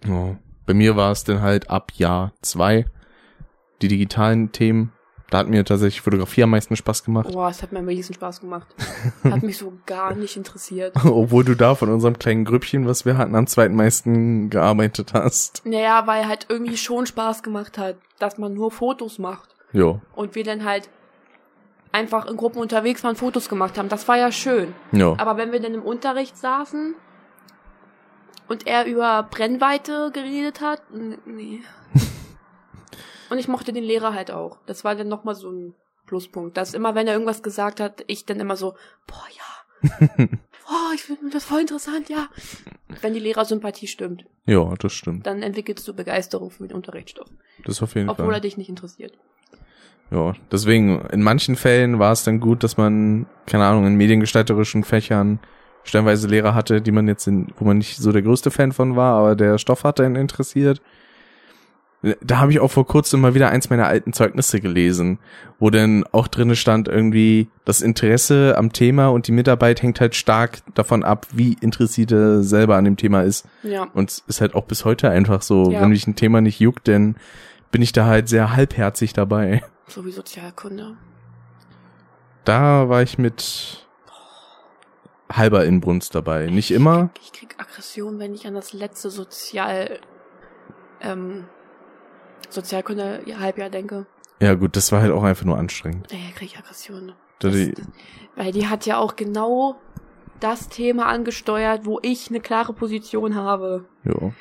oh. 0.08 0.36
Bei 0.64 0.74
mir 0.74 0.94
war 0.94 1.10
es 1.10 1.24
dann 1.24 1.40
halt 1.40 1.70
ab 1.70 1.92
Jahr 1.96 2.34
zwei 2.40 2.86
die 3.82 3.88
digitalen 3.88 4.52
Themen. 4.52 4.92
Da 5.30 5.38
hat 5.38 5.48
mir 5.48 5.64
tatsächlich 5.64 6.02
Fotografie 6.02 6.42
am 6.42 6.50
meisten 6.50 6.76
Spaß 6.76 7.04
gemacht. 7.04 7.32
Boah, 7.32 7.48
es 7.48 7.62
hat 7.62 7.72
mir 7.72 7.78
am 7.78 7.86
wenigsten 7.86 8.12
Spaß 8.12 8.40
gemacht. 8.40 8.66
Hat 9.24 9.42
mich 9.42 9.56
so 9.56 9.72
gar 9.86 10.14
nicht 10.14 10.36
interessiert. 10.36 10.94
Obwohl 11.06 11.42
du 11.42 11.54
da 11.54 11.74
von 11.74 11.88
unserem 11.88 12.18
kleinen 12.18 12.44
Grüppchen, 12.44 12.86
was 12.86 13.06
wir 13.06 13.16
hatten, 13.16 13.34
am 13.34 13.46
zweitmeisten 13.46 14.50
gearbeitet 14.50 15.14
hast. 15.14 15.62
Naja, 15.64 16.06
weil 16.06 16.28
halt 16.28 16.46
irgendwie 16.50 16.76
schon 16.76 17.06
Spaß 17.06 17.42
gemacht 17.42 17.78
hat, 17.78 17.96
dass 18.18 18.36
man 18.36 18.52
nur 18.52 18.70
Fotos 18.70 19.18
macht. 19.18 19.48
Jo, 19.72 20.02
Und 20.14 20.34
wir 20.34 20.44
dann 20.44 20.66
halt 20.66 20.90
einfach 21.92 22.26
in 22.26 22.36
Gruppen 22.36 22.60
unterwegs 22.60 23.02
waren, 23.02 23.16
Fotos 23.16 23.48
gemacht 23.48 23.78
haben. 23.78 23.88
Das 23.88 24.06
war 24.08 24.18
ja 24.18 24.30
schön. 24.32 24.74
jo. 24.92 25.16
Aber 25.18 25.38
wenn 25.38 25.50
wir 25.50 25.60
dann 25.60 25.72
im 25.72 25.82
Unterricht 25.82 26.36
saßen 26.36 26.94
und 28.48 28.66
er 28.66 28.84
über 28.84 29.22
Brennweite 29.30 30.10
geredet 30.12 30.60
hat, 30.60 30.82
nee. 31.24 31.60
Und 33.32 33.38
ich 33.38 33.48
mochte 33.48 33.72
den 33.72 33.82
Lehrer 33.82 34.14
halt 34.14 34.30
auch. 34.30 34.58
Das 34.66 34.84
war 34.84 34.94
dann 34.94 35.08
nochmal 35.08 35.34
so 35.34 35.50
ein 35.50 35.74
Pluspunkt. 36.06 36.56
Dass 36.56 36.74
immer, 36.74 36.94
wenn 36.94 37.06
er 37.06 37.14
irgendwas 37.14 37.42
gesagt 37.42 37.80
hat, 37.80 38.04
ich 38.06 38.26
dann 38.26 38.38
immer 38.40 38.56
so, 38.56 38.74
boah, 39.06 39.24
ja. 39.36 39.88
Boah, 40.64 40.92
ich 40.94 41.02
finde 41.02 41.30
das 41.32 41.44
voll 41.44 41.60
interessant, 41.62 42.08
ja. 42.08 42.28
Wenn 43.00 43.14
die 43.14 43.20
Lehrersympathie 43.20 43.88
stimmt, 43.88 44.24
Ja, 44.46 44.72
das 44.78 44.92
stimmt. 44.92 45.26
dann 45.26 45.42
entwickelst 45.42 45.88
du 45.88 45.94
Begeisterung 45.94 46.50
für 46.52 46.68
den 46.68 46.76
Unterrichtsstoff. 46.76 47.26
Das 47.64 47.82
auf 47.82 47.94
jeden 47.96 48.08
Obwohl 48.08 48.26
Fall. 48.26 48.34
er 48.34 48.40
dich 48.40 48.56
nicht 48.56 48.68
interessiert. 48.68 49.18
Ja, 50.12 50.34
deswegen, 50.52 51.00
in 51.06 51.22
manchen 51.22 51.56
Fällen 51.56 51.98
war 51.98 52.12
es 52.12 52.22
dann 52.22 52.38
gut, 52.38 52.62
dass 52.62 52.76
man, 52.76 53.26
keine 53.46 53.64
Ahnung, 53.64 53.86
in 53.86 53.94
mediengestalterischen 53.96 54.84
Fächern 54.84 55.40
stellenweise 55.84 56.28
Lehrer 56.28 56.54
hatte, 56.54 56.80
die 56.80 56.92
man 56.92 57.08
jetzt 57.08 57.26
in, 57.26 57.52
wo 57.56 57.64
man 57.64 57.78
nicht 57.78 57.96
so 57.96 58.12
der 58.12 58.22
größte 58.22 58.50
Fan 58.52 58.70
von 58.72 58.94
war, 58.94 59.16
aber 59.18 59.34
der 59.34 59.58
Stoff 59.58 59.82
hat 59.84 59.98
einen 60.00 60.16
interessiert. 60.16 60.80
Da 62.20 62.38
habe 62.38 62.50
ich 62.50 62.58
auch 62.58 62.70
vor 62.70 62.84
kurzem 62.86 63.20
mal 63.20 63.34
wieder 63.34 63.50
eins 63.50 63.70
meiner 63.70 63.86
alten 63.86 64.12
Zeugnisse 64.12 64.60
gelesen, 64.60 65.20
wo 65.60 65.70
dann 65.70 66.04
auch 66.10 66.26
drinne 66.26 66.56
stand 66.56 66.88
irgendwie, 66.88 67.48
das 67.64 67.80
Interesse 67.80 68.56
am 68.58 68.72
Thema 68.72 69.06
und 69.08 69.28
die 69.28 69.32
Mitarbeit 69.32 69.82
hängt 69.82 70.00
halt 70.00 70.16
stark 70.16 70.58
davon 70.74 71.04
ab, 71.04 71.28
wie 71.32 71.56
interessiert 71.60 72.10
er 72.10 72.42
selber 72.42 72.74
an 72.76 72.84
dem 72.84 72.96
Thema 72.96 73.22
ist. 73.22 73.46
Ja. 73.62 73.84
Und 73.94 74.10
es 74.10 74.24
ist 74.26 74.40
halt 74.40 74.56
auch 74.56 74.64
bis 74.64 74.84
heute 74.84 75.10
einfach 75.10 75.42
so, 75.42 75.70
Ja. 75.70 75.80
wenn 75.80 75.90
mich 75.90 76.04
ein 76.08 76.16
Thema 76.16 76.40
nicht 76.40 76.58
juckt, 76.58 76.88
dann 76.88 77.14
bin 77.70 77.82
ich 77.82 77.92
da 77.92 78.06
halt 78.06 78.28
sehr 78.28 78.54
halbherzig 78.56 79.12
dabei. 79.12 79.62
So 79.86 80.04
wie 80.04 80.10
Sozialkunde. 80.10 80.96
Da 82.44 82.88
war 82.88 83.02
ich 83.02 83.16
mit 83.18 83.86
halber 85.30 85.64
Inbrunst 85.64 86.14
dabei. 86.16 86.46
Nicht 86.46 86.72
immer. 86.72 87.10
Ich 87.22 87.32
krieg 87.32 87.54
Aggression, 87.58 88.18
wenn 88.18 88.34
ich 88.34 88.46
an 88.46 88.54
das 88.54 88.72
letzte 88.72 89.08
Sozial, 89.10 90.00
ähm, 91.00 91.44
Sozialkunde 92.50 93.22
Halbjahr 93.38 93.70
denke. 93.70 94.06
Ja 94.40 94.54
gut, 94.54 94.76
das 94.76 94.90
war 94.92 95.00
halt 95.00 95.12
auch 95.12 95.22
einfach 95.22 95.44
nur 95.44 95.58
anstrengend. 95.58 96.10
Ja, 96.10 96.18
krieg 96.34 96.48
ich 96.48 96.58
Aggression. 96.58 97.12
Da 97.38 97.48
Das, 97.48 97.56
die, 97.56 97.74
weil 98.36 98.52
die 98.52 98.66
hat 98.66 98.86
ja 98.86 98.98
auch 98.98 99.16
genau 99.16 99.76
das 100.40 100.68
Thema 100.68 101.06
angesteuert, 101.06 101.86
wo 101.86 102.00
ich 102.02 102.28
eine 102.28 102.40
klare 102.40 102.72
Position 102.72 103.36
habe 103.36 103.84
jo. 104.04 104.32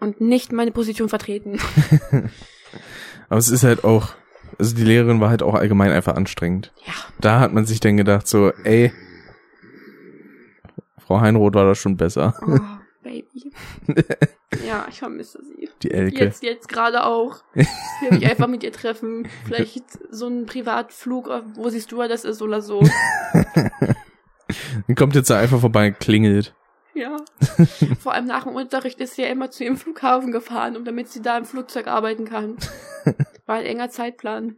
und 0.00 0.20
nicht 0.20 0.52
meine 0.52 0.72
Position 0.72 1.08
vertreten. 1.08 1.58
Aber 3.28 3.38
es 3.38 3.48
ist 3.48 3.62
halt 3.62 3.84
auch, 3.84 4.14
also 4.58 4.74
die 4.74 4.84
Lehrerin 4.84 5.20
war 5.20 5.30
halt 5.30 5.42
auch 5.42 5.54
allgemein 5.54 5.92
einfach 5.92 6.16
anstrengend. 6.16 6.72
Ja, 6.84 6.94
Da 7.20 7.40
hat 7.40 7.52
man 7.52 7.66
sich 7.66 7.80
dann 7.80 7.96
gedacht 7.96 8.26
so, 8.26 8.52
ey, 8.64 8.92
Frau 10.98 11.20
Heinroth 11.20 11.54
war 11.54 11.64
da 11.64 11.74
schon 11.74 11.96
besser. 11.96 12.34
oh, 12.46 12.58
Baby. 13.02 13.52
Ja, 14.66 14.86
ich 14.88 14.98
vermisse 14.98 15.42
sie. 15.44 15.68
Die 15.82 15.90
Elke. 15.90 16.24
Jetzt, 16.24 16.42
jetzt 16.42 16.68
gerade 16.68 17.04
auch. 17.04 17.42
Ich 17.54 17.66
will 18.00 18.18
mich 18.18 18.28
einfach 18.28 18.48
mit 18.48 18.62
ihr 18.62 18.72
treffen. 18.72 19.28
Vielleicht 19.44 19.84
so 20.10 20.26
ein 20.26 20.46
Privatflug, 20.46 21.30
wo 21.54 21.68
sie 21.68 21.80
Stewardess 21.80 22.24
ist 22.24 22.40
oder 22.40 22.62
so. 22.62 22.82
Die 24.88 24.94
kommt 24.94 25.14
jetzt 25.14 25.30
einfach 25.30 25.60
vorbei 25.60 25.88
und 25.88 26.00
klingelt. 26.00 26.54
Ja. 26.94 27.16
Vor 28.00 28.14
allem 28.14 28.26
nach 28.26 28.44
dem 28.44 28.54
Unterricht 28.54 29.00
ist 29.00 29.14
sie 29.14 29.22
ja 29.22 29.28
immer 29.28 29.50
zu 29.50 29.64
ihrem 29.64 29.76
Flughafen 29.76 30.32
gefahren, 30.32 30.76
um 30.76 30.84
damit 30.84 31.08
sie 31.08 31.22
da 31.22 31.36
im 31.36 31.44
Flugzeug 31.44 31.86
arbeiten 31.86 32.24
kann. 32.24 32.56
War 33.46 33.56
ein 33.56 33.66
enger 33.66 33.90
Zeitplan. 33.90 34.56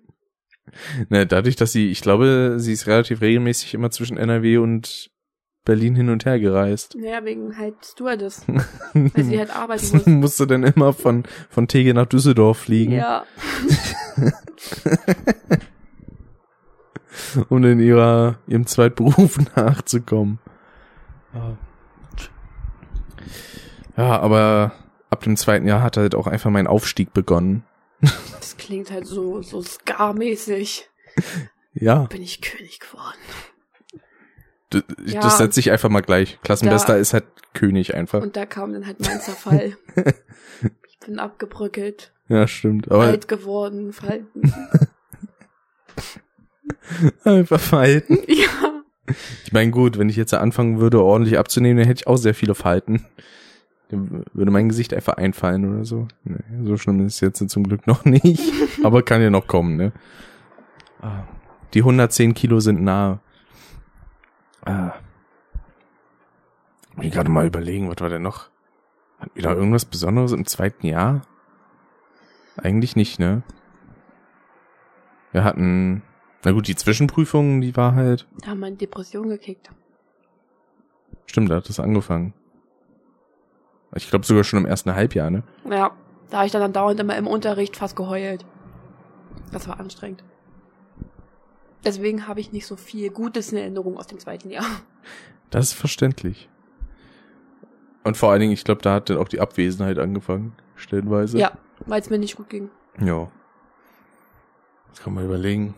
Ne, 1.08 1.26
dadurch, 1.26 1.56
dass 1.56 1.72
sie, 1.72 1.90
ich 1.90 2.00
glaube, 2.00 2.54
sie 2.58 2.72
ist 2.72 2.86
relativ 2.86 3.20
regelmäßig 3.20 3.74
immer 3.74 3.90
zwischen 3.90 4.16
NRW 4.16 4.58
und 4.58 5.10
Berlin 5.64 5.94
hin 5.94 6.08
und 6.08 6.24
her 6.24 6.40
gereist. 6.40 6.96
Naja, 6.96 7.24
wegen 7.24 7.56
halt 7.58 7.74
Stewardess. 7.84 8.44
Weil 8.94 9.24
sie 9.24 9.38
halt 9.38 9.54
arbeiten 9.54 9.92
muss. 9.92 10.06
Musste 10.06 10.46
dann 10.46 10.62
immer 10.64 10.92
von, 10.92 11.24
von 11.48 11.68
Tegel 11.68 11.94
nach 11.94 12.06
Düsseldorf 12.06 12.58
fliegen, 12.58 12.92
Ja. 12.92 13.24
um 17.48 17.62
in 17.64 17.80
ihrer, 17.80 18.38
ihrem 18.46 18.66
Zweitberuf 18.66 19.38
nachzukommen. 19.56 20.38
Ja, 23.96 24.18
aber 24.20 24.72
ab 25.10 25.22
dem 25.22 25.36
zweiten 25.36 25.66
Jahr 25.66 25.82
hat 25.82 25.96
halt 25.96 26.14
auch 26.14 26.26
einfach 26.26 26.50
mein 26.50 26.66
Aufstieg 26.66 27.12
begonnen. 27.12 27.64
Das 28.00 28.56
klingt 28.56 28.90
halt 28.90 29.06
so, 29.06 29.42
so 29.42 29.62
Scar-mäßig. 29.62 30.88
Ja, 31.74 32.04
Bin 32.04 32.22
ich 32.22 32.40
König 32.40 32.80
geworden. 32.80 33.18
D- 34.72 34.82
Ja. 35.06 35.20
das 35.20 35.38
setze 35.38 35.60
ich 35.60 35.70
einfach 35.70 35.88
mal 35.88 36.00
gleich. 36.02 36.38
Klassenbester 36.42 36.94
Da- 36.94 36.98
ist 36.98 37.12
halt 37.14 37.24
König 37.54 37.94
einfach. 37.94 38.22
Und 38.22 38.36
da 38.36 38.46
kam 38.46 38.72
dann 38.72 38.86
halt 38.86 39.00
mein 39.00 39.20
Zerfall. 39.20 39.76
Ich 40.88 41.06
bin 41.06 41.18
abgebröckelt, 41.18 42.12
Ja, 42.28 42.46
stimmt. 42.46 42.90
Aber 42.90 43.04
alt 43.04 43.26
geworden, 43.26 43.94
falten. 43.94 44.52
einfach 47.24 47.60
verhalten. 47.60 48.18
Ja. 48.26 48.82
Ich 49.44 49.52
meine, 49.52 49.70
gut, 49.70 49.98
wenn 49.98 50.08
ich 50.08 50.16
jetzt 50.16 50.34
anfangen 50.34 50.78
würde, 50.78 51.02
ordentlich 51.02 51.38
abzunehmen, 51.38 51.78
dann 51.78 51.86
hätte 51.86 52.00
ich 52.02 52.06
auch 52.06 52.16
sehr 52.18 52.34
viele 52.34 52.54
Falten. 52.54 53.06
Dann 53.88 54.24
würde 54.34 54.50
mein 54.52 54.68
Gesicht 54.68 54.94
einfach 54.94 55.14
einfallen 55.14 55.74
oder 55.74 55.84
so. 55.84 56.06
Nee, 56.24 56.36
so 56.64 56.76
schlimm 56.76 57.04
ist 57.06 57.14
es 57.14 57.20
jetzt 57.20 57.48
zum 57.50 57.64
Glück 57.64 57.86
noch 57.86 58.04
nicht. 58.04 58.40
Aber 58.84 59.02
kann 59.02 59.20
ja 59.22 59.30
noch 59.30 59.46
kommen, 59.48 59.76
ne? 59.76 59.92
Ah, 61.00 61.24
Die 61.74 61.80
110 61.80 62.34
Kilo 62.34 62.60
sind 62.60 62.82
nahe. 62.82 63.18
Ah. 64.64 64.92
Ich 67.00 67.12
gerade 67.12 67.30
mal 67.30 67.46
überlegen, 67.46 67.88
was 67.88 68.00
war 68.00 68.08
denn 68.08 68.22
noch? 68.22 68.50
Hatten 69.18 69.30
wir 69.34 69.42
da 69.42 69.52
irgendwas 69.54 69.84
Besonderes 69.84 70.32
im 70.32 70.46
zweiten 70.46 70.86
Jahr? 70.86 71.22
Eigentlich 72.56 72.96
nicht, 72.96 73.18
ne? 73.18 73.42
Wir 75.32 75.44
hatten, 75.44 76.02
na 76.44 76.52
gut, 76.52 76.66
die 76.66 76.76
Zwischenprüfungen, 76.76 77.60
die 77.60 77.76
war 77.76 77.94
halt, 77.94 78.26
Da 78.40 78.48
haben 78.48 78.60
wir 78.60 78.68
in 78.68 78.78
Depression 78.78 79.28
gekickt. 79.28 79.70
Stimmt, 81.26 81.50
da 81.50 81.56
hat 81.56 81.68
das 81.68 81.80
angefangen. 81.80 82.34
Ich 83.94 84.08
glaube 84.08 84.26
sogar 84.26 84.44
schon 84.44 84.60
im 84.60 84.66
ersten 84.66 84.94
Halbjahr, 84.94 85.30
ne? 85.30 85.42
Ja. 85.68 85.92
Da 86.30 86.38
habe 86.38 86.46
ich 86.46 86.52
dann 86.52 86.72
dauernd 86.72 87.00
immer 87.00 87.16
im 87.16 87.26
Unterricht 87.26 87.76
fast 87.76 87.96
geheult. 87.96 88.46
Das 89.52 89.66
war 89.66 89.80
anstrengend. 89.80 90.22
Deswegen 91.84 92.26
habe 92.26 92.40
ich 92.40 92.52
nicht 92.52 92.66
so 92.66 92.76
viel 92.76 93.10
Gutes 93.10 93.52
in 93.52 93.58
Erinnerung 93.58 93.96
aus 93.96 94.06
dem 94.06 94.18
zweiten 94.18 94.50
Jahr. 94.50 94.66
Das 95.50 95.66
ist 95.66 95.72
verständlich. 95.72 96.48
Und 98.04 98.16
vor 98.16 98.30
allen 98.30 98.40
Dingen, 98.40 98.52
ich 98.52 98.64
glaube, 98.64 98.82
da 98.82 98.94
hat 98.94 99.10
dann 99.10 99.18
auch 99.18 99.28
die 99.28 99.40
Abwesenheit 99.40 99.98
angefangen, 99.98 100.54
stellenweise. 100.76 101.38
Ja, 101.38 101.52
weil 101.86 102.00
es 102.00 102.10
mir 102.10 102.18
nicht 102.18 102.36
gut 102.36 102.48
ging. 102.48 102.70
Ja. 103.00 103.30
Das 104.90 105.02
kann 105.02 105.14
man 105.14 105.24
überlegen. 105.24 105.74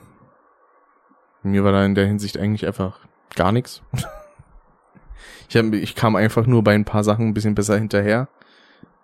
Mir 1.42 1.64
war 1.64 1.72
da 1.72 1.84
in 1.84 1.94
der 1.94 2.06
Hinsicht 2.06 2.38
eigentlich 2.38 2.66
einfach 2.66 3.00
gar 3.34 3.52
nichts. 3.52 3.82
Ich, 5.48 5.58
hab, 5.58 5.70
ich 5.74 5.94
kam 5.94 6.16
einfach 6.16 6.46
nur 6.46 6.64
bei 6.64 6.74
ein 6.74 6.86
paar 6.86 7.04
Sachen 7.04 7.28
ein 7.28 7.34
bisschen 7.34 7.54
besser 7.54 7.76
hinterher. 7.76 8.28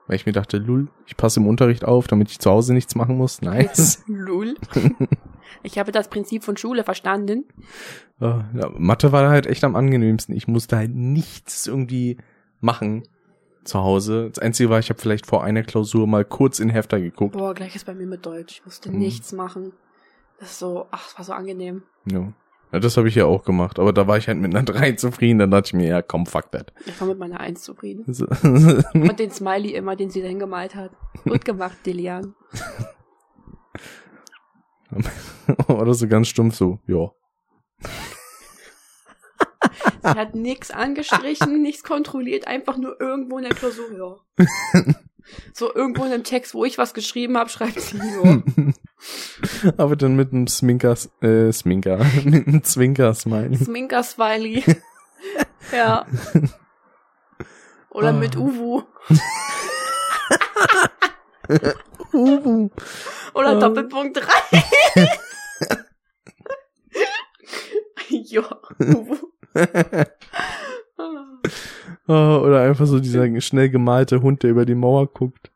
Weil 0.07 0.17
ich 0.17 0.25
mir 0.25 0.33
dachte, 0.33 0.57
lul, 0.57 0.89
ich 1.07 1.17
passe 1.19 1.41
im 1.41 1.47
Unterricht 1.47 1.85
auf, 1.85 2.09
damit 2.09 2.31
ich 2.31 2.39
zu 2.39 2.51
Hause 2.51 2.73
nichts 2.73 2.95
machen 2.95 3.19
muss. 3.19 3.43
Nice. 3.43 4.03
Lul. 4.07 4.57
Ich 5.63 5.79
habe 5.79 5.93
das 5.93 6.09
Prinzip 6.09 6.45
von 6.45 6.57
Schule 6.57 6.85
verstanden. 6.85 7.45
Ja, 8.21 8.45
Mathe 8.77 9.13
war 9.13 9.29
halt 9.31 9.47
echt 9.47 9.65
am 9.65 9.77
angenehmsten. 9.77 10.35
Ich 10.37 10.49
musste 10.49 10.77
halt 10.77 10.95
nichts 10.95 11.67
irgendwie 11.67 12.17
machen 12.61 13.05
zu 13.65 13.81
Hause. 13.81 14.31
Das 14.33 14.39
Einzige 14.43 14.71
war, 14.71 14.79
ich 14.79 14.89
habe 14.91 15.01
vielleicht 15.01 15.27
vor 15.27 15.45
einer 15.45 15.63
Klausur 15.63 16.07
mal 16.07 16.25
kurz 16.25 16.59
in 16.59 16.71
Hefter 16.71 17.01
geguckt. 17.01 17.37
Boah, 17.37 17.55
gleich 17.55 17.77
ist 17.77 17.87
bei 17.87 17.95
mir 17.95 18.07
mit 18.07 18.25
Deutsch. 18.25 18.55
Ich 18.59 18.65
musste 18.65 18.91
Mhm. 18.91 18.99
nichts 18.99 19.33
machen. 19.33 19.73
Das 20.41 20.51
ist 20.53 20.59
so, 20.59 20.87
ach, 20.91 21.07
es 21.09 21.19
war 21.19 21.25
so 21.25 21.33
angenehm. 21.33 21.83
Ja. 22.11 22.33
ja 22.73 22.79
das 22.81 22.97
habe 22.97 23.09
ich 23.09 23.15
ja 23.15 23.27
auch 23.27 23.45
gemacht. 23.45 23.79
Aber 23.79 23.93
da 23.93 24.07
war 24.07 24.17
ich 24.17 24.27
halt 24.29 24.39
mit 24.39 24.55
einer 24.55 24.63
3 24.65 24.93
zufrieden. 24.93 25.39
Dann 25.39 25.51
dachte 25.51 25.67
ich 25.69 25.75
mir, 25.75 25.89
ja, 25.89 26.03
komm, 26.03 26.27
fuck 26.27 26.51
that. 26.53 26.73
Ich 26.87 26.99
war 27.01 27.09
mit 27.09 27.19
meiner 27.19 27.41
Eins 27.41 27.63
zufrieden. 27.63 28.05
So. 28.13 28.27
Und 28.95 29.19
den 29.21 29.31
Smiley 29.31 29.75
immer, 29.75 29.97
den 29.97 30.11
sie 30.11 30.23
dann 30.23 30.39
gemalt 30.39 30.75
hat. 30.75 30.91
Gut 31.25 31.45
gemacht, 31.45 31.77
Delian. 31.87 32.35
Oder 35.69 35.95
so 35.95 36.09
ganz 36.09 36.29
stumpf 36.29 36.55
so, 36.57 36.79
ja. 36.87 37.11
Sie 40.03 40.09
hat 40.09 40.35
nichts 40.35 40.71
angestrichen, 40.71 41.61
nichts 41.63 41.83
kontrolliert, 41.83 42.47
einfach 42.47 42.77
nur 42.77 43.01
irgendwo 43.01 43.39
in 43.39 43.45
der 43.45 43.55
Klausur, 43.55 44.21
ja. 44.39 44.45
So 45.53 45.75
irgendwo 45.75 46.05
in 46.07 46.13
einem 46.13 46.25
Text, 46.25 46.55
wo 46.55 46.65
ich 46.65 46.79
was 46.79 46.95
geschrieben 46.95 47.37
habe, 47.37 47.51
schreibt 47.51 47.79
sie, 47.81 47.99
ja. 47.99 48.43
Aber 49.77 49.95
dann 49.95 50.17
mit 50.17 50.33
einem 50.33 50.47
Sminker, 50.47 50.97
äh, 51.21 51.53
Sminker, 51.53 51.99
mit 52.25 52.47
einem 52.49 52.65
Zwinker-Smiley. 52.65 53.57
Sminker 53.59 54.03
Smiley. 54.03 54.65
Ja. 55.71 56.07
Oder 57.91 58.09
Ah. 58.09 58.13
mit 58.13 58.37
Uwu. 58.37 58.83
Uhu. 62.15 62.71
Oder 63.39 63.51
Ah. 63.51 63.61
Doppelpunkt 63.61 64.17
3. 64.17 65.09
ja. 68.09 68.43
Oh, 72.11 72.41
oder 72.45 72.63
einfach 72.63 72.87
so 72.87 72.99
dieser 73.01 73.41
schnell 73.41 73.69
gemalte 73.69 74.23
Hund, 74.23 74.43
der 74.43 74.51
über 74.51 74.65
die 74.65 74.75
Mauer 74.75 75.07
guckt. 75.13 75.51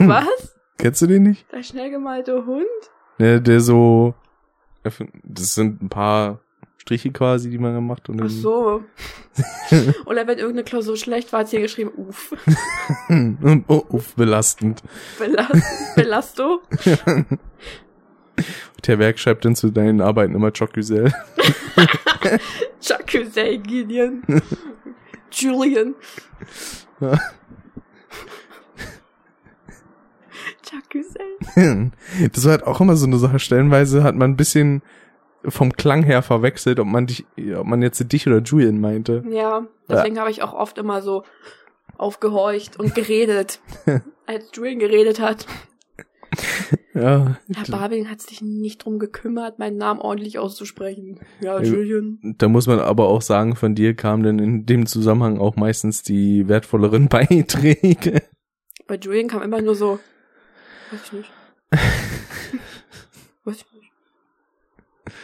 Was? 0.00 0.56
Kennst 0.78 1.00
du 1.00 1.06
den 1.06 1.22
nicht? 1.22 1.50
Der 1.52 1.62
schnell 1.62 1.90
gemalte 1.90 2.44
Hund? 2.44 2.66
Der, 3.18 3.40
der 3.40 3.60
so, 3.60 4.14
das 4.82 5.54
sind 5.54 5.80
ein 5.80 5.88
paar 5.88 6.40
Striche 6.86 7.10
quasi, 7.10 7.50
die 7.50 7.58
man 7.58 7.74
gemacht 7.74 8.08
und 8.08 8.22
Ach 8.22 8.30
so. 8.30 8.84
Oder 10.06 10.28
wenn 10.28 10.38
irgendeine 10.38 10.62
Klausur 10.62 10.96
schlecht 10.96 11.32
war, 11.32 11.40
hat 11.40 11.48
sie 11.48 11.60
geschrieben, 11.60 11.90
uff. 11.96 12.32
oh, 13.66 13.84
uff, 13.88 14.14
belastend. 14.14 14.84
Belast 15.18 15.52
Belasto. 15.96 16.62
Der 18.86 18.98
Werk 19.00 19.18
schreibt 19.18 19.44
dann 19.44 19.56
zu 19.56 19.70
deinen 19.70 20.00
Arbeiten 20.00 20.36
immer 20.36 20.52
Chocusel. 20.52 21.12
Jacuzzi, 22.80 23.58
Gideon. 23.64 24.22
Julian. 25.32 25.96
Jacuzzi. 30.70 31.90
Das 32.32 32.44
war 32.44 32.52
halt 32.52 32.62
auch 32.62 32.80
immer 32.80 32.94
so 32.94 33.06
eine 33.06 33.18
Sache. 33.18 33.40
Stellenweise 33.40 34.04
hat 34.04 34.14
man 34.14 34.30
ein 34.30 34.36
bisschen 34.36 34.82
vom 35.48 35.72
Klang 35.72 36.02
her 36.02 36.22
verwechselt, 36.22 36.80
ob 36.80 36.86
man 36.86 37.06
dich, 37.06 37.24
ob 37.56 37.66
man 37.66 37.82
jetzt 37.82 38.12
dich 38.12 38.26
oder 38.26 38.40
Julian 38.40 38.80
meinte. 38.80 39.22
Ja, 39.30 39.66
deswegen 39.88 40.18
habe 40.18 40.30
ich 40.30 40.42
auch 40.42 40.54
oft 40.54 40.78
immer 40.78 41.02
so 41.02 41.24
aufgehorcht 41.96 42.78
und 42.78 42.94
geredet, 42.94 43.60
als 44.26 44.50
Julian 44.54 44.78
geredet 44.78 45.20
hat. 45.20 45.46
Ja, 46.92 47.36
Herr 47.54 47.70
Barbing 47.70 48.08
hat 48.10 48.20
sich 48.22 48.40
nicht 48.40 48.84
drum 48.84 48.98
gekümmert, 48.98 49.58
meinen 49.58 49.76
Namen 49.76 50.00
ordentlich 50.00 50.38
auszusprechen. 50.38 51.20
Ja, 51.40 51.60
Julian. 51.60 52.18
da 52.38 52.48
muss 52.48 52.66
man 52.66 52.80
aber 52.80 53.08
auch 53.08 53.22
sagen, 53.22 53.54
von 53.54 53.74
dir 53.74 53.94
kamen 53.94 54.22
dann 54.22 54.38
in 54.38 54.66
dem 54.66 54.86
Zusammenhang 54.86 55.38
auch 55.38 55.56
meistens 55.56 56.02
die 56.02 56.48
wertvolleren 56.48 57.08
Beiträge. 57.10 58.22
Bei 58.86 58.96
Julian 58.96 59.28
kam 59.28 59.42
immer 59.42 59.60
nur 59.60 59.74
so, 59.74 59.98
weiß 60.90 61.00
ich 61.04 61.12
nicht. 61.12 61.30
weiß 63.44 63.56
ich 63.56 63.72
nicht. 63.72 63.92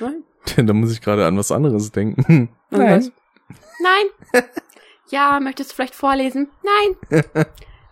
Nein? 0.03 0.25
da 0.67 0.73
muss 0.73 0.93
ich 0.93 1.01
gerade 1.01 1.25
an 1.27 1.39
was 1.39 1.53
anderes 1.53 1.93
denken. 1.93 2.49
Nein. 2.71 3.13
Nein. 3.81 4.43
Ja, 5.11 5.41
möchtest 5.41 5.71
du 5.71 5.75
vielleicht 5.75 5.95
vorlesen? 5.95 6.49
Nein. 6.63 6.97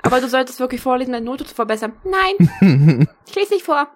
Aber 0.00 0.22
du 0.22 0.28
solltest 0.30 0.58
wirklich 0.58 0.80
vorlesen, 0.80 1.12
deine 1.12 1.26
Note 1.26 1.44
zu 1.44 1.54
verbessern. 1.54 1.92
Nein. 2.02 3.12
Ich 3.28 3.34
lese 3.34 3.52
nicht 3.52 3.66
vor. 3.66 3.88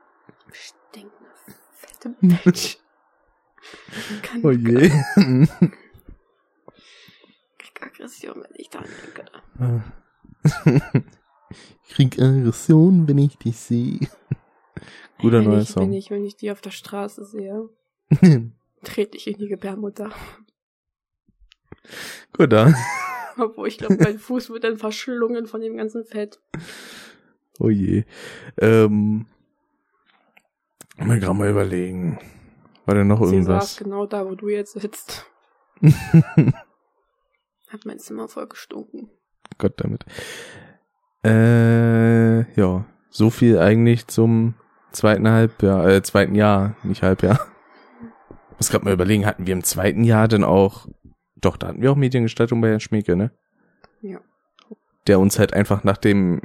Stinkende, 0.53 1.25
fette. 1.73 2.15
Kann 4.21 4.45
Oh 4.45 4.51
je. 4.51 4.91
krieg 7.57 7.83
Aggression, 7.83 8.43
wenn 8.43 8.53
ich 8.57 8.69
daran 8.69 8.91
denke. 9.03 9.25
Ich 11.87 11.95
krieg 11.95 12.21
Aggression, 12.21 13.09
wenn 13.09 13.17
ich 13.17 13.39
dich 13.39 13.57
sehe. 13.57 14.01
Guter 15.19 15.41
neuer 15.41 15.63
ich, 15.63 15.71
Song. 15.71 15.85
Wenn 15.85 15.95
ich, 15.95 16.11
wenn 16.11 16.27
ich 16.27 16.37
die 16.37 16.51
auf 16.51 16.61
der 16.61 16.73
Straße 16.73 17.25
sehe, 17.25 17.71
trete 18.85 19.17
ich 19.17 19.27
in 19.27 19.39
die 19.39 19.49
Gebärmutter. 19.49 20.11
Gut, 22.37 22.53
dann. 22.53 22.75
Obwohl 23.39 23.69
ich 23.69 23.79
glaube, 23.79 23.97
mein 23.99 24.19
Fuß 24.19 24.51
wird 24.51 24.65
dann 24.65 24.77
verschlungen 24.77 25.47
von 25.47 25.61
dem 25.61 25.77
ganzen 25.77 26.05
Fett. 26.05 26.41
Oh 27.59 27.69
je. 27.69 28.05
Ähm, 28.59 29.27
mal 30.97 31.19
gerade 31.19 31.35
mal 31.35 31.51
überlegen. 31.51 32.19
War 32.87 32.95
denn 32.95 33.07
noch 33.09 33.25
Sie 33.25 33.25
saß 33.25 33.33
irgendwas? 33.35 33.77
genau 33.77 34.07
da, 34.07 34.27
wo 34.27 34.35
du 34.35 34.49
jetzt 34.49 34.79
sitzt. 34.79 35.27
Hat 37.69 37.85
mein 37.85 37.99
Zimmer 37.99 38.29
voll 38.29 38.47
gestunken. 38.47 39.11
Gott 39.59 39.75
damit. 39.77 40.05
Äh, 41.25 42.53
ja. 42.55 42.85
So 43.11 43.31
viel 43.31 43.59
eigentlich 43.59 44.07
zum 44.09 44.55
zweiten 44.93 45.29
Halbjahr, 45.29 45.89
äh, 45.89 46.03
zweiten 46.03 46.35
Jahr, 46.35 46.77
nicht 46.83 47.03
Halbjahr. 47.03 47.41
Muss 48.59 48.71
gerade 48.71 48.85
mal 48.85 48.95
überlegen, 48.95 49.27
hatten 49.27 49.47
wir 49.47 49.53
im 49.53 49.65
zweiten 49.65 50.05
Jahr 50.05 50.29
denn 50.29 50.45
auch, 50.45 50.87
doch, 51.37 51.57
da 51.57 51.69
hatten 51.69 51.83
wir 51.83 51.91
auch 51.93 51.97
Mediengestaltung 51.97 52.61
bei 52.61 52.69
Herrn 52.71 52.81
Schmieke, 52.81 53.17
ne? 53.17 53.31
Ja. 54.01 54.19
Der 55.07 55.19
uns 55.19 55.39
halt 55.39 55.53
einfach 55.53 55.85
nach 55.85 55.97
dem 55.97 56.41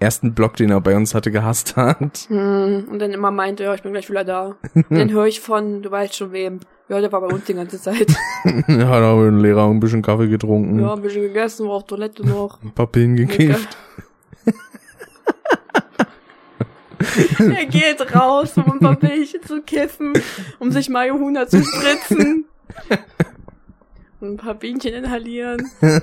ersten 0.00 0.34
Blog, 0.34 0.56
den 0.56 0.70
er 0.70 0.80
bei 0.80 0.96
uns 0.96 1.14
hatte, 1.14 1.30
gehasst 1.30 1.76
hat. 1.76 2.26
Hm, 2.28 2.86
und 2.90 2.98
dann 2.98 3.12
immer 3.12 3.30
meinte, 3.30 3.62
ja, 3.64 3.74
ich 3.74 3.82
bin 3.82 3.92
gleich 3.92 4.10
wieder 4.10 4.24
da. 4.24 4.56
Und 4.74 4.86
dann 4.90 5.10
höre 5.12 5.26
ich 5.26 5.40
von, 5.40 5.82
du 5.82 5.90
weißt 5.90 6.16
schon 6.16 6.32
wem. 6.32 6.60
Ja, 6.88 7.00
der 7.00 7.12
war 7.12 7.20
bei 7.20 7.28
uns 7.28 7.44
die 7.44 7.54
ganze 7.54 7.80
Zeit. 7.80 8.10
Hat 8.44 8.68
aber 8.68 9.28
ein 9.28 9.38
Lehrer 9.38 9.68
ein 9.70 9.78
bisschen 9.80 10.02
Kaffee 10.02 10.28
getrunken, 10.28 10.80
Ja, 10.80 10.94
ein 10.94 11.02
bisschen 11.02 11.22
gegessen, 11.22 11.66
war 11.68 11.74
auf 11.76 11.86
Toilette 11.86 12.26
noch. 12.26 12.60
ein 12.62 12.72
paar 12.72 12.88
Pillen 12.88 13.14
gekifft. 13.16 13.76
er 17.56 17.66
geht 17.66 18.14
raus, 18.14 18.56
um 18.56 18.72
ein 18.72 18.78
paar 18.80 18.96
Bällchen 18.96 19.42
zu 19.42 19.62
kiffen, 19.62 20.12
um 20.58 20.70
sich 20.72 20.88
Marihuana 20.88 21.46
zu 21.46 21.62
spritzen. 21.62 22.46
Und 24.20 24.34
ein 24.34 24.36
paar 24.36 24.54
Bienchen 24.54 24.94
inhalieren. 24.94 25.70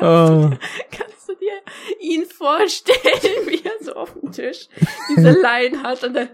Ah, 0.00 0.50
Kannst 0.90 1.28
du 1.28 1.34
dir 1.34 1.60
ihn 2.00 2.24
vorstellen, 2.24 3.46
wie 3.46 3.62
er 3.62 3.84
so 3.84 3.92
auf 3.94 4.14
dem 4.14 4.32
Tisch 4.32 4.68
diese 5.10 5.32
Line 5.32 5.82
hat 5.82 6.02
und 6.04 6.14
dann 6.14 6.30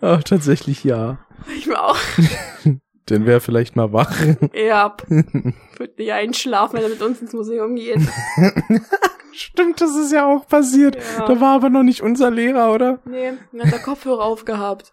ah, 0.00 0.18
tatsächlich 0.18 0.84
ja. 0.84 1.18
ich 1.56 1.66
mir 1.66 1.82
auch, 1.82 1.98
Dann 3.10 3.26
wäre 3.26 3.40
vielleicht 3.40 3.76
mal 3.76 3.92
wach. 3.92 4.12
ja, 4.54 4.96
würde 5.08 5.92
nicht 5.96 6.12
einschlafen, 6.12 6.76
wenn 6.76 6.82
er 6.82 6.90
mit 6.90 7.02
uns 7.02 7.20
ins 7.20 7.32
Museum 7.32 7.74
geht. 7.76 8.00
Stimmt, 9.32 9.80
das 9.80 9.94
ist 9.96 10.12
ja 10.12 10.26
auch 10.26 10.46
passiert. 10.48 10.96
Ja. 10.96 11.26
Da 11.26 11.40
war 11.40 11.54
aber 11.54 11.70
noch 11.70 11.84
nicht 11.84 12.02
unser 12.02 12.30
Lehrer, 12.30 12.72
oder? 12.72 12.98
Nee, 13.04 13.32
dann 13.52 13.66
hat 13.66 13.72
er 13.72 13.78
Kopfhörer 13.78 14.24
aufgehabt. 14.24 14.92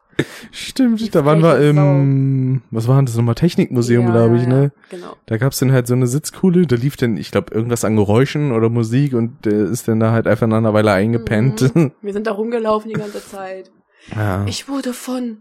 Stimmt, 0.52 1.14
da 1.14 1.26
waren 1.26 1.42
wir 1.42 1.60
im, 1.60 2.62
was 2.72 2.88
war 2.88 2.96
denn 2.98 3.06
das 3.06 3.18
nochmal, 3.18 3.36
Technikmuseum, 3.36 4.06
Ja, 4.06 4.12
glaube 4.12 4.38
ich, 4.38 4.44
ja, 4.44 4.48
ne? 4.50 4.72
Genau. 4.90 5.16
Da 5.26 5.38
gab's 5.38 5.60
dann 5.60 5.74
halt 5.74 5.88
so 5.88 5.94
eine 5.94 6.08
Sitzkuhle, 6.08 6.68
da 6.68 6.76
lief 6.78 6.96
dann, 6.96 7.18
ich 7.18 7.32
glaube, 7.32 7.54
irgendwas 7.54 7.84
an 7.84 7.98
Geräuschen 7.98 8.54
oder 8.54 8.70
Musik 8.70 9.14
und 9.14 9.46
der 9.46 9.66
ist 9.66 9.88
dann 9.88 10.00
da 10.00 10.12
halt 10.12 10.28
einfach 10.28 10.48
nach 10.48 10.58
einer 10.58 10.74
Weile 10.74 10.92
eingepennt. 10.94 11.76
Mhm. 11.76 11.92
Wir 12.02 12.14
sind 12.14 12.28
da 12.28 12.32
rumgelaufen 12.32 12.90
die 12.90 12.96
ganze 12.96 13.26
Zeit. 13.26 13.72
ja. 14.16 14.46
Ich 14.46 14.70
wurde 14.70 14.94
von 14.94 15.40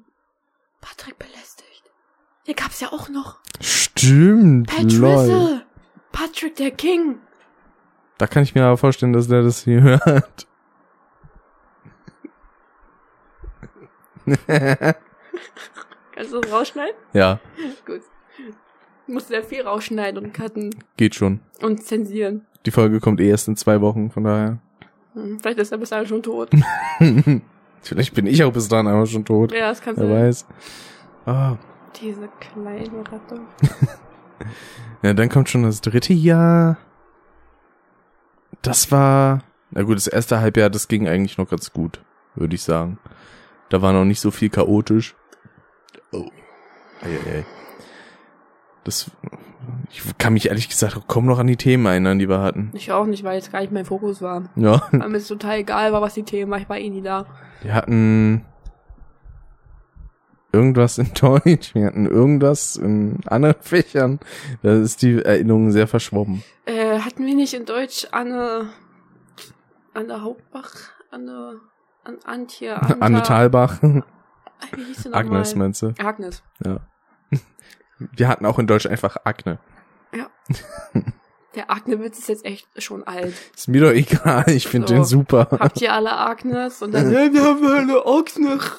Patrick 0.80 1.18
belästigt. 1.18 1.53
Hier 2.44 2.54
gab's 2.54 2.80
ja 2.80 2.92
auch 2.92 3.08
noch 3.08 3.38
Stimmt, 3.60 4.68
Pat. 4.68 4.84
Rizzle. 4.84 5.62
Patrick 6.12 6.56
der 6.56 6.70
King. 6.70 7.16
Da 8.18 8.26
kann 8.26 8.42
ich 8.44 8.54
mir 8.54 8.64
aber 8.64 8.76
vorstellen, 8.76 9.12
dass 9.12 9.26
der 9.28 9.42
das 9.42 9.64
hier 9.64 9.82
hört. 9.82 10.46
Kannst 16.14 16.32
du 16.32 16.40
das 16.40 16.52
rausschneiden? 16.52 16.94
ja, 17.12 17.40
Gut. 17.86 18.00
Musst 19.06 19.28
sehr 19.28 19.42
viel 19.42 19.60
rausschneiden 19.62 20.24
und 20.24 20.32
cutten 20.32 20.74
geht 20.96 21.14
schon. 21.14 21.40
und 21.60 21.84
zensieren. 21.84 22.46
Die 22.64 22.70
Folge 22.70 23.00
kommt 23.00 23.20
eh 23.20 23.28
erst 23.28 23.48
in 23.48 23.56
zwei 23.56 23.82
Wochen, 23.82 24.10
von 24.10 24.24
daher. 24.24 24.58
Hm, 25.12 25.38
Vielleicht 25.40 25.58
ist 25.58 25.72
er 25.72 25.78
bis 25.78 25.90
dahin 25.90 26.06
schon 26.06 26.22
tot. 26.22 26.48
Vielleicht 27.82 28.14
bin 28.14 28.26
ich 28.26 28.42
auch 28.42 28.52
bis 28.52 28.66
dahin 28.68 28.86
einfach 28.86 29.06
schon 29.06 29.26
tot. 29.26 29.52
ja, 29.52 29.68
das 29.68 29.82
kann 29.82 29.94
Wer 29.98 30.06
sein. 30.06 30.14
weiß. 30.26 30.46
Ah, 31.26 31.56
Diese 32.00 32.28
kleine 32.40 33.00
Ratte. 33.10 33.40
Ja, 35.02 35.12
dann 35.12 35.28
kommt 35.28 35.50
schon 35.50 35.62
das 35.64 35.80
dritte 35.82 36.14
Jahr. 36.14 36.78
Das 38.62 38.90
war, 38.90 39.42
na 39.70 39.82
gut, 39.82 39.96
das 39.96 40.06
erste 40.06 40.40
Halbjahr, 40.40 40.70
das 40.70 40.88
ging 40.88 41.06
eigentlich 41.06 41.36
noch 41.36 41.48
ganz 41.48 41.72
gut, 41.74 42.00
würde 42.34 42.54
ich 42.54 42.62
sagen. 42.62 42.98
Da 43.68 43.82
war 43.82 43.92
noch 43.92 44.06
nicht 44.06 44.20
so 44.20 44.30
viel 44.30 44.48
chaotisch. 44.48 45.14
Oh. 46.10 46.30
Eieiei. 47.02 47.44
Das, 48.84 49.10
ich 49.90 50.02
kann 50.16 50.32
mich 50.32 50.48
ehrlich 50.48 50.70
gesagt 50.70 50.96
auch 50.96 51.06
kaum 51.06 51.26
noch 51.26 51.38
an 51.38 51.46
die 51.46 51.56
Themen 51.56 51.84
erinnern, 51.84 52.18
die 52.18 52.28
wir 52.28 52.40
hatten. 52.40 52.70
Ich 52.72 52.90
auch 52.90 53.04
nicht, 53.06 53.24
weil 53.24 53.38
es 53.38 53.52
gar 53.52 53.60
nicht 53.60 53.72
mein 53.72 53.84
Fokus 53.84 54.22
war. 54.22 54.44
Ja, 54.56 54.88
Weil 54.90 55.10
mir 55.10 55.18
es 55.18 55.28
total 55.28 55.58
egal 55.58 55.92
war, 55.92 56.00
was 56.00 56.14
die 56.14 56.22
Themen 56.24 56.50
war. 56.50 56.58
Ich 56.58 56.68
war 56.68 56.78
eh 56.78 56.88
nie 56.88 57.02
da. 57.02 57.26
wir 57.62 57.74
hatten 57.74 58.44
irgendwas 60.54 60.98
in 60.98 61.12
Deutsch, 61.20 61.74
wir 61.74 61.86
hatten 61.86 62.06
irgendwas 62.06 62.76
in 62.76 63.18
anderen 63.26 63.56
Fächern. 63.60 64.20
Da 64.62 64.74
ist 64.74 65.02
die 65.02 65.22
Erinnerung 65.22 65.70
sehr 65.72 65.86
verschwommen. 65.86 66.42
Äh, 66.66 67.00
hatten 67.00 67.26
wir 67.26 67.34
nicht 67.34 67.52
in 67.54 67.66
Deutsch 67.66 68.06
Anne, 68.12 68.68
Anne 69.92 70.22
Hauptbach, 70.22 70.70
Anne, 71.10 71.60
An 72.04 72.18
Antje, 72.24 72.74
Anta, 72.80 72.96
Anne 73.00 73.22
Thalbach, 73.22 73.82
Wie 73.82 74.02
hieß 74.84 75.02
sie 75.02 75.08
noch 75.10 75.16
Agnes 75.18 75.54
meinst 75.54 75.82
du? 75.82 75.94
Agnes. 75.98 76.42
Ja. 76.64 76.78
Wir 77.98 78.28
hatten 78.28 78.46
auch 78.46 78.58
in 78.58 78.66
Deutsch 78.66 78.86
einfach 78.86 79.16
Akne. 79.24 79.58
Der 81.54 81.70
Agne-Witz 81.70 82.18
ist 82.18 82.28
jetzt 82.28 82.44
echt 82.44 82.66
schon 82.82 83.04
alt. 83.04 83.32
Ist 83.54 83.68
mir 83.68 83.80
doch 83.82 83.92
egal, 83.92 84.44
ich 84.48 84.66
finde 84.66 84.88
So. 84.88 84.94
den 84.94 85.04
super. 85.04 85.46
Habt 85.52 85.80
ihr 85.80 85.92
alle 85.92 86.10
Agnes? 86.12 86.82
Und 86.82 86.92
dann, 86.92 87.12
ja, 87.12 87.32
wir 87.32 87.42
haben 87.44 87.64
alle 87.64 88.04
Agnes. 88.04 88.72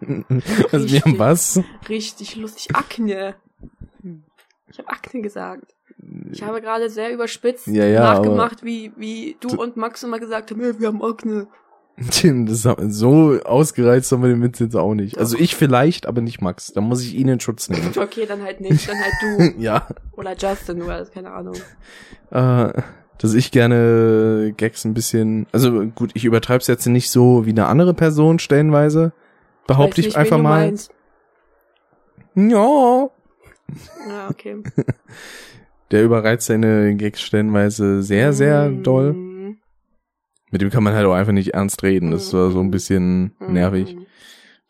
Also 0.72 0.90
wir 0.90 1.00
haben 1.00 1.18
was? 1.18 1.60
Richtig 1.88 2.36
lustig. 2.36 2.74
Akne. 2.74 3.34
Ich 4.70 4.78
habe 4.78 4.88
Akne 4.88 5.22
gesagt. 5.22 5.74
Ich 6.30 6.42
habe 6.42 6.60
gerade 6.60 6.88
sehr 6.90 7.12
überspitzt 7.12 7.66
Ja, 7.66 7.84
ja, 7.84 8.14
nachgemacht, 8.14 8.64
wie, 8.64 8.92
wie 8.96 9.36
du 9.40 9.60
und 9.60 9.76
Max 9.76 10.02
immer 10.02 10.18
gesagt 10.18 10.50
haben, 10.50 10.60
ja, 10.60 10.78
wir 10.78 10.88
haben 10.88 11.02
Akne. 11.02 11.48
Das, 12.22 12.62
so 12.62 13.40
ausgereizt 13.44 14.12
haben 14.12 14.22
wir 14.22 14.28
den 14.28 14.40
Witz 14.40 14.60
jetzt 14.60 14.76
auch 14.76 14.94
nicht. 14.94 15.18
Also 15.18 15.36
ich 15.36 15.56
vielleicht, 15.56 16.06
aber 16.06 16.20
nicht 16.20 16.40
Max. 16.40 16.72
Da 16.72 16.80
muss 16.80 17.02
ich 17.02 17.14
ihn 17.14 17.26
in 17.26 17.40
Schutz 17.40 17.68
nehmen. 17.68 17.90
Okay, 17.96 18.24
dann 18.26 18.42
halt 18.42 18.60
nicht, 18.60 18.88
dann 18.88 18.96
halt 18.96 19.14
du. 19.20 19.58
ja. 19.60 19.88
Oder 20.12 20.36
Justin, 20.36 20.82
oder 20.82 21.04
keine 21.06 21.32
Ahnung. 21.32 21.56
Äh, 22.30 22.82
dass 23.18 23.34
ich 23.34 23.50
gerne 23.50 24.54
Gags 24.56 24.84
ein 24.84 24.94
bisschen, 24.94 25.46
also 25.50 25.86
gut, 25.86 26.12
ich 26.14 26.24
übertreib's 26.24 26.68
jetzt 26.68 26.86
nicht 26.86 27.10
so 27.10 27.46
wie 27.46 27.50
eine 27.50 27.66
andere 27.66 27.94
Person 27.94 28.38
stellenweise. 28.38 29.12
Behaupte 29.68 30.00
ich 30.00 30.16
einfach 30.16 30.38
mal. 30.38 30.74
Ja. 32.34 33.10
Ja, 34.08 34.28
okay. 34.30 34.62
Der 35.90 36.02
überreizt 36.04 36.46
seine 36.46 36.96
Gags 36.96 37.20
stellenweise 37.22 38.02
sehr, 38.02 38.32
sehr 38.32 38.68
Mhm. 38.70 38.82
doll. 38.82 39.14
Mit 40.50 40.62
dem 40.62 40.70
kann 40.70 40.82
man 40.82 40.94
halt 40.94 41.06
auch 41.06 41.12
einfach 41.14 41.32
nicht 41.32 41.52
ernst 41.54 41.82
reden. 41.82 42.10
Das 42.10 42.32
war 42.32 42.50
so 42.50 42.60
ein 42.60 42.70
bisschen 42.70 43.36
Mhm. 43.38 43.52
nervig. 43.52 43.96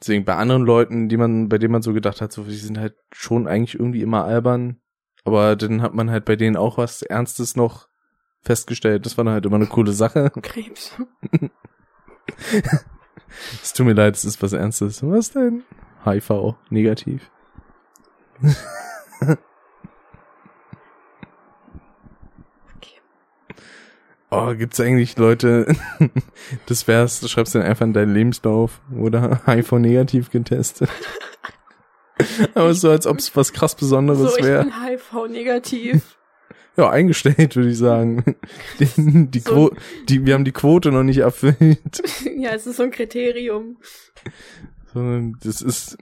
Deswegen 0.01 0.25
bei 0.25 0.35
anderen 0.37 0.63
Leuten, 0.63 1.09
die 1.09 1.17
man, 1.17 1.49
bei 1.49 1.59
denen 1.59 1.73
man 1.73 1.83
so 1.83 1.93
gedacht 1.93 2.21
hat, 2.21 2.33
so, 2.33 2.45
die 2.45 2.55
sind 2.57 2.79
halt 2.79 2.95
schon 3.13 3.47
eigentlich 3.49 3.75
irgendwie 3.79 4.03
immer 4.03 4.25
albern. 4.25 4.81
Aber 5.25 5.57
dann 5.57 5.83
hat 5.83 5.95
man 5.95 6.11
halt 6.11 6.25
bei 6.25 6.37
denen 6.37 6.57
auch 6.57 6.79
was 6.79 7.03
Ernstes 7.03 7.57
noch 7.57 7.89
festgestellt. 8.43 9.07
Das 9.07 9.17
war 9.19 9.25
dann 9.25 9.35
halt 9.35 9.47
immer 9.47 9.57
eine 9.57 9.67
coole 9.67 9.93
Sache. 9.93 10.31
Krebs. 10.43 10.97
Es 13.63 13.73
tut 13.73 13.87
mir 13.87 13.93
leid, 13.93 14.17
es 14.17 14.25
ist 14.25 14.43
was 14.43 14.53
Ernstes. 14.53 15.03
Was 15.03 15.31
denn? 15.33 15.63
HIV, 16.05 16.55
negativ. 16.71 17.31
Okay. 22.77 22.95
Oh, 24.31 24.55
gibt's 24.55 24.79
eigentlich 24.79 25.17
Leute, 25.17 25.75
das 26.67 26.87
wär's, 26.87 27.21
du 27.21 27.29
schreibst 27.29 27.55
dann 27.55 27.63
einfach 27.63 27.87
in 27.87 27.95
deinen 27.95 28.13
Lebenslauf 28.13 28.83
oder 28.95 29.41
HIV-negativ 29.47 30.29
getestet. 30.31 30.91
Aber 32.55 32.75
so, 32.75 32.91
als 32.91 33.07
ob 33.07 33.19
es 33.21 33.35
was 33.37 33.55
krass 33.55 33.75
Besonderes 33.75 34.33
So, 34.33 34.37
ich 34.39 34.45
wäre. 34.45 34.65
bin 34.65 34.75
HIV-negativ. 34.85 36.18
Ja, 36.79 36.91
eingestellt, 36.91 37.57
würde 37.57 37.71
ich 37.71 37.79
sagen. 37.79 38.37
Die, 38.79 38.87
die, 39.31 39.41
So. 39.41 39.73
Die, 40.09 40.25
wir 40.25 40.35
haben 40.35 40.45
die 40.45 40.53
Quote 40.53 40.93
noch 40.93 41.03
nicht 41.03 41.19
erfüllt. 41.19 42.03
ja, 42.37 42.51
es 42.55 42.67
ist 42.69 42.77
so 42.77 42.85
ein 42.85 42.93
Kriterium. 42.93 43.77
Sondern 44.95 45.37
das 45.43 45.61
ist 45.61 45.99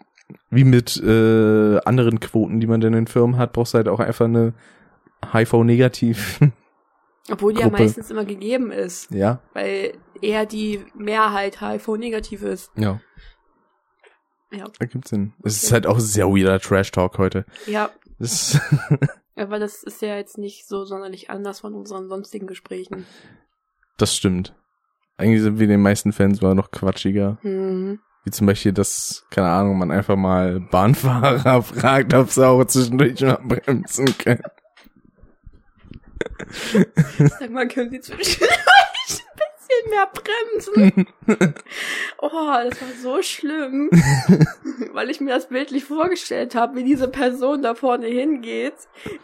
wie 0.50 0.64
mit 0.64 0.96
äh, 1.02 1.78
anderen 1.84 2.20
Quoten, 2.20 2.60
die 2.60 2.66
man 2.66 2.80
denn 2.82 2.92
in 2.92 3.06
Firmen 3.06 3.38
hat, 3.38 3.52
brauchst 3.54 3.72
du 3.72 3.78
halt 3.78 3.88
auch 3.88 4.00
einfach 4.00 4.26
eine 4.26 4.52
HIV-negativ. 5.32 6.40
Obwohl 7.30 7.54
die 7.54 7.62
Gruppe. 7.62 7.76
ja 7.78 7.82
meistens 7.84 8.10
immer 8.10 8.24
gegeben 8.26 8.70
ist. 8.70 9.10
ja. 9.10 9.40
Weil 9.54 9.94
eher 10.20 10.44
die 10.46 10.80
Mehrheit 10.94 11.60
HIV-negativ 11.60 12.42
ist. 12.42 12.70
Ja. 12.76 13.00
Ja. 14.52 14.64
Ergibt 14.78 15.08
Sinn. 15.08 15.32
Es 15.42 15.62
ist 15.62 15.72
halt 15.72 15.86
auch 15.86 15.98
sehr 16.00 16.26
weirder 16.28 16.60
Trash-Talk 16.60 17.18
heute. 17.18 17.44
Ja, 17.66 17.90
Das 18.18 18.60
aber 19.36 19.58
das 19.58 19.82
ist 19.82 20.02
ja 20.02 20.16
jetzt 20.16 20.38
nicht 20.38 20.66
so 20.66 20.84
sonderlich 20.84 21.30
anders 21.30 21.60
von 21.60 21.74
unseren 21.74 22.08
sonstigen 22.08 22.46
Gesprächen. 22.46 23.06
Das 23.98 24.14
stimmt. 24.14 24.54
Eigentlich 25.18 25.42
sind 25.42 25.58
wir 25.58 25.66
den 25.66 25.80
meisten 25.80 26.12
Fans 26.12 26.38
sogar 26.38 26.54
noch 26.54 26.70
quatschiger. 26.70 27.38
Hm. 27.42 28.00
Wie 28.24 28.30
zum 28.30 28.46
Beispiel, 28.46 28.72
dass, 28.72 29.24
keine 29.30 29.48
Ahnung, 29.48 29.78
man 29.78 29.90
einfach 29.90 30.16
mal 30.16 30.60
Bahnfahrer 30.60 31.62
fragt, 31.62 32.12
ob 32.12 32.30
sie 32.30 32.46
auch 32.46 32.64
zwischendurch 32.64 33.20
mal 33.20 33.38
bremsen 33.44 34.06
können. 34.18 34.42
Sag 37.18 37.50
mal, 37.50 37.68
können 37.68 37.90
Sie 37.90 38.00
zwischendurch 38.00 38.65
bisschen 39.76 39.90
mehr 39.90 40.08
bremsen? 40.12 41.06
Oh, 42.18 42.30
das 42.30 42.80
war 42.80 42.88
so 43.02 43.22
schlimm, 43.22 43.90
weil 44.92 45.10
ich 45.10 45.20
mir 45.20 45.30
das 45.30 45.48
bildlich 45.48 45.84
vorgestellt 45.84 46.54
habe, 46.54 46.76
wie 46.76 46.84
diese 46.84 47.08
Person 47.08 47.62
da 47.62 47.74
vorne 47.74 48.06
hingeht, 48.06 48.74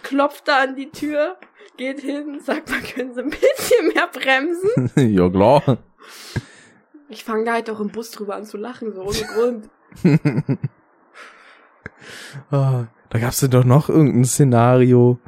klopft 0.02 0.48
da 0.48 0.62
an 0.62 0.76
die 0.76 0.90
Tür, 0.90 1.36
geht 1.76 2.00
hin, 2.00 2.40
sagt 2.40 2.70
mal, 2.70 2.80
können 2.80 3.14
Sie 3.14 3.20
ein 3.20 3.30
bisschen 3.30 3.88
mehr 3.94 4.08
bremsen? 4.08 4.90
ja, 5.14 5.28
klar. 5.28 5.78
Ich 7.08 7.24
fange 7.24 7.44
da 7.44 7.54
halt 7.54 7.70
auch 7.70 7.80
im 7.80 7.88
Bus 7.88 8.10
drüber 8.10 8.36
an 8.36 8.44
zu 8.44 8.56
lachen, 8.56 8.92
so 8.92 9.02
ohne 9.02 9.22
Grund. 9.34 9.70
Ah, 12.50 12.86
da 13.10 13.18
gab's 13.18 13.40
denn 13.40 13.50
doch 13.50 13.64
noch 13.64 13.88
irgendein 13.88 14.24
Szenario, 14.24 15.18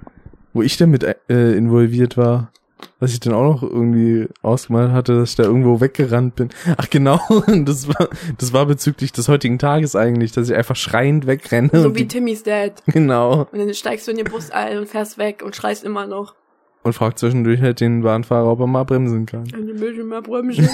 wo 0.52 0.62
ich 0.62 0.76
damit 0.76 1.04
äh, 1.04 1.52
involviert 1.56 2.16
war. 2.16 2.52
Was 3.00 3.12
ich 3.12 3.20
dann 3.20 3.34
auch 3.34 3.42
noch 3.42 3.62
irgendwie 3.62 4.28
ausgemalt 4.42 4.92
hatte, 4.92 5.18
dass 5.18 5.30
ich 5.30 5.36
da 5.36 5.42
irgendwo 5.44 5.80
weggerannt 5.80 6.36
bin. 6.36 6.48
Ach 6.76 6.88
genau, 6.90 7.20
das 7.64 7.88
war, 7.88 8.08
das 8.38 8.52
war 8.52 8.66
bezüglich 8.66 9.12
des 9.12 9.28
heutigen 9.28 9.58
Tages 9.58 9.94
eigentlich, 9.96 10.32
dass 10.32 10.48
ich 10.48 10.56
einfach 10.56 10.76
schreiend 10.76 11.26
wegrenne. 11.26 11.70
So 11.72 11.94
wie 11.94 12.06
Timmys 12.08 12.42
Dad. 12.42 12.82
genau. 12.86 13.48
Und 13.52 13.58
dann 13.58 13.74
steigst 13.74 14.06
du 14.06 14.10
in 14.12 14.16
den 14.18 14.26
Bus 14.26 14.50
ein 14.50 14.78
und 14.78 14.88
fährst 14.88 15.18
weg 15.18 15.42
und 15.44 15.54
schreist 15.56 15.84
immer 15.84 16.06
noch. 16.06 16.34
Und 16.82 16.92
fragt 16.92 17.18
zwischendurch 17.18 17.60
halt 17.62 17.80
den 17.80 18.02
Bahnfahrer, 18.02 18.46
ob 18.50 18.60
er 18.60 18.66
mal 18.66 18.84
bremsen 18.84 19.24
kann. 19.26 19.44
Ein 19.54 19.66
bisschen 19.76 20.08
mehr 20.08 20.20
Brömchen. 20.22 20.68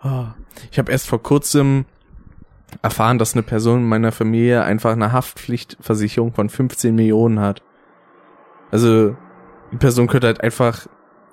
Ah, 0.00 0.34
Ich 0.70 0.78
habe 0.78 0.90
erst 0.90 1.06
vor 1.08 1.22
kurzem 1.22 1.84
erfahren, 2.82 3.18
dass 3.18 3.34
eine 3.34 3.42
Person 3.42 3.80
in 3.80 3.88
meiner 3.88 4.10
Familie 4.12 4.64
einfach 4.64 4.92
eine 4.92 5.12
Haftpflichtversicherung 5.12 6.32
von 6.32 6.48
15 6.48 6.94
Millionen 6.94 7.38
hat. 7.40 7.62
Also 8.70 9.16
die 9.72 9.76
Person 9.78 10.06
könnte 10.06 10.26
halt 10.28 10.40
einfach 10.40 10.86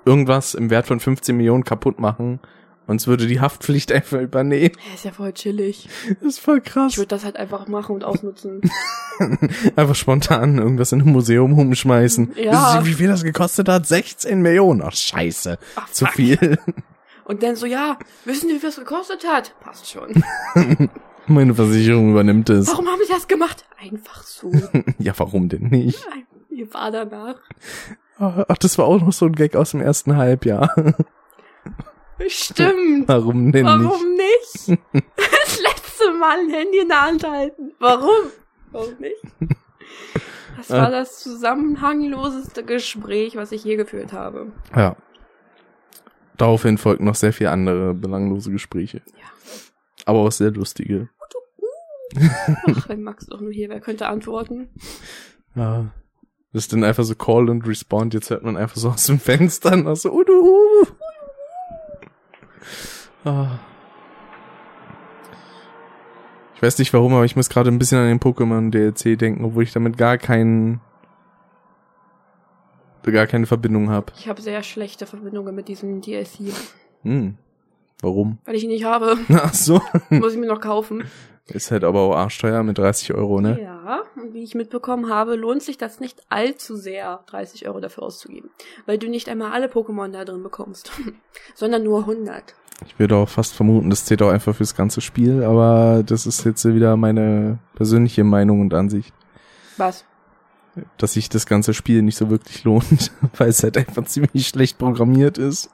irgendwas 0.04 0.54
im 0.54 0.70
Wert 0.70 0.86
von 0.86 0.98
15 1.00 1.36
Millionen 1.36 1.62
kaputt 1.64 2.00
machen 2.00 2.40
und 2.86 2.96
es 3.00 3.06
würde 3.06 3.26
die 3.26 3.40
Haftpflicht 3.40 3.92
einfach 3.92 4.20
übernehmen. 4.20 4.74
Ja, 4.88 4.94
ist 4.94 5.04
ja 5.04 5.12
voll 5.12 5.32
chillig. 5.32 5.88
Das 6.20 6.34
ist 6.34 6.40
voll 6.40 6.58
Ich 6.58 6.64
krass. 6.64 6.96
würde 6.96 7.08
das 7.08 7.24
halt 7.24 7.36
einfach 7.36 7.68
machen 7.68 7.94
und 7.94 8.04
ausnutzen. 8.04 8.60
Einfach 9.76 9.94
spontan 9.96 10.56
irgendwas 10.56 10.92
in 10.92 11.02
ein 11.02 11.12
Museum 11.12 11.58
umschmeißen. 11.58 12.32
Ja. 12.36 12.52
Wissen 12.72 12.84
Sie, 12.84 12.90
wie 12.90 12.94
viel 12.94 13.08
das 13.08 13.22
gekostet 13.22 13.68
hat? 13.68 13.86
16 13.86 14.40
Millionen. 14.40 14.80
Ach, 14.82 14.94
scheiße. 14.94 15.58
Ach, 15.76 15.90
Zu 15.90 16.06
fuck. 16.06 16.14
viel. 16.14 16.58
Und 17.26 17.42
dann 17.42 17.54
so, 17.54 17.66
ja, 17.66 17.98
wissen 18.24 18.48
Sie, 18.48 18.54
wie 18.54 18.58
viel 18.60 18.70
das 18.70 18.78
gekostet 18.78 19.26
hat? 19.28 19.52
Passt 19.60 19.90
schon. 19.90 20.24
Meine 21.26 21.54
Versicherung 21.54 22.12
übernimmt 22.12 22.48
es. 22.48 22.68
Warum 22.68 22.86
haben 22.88 23.00
Sie 23.06 23.12
das 23.12 23.28
gemacht? 23.28 23.66
Einfach 23.78 24.22
so. 24.22 24.50
Ja, 24.98 25.12
warum 25.18 25.50
denn 25.50 25.64
nicht? 25.68 26.02
Mir 26.48 26.72
war 26.72 26.90
danach. 26.90 27.36
Ach, 28.20 28.58
das 28.58 28.76
war 28.78 28.84
auch 28.84 29.00
noch 29.00 29.12
so 29.12 29.24
ein 29.26 29.34
Gag 29.34 29.56
aus 29.56 29.70
dem 29.70 29.80
ersten 29.80 30.16
Halbjahr. 30.16 30.74
Stimmt. 32.28 33.08
Warum 33.08 33.50
denn 33.50 33.64
nicht? 33.64 33.74
Warum 33.84 34.14
nicht? 34.14 34.78
Das 35.16 35.60
letzte 35.60 36.12
Mal 36.18 36.38
ein 36.40 36.50
Handy 36.50 36.78
in 36.80 36.88
der 36.88 37.00
Hand 37.02 37.26
halten. 37.26 37.72
Warum? 37.78 38.26
Warum 38.72 38.94
nicht? 38.98 39.16
Das 40.58 40.68
war 40.70 40.88
Ah. 40.88 40.90
das 40.90 41.18
zusammenhangloseste 41.20 42.62
Gespräch, 42.64 43.36
was 43.36 43.52
ich 43.52 43.64
je 43.64 43.76
geführt 43.76 44.12
habe. 44.12 44.52
Ja. 44.76 44.96
Daraufhin 46.36 46.76
folgten 46.76 47.06
noch 47.06 47.14
sehr 47.14 47.32
viele 47.32 47.50
andere 47.50 47.94
belanglose 47.94 48.50
Gespräche. 48.50 49.00
Ja. 49.18 49.26
Aber 50.04 50.18
auch 50.20 50.32
sehr 50.32 50.50
lustige. 50.50 51.08
Ach, 52.66 52.88
wenn 52.88 53.02
Max 53.02 53.26
doch 53.26 53.40
nur 53.40 53.52
hier 53.52 53.70
wäre, 53.70 53.80
könnte 53.80 54.06
antworten. 54.08 54.68
Ja. 55.54 55.86
Das 56.52 56.64
ist 56.64 56.72
dann 56.72 56.82
einfach 56.82 57.04
so 57.04 57.14
Call 57.14 57.48
und 57.48 57.66
Respond. 57.66 58.12
Jetzt 58.14 58.30
hört 58.30 58.42
man 58.42 58.56
einfach 58.56 58.76
so 58.76 58.90
aus 58.90 59.04
dem 59.04 59.20
Fenster 59.20 59.76
noch 59.76 59.94
so, 59.94 60.12
Udu. 60.12 60.86
Ah. 63.24 63.58
Ich 66.56 66.62
weiß 66.62 66.78
nicht 66.78 66.92
warum, 66.92 67.14
aber 67.14 67.24
ich 67.24 67.36
muss 67.36 67.48
gerade 67.48 67.70
ein 67.70 67.78
bisschen 67.78 67.98
an 67.98 68.08
den 68.08 68.20
Pokémon 68.20 68.70
DLC 68.70 69.18
denken, 69.18 69.44
obwohl 69.44 69.62
ich 69.62 69.72
damit 69.72 69.96
gar 69.96 70.18
keinen, 70.18 70.80
gar 73.02 73.26
keine 73.26 73.46
Verbindung 73.46 73.88
habe. 73.88 74.12
Ich 74.18 74.28
habe 74.28 74.42
sehr 74.42 74.62
schlechte 74.62 75.06
Verbindungen 75.06 75.54
mit 75.54 75.68
diesem 75.68 76.00
DLC, 76.00 76.52
Hm. 77.02 77.38
Warum? 78.02 78.38
weil 78.44 78.54
ich 78.54 78.64
ihn 78.64 78.70
nicht 78.70 78.84
habe. 78.84 79.18
Ach 79.30 79.52
so. 79.54 79.80
Muss 80.08 80.32
ich 80.32 80.38
mir 80.38 80.46
noch 80.46 80.60
kaufen. 80.60 81.04
Ist 81.48 81.70
halt 81.70 81.82
aber 81.84 82.00
auch 82.00 82.14
arschteuer 82.14 82.62
mit 82.62 82.78
30 82.78 83.12
Euro, 83.14 83.40
ne? 83.40 83.60
Ja, 83.60 84.02
und 84.16 84.34
wie 84.34 84.44
ich 84.44 84.54
mitbekommen 84.54 85.10
habe, 85.12 85.34
lohnt 85.34 85.62
sich 85.62 85.76
das 85.78 85.98
nicht 85.98 86.22
allzu 86.28 86.76
sehr, 86.76 87.20
30 87.26 87.66
Euro 87.66 87.80
dafür 87.80 88.04
auszugeben. 88.04 88.50
Weil 88.86 88.98
du 88.98 89.08
nicht 89.08 89.28
einmal 89.28 89.50
alle 89.52 89.66
Pokémon 89.66 90.12
da 90.12 90.24
drin 90.24 90.42
bekommst, 90.42 90.92
sondern 91.54 91.82
nur 91.82 92.00
100. 92.00 92.54
Ich 92.86 92.98
würde 92.98 93.16
auch 93.16 93.28
fast 93.28 93.52
vermuten, 93.54 93.90
das 93.90 94.04
zählt 94.04 94.22
auch 94.22 94.30
einfach 94.30 94.54
fürs 94.54 94.74
ganze 94.74 95.00
Spiel, 95.00 95.42
aber 95.42 96.02
das 96.06 96.24
ist 96.24 96.44
jetzt 96.44 96.64
wieder 96.64 96.96
meine 96.96 97.58
persönliche 97.74 98.24
Meinung 98.24 98.60
und 98.60 98.72
Ansicht, 98.72 99.12
Was? 99.76 100.06
dass 100.96 101.14
sich 101.14 101.28
das 101.28 101.44
ganze 101.46 101.74
Spiel 101.74 102.00
nicht 102.02 102.16
so 102.16 102.30
wirklich 102.30 102.64
lohnt, 102.64 103.12
weil 103.36 103.48
es 103.48 103.62
halt 103.62 103.76
einfach 103.76 104.04
ziemlich 104.06 104.46
schlecht 104.46 104.78
programmiert 104.78 105.36
ist. 105.36 105.68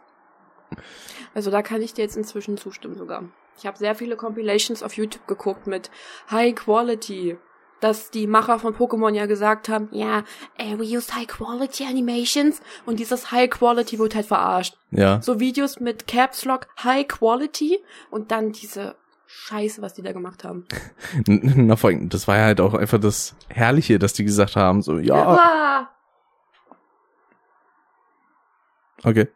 Also 1.36 1.50
da 1.50 1.60
kann 1.60 1.82
ich 1.82 1.92
dir 1.92 2.00
jetzt 2.02 2.16
inzwischen 2.16 2.56
zustimmen 2.56 2.96
sogar. 2.96 3.24
Ich 3.58 3.66
habe 3.66 3.76
sehr 3.76 3.94
viele 3.94 4.16
Compilations 4.16 4.82
auf 4.82 4.94
YouTube 4.94 5.26
geguckt 5.26 5.66
mit 5.66 5.90
High 6.30 6.54
Quality. 6.54 7.36
Dass 7.80 8.10
die 8.10 8.26
Macher 8.26 8.58
von 8.58 8.74
Pokémon 8.74 9.12
ja 9.14 9.26
gesagt 9.26 9.68
haben, 9.68 9.90
ja, 9.92 10.24
äh, 10.56 10.78
we 10.78 10.84
use 10.96 11.14
High 11.14 11.26
Quality 11.26 11.84
Animations 11.84 12.62
und 12.86 12.98
dieses 12.98 13.32
High 13.32 13.50
Quality 13.50 13.98
wird 13.98 14.14
halt 14.14 14.24
verarscht. 14.24 14.78
Ja. 14.92 15.20
So 15.20 15.38
Videos 15.40 15.78
mit 15.78 16.06
Caps 16.06 16.46
Lock 16.46 16.68
High 16.82 17.06
Quality 17.06 17.84
und 18.10 18.30
dann 18.30 18.52
diese 18.52 18.96
Scheiße, 19.26 19.82
was 19.82 19.92
die 19.92 20.00
da 20.00 20.12
gemacht 20.12 20.42
haben. 20.42 20.66
Na, 21.26 21.76
vor 21.76 21.90
allem, 21.90 22.08
das 22.08 22.26
war 22.26 22.38
ja 22.38 22.44
halt 22.44 22.62
auch 22.62 22.72
einfach 22.72 22.98
das 22.98 23.36
Herrliche, 23.50 23.98
dass 23.98 24.14
die 24.14 24.24
gesagt 24.24 24.56
haben, 24.56 24.80
so, 24.80 24.98
ja, 24.98 25.36
Ah, 25.38 25.90
okay. 29.04 29.28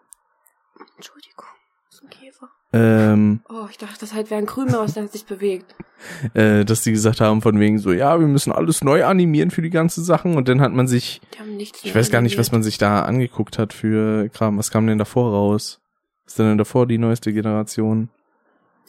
Entschuldigung, 0.96 1.44
das 1.90 1.96
ist 1.96 2.02
ein 2.04 2.10
Käfer. 2.10 2.48
Ähm, 2.72 3.40
Oh, 3.48 3.66
ich 3.70 3.78
dachte, 3.78 3.96
das 4.00 4.14
halt 4.14 4.30
wäre 4.30 4.38
ein 4.40 4.46
Krümel, 4.46 4.74
was 4.74 4.94
dann 4.94 5.08
sich 5.08 5.24
bewegt. 5.26 5.74
äh, 6.34 6.64
dass 6.64 6.82
die 6.82 6.92
gesagt 6.92 7.20
haben 7.20 7.42
von 7.42 7.58
wegen 7.58 7.78
so, 7.78 7.92
ja, 7.92 8.18
wir 8.20 8.26
müssen 8.28 8.52
alles 8.52 8.82
neu 8.84 9.04
animieren 9.04 9.50
für 9.50 9.60
die 9.62 9.70
ganzen 9.70 10.04
Sachen 10.04 10.36
und 10.36 10.48
dann 10.48 10.60
hat 10.60 10.72
man 10.72 10.86
sich, 10.86 11.20
Die 11.34 11.38
haben 11.40 11.56
nichts 11.56 11.84
ich 11.84 11.94
weiß 11.94 12.10
gar 12.10 12.22
nicht, 12.22 12.38
was 12.38 12.52
man 12.52 12.62
sich 12.62 12.78
da 12.78 13.02
angeguckt 13.02 13.58
hat 13.58 13.72
für 13.72 14.28
Kram, 14.30 14.56
was 14.56 14.70
kam 14.70 14.86
denn 14.86 14.98
davor 14.98 15.32
raus? 15.32 15.80
Was 16.24 16.32
ist 16.34 16.38
denn 16.38 16.58
davor 16.58 16.86
die 16.86 16.98
neueste 16.98 17.32
Generation? 17.32 18.08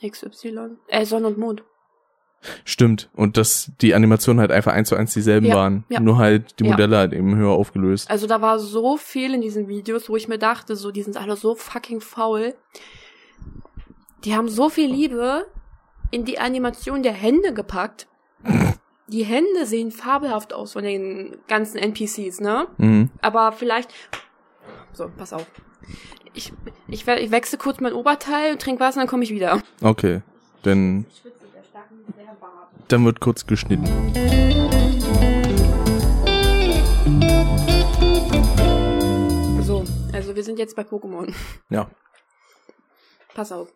XY. 0.06 0.78
Äh, 0.88 1.06
Sonne 1.06 1.28
und 1.28 1.38
Mond. 1.38 1.64
Stimmt. 2.66 3.10
Und 3.16 3.38
dass 3.38 3.72
die 3.82 3.94
Animationen 3.94 4.40
halt 4.40 4.52
einfach 4.52 4.74
eins 4.74 4.90
zu 4.90 4.96
eins 4.96 5.14
dieselben 5.14 5.46
Ja, 5.48 5.56
waren. 5.56 5.84
ja. 5.90 6.00
Nur 6.00 6.18
halt 6.18 6.60
die 6.60 6.64
Ja. 6.66 6.72
Modelle 6.72 6.98
halt 6.98 7.14
eben 7.14 7.36
höher 7.36 7.52
aufgelöst. 7.52 8.10
Also 8.10 8.26
da 8.26 8.42
war 8.42 8.58
so 8.58 8.98
viel 8.98 9.34
in 9.36 9.42
diesen 9.42 9.68
Videos, 9.68 10.10
wo 10.10 10.16
ich 10.16 10.28
mir 10.28 10.40
dachte, 10.40 10.76
so, 10.76 10.92
die 10.92 11.04
sind 11.04 11.18
alle 11.18 11.36
so 11.36 11.54
fucking 11.56 12.02
faul. 12.02 12.56
Die 14.24 14.36
haben 14.36 14.50
so 14.50 14.70
viel 14.70 14.92
Liebe 14.92 15.48
in 16.12 16.26
die 16.26 16.38
Animation 16.38 17.02
der 17.02 17.14
Hände 17.14 17.54
gepackt. 17.54 18.08
Die 19.08 19.24
Hände 19.24 19.66
sehen 19.66 19.92
fabelhaft 19.92 20.54
aus 20.54 20.74
von 20.74 20.84
den 20.84 21.38
ganzen 21.48 21.78
NPCs, 21.78 22.40
ne? 22.40 22.68
Mhm. 22.78 23.10
Aber 23.22 23.52
vielleicht. 23.52 23.92
So, 24.94 25.10
pass 25.18 25.34
auf. 25.34 25.48
Ich, 26.34 26.54
ich, 26.88 27.08
ich 27.08 27.32
wechsle 27.32 27.58
kurz 27.58 27.80
mein 27.80 27.94
Oberteil 27.94 28.54
und 28.54 28.62
trinke 28.62 28.80
Wasser, 28.80 29.00
dann 29.00 29.08
komme 29.08 29.24
ich 29.24 29.32
wieder. 29.32 29.62
Okay. 29.82 30.22
Dann, 30.62 31.06
dann 32.88 33.04
wird 33.06 33.20
kurz 33.20 33.46
geschnitten. 33.48 33.86
So, 39.62 39.84
also 40.14 40.36
wir 40.36 40.44
sind 40.44 40.60
jetzt 40.60 40.76
bei 40.76 40.84
Pokémon. 40.84 41.34
Ja. 41.70 41.90
Pass 43.34 43.52
auf. 43.52 43.70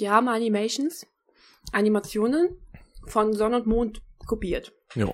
Die 0.00 0.08
haben 0.08 0.28
Animations, 0.28 1.06
Animationen 1.72 2.56
von 3.06 3.34
Sonne 3.34 3.56
und 3.56 3.66
Mond 3.66 4.02
kopiert. 4.26 4.72
Ja. 4.94 5.12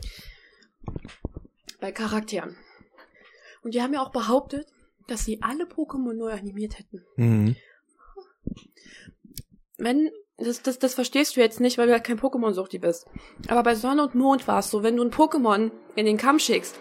Bei 1.80 1.93
Charakteren. 1.93 2.57
Und 3.62 3.74
die 3.74 3.82
haben 3.82 3.93
ja 3.93 4.01
auch 4.01 4.12
behauptet, 4.12 4.66
dass 5.09 5.24
sie 5.24 5.43
alle 5.43 5.64
Pokémon 5.64 6.14
neu 6.14 6.32
animiert 6.32 6.78
hätten. 6.78 7.05
Mhm. 7.16 7.57
Wenn, 9.76 10.11
das, 10.39 10.62
das, 10.62 10.78
das 10.78 10.95
verstehst 10.95 11.37
du 11.37 11.41
jetzt 11.41 11.61
nicht, 11.61 11.78
weil 11.78 11.87
du 11.87 11.93
ja 11.93 11.99
kein 11.99 12.18
Pokémon-Suchti 12.18 12.78
bist. 12.78 13.07
Aber 13.49 13.62
bei 13.62 13.74
Sonne 13.74 14.03
und 14.03 14.14
Mond 14.14 14.47
war 14.49 14.61
es 14.61 14.70
so, 14.70 14.82
wenn 14.82 14.97
du 14.97 15.03
ein 15.03 15.11
Pokémon 15.11 15.70
in 15.97 16.07
den 16.07 16.16
Kampf 16.16 16.43
schickst, 16.43 16.80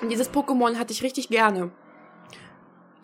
und 0.00 0.08
dieses 0.08 0.30
Pokémon 0.30 0.76
hatte 0.76 0.92
ich 0.92 1.02
richtig 1.02 1.28
gerne, 1.28 1.72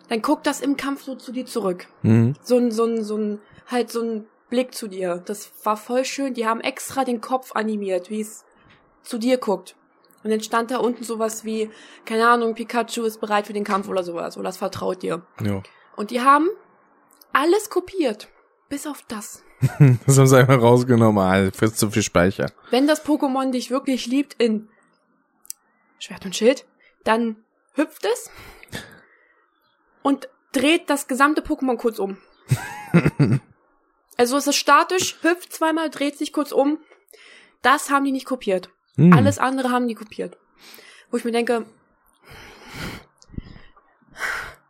dann 0.09 0.21
guckt 0.21 0.47
das 0.47 0.61
im 0.61 0.77
Kampf 0.77 1.03
so 1.03 1.15
zu 1.15 1.31
dir 1.31 1.45
zurück. 1.45 1.87
Mhm. 2.01 2.35
so 2.41 2.57
ein, 2.57 2.71
so 2.71 2.85
ein, 2.85 3.03
so 3.03 3.17
ein, 3.17 3.39
halt 3.67 3.91
so 3.91 4.01
ein 4.01 4.25
Blick 4.49 4.73
zu 4.73 4.87
dir. 4.87 5.21
Das 5.25 5.51
war 5.63 5.77
voll 5.77 6.05
schön. 6.05 6.33
Die 6.33 6.45
haben 6.47 6.61
extra 6.61 7.03
den 7.03 7.21
Kopf 7.21 7.55
animiert, 7.55 8.09
wie 8.09 8.21
es 8.21 8.45
zu 9.03 9.17
dir 9.17 9.37
guckt. 9.37 9.75
Und 10.23 10.31
dann 10.31 10.41
stand 10.41 10.71
da 10.71 10.77
unten 10.77 11.03
sowas 11.03 11.45
wie, 11.45 11.69
keine 12.05 12.27
Ahnung, 12.27 12.55
Pikachu 12.55 13.03
ist 13.03 13.21
bereit 13.21 13.47
für 13.47 13.53
den 13.53 13.63
Kampf 13.63 13.87
oder 13.87 14.03
sowas. 14.03 14.37
Oder 14.37 14.45
das 14.45 14.57
vertraut 14.57 15.01
dir. 15.01 15.25
Ja. 15.41 15.61
Und 15.95 16.11
die 16.11 16.21
haben 16.21 16.49
alles 17.33 17.69
kopiert. 17.69 18.27
Bis 18.69 18.87
auf 18.87 19.03
das. 19.07 19.43
Das 20.05 20.17
haben 20.17 20.27
sie 20.27 20.37
einfach 20.37 20.61
rausgenommen. 20.61 21.23
Ah, 21.23 21.51
frisst 21.51 21.79
zu 21.79 21.89
viel 21.89 22.03
Speicher. 22.03 22.51
Wenn 22.69 22.87
das 22.87 23.05
Pokémon 23.05 23.51
dich 23.51 23.71
wirklich 23.71 24.05
liebt 24.05 24.35
in 24.41 24.69
Schwert 25.99 26.25
und 26.25 26.35
Schild, 26.35 26.65
dann 27.03 27.37
hüpft 27.73 28.05
es 28.05 28.29
und 30.07 30.29
dreht 30.53 30.89
das 30.89 31.09
gesamte 31.09 31.41
Pokémon 31.41 31.75
kurz 31.75 31.99
um. 31.99 32.15
also 34.17 34.37
es 34.37 34.47
ist 34.47 34.55
statisch, 34.55 35.17
hüpft 35.21 35.51
zweimal, 35.51 35.89
dreht 35.89 36.17
sich 36.17 36.31
kurz 36.31 36.53
um. 36.53 36.79
Das 37.61 37.89
haben 37.89 38.05
die 38.05 38.13
nicht 38.13 38.25
kopiert. 38.25 38.69
Mhm. 38.95 39.11
Alles 39.11 39.37
andere 39.37 39.69
haben 39.69 39.89
die 39.89 39.95
kopiert. 39.95 40.37
Wo 41.11 41.17
ich 41.17 41.25
mir 41.25 41.33
denke, 41.33 41.65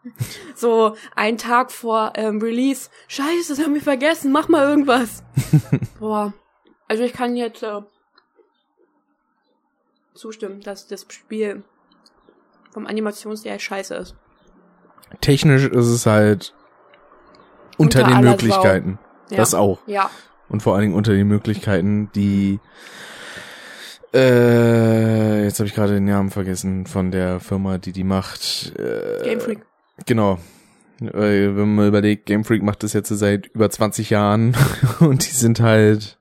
so 0.55 0.95
ein 1.15 1.38
Tag 1.38 1.71
vor 1.71 2.13
ähm, 2.15 2.41
Release, 2.41 2.89
scheiße, 3.07 3.55
das 3.55 3.63
haben 3.63 3.75
wir 3.75 3.81
vergessen, 3.81 4.31
mach 4.31 4.47
mal 4.47 4.67
irgendwas. 4.67 5.23
Boah, 5.99 6.33
also 6.88 7.03
ich 7.03 7.13
kann 7.13 7.35
jetzt 7.35 7.61
äh, 7.61 7.81
zustimmen, 10.15 10.61
dass 10.61 10.88
das 10.88 11.05
Spiel 11.09 11.63
vom 12.71 12.88
Animationsstil 12.88 13.59
scheiße 13.59 13.93
ist. 13.93 14.15
Technisch 15.22 15.66
ist 15.66 15.88
es 15.88 16.05
halt 16.05 16.53
unter, 17.78 18.03
Unter 18.03 18.16
den 18.16 18.22
Möglichkeiten. 18.24 18.99
Ja. 19.30 19.38
Das 19.38 19.53
auch. 19.53 19.80
Ja, 19.88 20.10
Und 20.49 20.64
vor 20.64 20.74
allen 20.74 20.84
Dingen 20.84 20.95
unter 20.95 21.14
den 21.14 21.28
Möglichkeiten, 21.28 22.10
die 22.16 22.60
äh, 24.14 25.43
jetzt 25.43 25.60
habe 25.60 25.68
ich 25.68 25.76
gerade 25.76 25.93
den 25.93 26.05
Namen 26.05 26.32
vergessen 26.32 26.86
von 26.86 27.12
der 27.12 27.39
Firma, 27.39 27.78
die 27.78 27.91
die 27.91 28.03
macht. 28.03 28.74
Äh, 28.78 29.24
Game 29.24 29.39
Freak. 29.39 29.60
Genau. 30.05 30.39
Wenn 30.99 31.76
man 31.76 31.88
überlegt, 31.88 32.26
Game 32.26 32.43
Freak 32.43 32.64
macht 32.64 32.82
das 32.82 32.93
jetzt 32.93 33.10
seit 33.10 33.47
über 33.47 33.70
20 33.70 34.10
Jahren 34.10 34.55
und 34.99 35.28
die 35.28 35.34
sind 35.34 35.60
halt 35.60 36.18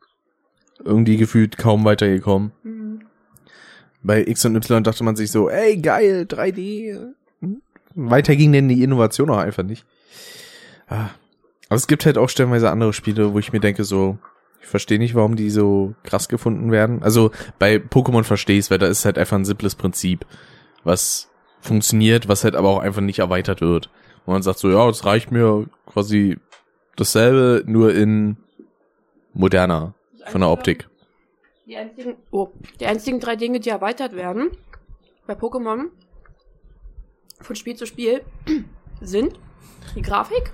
irgendwie 0.84 1.16
gefühlt 1.16 1.56
kaum 1.56 1.84
weitergekommen. 1.84 2.52
Mhm. 2.62 3.00
Bei 4.02 4.20
X 4.26 4.44
und 4.44 4.56
Y 4.56 4.84
dachte 4.84 5.02
man 5.02 5.16
sich 5.16 5.30
so, 5.30 5.48
ey, 5.48 5.78
geil, 5.78 6.26
3D. 6.28 7.14
Weiter 7.96 8.36
ging 8.36 8.52
denn 8.52 8.68
die 8.68 8.82
Innovation 8.82 9.30
auch 9.30 9.38
einfach 9.38 9.62
nicht. 9.62 9.84
Ah. 10.88 11.08
Aber 11.68 11.76
es 11.76 11.88
gibt 11.88 12.06
halt 12.06 12.18
auch 12.18 12.28
stellenweise 12.28 12.70
andere 12.70 12.92
Spiele, 12.92 13.32
wo 13.32 13.38
ich 13.38 13.52
mir 13.52 13.60
denke 13.60 13.82
so, 13.82 14.18
ich 14.60 14.68
verstehe 14.68 14.98
nicht, 14.98 15.14
warum 15.14 15.34
die 15.34 15.50
so 15.50 15.94
krass 16.04 16.28
gefunden 16.28 16.70
werden. 16.70 17.02
Also 17.02 17.30
bei 17.58 17.76
Pokémon 17.76 18.22
verstehe 18.22 18.58
ich 18.58 18.70
weil 18.70 18.78
da 18.78 18.86
ist 18.86 19.04
halt 19.04 19.18
einfach 19.18 19.36
ein 19.36 19.44
simples 19.44 19.74
Prinzip, 19.74 20.26
was 20.84 21.28
funktioniert, 21.60 22.28
was 22.28 22.44
halt 22.44 22.54
aber 22.54 22.68
auch 22.68 22.78
einfach 22.78 23.00
nicht 23.00 23.18
erweitert 23.18 23.60
wird. 23.60 23.90
Und 24.24 24.34
man 24.34 24.42
sagt 24.42 24.58
so, 24.58 24.70
ja, 24.70 24.88
es 24.88 25.04
reicht 25.04 25.32
mir 25.32 25.66
quasi 25.86 26.38
dasselbe, 26.96 27.64
nur 27.66 27.94
in 27.94 28.36
moderner 29.32 29.94
von 30.26 30.40
der 30.40 30.50
Optik. 30.50 30.88
Die 31.66 31.76
einzigen, 31.76 32.14
oh, 32.30 32.50
die 32.78 32.86
einzigen 32.86 33.18
drei 33.18 33.36
Dinge, 33.36 33.58
die 33.58 33.70
erweitert 33.70 34.14
werden 34.14 34.50
bei 35.26 35.34
Pokémon 35.34 35.90
von 37.40 37.56
Spiel 37.56 37.76
zu 37.76 37.86
Spiel 37.86 38.24
sind 39.00 39.38
die 39.94 40.02
Grafik. 40.02 40.52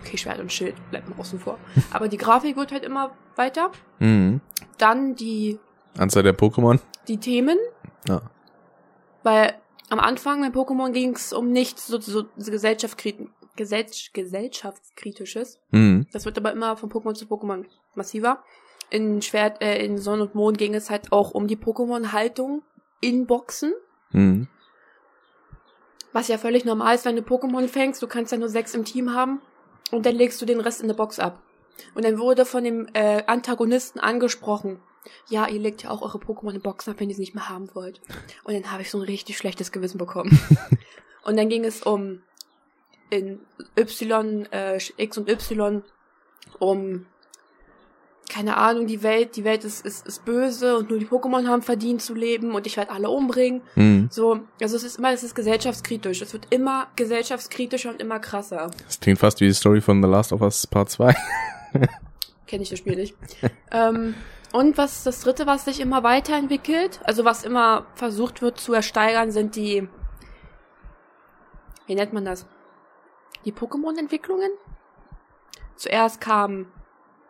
Okay, 0.00 0.16
Schwert 0.16 0.38
und 0.40 0.52
Schild 0.52 0.74
bleibt 0.90 1.08
mal 1.08 1.18
außen 1.18 1.38
vor. 1.38 1.58
Aber 1.92 2.08
die 2.08 2.16
Grafik 2.16 2.56
wird 2.56 2.72
halt 2.72 2.84
immer 2.84 3.12
weiter. 3.36 3.70
Mhm. 3.98 4.40
Dann 4.78 5.14
die, 5.14 5.58
Anzahl 5.96 6.22
der 6.22 6.36
Pokémon. 6.36 6.78
die 7.08 7.18
Themen, 7.18 7.58
Ja. 8.06 8.22
weil 9.22 9.54
am 9.90 10.00
Anfang 10.00 10.40
bei 10.40 10.48
Pokémon 10.48 10.92
ging 10.92 11.14
es 11.14 11.32
um 11.32 11.50
nichts 11.50 11.86
so, 11.86 12.00
so, 12.00 12.24
so 12.36 12.50
gesellschaftskrit 12.50 13.16
Gesell 13.56 13.86
gesellschaftskritisches. 14.12 15.58
Mhm. 15.72 16.06
Das 16.12 16.24
wird 16.24 16.38
aber 16.38 16.52
immer 16.52 16.76
von 16.76 16.90
Pokémon 16.90 17.14
zu 17.14 17.24
Pokémon 17.24 17.64
massiver. 17.96 18.44
In 18.88 19.20
Schwert, 19.20 19.60
äh, 19.60 19.84
in 19.84 19.98
Sonne 19.98 20.22
und 20.22 20.36
Mond 20.36 20.58
ging 20.58 20.74
es 20.74 20.90
halt 20.90 21.10
auch 21.10 21.32
um 21.32 21.48
die 21.48 21.56
Pokémon-Haltung 21.56 22.62
in 23.00 23.26
Boxen. 23.26 23.72
Mhm. 24.10 24.48
Was 26.12 26.28
ja 26.28 26.38
völlig 26.38 26.64
normal 26.64 26.94
ist, 26.94 27.04
wenn 27.04 27.16
du 27.16 27.22
Pokémon 27.22 27.68
fängst. 27.68 28.02
Du 28.02 28.06
kannst 28.06 28.32
ja 28.32 28.38
nur 28.38 28.48
sechs 28.48 28.74
im 28.74 28.84
Team 28.84 29.14
haben. 29.14 29.40
Und 29.90 30.06
dann 30.06 30.14
legst 30.14 30.40
du 30.40 30.46
den 30.46 30.60
Rest 30.60 30.80
in 30.80 30.88
der 30.88 30.94
Box 30.94 31.18
ab. 31.18 31.42
Und 31.94 32.04
dann 32.04 32.18
wurde 32.18 32.44
von 32.44 32.64
dem 32.64 32.88
äh, 32.92 33.22
Antagonisten 33.26 34.00
angesprochen. 34.00 34.80
Ja, 35.28 35.46
ihr 35.46 35.60
legt 35.60 35.82
ja 35.82 35.90
auch 35.90 36.02
eure 36.02 36.18
Pokémon 36.18 36.54
in 36.54 36.60
Boxen 36.60 36.92
ab, 36.92 37.00
wenn 37.00 37.08
ihr 37.08 37.14
sie 37.14 37.22
nicht 37.22 37.34
mehr 37.34 37.48
haben 37.48 37.74
wollt. 37.74 38.00
Und 38.44 38.54
dann 38.54 38.70
habe 38.70 38.82
ich 38.82 38.90
so 38.90 38.98
ein 38.98 39.04
richtig 39.04 39.38
schlechtes 39.38 39.72
Gewissen 39.72 39.98
bekommen. 39.98 40.38
und 41.24 41.36
dann 41.36 41.48
ging 41.48 41.64
es 41.64 41.82
um 41.82 42.22
in 43.10 43.40
Y, 43.78 44.46
äh, 44.52 44.78
X 44.96 45.16
und 45.16 45.28
Y, 45.28 45.82
um 46.58 47.06
keine 48.28 48.56
Ahnung, 48.56 48.86
die 48.86 49.02
Welt, 49.02 49.36
die 49.36 49.44
Welt 49.44 49.64
ist, 49.64 49.84
ist, 49.84 50.06
ist 50.06 50.24
böse 50.24 50.76
und 50.76 50.90
nur 50.90 50.98
die 50.98 51.06
Pokémon 51.06 51.46
haben 51.46 51.62
verdient 51.62 52.02
zu 52.02 52.14
leben 52.14 52.54
und 52.54 52.66
ich 52.66 52.76
werde 52.76 52.90
alle 52.90 53.08
umbringen. 53.08 53.62
Mhm. 53.74 54.08
So, 54.10 54.40
also 54.60 54.76
es 54.76 54.84
ist 54.84 54.98
immer, 54.98 55.12
es 55.12 55.22
ist 55.22 55.34
gesellschaftskritisch. 55.34 56.20
Es 56.20 56.32
wird 56.32 56.46
immer 56.50 56.88
gesellschaftskritischer 56.96 57.90
und 57.90 58.00
immer 58.00 58.18
krasser. 58.20 58.70
Das 58.86 59.00
klingt 59.00 59.18
fast 59.18 59.40
wie 59.40 59.46
die 59.46 59.54
Story 59.54 59.80
von 59.80 60.02
The 60.02 60.08
Last 60.08 60.32
of 60.32 60.42
Us 60.42 60.66
Part 60.66 60.90
2. 60.90 61.14
Kenne 62.46 62.62
ich 62.62 62.70
das 62.70 62.78
Spiel 62.78 62.96
nicht. 62.96 63.16
ähm, 63.72 64.14
und 64.52 64.78
was 64.78 65.04
das 65.04 65.20
dritte, 65.20 65.46
was 65.46 65.64
sich 65.64 65.80
immer 65.80 66.02
weiterentwickelt, 66.02 67.00
also 67.04 67.24
was 67.24 67.44
immer 67.44 67.86
versucht 67.94 68.42
wird 68.42 68.58
zu 68.58 68.72
ersteigern, 68.72 69.30
sind 69.30 69.56
die, 69.56 69.88
wie 71.86 71.94
nennt 71.94 72.12
man 72.12 72.24
das? 72.24 72.46
Die 73.44 73.52
Pokémon-Entwicklungen. 73.52 74.50
Zuerst 75.76 76.20
kam 76.20 76.66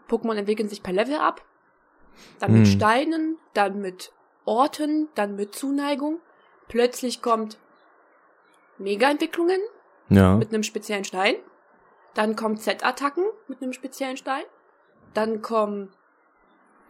Pokémon 0.09 0.36
entwickeln 0.36 0.68
sich 0.68 0.82
per 0.82 0.92
Level 0.92 1.16
ab, 1.16 1.44
dann 2.40 2.52
mit 2.52 2.66
Hm. 2.66 2.72
Steinen, 2.72 3.38
dann 3.54 3.80
mit 3.80 4.12
Orten, 4.44 5.09
dann 5.14 5.36
mit 5.36 5.54
Zuneigung. 5.54 6.20
Plötzlich 6.68 7.22
kommt 7.22 7.59
Mega-Entwicklungen 8.78 9.61
Ja. 10.09 10.36
mit 10.36 10.48
einem 10.52 10.62
speziellen 10.62 11.04
Stein. 11.04 11.34
Dann 12.14 12.36
kommen 12.36 12.56
Z-Attacken 12.56 13.24
mit 13.48 13.62
einem 13.62 13.72
speziellen 13.72 14.16
Stein. 14.16 14.44
Dann 15.14 15.42
kommen 15.42 15.92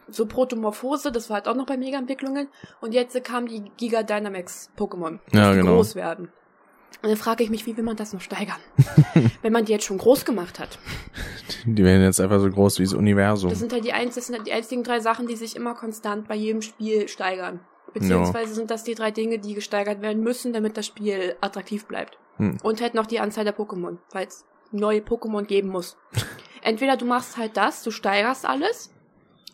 so 0.07 0.25
Protomorphose, 0.25 1.11
das 1.11 1.29
war 1.29 1.35
halt 1.35 1.47
auch 1.47 1.55
noch 1.55 1.65
bei 1.65 1.77
Mega-Entwicklungen. 1.77 2.49
Und 2.81 2.93
jetzt 2.93 3.21
kamen 3.23 3.47
die 3.47 3.69
Giga 3.77 4.03
Dynamax 4.03 4.71
Pokémon, 4.77 5.19
Ja, 5.31 5.51
die 5.51 5.59
genau. 5.59 5.75
groß 5.75 5.95
werden. 5.95 6.31
Und 7.01 7.09
dann 7.09 7.17
frage 7.17 7.43
ich 7.43 7.49
mich, 7.49 7.65
wie 7.65 7.77
will 7.77 7.83
man 7.83 7.95
das 7.95 8.13
noch 8.13 8.21
steigern? 8.21 8.59
Wenn 9.41 9.53
man 9.53 9.65
die 9.65 9.71
jetzt 9.71 9.85
schon 9.85 9.97
groß 9.97 10.25
gemacht 10.25 10.59
hat. 10.59 10.79
Die 11.65 11.83
werden 11.83 12.03
jetzt 12.03 12.19
einfach 12.19 12.39
so 12.39 12.49
groß 12.49 12.79
wie 12.79 12.83
das 12.83 12.93
Universum. 12.93 13.49
Das 13.49 13.59
sind 13.59 13.71
halt 13.71 13.85
die, 13.85 13.93
einz 13.93 14.15
das 14.15 14.27
sind 14.27 14.35
halt 14.35 14.47
die 14.47 14.51
einzigen 14.51 14.83
drei 14.83 14.99
Sachen, 14.99 15.27
die 15.27 15.35
sich 15.35 15.55
immer 15.55 15.75
konstant 15.75 16.27
bei 16.27 16.35
jedem 16.35 16.61
Spiel 16.61 17.07
steigern. 17.07 17.61
Beziehungsweise 17.93 18.53
sind 18.53 18.69
das 18.69 18.83
die 18.83 18.95
drei 18.95 19.11
Dinge, 19.11 19.39
die 19.39 19.53
gesteigert 19.53 20.01
werden 20.01 20.23
müssen, 20.23 20.53
damit 20.53 20.77
das 20.77 20.85
Spiel 20.85 21.35
attraktiv 21.41 21.85
bleibt. 21.85 22.17
Hm. 22.37 22.57
Und 22.63 22.81
halt 22.81 22.93
noch 22.93 23.05
die 23.05 23.19
Anzahl 23.19 23.45
der 23.45 23.55
Pokémon, 23.55 23.97
weil 24.11 24.27
es 24.27 24.45
neue 24.71 24.99
Pokémon 24.99 25.43
geben 25.43 25.69
muss. 25.69 25.97
Entweder 26.61 26.97
du 26.97 27.05
machst 27.05 27.37
halt 27.37 27.57
das, 27.57 27.83
du 27.83 27.91
steigerst 27.91 28.45
alles 28.45 28.91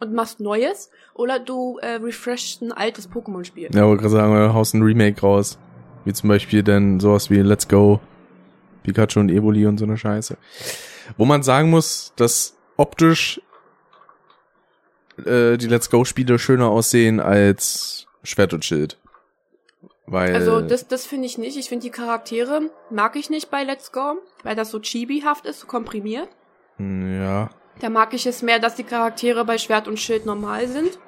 und 0.01 0.13
machst 0.13 0.39
Neues, 0.39 0.89
oder 1.13 1.39
du 1.39 1.77
äh, 1.77 1.95
refreshst 1.95 2.61
ein 2.61 2.71
altes 2.73 3.09
Pokémon-Spiel. 3.09 3.69
Ja, 3.73 3.87
wollte 3.87 4.01
gerade 4.01 4.15
sagen, 4.15 4.33
du 4.33 4.53
haust 4.53 4.73
ein 4.73 4.81
Remake 4.81 5.21
raus. 5.21 5.57
Wie 6.05 6.13
zum 6.13 6.29
Beispiel 6.29 6.63
dann 6.63 6.99
sowas 6.99 7.29
wie 7.29 7.39
Let's 7.39 7.67
Go, 7.67 7.99
Pikachu 8.83 9.19
und 9.19 9.29
Evoli 9.29 9.65
und 9.65 9.77
so 9.77 9.85
eine 9.85 9.97
Scheiße. 9.97 10.37
Wo 11.17 11.25
man 11.25 11.43
sagen 11.43 11.69
muss, 11.69 12.13
dass 12.15 12.55
optisch 12.77 13.41
äh, 15.25 15.57
die 15.57 15.67
Let's 15.67 15.89
Go-Spiele 15.89 16.39
schöner 16.39 16.69
aussehen 16.69 17.19
als 17.19 18.07
Schwert 18.23 18.53
und 18.53 18.63
Schild. 18.65 18.97
Weil 20.07 20.35
Also 20.35 20.61
das, 20.61 20.87
das 20.87 21.05
finde 21.05 21.25
ich 21.25 21.37
nicht. 21.37 21.57
Ich 21.57 21.69
finde 21.69 21.83
die 21.83 21.91
Charaktere 21.91 22.69
mag 22.91 23.15
ich 23.15 23.29
nicht 23.29 23.49
bei 23.49 23.63
Let's 23.63 23.91
Go, 23.91 24.19
weil 24.43 24.55
das 24.55 24.69
so 24.69 24.79
chibihaft 24.79 25.45
ist, 25.45 25.61
so 25.61 25.67
komprimiert. 25.67 26.29
Hm, 26.77 27.19
ja. 27.19 27.49
Da 27.79 27.89
mag 27.89 28.13
ich 28.13 28.25
es 28.25 28.41
mehr, 28.41 28.59
dass 28.59 28.75
die 28.75 28.83
Charaktere 28.83 29.43
bei 29.45 29.57
Schwert 29.57 29.87
und 29.87 29.99
Schild 29.99 30.25
normal 30.25 30.67
sind. 30.67 30.99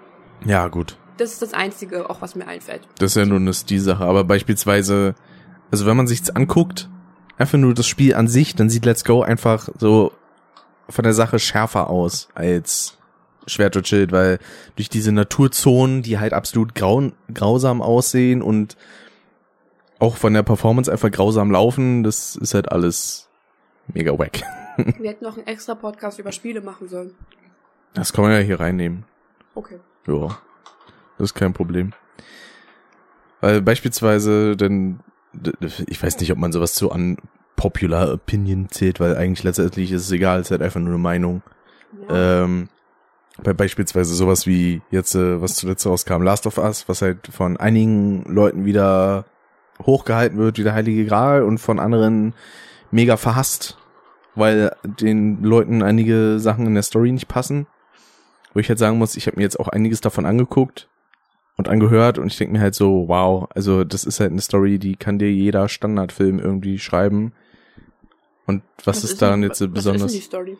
Ja, 0.46 0.68
gut. 0.68 0.98
Das 1.18 1.34
ist 1.34 1.42
das 1.42 1.54
Einzige, 1.54 2.10
auch 2.10 2.22
was 2.22 2.36
mir 2.36 2.48
einfällt. 2.48 2.82
Das 3.00 3.12
ist 3.12 3.16
ja 3.16 3.26
nur 3.26 3.40
eine 3.40 3.54
Stilsache. 3.54 4.04
Aber 4.04 4.24
beispielsweise, 4.24 5.16
also 5.72 5.86
wenn 5.86 5.98
man 5.98 6.08
sich's 6.08 6.30
anguckt, 6.30 6.90
einfach 7.38 7.58
nur 7.58 7.74
das 7.74 7.88
Spiel 7.88 8.16
an 8.16 8.28
sich, 8.28 8.56
dann 8.56 8.70
sieht 8.70 8.86
Let's 8.86 9.04
Go 9.04 9.22
einfach 9.22 9.70
so 9.78 10.12
von 10.90 11.04
der 11.04 11.14
Sache 11.14 11.40
schärfer 11.40 11.90
aus 11.90 12.30
als 12.34 12.98
Schwert 13.46 13.76
und 13.76 13.88
Schild, 13.88 14.12
weil 14.12 14.40
durch 14.76 14.90
diese 14.90 15.12
Naturzonen, 15.12 16.02
die 16.02 16.20
halt 16.20 16.34
absolut 16.34 16.76
grau 16.76 17.12
grausam 17.34 17.82
aussehen 17.82 18.42
und 18.42 18.78
auch 20.00 20.18
von 20.18 20.34
der 20.34 20.44
Performance 20.44 20.92
einfach 20.92 21.12
grausam 21.12 21.52
laufen, 21.52 22.04
das 22.04 22.36
ist 22.36 22.54
halt 22.54 22.72
alles 22.72 23.30
mega 23.88 24.18
wack. 24.18 24.44
Wir 24.78 25.10
hätten 25.10 25.24
noch 25.24 25.38
einen 25.38 25.48
extra 25.48 25.76
Podcast 25.76 26.20
über 26.20 26.32
Spiele 26.32 26.62
machen 26.62 26.88
sollen. 26.88 27.16
Das 27.94 28.14
kann 28.14 28.24
man 28.24 28.34
ja 28.34 28.40
hier 28.40 28.60
reinnehmen. 28.60 29.06
Okay. 29.56 29.80
Ja, 30.06 30.38
das 31.18 31.32
ist 31.32 31.34
kein 31.34 31.54
Problem. 31.54 31.94
Weil 33.42 33.62
beispielsweise, 33.62 34.56
denn 34.56 35.00
ich 35.88 36.02
weiß 36.02 36.20
nicht, 36.20 36.32
ob 36.32 36.38
man 36.38 36.52
sowas 36.52 36.76
so 36.76 36.92
an 36.92 37.18
Popular 37.56 38.14
Opinion 38.14 38.70
zählt, 38.70 39.00
weil 39.00 39.16
eigentlich 39.16 39.44
letztendlich 39.44 39.92
ist 39.92 40.04
es 40.04 40.12
egal, 40.12 40.40
es 40.40 40.48
ist 40.48 40.52
halt 40.52 40.62
einfach 40.62 40.80
nur 40.80 40.90
eine 40.90 40.98
Meinung. 40.98 41.42
Ja. 42.10 42.44
Ähm, 42.44 42.70
bei 43.44 43.54
beispielsweise 43.54 44.16
sowas 44.16 44.48
wie 44.48 44.82
jetzt, 44.90 45.16
äh, 45.16 45.42
was 45.42 45.56
zuletzt 45.56 45.86
rauskam, 45.86 46.24
Last 46.24 46.48
of 46.48 46.58
Us, 46.58 46.88
was 46.88 47.02
halt 47.02 47.28
von 47.32 47.58
einigen 47.58 48.24
Leuten 48.24 48.66
wieder 48.66 49.26
hochgehalten 49.86 50.38
wird, 50.40 50.58
wie 50.58 50.64
der 50.64 50.74
Heilige 50.74 51.06
Gral 51.06 51.44
und 51.44 51.60
von 51.60 51.80
anderen 51.80 52.34
mega 52.90 53.18
verhasst, 53.18 53.78
weil 54.34 54.76
den 54.84 55.44
Leuten 55.44 55.84
einige 55.84 56.40
Sachen 56.40 56.66
in 56.66 56.74
der 56.74 56.84
Story 56.84 57.12
nicht 57.12 57.28
passen. 57.28 57.68
Wo 58.54 58.60
ich 58.60 58.70
halt 58.70 58.80
sagen 58.80 58.98
muss, 58.98 59.16
ich 59.16 59.28
habe 59.28 59.38
mir 59.38 59.44
jetzt 59.44 59.60
auch 59.60 59.68
einiges 59.68 60.02
davon 60.02 60.26
angeguckt 60.26 60.87
und 61.58 61.68
angehört 61.68 62.18
und 62.20 62.28
ich 62.28 62.38
denke 62.38 62.54
mir 62.54 62.62
halt 62.62 62.76
so, 62.76 63.08
wow, 63.08 63.48
also 63.54 63.84
das 63.84 64.04
ist 64.06 64.20
halt 64.20 64.32
eine 64.32 64.42
Story, 64.42 64.80
die 64.80 64.96
kann 64.96 65.18
dir 65.20 65.32
jeder 65.32 65.68
Standardfilm 65.70 66.40
irgendwie 66.40 66.78
schreiben. 66.80 67.34
Und 68.46 68.64
was, 68.86 69.04
ist 69.04 69.22
daran 69.22 69.42
denn- 69.42 69.50
jetzt 69.50 69.58
so 69.60 69.66
was 69.68 69.74
besonders? 69.74 70.14
ist 70.14 70.14
denn 70.14 70.20
die 70.20 70.26
Story? 70.26 70.58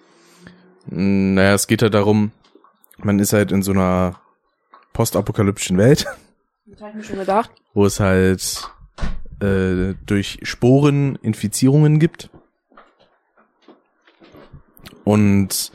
Mm, 0.88 1.34
Naja, 1.36 1.54
es 1.54 1.68
geht 1.68 1.82
ja 1.82 1.90
darum, 1.90 2.32
man 2.98 3.20
ist 3.20 3.32
halt 3.34 3.52
in 3.52 3.62
so 3.62 3.72
einer 3.72 4.20
postapokalyptischen 4.94 5.78
Welt, 5.78 6.06
Das 6.66 6.82
habe 6.82 6.90
ich 6.92 6.96
mir 6.98 7.04
schon 7.04 7.20
gedacht. 7.20 7.52
wo 7.74 7.86
es 7.86 8.00
halt 8.00 8.70
äh, 9.42 9.94
durch 10.06 10.40
Sporen 10.44 11.16
Infizierungen 11.22 12.00
gibt. 12.00 12.30
Und 15.04 15.72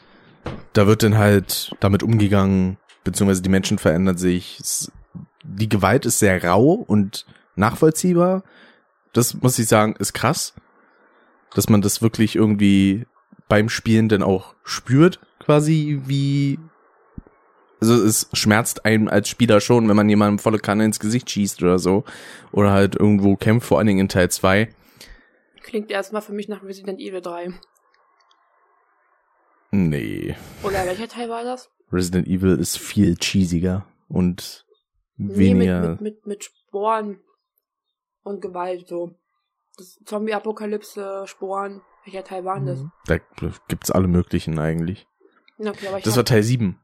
da 0.73 0.87
wird 0.87 1.03
dann 1.03 1.17
halt 1.17 1.75
damit 1.81 2.03
umgegangen, 2.03 2.77
beziehungsweise 3.05 3.43
die 3.43 3.49
Menschen 3.49 3.79
verändern 3.79 4.17
sich. 4.19 4.59
Es, 4.61 4.93
die 5.43 5.69
Gewalt 5.69 6.07
ist 6.07 6.19
sehr 6.19 6.43
rau 6.43 6.73
und 6.73 7.27
nachvollziehbar. 7.57 8.43
Das 9.13 9.35
muss 9.35 9.59
ich 9.59 9.67
sagen, 9.67 9.95
ist 9.99 10.13
krass, 10.13 10.55
dass 11.55 11.69
man 11.69 11.83
das 11.83 12.03
wirklich 12.03 12.37
irgendwie 12.37 13.07
beim 13.49 13.69
Spielen 13.69 14.09
dann 14.09 14.23
auch 14.23 14.55
spürt, 14.65 15.21
quasi 15.39 16.01
wie 16.07 16.59
also 17.83 18.05
es 18.05 18.29
schmerzt 18.33 18.85
einem 18.85 19.09
als 19.09 19.29
Spieler 19.29 19.61
schon, 19.61 19.89
wenn 19.89 19.97
man 19.97 20.09
jemandem 20.09 20.39
volle 20.39 20.61
Kanne 20.61 20.85
ins 20.85 21.01
Gesicht 21.01 21.29
schießt 21.29 21.65
oder 21.65 21.81
so. 21.81 22.05
Oder 22.53 22.71
halt 22.71 22.95
irgendwo 22.95 23.35
kämpft, 23.35 23.67
vor 23.67 23.79
allen 23.79 23.89
Dingen 23.89 23.99
in 23.99 24.09
Teil 24.09 24.31
2. 24.31 24.73
Klingt 25.63 25.91
erstmal 25.91 26.23
für 26.23 26.33
mich 26.33 26.47
nach 26.47 26.63
Resident 26.63 27.01
Evil 27.01 27.21
3. 27.21 27.53
Nee. 29.73 30.37
Oder 30.63 30.87
welcher 30.87 31.09
Teil 31.09 31.29
war 31.29 31.43
das? 31.43 31.71
Resident 31.91 32.29
Evil 32.29 32.57
ist 32.57 32.79
viel 32.79 33.17
cheesiger 33.17 33.85
und 34.09 34.62
Nee, 35.29 35.37
weniger. 35.37 35.81
mit, 35.81 35.91
mit, 35.91 36.01
mit, 36.01 36.27
mit 36.27 36.45
Sporen 36.45 37.21
und 38.23 38.41
Gewalt 38.41 38.89
so. 38.89 39.15
Zombie-Apokalypse, 40.05 41.25
Sporen. 41.27 41.83
Welcher 42.05 42.25
Teil 42.25 42.45
waren 42.45 42.67
das? 42.67 42.85
Da 43.07 43.19
gibt's 43.69 43.91
alle 43.91 44.09
möglichen 44.09 44.59
eigentlich. 44.59 45.07
Okay, 45.59 45.89
aber 45.89 45.99
ich 45.99 46.05
Das 46.05 46.17
war 46.17 46.25
Teil 46.25 46.43
7. 46.43 46.79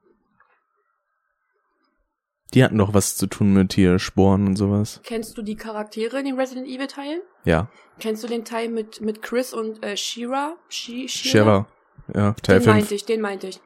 Die 2.55 2.65
hatten 2.65 2.79
doch 2.79 2.95
was 2.95 3.17
zu 3.17 3.27
tun 3.27 3.53
mit 3.53 3.75
hier 3.75 3.99
Sporen 3.99 4.47
und 4.47 4.57
sowas. 4.57 5.01
Kennst 5.05 5.37
du 5.37 5.43
die 5.43 5.57
Charaktere 5.57 6.19
in 6.19 6.25
den 6.25 6.39
Resident 6.39 6.67
Evil 6.67 6.87
Teilen? 6.87 7.21
Ja. 7.45 7.69
Kennst 8.01 8.23
du 8.25 8.29
den 8.29 8.45
Teil 8.45 8.69
mit, 8.69 9.01
mit 9.03 9.21
Chris 9.21 9.53
und 9.53 9.85
äh, 9.85 9.97
Shira? 9.97 10.57
Shi 10.69 11.09
Shira. 11.09 11.67
Ja, 12.15 12.33
Teil 12.35 12.61
Den 12.61 12.65
5. 12.65 12.67
meinte 12.67 12.95
ich, 12.95 13.05
den 13.05 13.21
meinte 13.21 13.49
ich. 13.49 13.61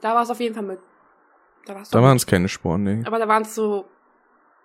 Da 0.00 0.14
war 0.14 0.22
es 0.22 0.30
auf 0.30 0.38
jeden 0.38 0.54
Fall 0.54 0.64
mit. 0.64 0.78
Da, 1.66 1.74
war's 1.74 1.90
Da 1.90 2.02
waren 2.02 2.16
es 2.16 2.26
keine 2.26 2.48
Sporen, 2.48 2.84
nee. 2.84 3.02
Aber 3.04 3.18
da 3.18 3.26
waren 3.26 3.42
es 3.42 3.54
so, 3.54 3.86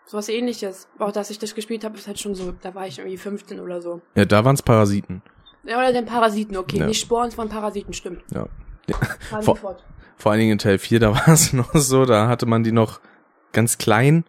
so 0.07 0.17
was 0.17 0.29
ähnliches. 0.29 0.87
Auch 0.99 1.11
dass 1.11 1.29
ich 1.29 1.39
das 1.39 1.55
gespielt 1.55 1.83
habe, 1.83 1.97
ist 1.97 2.07
halt 2.07 2.19
schon 2.19 2.35
so, 2.35 2.53
da 2.61 2.73
war 2.75 2.87
ich 2.87 2.99
irgendwie 2.99 3.17
15 3.17 3.59
oder 3.59 3.81
so. 3.81 4.01
Ja, 4.15 4.25
da 4.25 4.45
waren 4.45 4.55
es 4.55 4.61
Parasiten. 4.61 5.21
Ja, 5.63 5.77
oder 5.79 5.91
den 5.93 6.05
Parasiten, 6.05 6.57
okay. 6.57 6.77
Ja. 6.77 6.87
Nicht 6.87 7.01
Sporen 7.01 7.31
von 7.31 7.49
Parasiten, 7.49 7.93
stimmt. 7.93 8.23
Ja. 8.33 8.47
Fahren 9.29 9.43
Vor- 9.43 9.55
fort. 9.57 9.83
Vor 10.17 10.31
allen 10.31 10.39
Dingen 10.39 10.53
in 10.53 10.57
Teil 10.59 10.77
4, 10.77 10.99
da 10.99 11.11
war 11.13 11.27
es 11.27 11.51
noch 11.53 11.73
so, 11.75 12.05
da 12.05 12.27
hatte 12.27 12.45
man 12.45 12.63
die 12.63 12.71
noch 12.71 12.99
ganz 13.51 13.77
klein 13.77 14.23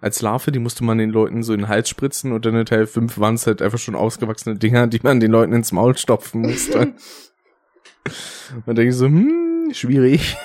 als 0.00 0.22
Larve, 0.22 0.52
die 0.52 0.58
musste 0.60 0.84
man 0.84 0.98
den 0.98 1.10
Leuten 1.10 1.42
so 1.42 1.52
in 1.52 1.60
den 1.60 1.68
Hals 1.68 1.88
spritzen 1.88 2.32
und 2.32 2.44
dann 2.46 2.54
in 2.54 2.64
Teil 2.66 2.86
5 2.86 3.18
waren 3.18 3.34
es 3.34 3.46
halt 3.48 3.60
einfach 3.62 3.78
schon 3.78 3.96
ausgewachsene 3.96 4.56
Dinger, 4.56 4.86
die 4.86 5.00
man 5.02 5.18
den 5.20 5.30
Leuten 5.32 5.52
ins 5.52 5.72
Maul 5.72 5.96
stopfen 5.98 6.42
musste. 6.42 6.94
Man 8.64 8.76
denkt 8.76 8.94
so, 8.94 9.06
hm, 9.06 9.70
schwierig. 9.72 10.36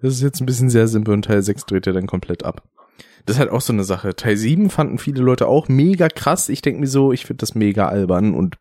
Das 0.00 0.14
ist 0.14 0.22
jetzt 0.22 0.40
ein 0.40 0.46
bisschen 0.46 0.70
sehr 0.70 0.86
simpel 0.86 1.12
und 1.12 1.24
Teil 1.24 1.42
6 1.42 1.66
dreht 1.66 1.86
er 1.88 1.92
dann 1.92 2.06
komplett 2.06 2.44
ab. 2.44 2.62
Das 3.24 3.36
ist 3.36 3.40
halt 3.40 3.50
auch 3.50 3.60
so 3.60 3.72
eine 3.72 3.84
Sache. 3.84 4.14
Teil 4.14 4.36
7 4.36 4.70
fanden 4.70 4.98
viele 4.98 5.22
Leute 5.22 5.48
auch 5.48 5.68
mega 5.68 6.08
krass. 6.08 6.48
Ich 6.48 6.62
denke 6.62 6.80
mir 6.80 6.86
so, 6.86 7.12
ich 7.12 7.26
finde 7.26 7.40
das 7.40 7.54
mega 7.54 7.88
albern 7.88 8.34
und 8.34 8.56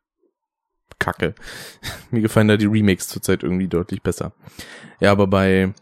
kacke. 0.98 1.36
Mir 2.12 2.22
gefallen 2.22 2.48
da 2.48 2.58
die 2.58 2.66
Remakes 2.66 3.08
zurzeit 3.08 3.44
irgendwie 3.44 3.68
deutlich 3.68 4.02
besser. 4.02 4.34
Ja, 5.00 5.12
aber 5.12 5.28
bei 5.28 5.74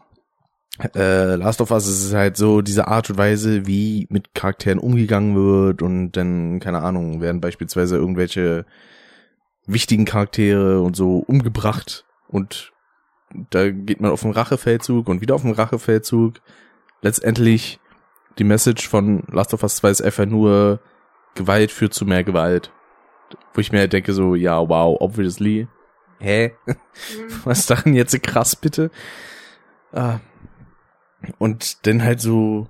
äh, 0.94 1.36
Last 1.36 1.60
of 1.60 1.70
Us 1.70 1.86
ist 1.86 2.04
es 2.04 2.14
halt 2.14 2.36
so 2.36 2.62
diese 2.62 2.88
Art 2.88 3.08
und 3.10 3.16
Weise, 3.16 3.66
wie 3.66 4.06
mit 4.10 4.34
Charakteren 4.34 4.78
umgegangen 4.78 5.36
wird 5.36 5.82
und 5.82 6.12
dann, 6.12 6.58
keine 6.58 6.82
Ahnung, 6.82 7.20
werden 7.20 7.40
beispielsweise 7.40 7.96
irgendwelche 7.96 8.66
wichtigen 9.66 10.04
Charaktere 10.04 10.80
und 10.80 10.96
so 10.96 11.18
umgebracht 11.18 12.04
und 12.28 12.72
da 13.50 13.70
geht 13.70 14.00
man 14.00 14.10
auf 14.10 14.24
einen 14.24 14.34
Rachefeldzug 14.34 15.08
und 15.08 15.20
wieder 15.20 15.34
auf 15.34 15.44
einen 15.44 15.54
Rachefeldzug. 15.54 16.40
Letztendlich 17.02 17.80
die 18.38 18.44
Message 18.44 18.88
von 18.88 19.22
Last 19.30 19.54
of 19.54 19.62
Us 19.62 19.76
2 19.76 19.90
ist 19.90 20.02
einfach 20.02 20.26
nur 20.26 20.80
Gewalt 21.34 21.70
führt 21.70 21.94
zu 21.94 22.04
mehr 22.04 22.24
Gewalt. 22.24 22.72
Wo 23.52 23.60
ich 23.60 23.72
mir 23.72 23.80
halt 23.80 23.92
denke 23.92 24.12
so, 24.12 24.34
ja, 24.34 24.68
wow, 24.68 24.96
obviously. 25.00 25.68
Hä? 26.18 26.52
Mhm. 26.66 26.74
Was 27.44 27.60
ist 27.60 27.70
daran 27.70 27.94
jetzt 27.94 28.12
so 28.12 28.18
krass, 28.20 28.56
bitte? 28.56 28.90
Ah. 29.92 30.20
Und 31.38 31.86
dann 31.86 32.02
halt 32.02 32.20
so, 32.20 32.68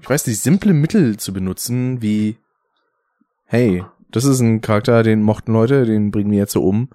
ich 0.00 0.08
weiß 0.08 0.26
nicht, 0.26 0.40
simple 0.40 0.72
Mittel 0.72 1.16
zu 1.16 1.32
benutzen, 1.32 2.02
wie, 2.02 2.38
hey, 3.46 3.84
das 4.10 4.24
ist 4.24 4.40
ein 4.40 4.60
Charakter, 4.60 5.02
den 5.02 5.22
mochten 5.22 5.52
Leute, 5.52 5.84
den 5.84 6.10
bringen 6.10 6.30
wir 6.30 6.38
jetzt 6.38 6.52
so 6.52 6.62
um. 6.62 6.88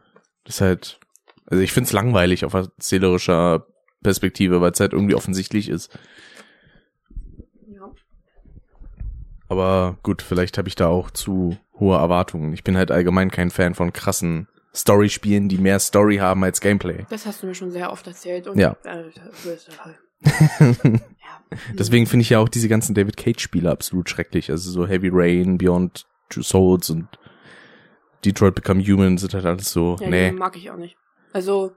Das 0.45 0.55
ist 0.55 0.61
halt, 0.61 0.99
also 1.45 1.61
ich 1.61 1.71
find's 1.71 1.93
langweilig 1.93 2.45
auf 2.45 2.53
erzählerischer 2.53 3.67
Perspektive, 4.01 4.61
weil 4.61 4.71
es 4.71 4.80
halt 4.80 4.93
irgendwie 4.93 5.15
offensichtlich 5.15 5.69
ist. 5.69 5.97
Ja. 7.67 7.91
Aber 9.54 9.97
gut, 10.01 10.24
vielleicht 10.24 10.58
habe 10.58 10.68
ich 10.68 10.74
da 10.76 10.88
auch 10.88 11.12
zu 11.12 11.58
hohe 11.80 11.95
Erwartungen. 11.95 12.54
Ich 12.54 12.64
bin 12.64 12.76
halt 12.76 12.89
allgemein 12.89 13.30
kein 13.30 13.51
Fan 13.51 13.76
von 13.76 13.93
krassen 13.93 14.47
Story-Spielen, 14.76 15.47
die 15.47 15.60
mehr 15.60 15.78
Story 15.78 16.18
haben 16.18 16.43
als 16.43 16.60
Gameplay. 16.60 17.06
Das 17.10 17.28
hast 17.28 17.43
du 17.43 17.47
mir 17.47 17.54
schon 17.54 17.70
sehr 17.70 17.91
oft 17.91 18.08
erzählt. 18.08 18.47
Und, 18.47 18.58
Ja. 18.58 18.76
Äh, 18.84 19.04
halt- 19.84 20.01
ja. 20.24 20.99
Deswegen 21.74 22.08
finde 22.08 22.22
ich 22.24 22.32
ja 22.32 22.39
auch 22.39 22.49
diese 22.49 22.68
ganzen 22.68 22.95
David 22.95 23.16
Cage-Spiele 23.16 23.70
absolut 23.70 24.10
schrecklich. 24.10 24.49
Also 24.49 24.72
so 24.72 24.88
Heavy 24.88 25.10
Rain, 25.14 25.60
Beyond 25.60 26.08
Two 26.30 26.41
Souls 26.41 26.89
und 26.89 27.08
Detroit 28.26 28.56
Become 28.56 28.82
Human 28.82 29.18
sind 29.20 29.34
halt 29.36 29.45
alles 29.45 29.72
so, 29.72 29.97
Ja, 29.99 30.10
nee. 30.10 30.32
mag 30.32 30.56
ich 30.58 30.72
auch 30.72 30.78
nicht. 30.78 30.97
Also, 31.34 31.74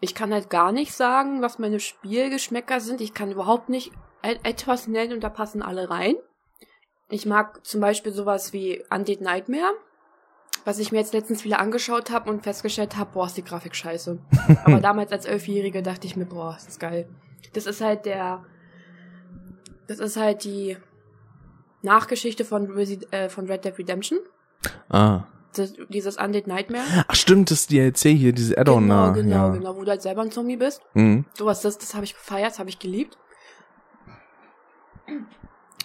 ich 0.00 0.14
kann 0.14 0.32
halt 0.32 0.48
gar 0.48 0.72
nicht 0.72 0.92
sagen, 0.94 1.42
was 1.42 1.58
meine 1.58 1.80
Spielgeschmäcker 1.80 2.80
sind. 2.80 3.00
Ich 3.02 3.12
kann 3.12 3.30
überhaupt 3.30 3.68
nicht 3.68 3.90
etwas 4.22 4.88
nennen 4.88 5.12
und 5.12 5.24
da 5.24 5.28
passen 5.28 5.62
alle 5.62 5.90
rein. 5.90 6.16
Ich 7.08 7.26
mag 7.26 7.64
zum 7.64 7.80
Beispiel 7.80 8.12
sowas 8.12 8.52
wie 8.52 8.82
Undead 8.90 9.20
Nightmare, 9.20 9.74
was 10.64 10.80
ich 10.80 10.90
mir 10.90 10.98
jetzt 10.98 11.14
letztens 11.14 11.44
wieder 11.44 11.60
angeschaut 11.60 12.10
habe 12.10 12.28
und 12.30 12.42
festgestellt 12.42 12.96
habe, 12.96 13.10
boah, 13.12 13.26
ist 13.26 13.36
die 13.36 13.44
Grafik 13.44 13.76
scheiße. 13.76 14.18
Aber 14.64 14.80
damals 14.80 15.12
als 15.12 15.24
Elfjährige 15.24 15.82
dachte 15.82 16.06
ich 16.06 16.16
mir, 16.16 16.26
boah, 16.26 16.56
ist 16.56 16.66
das 16.66 16.78
geil. 16.78 17.08
Das 17.52 17.66
ist 17.66 17.80
halt 17.80 18.06
der, 18.06 18.44
das 19.86 20.00
ist 20.00 20.16
halt 20.16 20.42
die 20.44 20.76
Nachgeschichte 21.82 22.44
von, 22.44 22.70
Resi 22.70 22.98
äh, 23.12 23.28
von 23.28 23.46
Red 23.46 23.64
Dead 23.64 23.78
Redemption. 23.78 24.18
Ah. 24.88 25.24
Das, 25.54 25.74
dieses 25.88 26.16
Undead 26.16 26.48
Nightmare. 26.48 26.84
Ach 27.06 27.14
stimmt, 27.14 27.50
das 27.50 27.60
ist 27.60 27.70
DLC 27.70 28.08
hier, 28.08 28.32
diese 28.32 28.58
Add-on. 28.58 28.82
Genau, 28.82 28.94
ah, 28.94 29.10
genau, 29.10 29.36
ja. 29.36 29.48
genau, 29.50 29.76
wo 29.76 29.84
du 29.84 29.90
halt 29.90 30.02
selber 30.02 30.22
ein 30.22 30.32
Zombie 30.32 30.56
bist. 30.56 30.82
Mhm. 30.94 31.24
Sowas, 31.34 31.62
das, 31.62 31.78
das 31.78 31.94
habe 31.94 32.04
ich 32.04 32.14
gefeiert, 32.14 32.50
das 32.50 32.58
habe 32.58 32.68
ich 32.68 32.80
geliebt. 32.80 33.16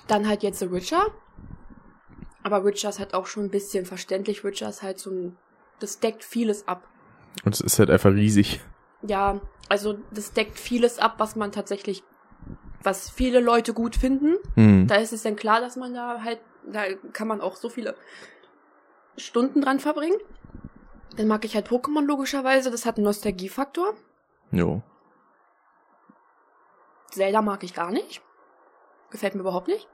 Dann 0.07 0.28
halt 0.28 0.43
jetzt 0.43 0.59
The 0.59 0.72
Witcher. 0.72 1.07
Aber 2.43 2.65
Witcher 2.65 2.89
ist 2.89 2.99
halt 2.99 3.13
auch 3.13 3.28
schon 3.28 3.45
ein 3.45 3.51
bisschen 3.51 3.86
verständlich. 3.86 4.43
Witcher 4.43 4.69
ist 4.69 4.82
halt 4.82 4.99
so 4.99 5.11
ein, 5.11 5.38
das 5.80 5.99
deckt 5.99 6.24
vieles 6.24 6.67
ab. 6.67 6.88
Und 7.45 7.53
es 7.53 7.61
ist 7.61 7.80
halt 7.80 7.89
einfach 7.89 8.11
riesig. 8.11 8.61
Ja, 9.03 9.39
also 9.69 9.97
das 10.11 10.34
deckt 10.34 10.59
vieles 10.59 10.99
ab, 10.99 11.15
was 11.17 11.36
man 11.36 11.51
tatsächlich, 11.51 12.03
was 12.84 13.09
viele 13.09 13.39
Leute 13.39 13.74
gut 13.74 13.95
finden. 13.95 14.36
Mhm. 14.55 14.88
Da 14.88 14.95
ist 14.95 15.13
es 15.13 15.24
dann 15.24 15.36
klar, 15.36 15.61
dass 15.61 15.76
man 15.76 15.93
da 15.93 16.24
halt, 16.24 16.39
da 16.65 16.84
kann 17.13 17.28
man 17.28 17.41
auch 17.41 17.55
so 17.55 17.69
viele 17.69 17.95
Stunden 19.17 19.61
dran 19.61 19.80
verbringen. 19.80 20.17
Dann 21.17 21.28
mag 21.28 21.45
ich 21.45 21.55
halt 21.55 21.67
Pokémon 21.67 22.05
logischerweise, 22.05 22.72
das 22.72 22.86
hat 22.86 22.97
einen 22.97 23.05
Nostalgiefaktor. 23.05 23.93
Jo. 24.51 24.82
Zelda 27.11 27.41
mag 27.41 27.63
ich 27.63 27.74
gar 27.74 27.91
nicht. 27.91 28.22
Gefällt 29.12 29.36
mir 29.36 29.41
überhaupt 29.41 29.68
nicht. 29.68 29.88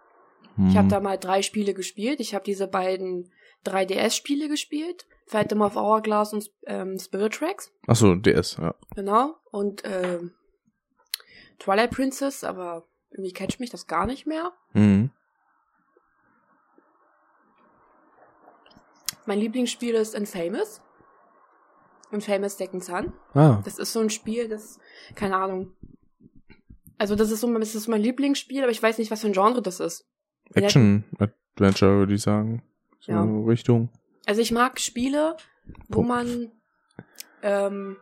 Mhm. 0.56 0.70
Ich 0.70 0.78
habe 0.78 0.88
da 0.88 1.00
mal 1.00 1.18
drei 1.18 1.42
Spiele 1.42 1.74
gespielt. 1.74 2.20
Ich 2.20 2.34
habe 2.34 2.46
diese 2.46 2.68
beiden 2.68 3.32
3DS-Spiele 3.66 4.48
gespielt. 4.48 5.06
Phantom 5.26 5.62
of 5.62 5.76
Hourglass 5.76 6.32
und 6.32 6.50
ähm, 6.66 6.98
Spirit 6.98 7.34
Tracks. 7.34 7.74
Ach 7.88 7.96
so, 7.96 8.16
DS, 8.16 8.58
ja. 8.58 8.74
Genau. 8.96 9.36
Und 9.52 9.84
ähm, 9.84 10.32
Twilight 11.60 11.92
Princess, 11.92 12.44
aber 12.44 12.86
irgendwie 13.12 13.34
catcht 13.34 13.60
mich 13.60 13.70
das 13.70 13.88
gar 13.88 14.06
nicht 14.06 14.26
mehr. 14.26 14.54
Mhm. 14.74 15.12
Mein 19.26 19.40
Lieblingsspiel 19.40 19.96
ist 19.96 20.16
Infamous. 20.16 20.82
Infamous 22.12 22.58
Second 22.58 22.84
Son. 22.84 23.14
Ah. 23.34 23.62
Das 23.66 23.78
ist 23.78 23.92
so 23.92 24.00
ein 24.00 24.10
Spiel, 24.10 24.48
das, 24.48 24.80
keine 25.16 25.36
Ahnung. 25.36 25.74
Also 26.98 27.16
das 27.16 27.32
ist 27.32 27.42
so, 27.42 27.58
das 27.60 27.76
ist 27.76 27.88
mein 27.88 28.02
Lieblingsspiel, 28.02 28.64
aber 28.64 28.72
ich 28.72 28.82
weiß 28.82 28.98
nicht, 28.98 29.12
was 29.12 29.22
für 29.22 29.28
ein 29.28 29.34
Genre 29.34 29.62
das 29.62 29.80
ist. 29.80 30.06
Action 30.54 31.04
Adventure, 31.20 31.98
würde 32.00 32.14
ich 32.14 32.22
sagen. 32.22 32.64
So 33.00 33.12
Ja. 33.12 33.24
Richtung. 33.46 33.90
Also 34.26 34.42
ich 34.42 34.52
mag 34.52 34.80
Spiele, 34.80 35.38
wo 35.90 36.02
man, 36.02 36.52
ähm, 37.44 37.98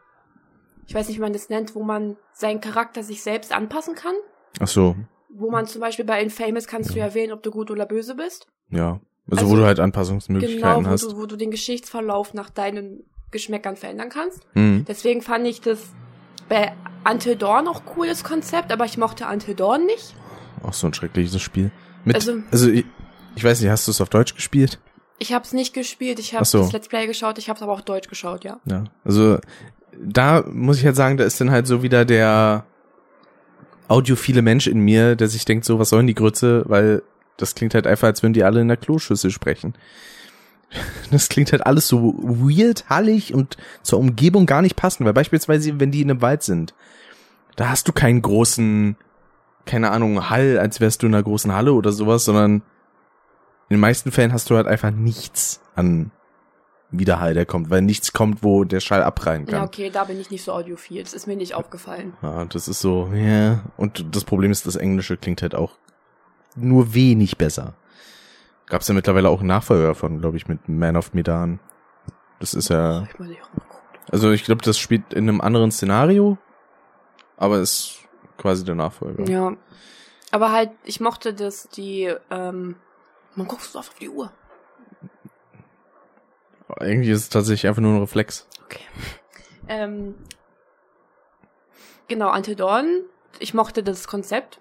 ich 0.88 0.96
weiß 0.96 1.08
nicht, 1.08 1.18
wie 1.18 1.22
man 1.22 1.34
das 1.34 1.50
nennt, 1.50 1.76
wo 1.76 1.84
man 1.84 2.18
seinen 2.34 2.62
Charakter 2.62 3.04
sich 3.04 3.22
selbst 3.24 3.52
anpassen 3.52 3.96
kann. 3.96 4.16
Ach 4.60 4.68
so, 4.68 4.96
Wo 5.30 5.52
man 5.52 5.66
zum 5.68 5.82
Beispiel 5.82 6.06
bei 6.06 6.22
Infamous 6.22 6.66
kannst 6.66 6.92
du 6.96 7.00
Ja. 7.00 7.06
erwähnen, 7.06 7.34
ob 7.34 7.44
du 7.44 7.52
gut 7.52 7.70
oder 7.70 7.86
böse 7.86 8.16
bist. 8.16 8.48
ja. 8.70 9.00
Also, 9.28 9.42
Also, 9.46 9.52
wo 9.52 9.56
du 9.58 9.66
halt 9.66 9.78
Genau, 9.78 9.86
Anpassungsmöglichkeiten 9.86 10.86
wo 10.86 10.90
hast. 10.90 11.02
du, 11.04 11.18
wo 11.18 11.26
du 11.26 11.36
den 11.36 11.50
Geschichtsverlauf 11.50 12.36
nach 12.36 12.52
deinen 12.52 13.04
Geschmäckern 13.32 13.76
verändern 13.76 14.10
kannst. 14.10 14.46
Mhm. 14.54 14.86
Deswegen 14.88 15.24
fand 15.24 15.48
ich 15.48 15.62
das 15.62 15.84
bei 16.50 16.74
Until 17.10 17.36
Dawn 17.36 17.68
auch 17.68 17.86
cooles 17.86 18.24
Konzept, 18.24 18.72
aber 18.72 18.86
ich 18.86 18.98
mochte 18.98 19.26
Until 19.26 19.56
Dawn 19.56 19.86
nicht. 19.86 20.16
Auch 20.64 20.74
so 20.74 20.88
ein 20.88 20.94
schreckliches 20.94 21.42
Spiel. 21.42 21.72
Mit, 22.04 22.16
also, 22.16 22.34
Also- 22.52 22.70
ich, 22.70 22.86
ich 23.36 23.44
weiß 23.44 23.62
nicht, 23.62 23.70
hast 23.70 23.88
du 23.88 23.92
es 23.92 24.02
auf 24.02 24.10
Deutsch 24.10 24.36
gespielt? 24.36 24.80
Ich 25.18 25.32
habe 25.34 25.46
es 25.46 25.54
nicht 25.54 25.74
gespielt, 25.74 26.20
ich 26.20 26.34
habe 26.36 26.44
so. 26.46 26.60
das 26.60 26.74
Let's 26.74 26.88
Play 26.90 27.08
geschaut, 27.08 27.38
ich 27.38 27.48
habe 27.50 27.58
es 27.58 27.64
aber 27.64 27.72
auch 27.72 27.82
Deutsch 27.82 28.10
geschaut, 28.10 28.44
ja. 28.44 28.60
Ja. 28.66 28.84
Also, 29.06 29.40
da 29.98 30.44
muss 30.48 30.78
ich 30.80 30.86
halt 30.86 30.96
sagen, 30.96 31.18
da 31.18 31.24
ist 31.24 31.40
dann 31.40 31.52
halt 31.52 31.68
so 31.68 31.84
wieder 31.84 32.04
der 32.04 32.66
audiophile 33.88 34.42
Mensch 34.42 34.68
in 34.68 34.80
mir, 34.80 35.16
der 35.16 35.28
sich 35.28 35.46
denkt, 35.46 35.64
so, 35.66 35.80
was 35.80 35.90
sollen 35.90 36.08
die 36.08 36.16
Grütze, 36.16 36.64
weil 36.68 37.02
das 37.38 37.56
klingt 37.56 37.74
halt 37.76 37.88
einfach, 37.88 38.08
als 38.08 38.24
würden 38.24 38.34
die 38.34 38.44
alle 38.44 38.62
in 38.62 38.68
der 38.68 38.78
Kloschüssel 38.78 39.32
sprechen. 39.32 39.74
Das 41.12 41.30
klingt 41.30 41.52
halt 41.52 41.66
alles 41.66 41.88
so 41.88 42.16
weird, 42.18 42.90
hallig 42.90 43.34
und 43.34 43.58
zur 43.84 44.00
Umgebung 44.00 44.46
gar 44.46 44.62
nicht 44.62 44.76
passend, 44.76 45.06
weil 45.06 45.14
beispielsweise, 45.14 45.80
wenn 45.80 45.92
die 45.92 46.02
in 46.02 46.10
einem 46.10 46.22
Wald 46.22 46.44
sind, 46.44 46.74
da 47.56 47.70
hast 47.70 47.88
du 47.88 47.94
keinen 47.94 48.22
großen, 48.22 48.98
keine 49.66 49.92
Ahnung, 49.92 50.30
Hall, 50.30 50.58
als 50.60 50.80
wärst 50.80 51.02
du 51.04 51.08
in 51.08 51.14
einer 51.14 51.24
großen 51.24 51.54
Halle 51.54 51.74
oder 51.74 51.92
sowas, 51.92 52.26
sondern 52.26 52.56
in 52.56 53.78
den 53.78 53.80
meisten 53.80 54.12
Fällen 54.12 54.34
hast 54.34 54.50
du 54.50 54.56
halt 54.56 54.68
einfach 54.68 54.92
nichts 54.92 55.62
an 55.76 56.12
Widerhall, 56.92 57.34
der 57.34 57.46
kommt, 57.46 57.70
weil 57.70 57.82
nichts 57.82 58.14
kommt, 58.14 58.44
wo 58.44 58.64
der 58.64 58.80
Schall 58.80 59.04
abreihen 59.04 59.46
Ja, 59.48 59.54
kann. 59.54 59.64
okay, 59.68 59.90
da 59.92 60.04
bin 60.06 60.20
ich 60.20 60.30
nicht 60.32 60.44
so 60.44 60.54
audiophil, 60.54 61.02
das 61.04 61.14
ist 61.14 61.28
mir 61.28 61.36
nicht 61.36 61.56
aufgefallen. 61.56 62.14
Ja, 62.22 62.46
das 62.46 62.68
ist 62.68 62.80
so, 62.80 63.10
ja. 63.14 63.64
Und 63.78 64.06
das 64.16 64.24
Problem 64.24 64.52
ist, 64.52 64.66
das 64.68 64.76
Englische 64.76 65.18
klingt 65.18 65.42
halt 65.42 65.56
auch 65.56 65.72
nur 66.56 66.94
wenig 66.94 67.38
besser. 67.38 67.74
Gab's 68.68 68.88
ja 68.88 68.94
mittlerweile 68.94 69.30
auch 69.30 69.40
einen 69.40 69.48
Nachfolger 69.48 69.94
von, 69.96 70.20
glaube 70.22 70.38
ich, 70.38 70.48
mit 70.48 70.68
Man 70.68 70.98
of 70.98 71.14
Medan. 71.14 71.60
Das 72.40 72.54
ist 72.54 72.70
ja, 72.70 73.08
also 74.12 74.32
ich 74.32 74.44
glaube, 74.44 74.64
das 74.64 74.78
spielt 74.78 75.14
in 75.14 75.30
einem 75.30 75.42
anderen 75.42 75.72
Szenario, 75.72 76.38
aber 77.38 77.60
ist 77.60 78.00
quasi 78.38 78.66
der 78.66 78.76
Nachfolger. 78.76 79.30
Ja. 79.30 79.56
Aber 80.32 80.52
halt, 80.52 80.72
ich 80.84 81.00
mochte 81.00 81.34
das, 81.34 81.70
die, 81.70 82.14
ähm, 82.30 82.76
man 83.36 83.48
guckt 83.48 83.62
so 83.62 83.80
oft 83.80 83.90
auf 83.90 84.00
die 84.00 84.10
Uhr. 84.10 84.32
Irgendwie 86.80 87.12
ist 87.12 87.22
es 87.22 87.30
tatsächlich 87.30 87.68
einfach 87.68 87.82
nur 87.82 87.94
ein 87.94 88.00
Reflex. 88.00 88.48
Okay. 88.66 88.82
Ähm, 89.68 90.16
genau, 92.08 92.34
Until 92.34 92.56
Dawn. 92.56 93.04
Ich 93.40 93.54
mochte 93.54 93.84
das 93.84 94.08
Konzept. 94.08 94.60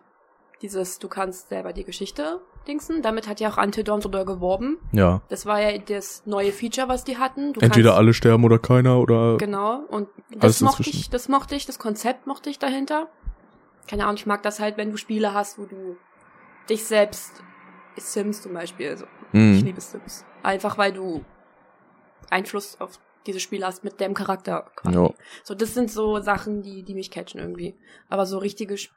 Dieses, 0.63 0.99
du 0.99 1.09
kannst 1.09 1.49
selber 1.49 1.73
die 1.73 1.85
Geschichte 1.85 2.41
dingsen. 2.65 3.03
Damit 3.03 3.29
hat 3.29 3.41
ja 3.41 3.51
auch 3.51 3.59
so 4.03 4.09
doll 4.09 4.25
geworben. 4.25 4.79
Ja. 4.93 5.23
Das 5.29 5.47
war 5.47 5.61
ja 5.61 5.79
das 5.79 6.23
neue 6.27 6.53
Feature, 6.53 6.89
was 6.89 7.05
die 7.05 7.19
hatten. 7.19 7.53
Du 7.53 7.61
Entweder 7.61 7.97
alle 7.97 8.13
sterben 8.15 8.45
oder 8.45 8.59
keiner 8.59 8.99
oder. 8.99 9.37
Genau. 9.39 9.81
Und 9.89 10.09
das 10.31 10.61
mochte 10.61 10.79
inzwischen. 10.83 10.99
ich, 11.01 11.11
das 11.11 11.29
mochte 11.29 11.55
ich, 11.55 11.67
das 11.67 11.79
Konzept 11.79 12.27
mochte 12.27 12.51
ich 12.51 12.59
dahinter. 12.59 13.09
Keine 13.89 14.05
Ahnung, 14.05 14.17
ich 14.17 14.27
mag 14.27 14.43
das 14.43 14.61
halt, 14.61 14.77
wenn 14.77 14.91
du 14.91 14.97
Spiele 14.97 15.35
hast, 15.35 15.59
wo 15.59 15.67
du 15.67 15.97
dich 16.71 16.85
selbst, 16.85 17.43
Sims 17.97 18.43
zum 18.43 18.55
Beispiel, 18.55 18.89
also 18.91 19.05
ich 19.33 19.39
Mhm. 19.41 19.61
liebe 19.65 19.81
Sims. 19.81 20.25
Einfach 20.43 20.79
weil 20.79 20.93
du 20.93 21.25
Einfluss 22.31 22.81
auf 22.81 22.99
diese 23.27 23.41
Spiele 23.41 23.67
hast 23.67 23.85
mit 23.85 24.01
dem 24.01 24.15
Charakter 24.15 24.67
quasi. 24.77 24.97
Ja. 24.97 25.11
So, 25.45 25.55
das 25.55 25.75
sind 25.75 25.91
so 25.91 26.21
Sachen, 26.21 26.63
die, 26.63 26.83
die 26.83 26.95
mich 26.95 27.11
catchen 27.11 27.41
irgendwie. 27.41 27.75
Aber 28.09 28.27
so 28.27 28.39
richtige, 28.39 28.75
Sp- 28.77 28.93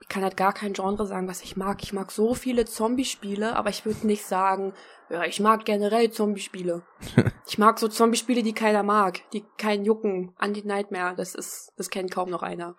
ich 0.00 0.08
kann 0.08 0.22
halt 0.22 0.36
gar 0.36 0.52
kein 0.52 0.72
Genre 0.72 1.06
sagen, 1.06 1.28
was 1.28 1.42
ich 1.42 1.56
mag. 1.56 1.82
Ich 1.82 1.92
mag 1.92 2.10
so 2.10 2.34
viele 2.34 2.64
Zombie-Spiele, 2.64 3.54
aber 3.54 3.70
ich 3.70 3.84
würde 3.84 4.06
nicht 4.06 4.24
sagen, 4.24 4.72
ja, 5.10 5.24
ich 5.24 5.40
mag 5.40 5.64
generell 5.64 6.10
Zombie-Spiele. 6.10 6.82
ich 7.46 7.58
mag 7.58 7.78
so 7.78 7.86
Zombie-Spiele, 7.86 8.42
die 8.42 8.54
keiner 8.54 8.82
mag, 8.82 9.20
die 9.32 9.44
keinen 9.58 9.84
jucken. 9.84 10.32
Anti 10.38 10.62
Nightmare, 10.64 11.14
das 11.16 11.34
ist, 11.34 11.72
das 11.76 11.90
kennt 11.90 12.10
kaum 12.10 12.30
noch 12.30 12.42
einer. 12.42 12.76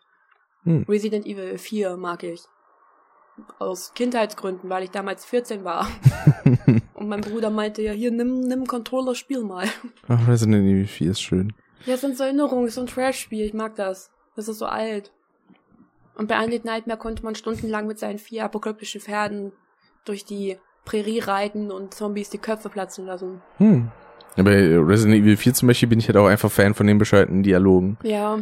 Hm. 0.64 0.86
Resident 0.88 1.26
Evil 1.26 1.58
4 1.58 1.98
mag 1.98 2.24
ich. 2.24 2.42
Aus 3.60 3.94
Kindheitsgründen, 3.94 4.70
weil 4.70 4.84
ich 4.84 4.92
damals 4.92 5.26
14 5.26 5.64
war. 5.64 5.88
Und 6.94 7.08
mein 7.08 7.22
Bruder 7.22 7.50
meinte, 7.50 7.82
ja, 7.82 7.94
hier, 7.94 8.12
nimm, 8.12 8.42
nimm 8.42 8.68
Controller, 8.68 9.16
spiel 9.16 9.44
mal. 9.44 9.68
Ach, 10.08 10.28
Resident 10.28 10.68
Evil 10.68 10.88
4 10.88 11.12
ist 11.12 11.22
schön. 11.22 11.54
Ja, 11.86 11.96
es 11.96 12.02
sind 12.02 12.18
so 12.18 12.24
Erinnerungen, 12.24 12.66
es 12.66 12.72
ist 12.72 12.76
so 12.76 12.82
ein 12.82 12.88
Trash-Spiel, 12.88 13.46
ich 13.46 13.54
mag 13.54 13.76
das. 13.76 14.12
Das 14.36 14.48
ist 14.48 14.60
so 14.60 14.66
alt. 14.66 15.12
Und 16.22 16.28
bei 16.28 16.40
Undead 16.44 16.66
Nightmare 16.66 17.00
konnte 17.00 17.24
man 17.24 17.34
stundenlang 17.34 17.88
mit 17.88 17.98
seinen 17.98 18.20
vier 18.20 18.46
apokalyptischen 18.46 19.02
Pferden 19.02 19.54
durch 20.06 20.24
die 20.24 20.56
Prärie 20.86 21.18
reiten 21.18 21.72
und 21.72 21.96
Zombies 21.96 22.30
die 22.30 22.38
Köpfe 22.38 22.70
platzen 22.70 23.08
lassen. 23.08 23.42
Hm. 23.58 23.90
Ja, 24.36 24.44
Bei 24.44 24.78
Resident 24.78 25.24
Evil 25.24 25.36
4 25.36 25.56
zum 25.56 25.68
Beispiel 25.68 25.90
bin 25.90 25.98
ich 25.98 26.08
halt 26.08 26.18
auch 26.18 26.28
einfach 26.28 26.52
Fan 26.52 26.76
von 26.76 26.86
den 26.86 27.00
bescheuerten 27.00 27.42
Dialogen. 27.42 27.98
Ja. 28.04 28.38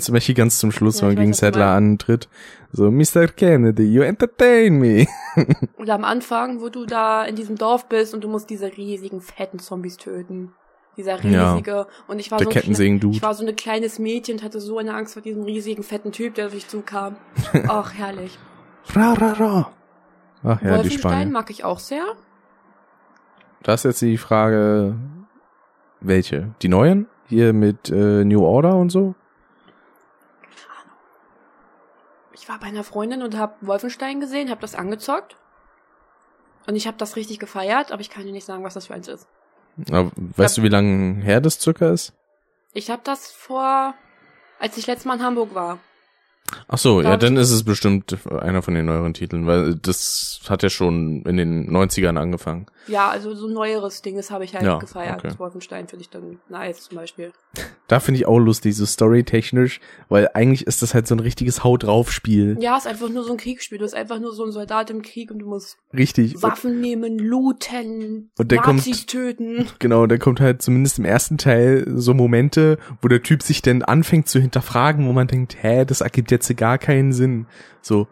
zum 0.00 0.14
Beispiel 0.14 0.34
ganz 0.34 0.58
zum 0.58 0.72
Schluss, 0.72 0.96
Ja, 0.96 1.02
wenn 1.02 1.08
man 1.10 1.16
gegen 1.16 1.36
meinst. 1.38 1.44
antritt. 1.44 2.30
So, 2.72 2.90
Mr. 2.90 3.28
Kennedy, 3.28 3.82
you 3.84 4.00
entertain 4.02 4.78
me. 4.78 5.06
Oder 5.78 5.94
am 5.96 6.04
Anfang, 6.04 6.62
wo 6.62 6.70
du 6.70 6.86
da 6.86 7.24
in 7.26 7.36
diesem 7.36 7.56
Dorf 7.56 7.90
bist 7.90 8.14
und 8.14 8.24
du 8.24 8.28
musst 8.28 8.48
diese 8.48 8.74
riesigen, 8.74 9.20
fetten 9.20 9.58
Zombies 9.58 9.98
töten. 9.98 10.54
Dieser 10.96 11.24
Ja. 11.24 11.52
riesige. 11.52 11.86
Und 12.06 12.18
ich 12.18 12.30
war 12.30 12.38
Der 12.38 12.46
so 12.46 12.50
Kettensägen-Dude. 12.50 13.16
Ich 13.16 13.22
war 13.22 13.34
so 13.34 13.46
ein 13.46 13.56
kleines 13.56 13.98
Mädchen 13.98 14.36
und 14.38 14.42
hatte 14.44 14.60
so 14.60 14.78
eine 14.78 14.94
Angst 14.94 15.14
vor 15.14 15.22
diesem 15.22 15.42
riesigen, 15.44 15.82
fetten 15.82 16.12
Typ, 16.12 16.34
der 16.34 16.46
auf 16.48 16.54
mich 16.54 16.68
zukam. 16.68 17.16
Ach, 17.68 17.94
herrlich. 17.94 18.38
Ra, 18.94 19.14
ra, 19.14 19.32
ra. 19.32 19.72
Ach 20.44 20.48
ja, 20.48 20.56
die 20.56 20.64
Wolfenstein 20.68 20.98
Spanier. 21.12 21.26
mag 21.32 21.50
ich 21.50 21.64
auch 21.64 21.78
sehr. 21.78 22.04
Da 23.62 23.74
ist 23.74 23.84
jetzt 23.84 24.02
die 24.02 24.18
Frage, 24.18 24.96
welche? 26.00 26.54
Die 26.62 26.68
neuen? 26.68 27.06
Hier 27.28 27.52
mit 27.52 27.88
äh, 27.90 28.24
New 28.24 28.44
Order 28.44 28.74
und 28.74 28.90
so? 28.90 29.14
Ich 32.34 32.48
war 32.48 32.58
bei 32.58 32.66
einer 32.66 32.84
Freundin 32.84 33.22
und 33.22 33.38
habe 33.38 33.54
Wolfenstein 33.60 34.20
gesehen, 34.20 34.50
habe 34.50 34.60
das 34.60 34.74
angezockt. 34.74 35.36
Und 36.66 36.76
ich 36.76 36.86
habe 36.86 36.96
das 36.96 37.16
richtig 37.16 37.38
gefeiert, 37.38 37.92
aber 37.92 38.00
ich 38.00 38.10
kann 38.10 38.24
dir 38.24 38.32
nicht 38.32 38.44
sagen, 38.44 38.64
was 38.64 38.74
das 38.74 38.86
für 38.88 38.94
eins 38.94 39.08
ist. 39.08 39.26
Aber 39.90 40.10
weißt 40.16 40.58
du, 40.58 40.62
wie 40.62 40.68
lange 40.68 41.22
her 41.22 41.40
das 41.40 41.60
circa 41.60 41.90
ist? 41.90 42.12
Ich 42.74 42.90
habe 42.90 43.02
das 43.04 43.30
vor, 43.30 43.94
als 44.58 44.76
ich 44.76 44.86
letztes 44.86 45.04
Mal 45.04 45.16
in 45.16 45.22
Hamburg 45.22 45.54
war. 45.54 45.78
Ach 46.68 46.76
so, 46.78 47.00
ja, 47.00 47.16
dann 47.16 47.36
ist 47.38 47.50
es 47.50 47.64
bestimmt 47.64 48.16
einer 48.30 48.60
von 48.62 48.74
den 48.74 48.84
neueren 48.86 49.14
Titeln, 49.14 49.46
weil 49.46 49.74
das 49.74 50.40
hat 50.48 50.62
ja 50.62 50.68
schon 50.68 51.22
in 51.22 51.36
den 51.38 51.70
90ern 51.70 52.18
angefangen. 52.18 52.66
Ja, 52.88 53.08
also 53.08 53.34
so 53.34 53.46
ein 53.46 53.54
neueres 53.54 54.02
Ding, 54.02 54.16
das 54.16 54.30
habe 54.30 54.44
ich 54.44 54.54
halt 54.54 54.64
Ja, 54.64 54.78
gefeiert. 54.78 55.18
okay. 55.18 55.28
Das 55.28 55.38
Wolfenstein 55.38 55.88
finde 55.88 56.02
ich 56.02 56.10
dann 56.10 56.40
nice 56.48 56.82
zum 56.82 56.96
Beispiel. 56.96 57.32
Da 57.88 58.00
finde 58.00 58.20
ich 58.20 58.26
auch 58.26 58.38
lustig, 58.38 58.74
so 58.74 58.86
storytechnisch, 58.86 59.78
weil 60.08 60.30
eigentlich 60.32 60.66
ist 60.66 60.80
das 60.80 60.94
halt 60.94 61.06
so 61.06 61.14
ein 61.14 61.20
richtiges 61.20 61.62
Haut 61.62 61.82
drauf 61.82 62.10
Spiel. 62.10 62.56
Ja, 62.58 62.78
ist 62.78 62.86
einfach 62.86 63.10
nur 63.10 63.22
so 63.22 63.32
ein 63.32 63.36
Kriegsspiel. 63.36 63.76
Du 63.76 63.84
bist 63.84 63.94
einfach 63.94 64.18
nur 64.18 64.32
so 64.32 64.46
ein 64.46 64.52
Soldat 64.52 64.88
im 64.88 65.02
Krieg 65.02 65.30
und 65.30 65.40
du 65.40 65.46
musst 65.46 65.76
Richtig. 65.94 66.36
Und, 66.36 66.42
Waffen 66.42 66.80
nehmen, 66.80 67.18
looten, 67.18 68.30
Und 68.38 68.50
der 68.50 68.60
Nazis 68.62 68.98
kommt- 69.00 69.06
töten. 69.08 69.66
genau, 69.78 70.06
da 70.06 70.16
kommt 70.16 70.40
halt 70.40 70.62
zumindest 70.62 70.98
im 71.00 71.04
ersten 71.04 71.36
Teil 71.36 71.84
so 71.94 72.14
Momente, 72.14 72.78
wo 73.02 73.08
der 73.08 73.22
Typ 73.22 73.42
sich 73.42 73.60
dann 73.60 73.82
anfängt 73.82 74.26
zu 74.28 74.40
hinterfragen, 74.40 75.06
wo 75.06 75.12
man 75.12 75.26
denkt, 75.26 75.56
hä, 75.62 75.84
das 75.84 76.00
ergibt 76.00 76.30
jetzt 76.32 76.56
gar 76.56 76.78
keinen 76.78 77.12
Sinn. 77.12 77.46
So, 77.80 78.08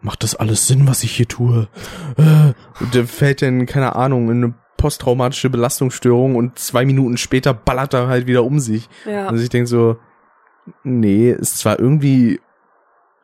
macht 0.00 0.22
das 0.22 0.34
alles 0.36 0.66
Sinn, 0.68 0.86
was 0.86 1.02
ich 1.02 1.12
hier 1.16 1.26
tue? 1.28 1.68
Äh, 2.16 2.52
Und 2.82 2.94
der 2.94 3.06
fällt 3.06 3.42
dann, 3.42 3.66
keine 3.66 3.96
Ahnung, 3.96 4.30
in 4.30 4.44
eine 4.44 4.54
posttraumatische 4.76 5.50
Belastungsstörung 5.50 6.36
und 6.36 6.58
zwei 6.58 6.84
Minuten 6.84 7.16
später 7.16 7.54
ballert 7.54 7.94
er 7.94 8.06
halt 8.08 8.26
wieder 8.26 8.44
um 8.44 8.58
sich. 8.60 8.88
Ja. 9.06 9.26
Also 9.28 9.42
ich 9.42 9.48
denke 9.48 9.66
so, 9.66 9.96
nee, 10.82 11.30
ist 11.30 11.58
zwar 11.58 11.78
irgendwie, 11.78 12.40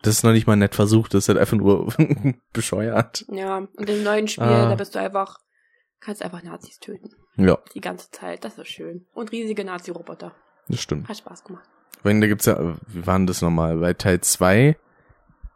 das 0.03 0.15
ist 0.15 0.23
noch 0.25 0.33
nicht 0.33 0.47
mal 0.47 0.57
nett 0.57 0.75
versucht, 0.75 1.13
das 1.13 1.25
ist 1.25 1.29
halt 1.29 1.39
einfach 1.39 1.57
nur 1.59 1.93
bescheuert. 2.53 3.25
Ja, 3.29 3.59
und 3.59 3.91
im 3.91 4.03
neuen 4.03 4.29
Spiel, 4.29 4.45
Ah. 4.45 4.71
da 4.71 4.75
bist 4.75 4.95
du 4.95 4.99
einfach, 5.01 5.39
kannst 6.01 6.23
einfach 6.23 6.43
Nazis 6.43 6.79
töten. 6.79 7.11
Ja, 7.37 7.59
Die 7.75 7.81
ganze 7.81 8.11
Zeit. 8.11 8.45
Das 8.45 8.57
ist 8.59 8.69
schön. 8.69 9.07
Und 9.15 9.33
riesige 9.33 9.65
Nazi-Roboter. 9.65 10.33
das 10.69 10.81
stimmt. 10.81 11.09
Hat 11.09 11.17
Spaß 11.19 11.45
gemacht. 11.45 11.69
Wenn 12.03 12.21
da 12.21 12.27
gibt's 12.27 12.47
ja, 12.47 12.59
wie 12.89 13.07
war 13.07 13.19
denn 13.19 13.27
das 13.27 13.43
nochmal? 13.43 13.77
Bei 13.77 13.93
Teil 13.93 14.21
2, 14.21 14.77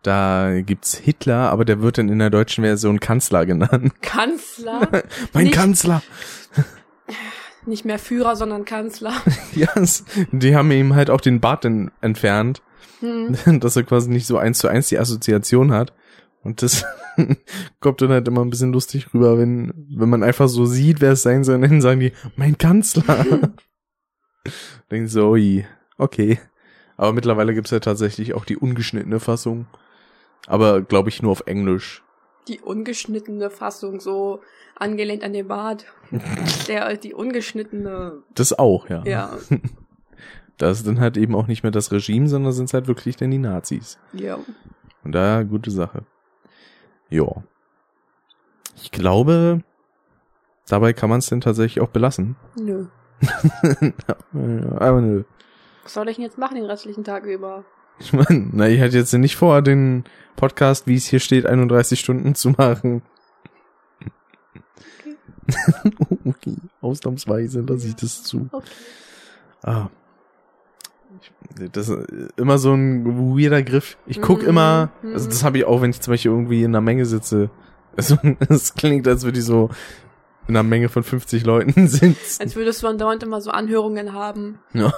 da 0.03 0.61
gibt's 0.61 0.95
Hitler, 0.97 1.51
aber 1.51 1.65
der 1.65 1.81
wird 1.81 1.97
dann 1.99 2.09
in 2.11 2.19
der 2.19 2.31
deutschen 2.31 2.65
Version 2.65 3.01
Kanzler 3.01 3.47
genannt. 3.47 3.93
Kanzler? 4.03 4.89
Mein 5.33 5.45
Nicht- 5.45 5.55
Kanzler! 5.57 6.03
Nicht 7.67 7.87
mehr 7.87 7.99
Führer, 7.99 8.37
sondern 8.37 8.67
Kanzler. 8.67 9.15
Ja, 9.55 9.69
es- 9.77 10.05
die 10.33 10.55
haben 10.55 10.71
ihm 10.71 10.95
halt 10.95 11.09
auch 11.09 11.21
den 11.23 11.41
Bart 11.41 11.65
dann 11.65 11.91
entfernt, 12.03 12.61
Hm. 13.01 13.61
dass 13.61 13.77
er 13.77 13.83
quasi 13.85 14.09
nicht 14.11 14.27
so 14.27 14.37
eins 14.39 14.59
zu 14.59 14.69
eins 14.69 14.89
die 14.89 14.99
Assoziation 14.99 15.73
hat. 15.73 15.93
Und 16.43 16.63
das 16.63 16.85
kommt 17.81 18.01
dann 18.03 18.11
halt 18.11 18.29
immer 18.29 18.43
ein 18.43 18.51
bisschen 18.51 18.73
lustig 18.73 19.13
rüber, 19.15 19.39
wenn, 19.39 19.73
wenn 19.97 20.09
man 20.11 20.23
einfach 20.23 20.49
so 20.49 20.65
sieht, 20.67 21.01
wer 21.01 21.13
es 21.13 21.23
sein 21.23 21.43
soll, 21.43 21.57
und 21.57 21.63
dann 21.63 21.81
sagen 21.81 22.01
die, 22.01 22.13
mein 22.37 22.57
Kanzler. 22.59 23.25
Denken 24.91 25.09
so, 25.09 25.31
ui, 25.31 25.65
okay. 25.99 26.39
Aber 26.97 27.13
mittlerweile 27.13 27.55
gibt's 27.55 27.71
ja 27.71 27.81
tatsächlich 27.81 28.35
auch 28.35 28.45
die 28.45 28.57
ungeschnittene 28.57 29.21
Fassung. 29.21 29.67
Aber 30.47 30.83
glaube 30.83 31.09
ich 31.09 31.23
nur 31.23 31.33
auf 31.33 31.45
Englisch. 31.47 32.03
Die 32.49 32.61
ungeschnittene 32.61 33.51
Fassung, 33.51 34.01
so 34.01 34.41
angelehnt 34.77 35.25
an 35.25 35.33
den 35.33 35.49
Bart. 35.49 35.87
Der, 36.69 36.97
die 36.97 37.15
ungeschnittene, 37.15 38.23
Das 38.35 38.59
auch, 38.59 38.89
ja. 38.89 39.03
ja. 39.05 39.39
Das 40.57 40.79
ist 40.79 40.87
dann 40.87 41.01
halt 41.01 41.17
eben 41.17 41.35
auch 41.35 41.49
nicht 41.49 41.65
mehr 41.65 41.73
das 41.73 41.91
Regime, 41.91 42.29
sondern 42.29 42.53
sind 42.53 42.73
halt 42.73 42.87
wirklich 42.87 43.17
dann 43.17 43.33
die 43.33 43.39
Nazis. 43.39 43.99
Ja. 44.13 44.39
Und 45.03 45.13
da 45.13 45.43
gute 45.43 45.73
Sache. 45.73 46.05
Ja. 47.11 47.27
Ich 48.77 48.93
glaube, 48.93 49.63
dabei 50.69 50.93
kann 50.93 51.11
man 51.11 51.19
es 51.19 51.27
dann 51.27 51.41
tatsächlich 51.41 51.83
auch 51.83 51.89
belassen. 51.89 52.37
Nö. 52.57 52.87
Aber 54.79 55.01
nö. 55.01 55.25
Was 55.85 55.95
soll 55.95 56.09
ich 56.09 56.17
denn 56.17 56.25
jetzt 56.25 56.39
machen 56.39 56.57
den 56.57 56.65
restlichen 56.65 57.05
Tag 57.05 57.25
über? 57.25 57.65
Ich 58.01 58.13
meine, 58.13 58.49
na, 58.53 58.69
ich 58.69 58.81
hatte 58.81 58.97
jetzt 58.97 59.13
nicht 59.13 59.37
vor, 59.37 59.63
den 59.63 60.05
Podcast, 60.35 60.87
wie 60.87 60.97
es 60.97 61.07
hier 61.07 61.21
steht, 61.21 61.47
31 61.47 62.01
Stunden 62.01 62.35
zu 62.35 62.51
machen. 62.51 63.03
okay, 66.25 66.57
ausnahmsweise 66.81 67.61
lasse 67.61 67.89
ich 67.89 67.97
das 67.97 68.23
zu. 68.25 68.49
Okay. 68.51 68.67
Ah. 69.63 69.89
Ich, 71.21 71.71
das 71.71 71.89
ist 71.89 72.09
immer 72.37 72.59
so 72.59 72.73
ein 72.75 73.37
weirder 73.37 73.63
Griff. 73.63 73.97
Ich 74.07 74.21
guck 74.21 74.43
Mhm, 74.43 74.49
immer, 74.49 74.91
mhm. 75.03 75.13
also 75.13 75.29
das 75.29 75.45
habe 75.45 75.59
ich 75.59 75.65
auch, 75.65 75.83
wenn 75.83 75.91
ich 75.91 76.01
zum 76.01 76.13
Beispiel 76.13 76.31
irgendwie 76.31 76.63
in 76.63 76.71
einer 76.71 76.81
Menge 76.81 77.07
sitze. 77.07 77.51
Also, 77.97 78.17
es 78.49 78.75
klingt, 78.75 79.07
als 79.07 79.25
würde 79.25 79.39
ich 79.39 79.45
so 79.45 79.71
in 80.49 80.57
einer 80.57 80.63
Menge 80.63 80.89
von 80.89 81.03
50 81.03 81.45
Leuten 81.45 81.89
sitzen. 81.89 82.43
Als 82.43 82.57
würdest 82.57 82.83
du 82.83 82.87
andauernd 82.89 83.23
immer 83.23 83.41
so 83.41 83.51
Anhörungen 83.51 84.13
haben. 84.13 84.59
Ja. 84.73 84.93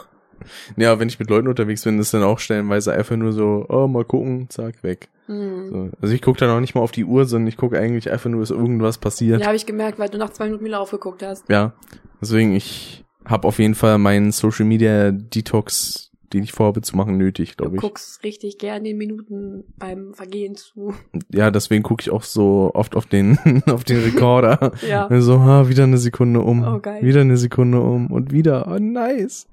Ja, 0.77 0.99
wenn 0.99 1.09
ich 1.09 1.19
mit 1.19 1.31
Leuten 1.31 1.49
unterwegs 1.49 1.85
bin, 1.85 1.99
ist 1.99 2.15
dann 2.15 2.23
auch 2.23 2.39
stellenweise 2.39 2.93
einfach 2.93 3.17
nur 3.17 3.33
so, 3.33 3.67
oh, 3.69 3.87
mal 3.87 4.05
gucken, 4.05 4.49
zack, 4.51 4.83
weg. 4.83 5.09
Hm. 5.27 5.71
So. 5.71 5.91
Also 6.01 6.15
ich 6.15 6.23
gucke 6.23 6.39
dann 6.39 6.51
auch 6.51 6.61
nicht 6.61 6.75
mal 6.75 6.81
auf 6.81 6.93
die 6.93 7.05
Uhr, 7.05 7.25
sondern 7.25 7.49
ich 7.49 7.57
gucke 7.57 7.79
eigentlich 7.79 8.11
einfach 8.11 8.31
nur, 8.31 8.41
dass 8.41 8.51
irgendwas 8.51 8.99
passiert. 8.99 9.41
Ja, 9.41 9.47
habe 9.47 9.57
ich 9.57 9.67
gemerkt, 9.67 9.99
weil 9.99 10.09
du 10.09 10.19
nach 10.19 10.31
zwei 10.31 10.47
Minuten 10.47 10.65
wieder 10.65 10.81
aufgeguckt 10.81 11.23
hast. 11.23 11.49
Ja, 11.49 11.73
deswegen, 12.21 12.55
ich 12.55 13.05
habe 13.25 13.49
auf 13.49 13.59
jeden 13.59 13.75
Fall 13.75 13.99
meinen 13.99 14.33
Social 14.33 14.67
Media 14.67 15.11
Detox, 15.11 16.13
den 16.33 16.43
ich 16.43 16.53
vorhabe 16.53 16.81
zu 16.83 16.97
machen, 16.97 17.17
nötig, 17.17 17.57
Du 17.57 17.65
glaube 17.65 17.77
ich. 17.77 17.83
guckst 17.83 18.23
richtig 18.23 18.59
gern 18.59 18.85
den 18.85 18.97
Minuten 18.99 19.65
beim 19.79 20.15
Vergehen 20.15 20.55
zu. 20.57 20.95
Ja, 21.33 21.51
deswegen 21.51 21.83
gucke 21.83 22.03
ich 22.03 22.11
auch 22.11 22.23
so 22.23 22.71
oft 22.75 22.97
auf 22.97 23.07
den 23.07 23.39
auf 23.67 23.85
den 23.85 24.03
Rekorder. 24.03 24.73
Ja. 24.87 25.09
So, 25.21 25.41
ha, 25.41 25.69
wieder 25.69 25.85
eine 25.85 25.99
Sekunde 25.99 26.41
um, 26.41 26.63
Oh, 26.65 26.79
geil. 26.81 27.03
wieder 27.03 27.21
eine 27.23 27.37
Sekunde 27.37 27.81
um 27.81 28.11
und 28.11 28.33
wieder. 28.33 28.67
Oh, 28.69 28.79
nice. 28.79 29.49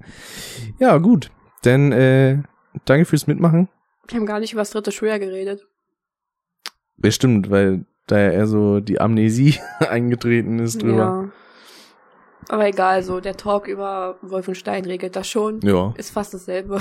Ja, 0.78 0.98
gut. 0.98 1.30
Dann 1.62 1.92
äh, 1.92 2.42
danke 2.84 3.04
fürs 3.04 3.26
Mitmachen. 3.26 3.68
Wir 4.08 4.18
haben 4.18 4.26
gar 4.26 4.40
nicht 4.40 4.52
über 4.52 4.60
das 4.60 4.70
dritte 4.70 4.92
Schuljahr 4.92 5.18
geredet. 5.18 5.66
Bestimmt, 6.96 7.50
weil 7.50 7.84
da 8.06 8.18
ja 8.18 8.30
eher 8.30 8.46
so 8.46 8.80
die 8.80 9.00
Amnesie 9.00 9.58
eingetreten 9.80 10.58
ist 10.58 10.82
drüber. 10.82 10.96
Ja. 10.96 11.32
Aber 12.48 12.66
egal, 12.66 13.02
so 13.02 13.20
der 13.20 13.36
Talk 13.36 13.68
über 13.68 14.16
Wolfenstein 14.22 14.84
regelt 14.84 15.16
das 15.16 15.28
schon. 15.28 15.60
Ja. 15.62 15.94
Ist 15.96 16.10
fast 16.10 16.34
dasselbe. 16.34 16.80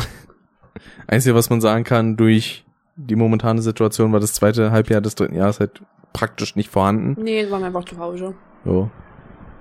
Einzige, 1.07 1.35
was 1.35 1.49
man 1.49 1.61
sagen 1.61 1.83
kann, 1.83 2.17
durch 2.17 2.65
die 2.95 3.15
momentane 3.15 3.61
Situation 3.61 4.11
war 4.11 4.19
das 4.19 4.33
zweite 4.33 4.71
Halbjahr 4.71 5.01
des 5.01 5.15
dritten 5.15 5.35
Jahres 5.35 5.59
halt 5.59 5.81
praktisch 6.11 6.55
nicht 6.55 6.69
vorhanden. 6.69 7.21
Nee, 7.21 7.49
waren 7.49 7.61
wir 7.61 7.67
einfach 7.67 7.85
zu 7.85 7.97
Hause. 7.97 8.35
So. 8.65 8.89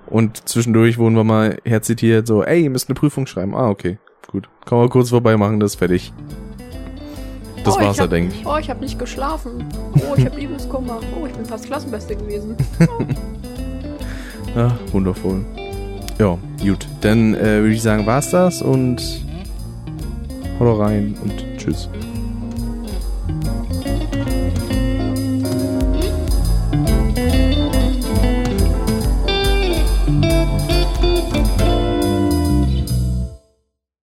Und 0.07 0.47
zwischendurch 0.47 0.97
wurden 0.97 1.15
wir 1.15 1.23
mal 1.23 1.57
herzitiert, 1.63 2.27
so, 2.27 2.43
ey, 2.43 2.63
ihr 2.63 2.69
müsst 2.69 2.89
eine 2.89 2.95
Prüfung 2.95 3.25
schreiben. 3.25 3.55
Ah, 3.55 3.69
okay. 3.69 3.97
Gut. 4.27 4.49
Kann 4.65 4.77
man 4.77 4.89
kurz 4.89 5.09
vorbei 5.09 5.37
machen, 5.37 5.59
das 5.59 5.73
ist 5.73 5.79
fertig. 5.79 6.13
Das 7.63 7.77
oh, 7.77 7.81
war's 7.81 7.97
ja, 7.97 8.07
denke 8.07 8.35
ich. 8.35 8.45
Oh, 8.45 8.57
ich 8.57 8.69
habe 8.69 8.81
nicht 8.81 8.99
geschlafen. 8.99 9.65
Oh, 9.95 10.15
ich 10.17 10.25
habe 10.25 10.37
Liebeskummer. 10.37 10.99
Oh, 11.19 11.25
ich 11.25 11.33
bin 11.33 11.45
fast 11.45 11.65
Klassenbeste 11.65 12.15
gewesen. 12.15 12.57
Ja, 14.55 14.77
wundervoll. 14.91 15.43
Ja, 16.19 16.37
gut. 16.61 16.87
Dann 17.01 17.33
äh, 17.35 17.61
würde 17.61 17.73
ich 17.73 17.81
sagen, 17.81 18.05
war's 18.05 18.29
das 18.29 18.61
und 18.61 18.97
mhm. 18.97 20.59
haut 20.59 20.79
rein 20.79 21.15
und 21.23 21.57
tschüss. 21.57 21.89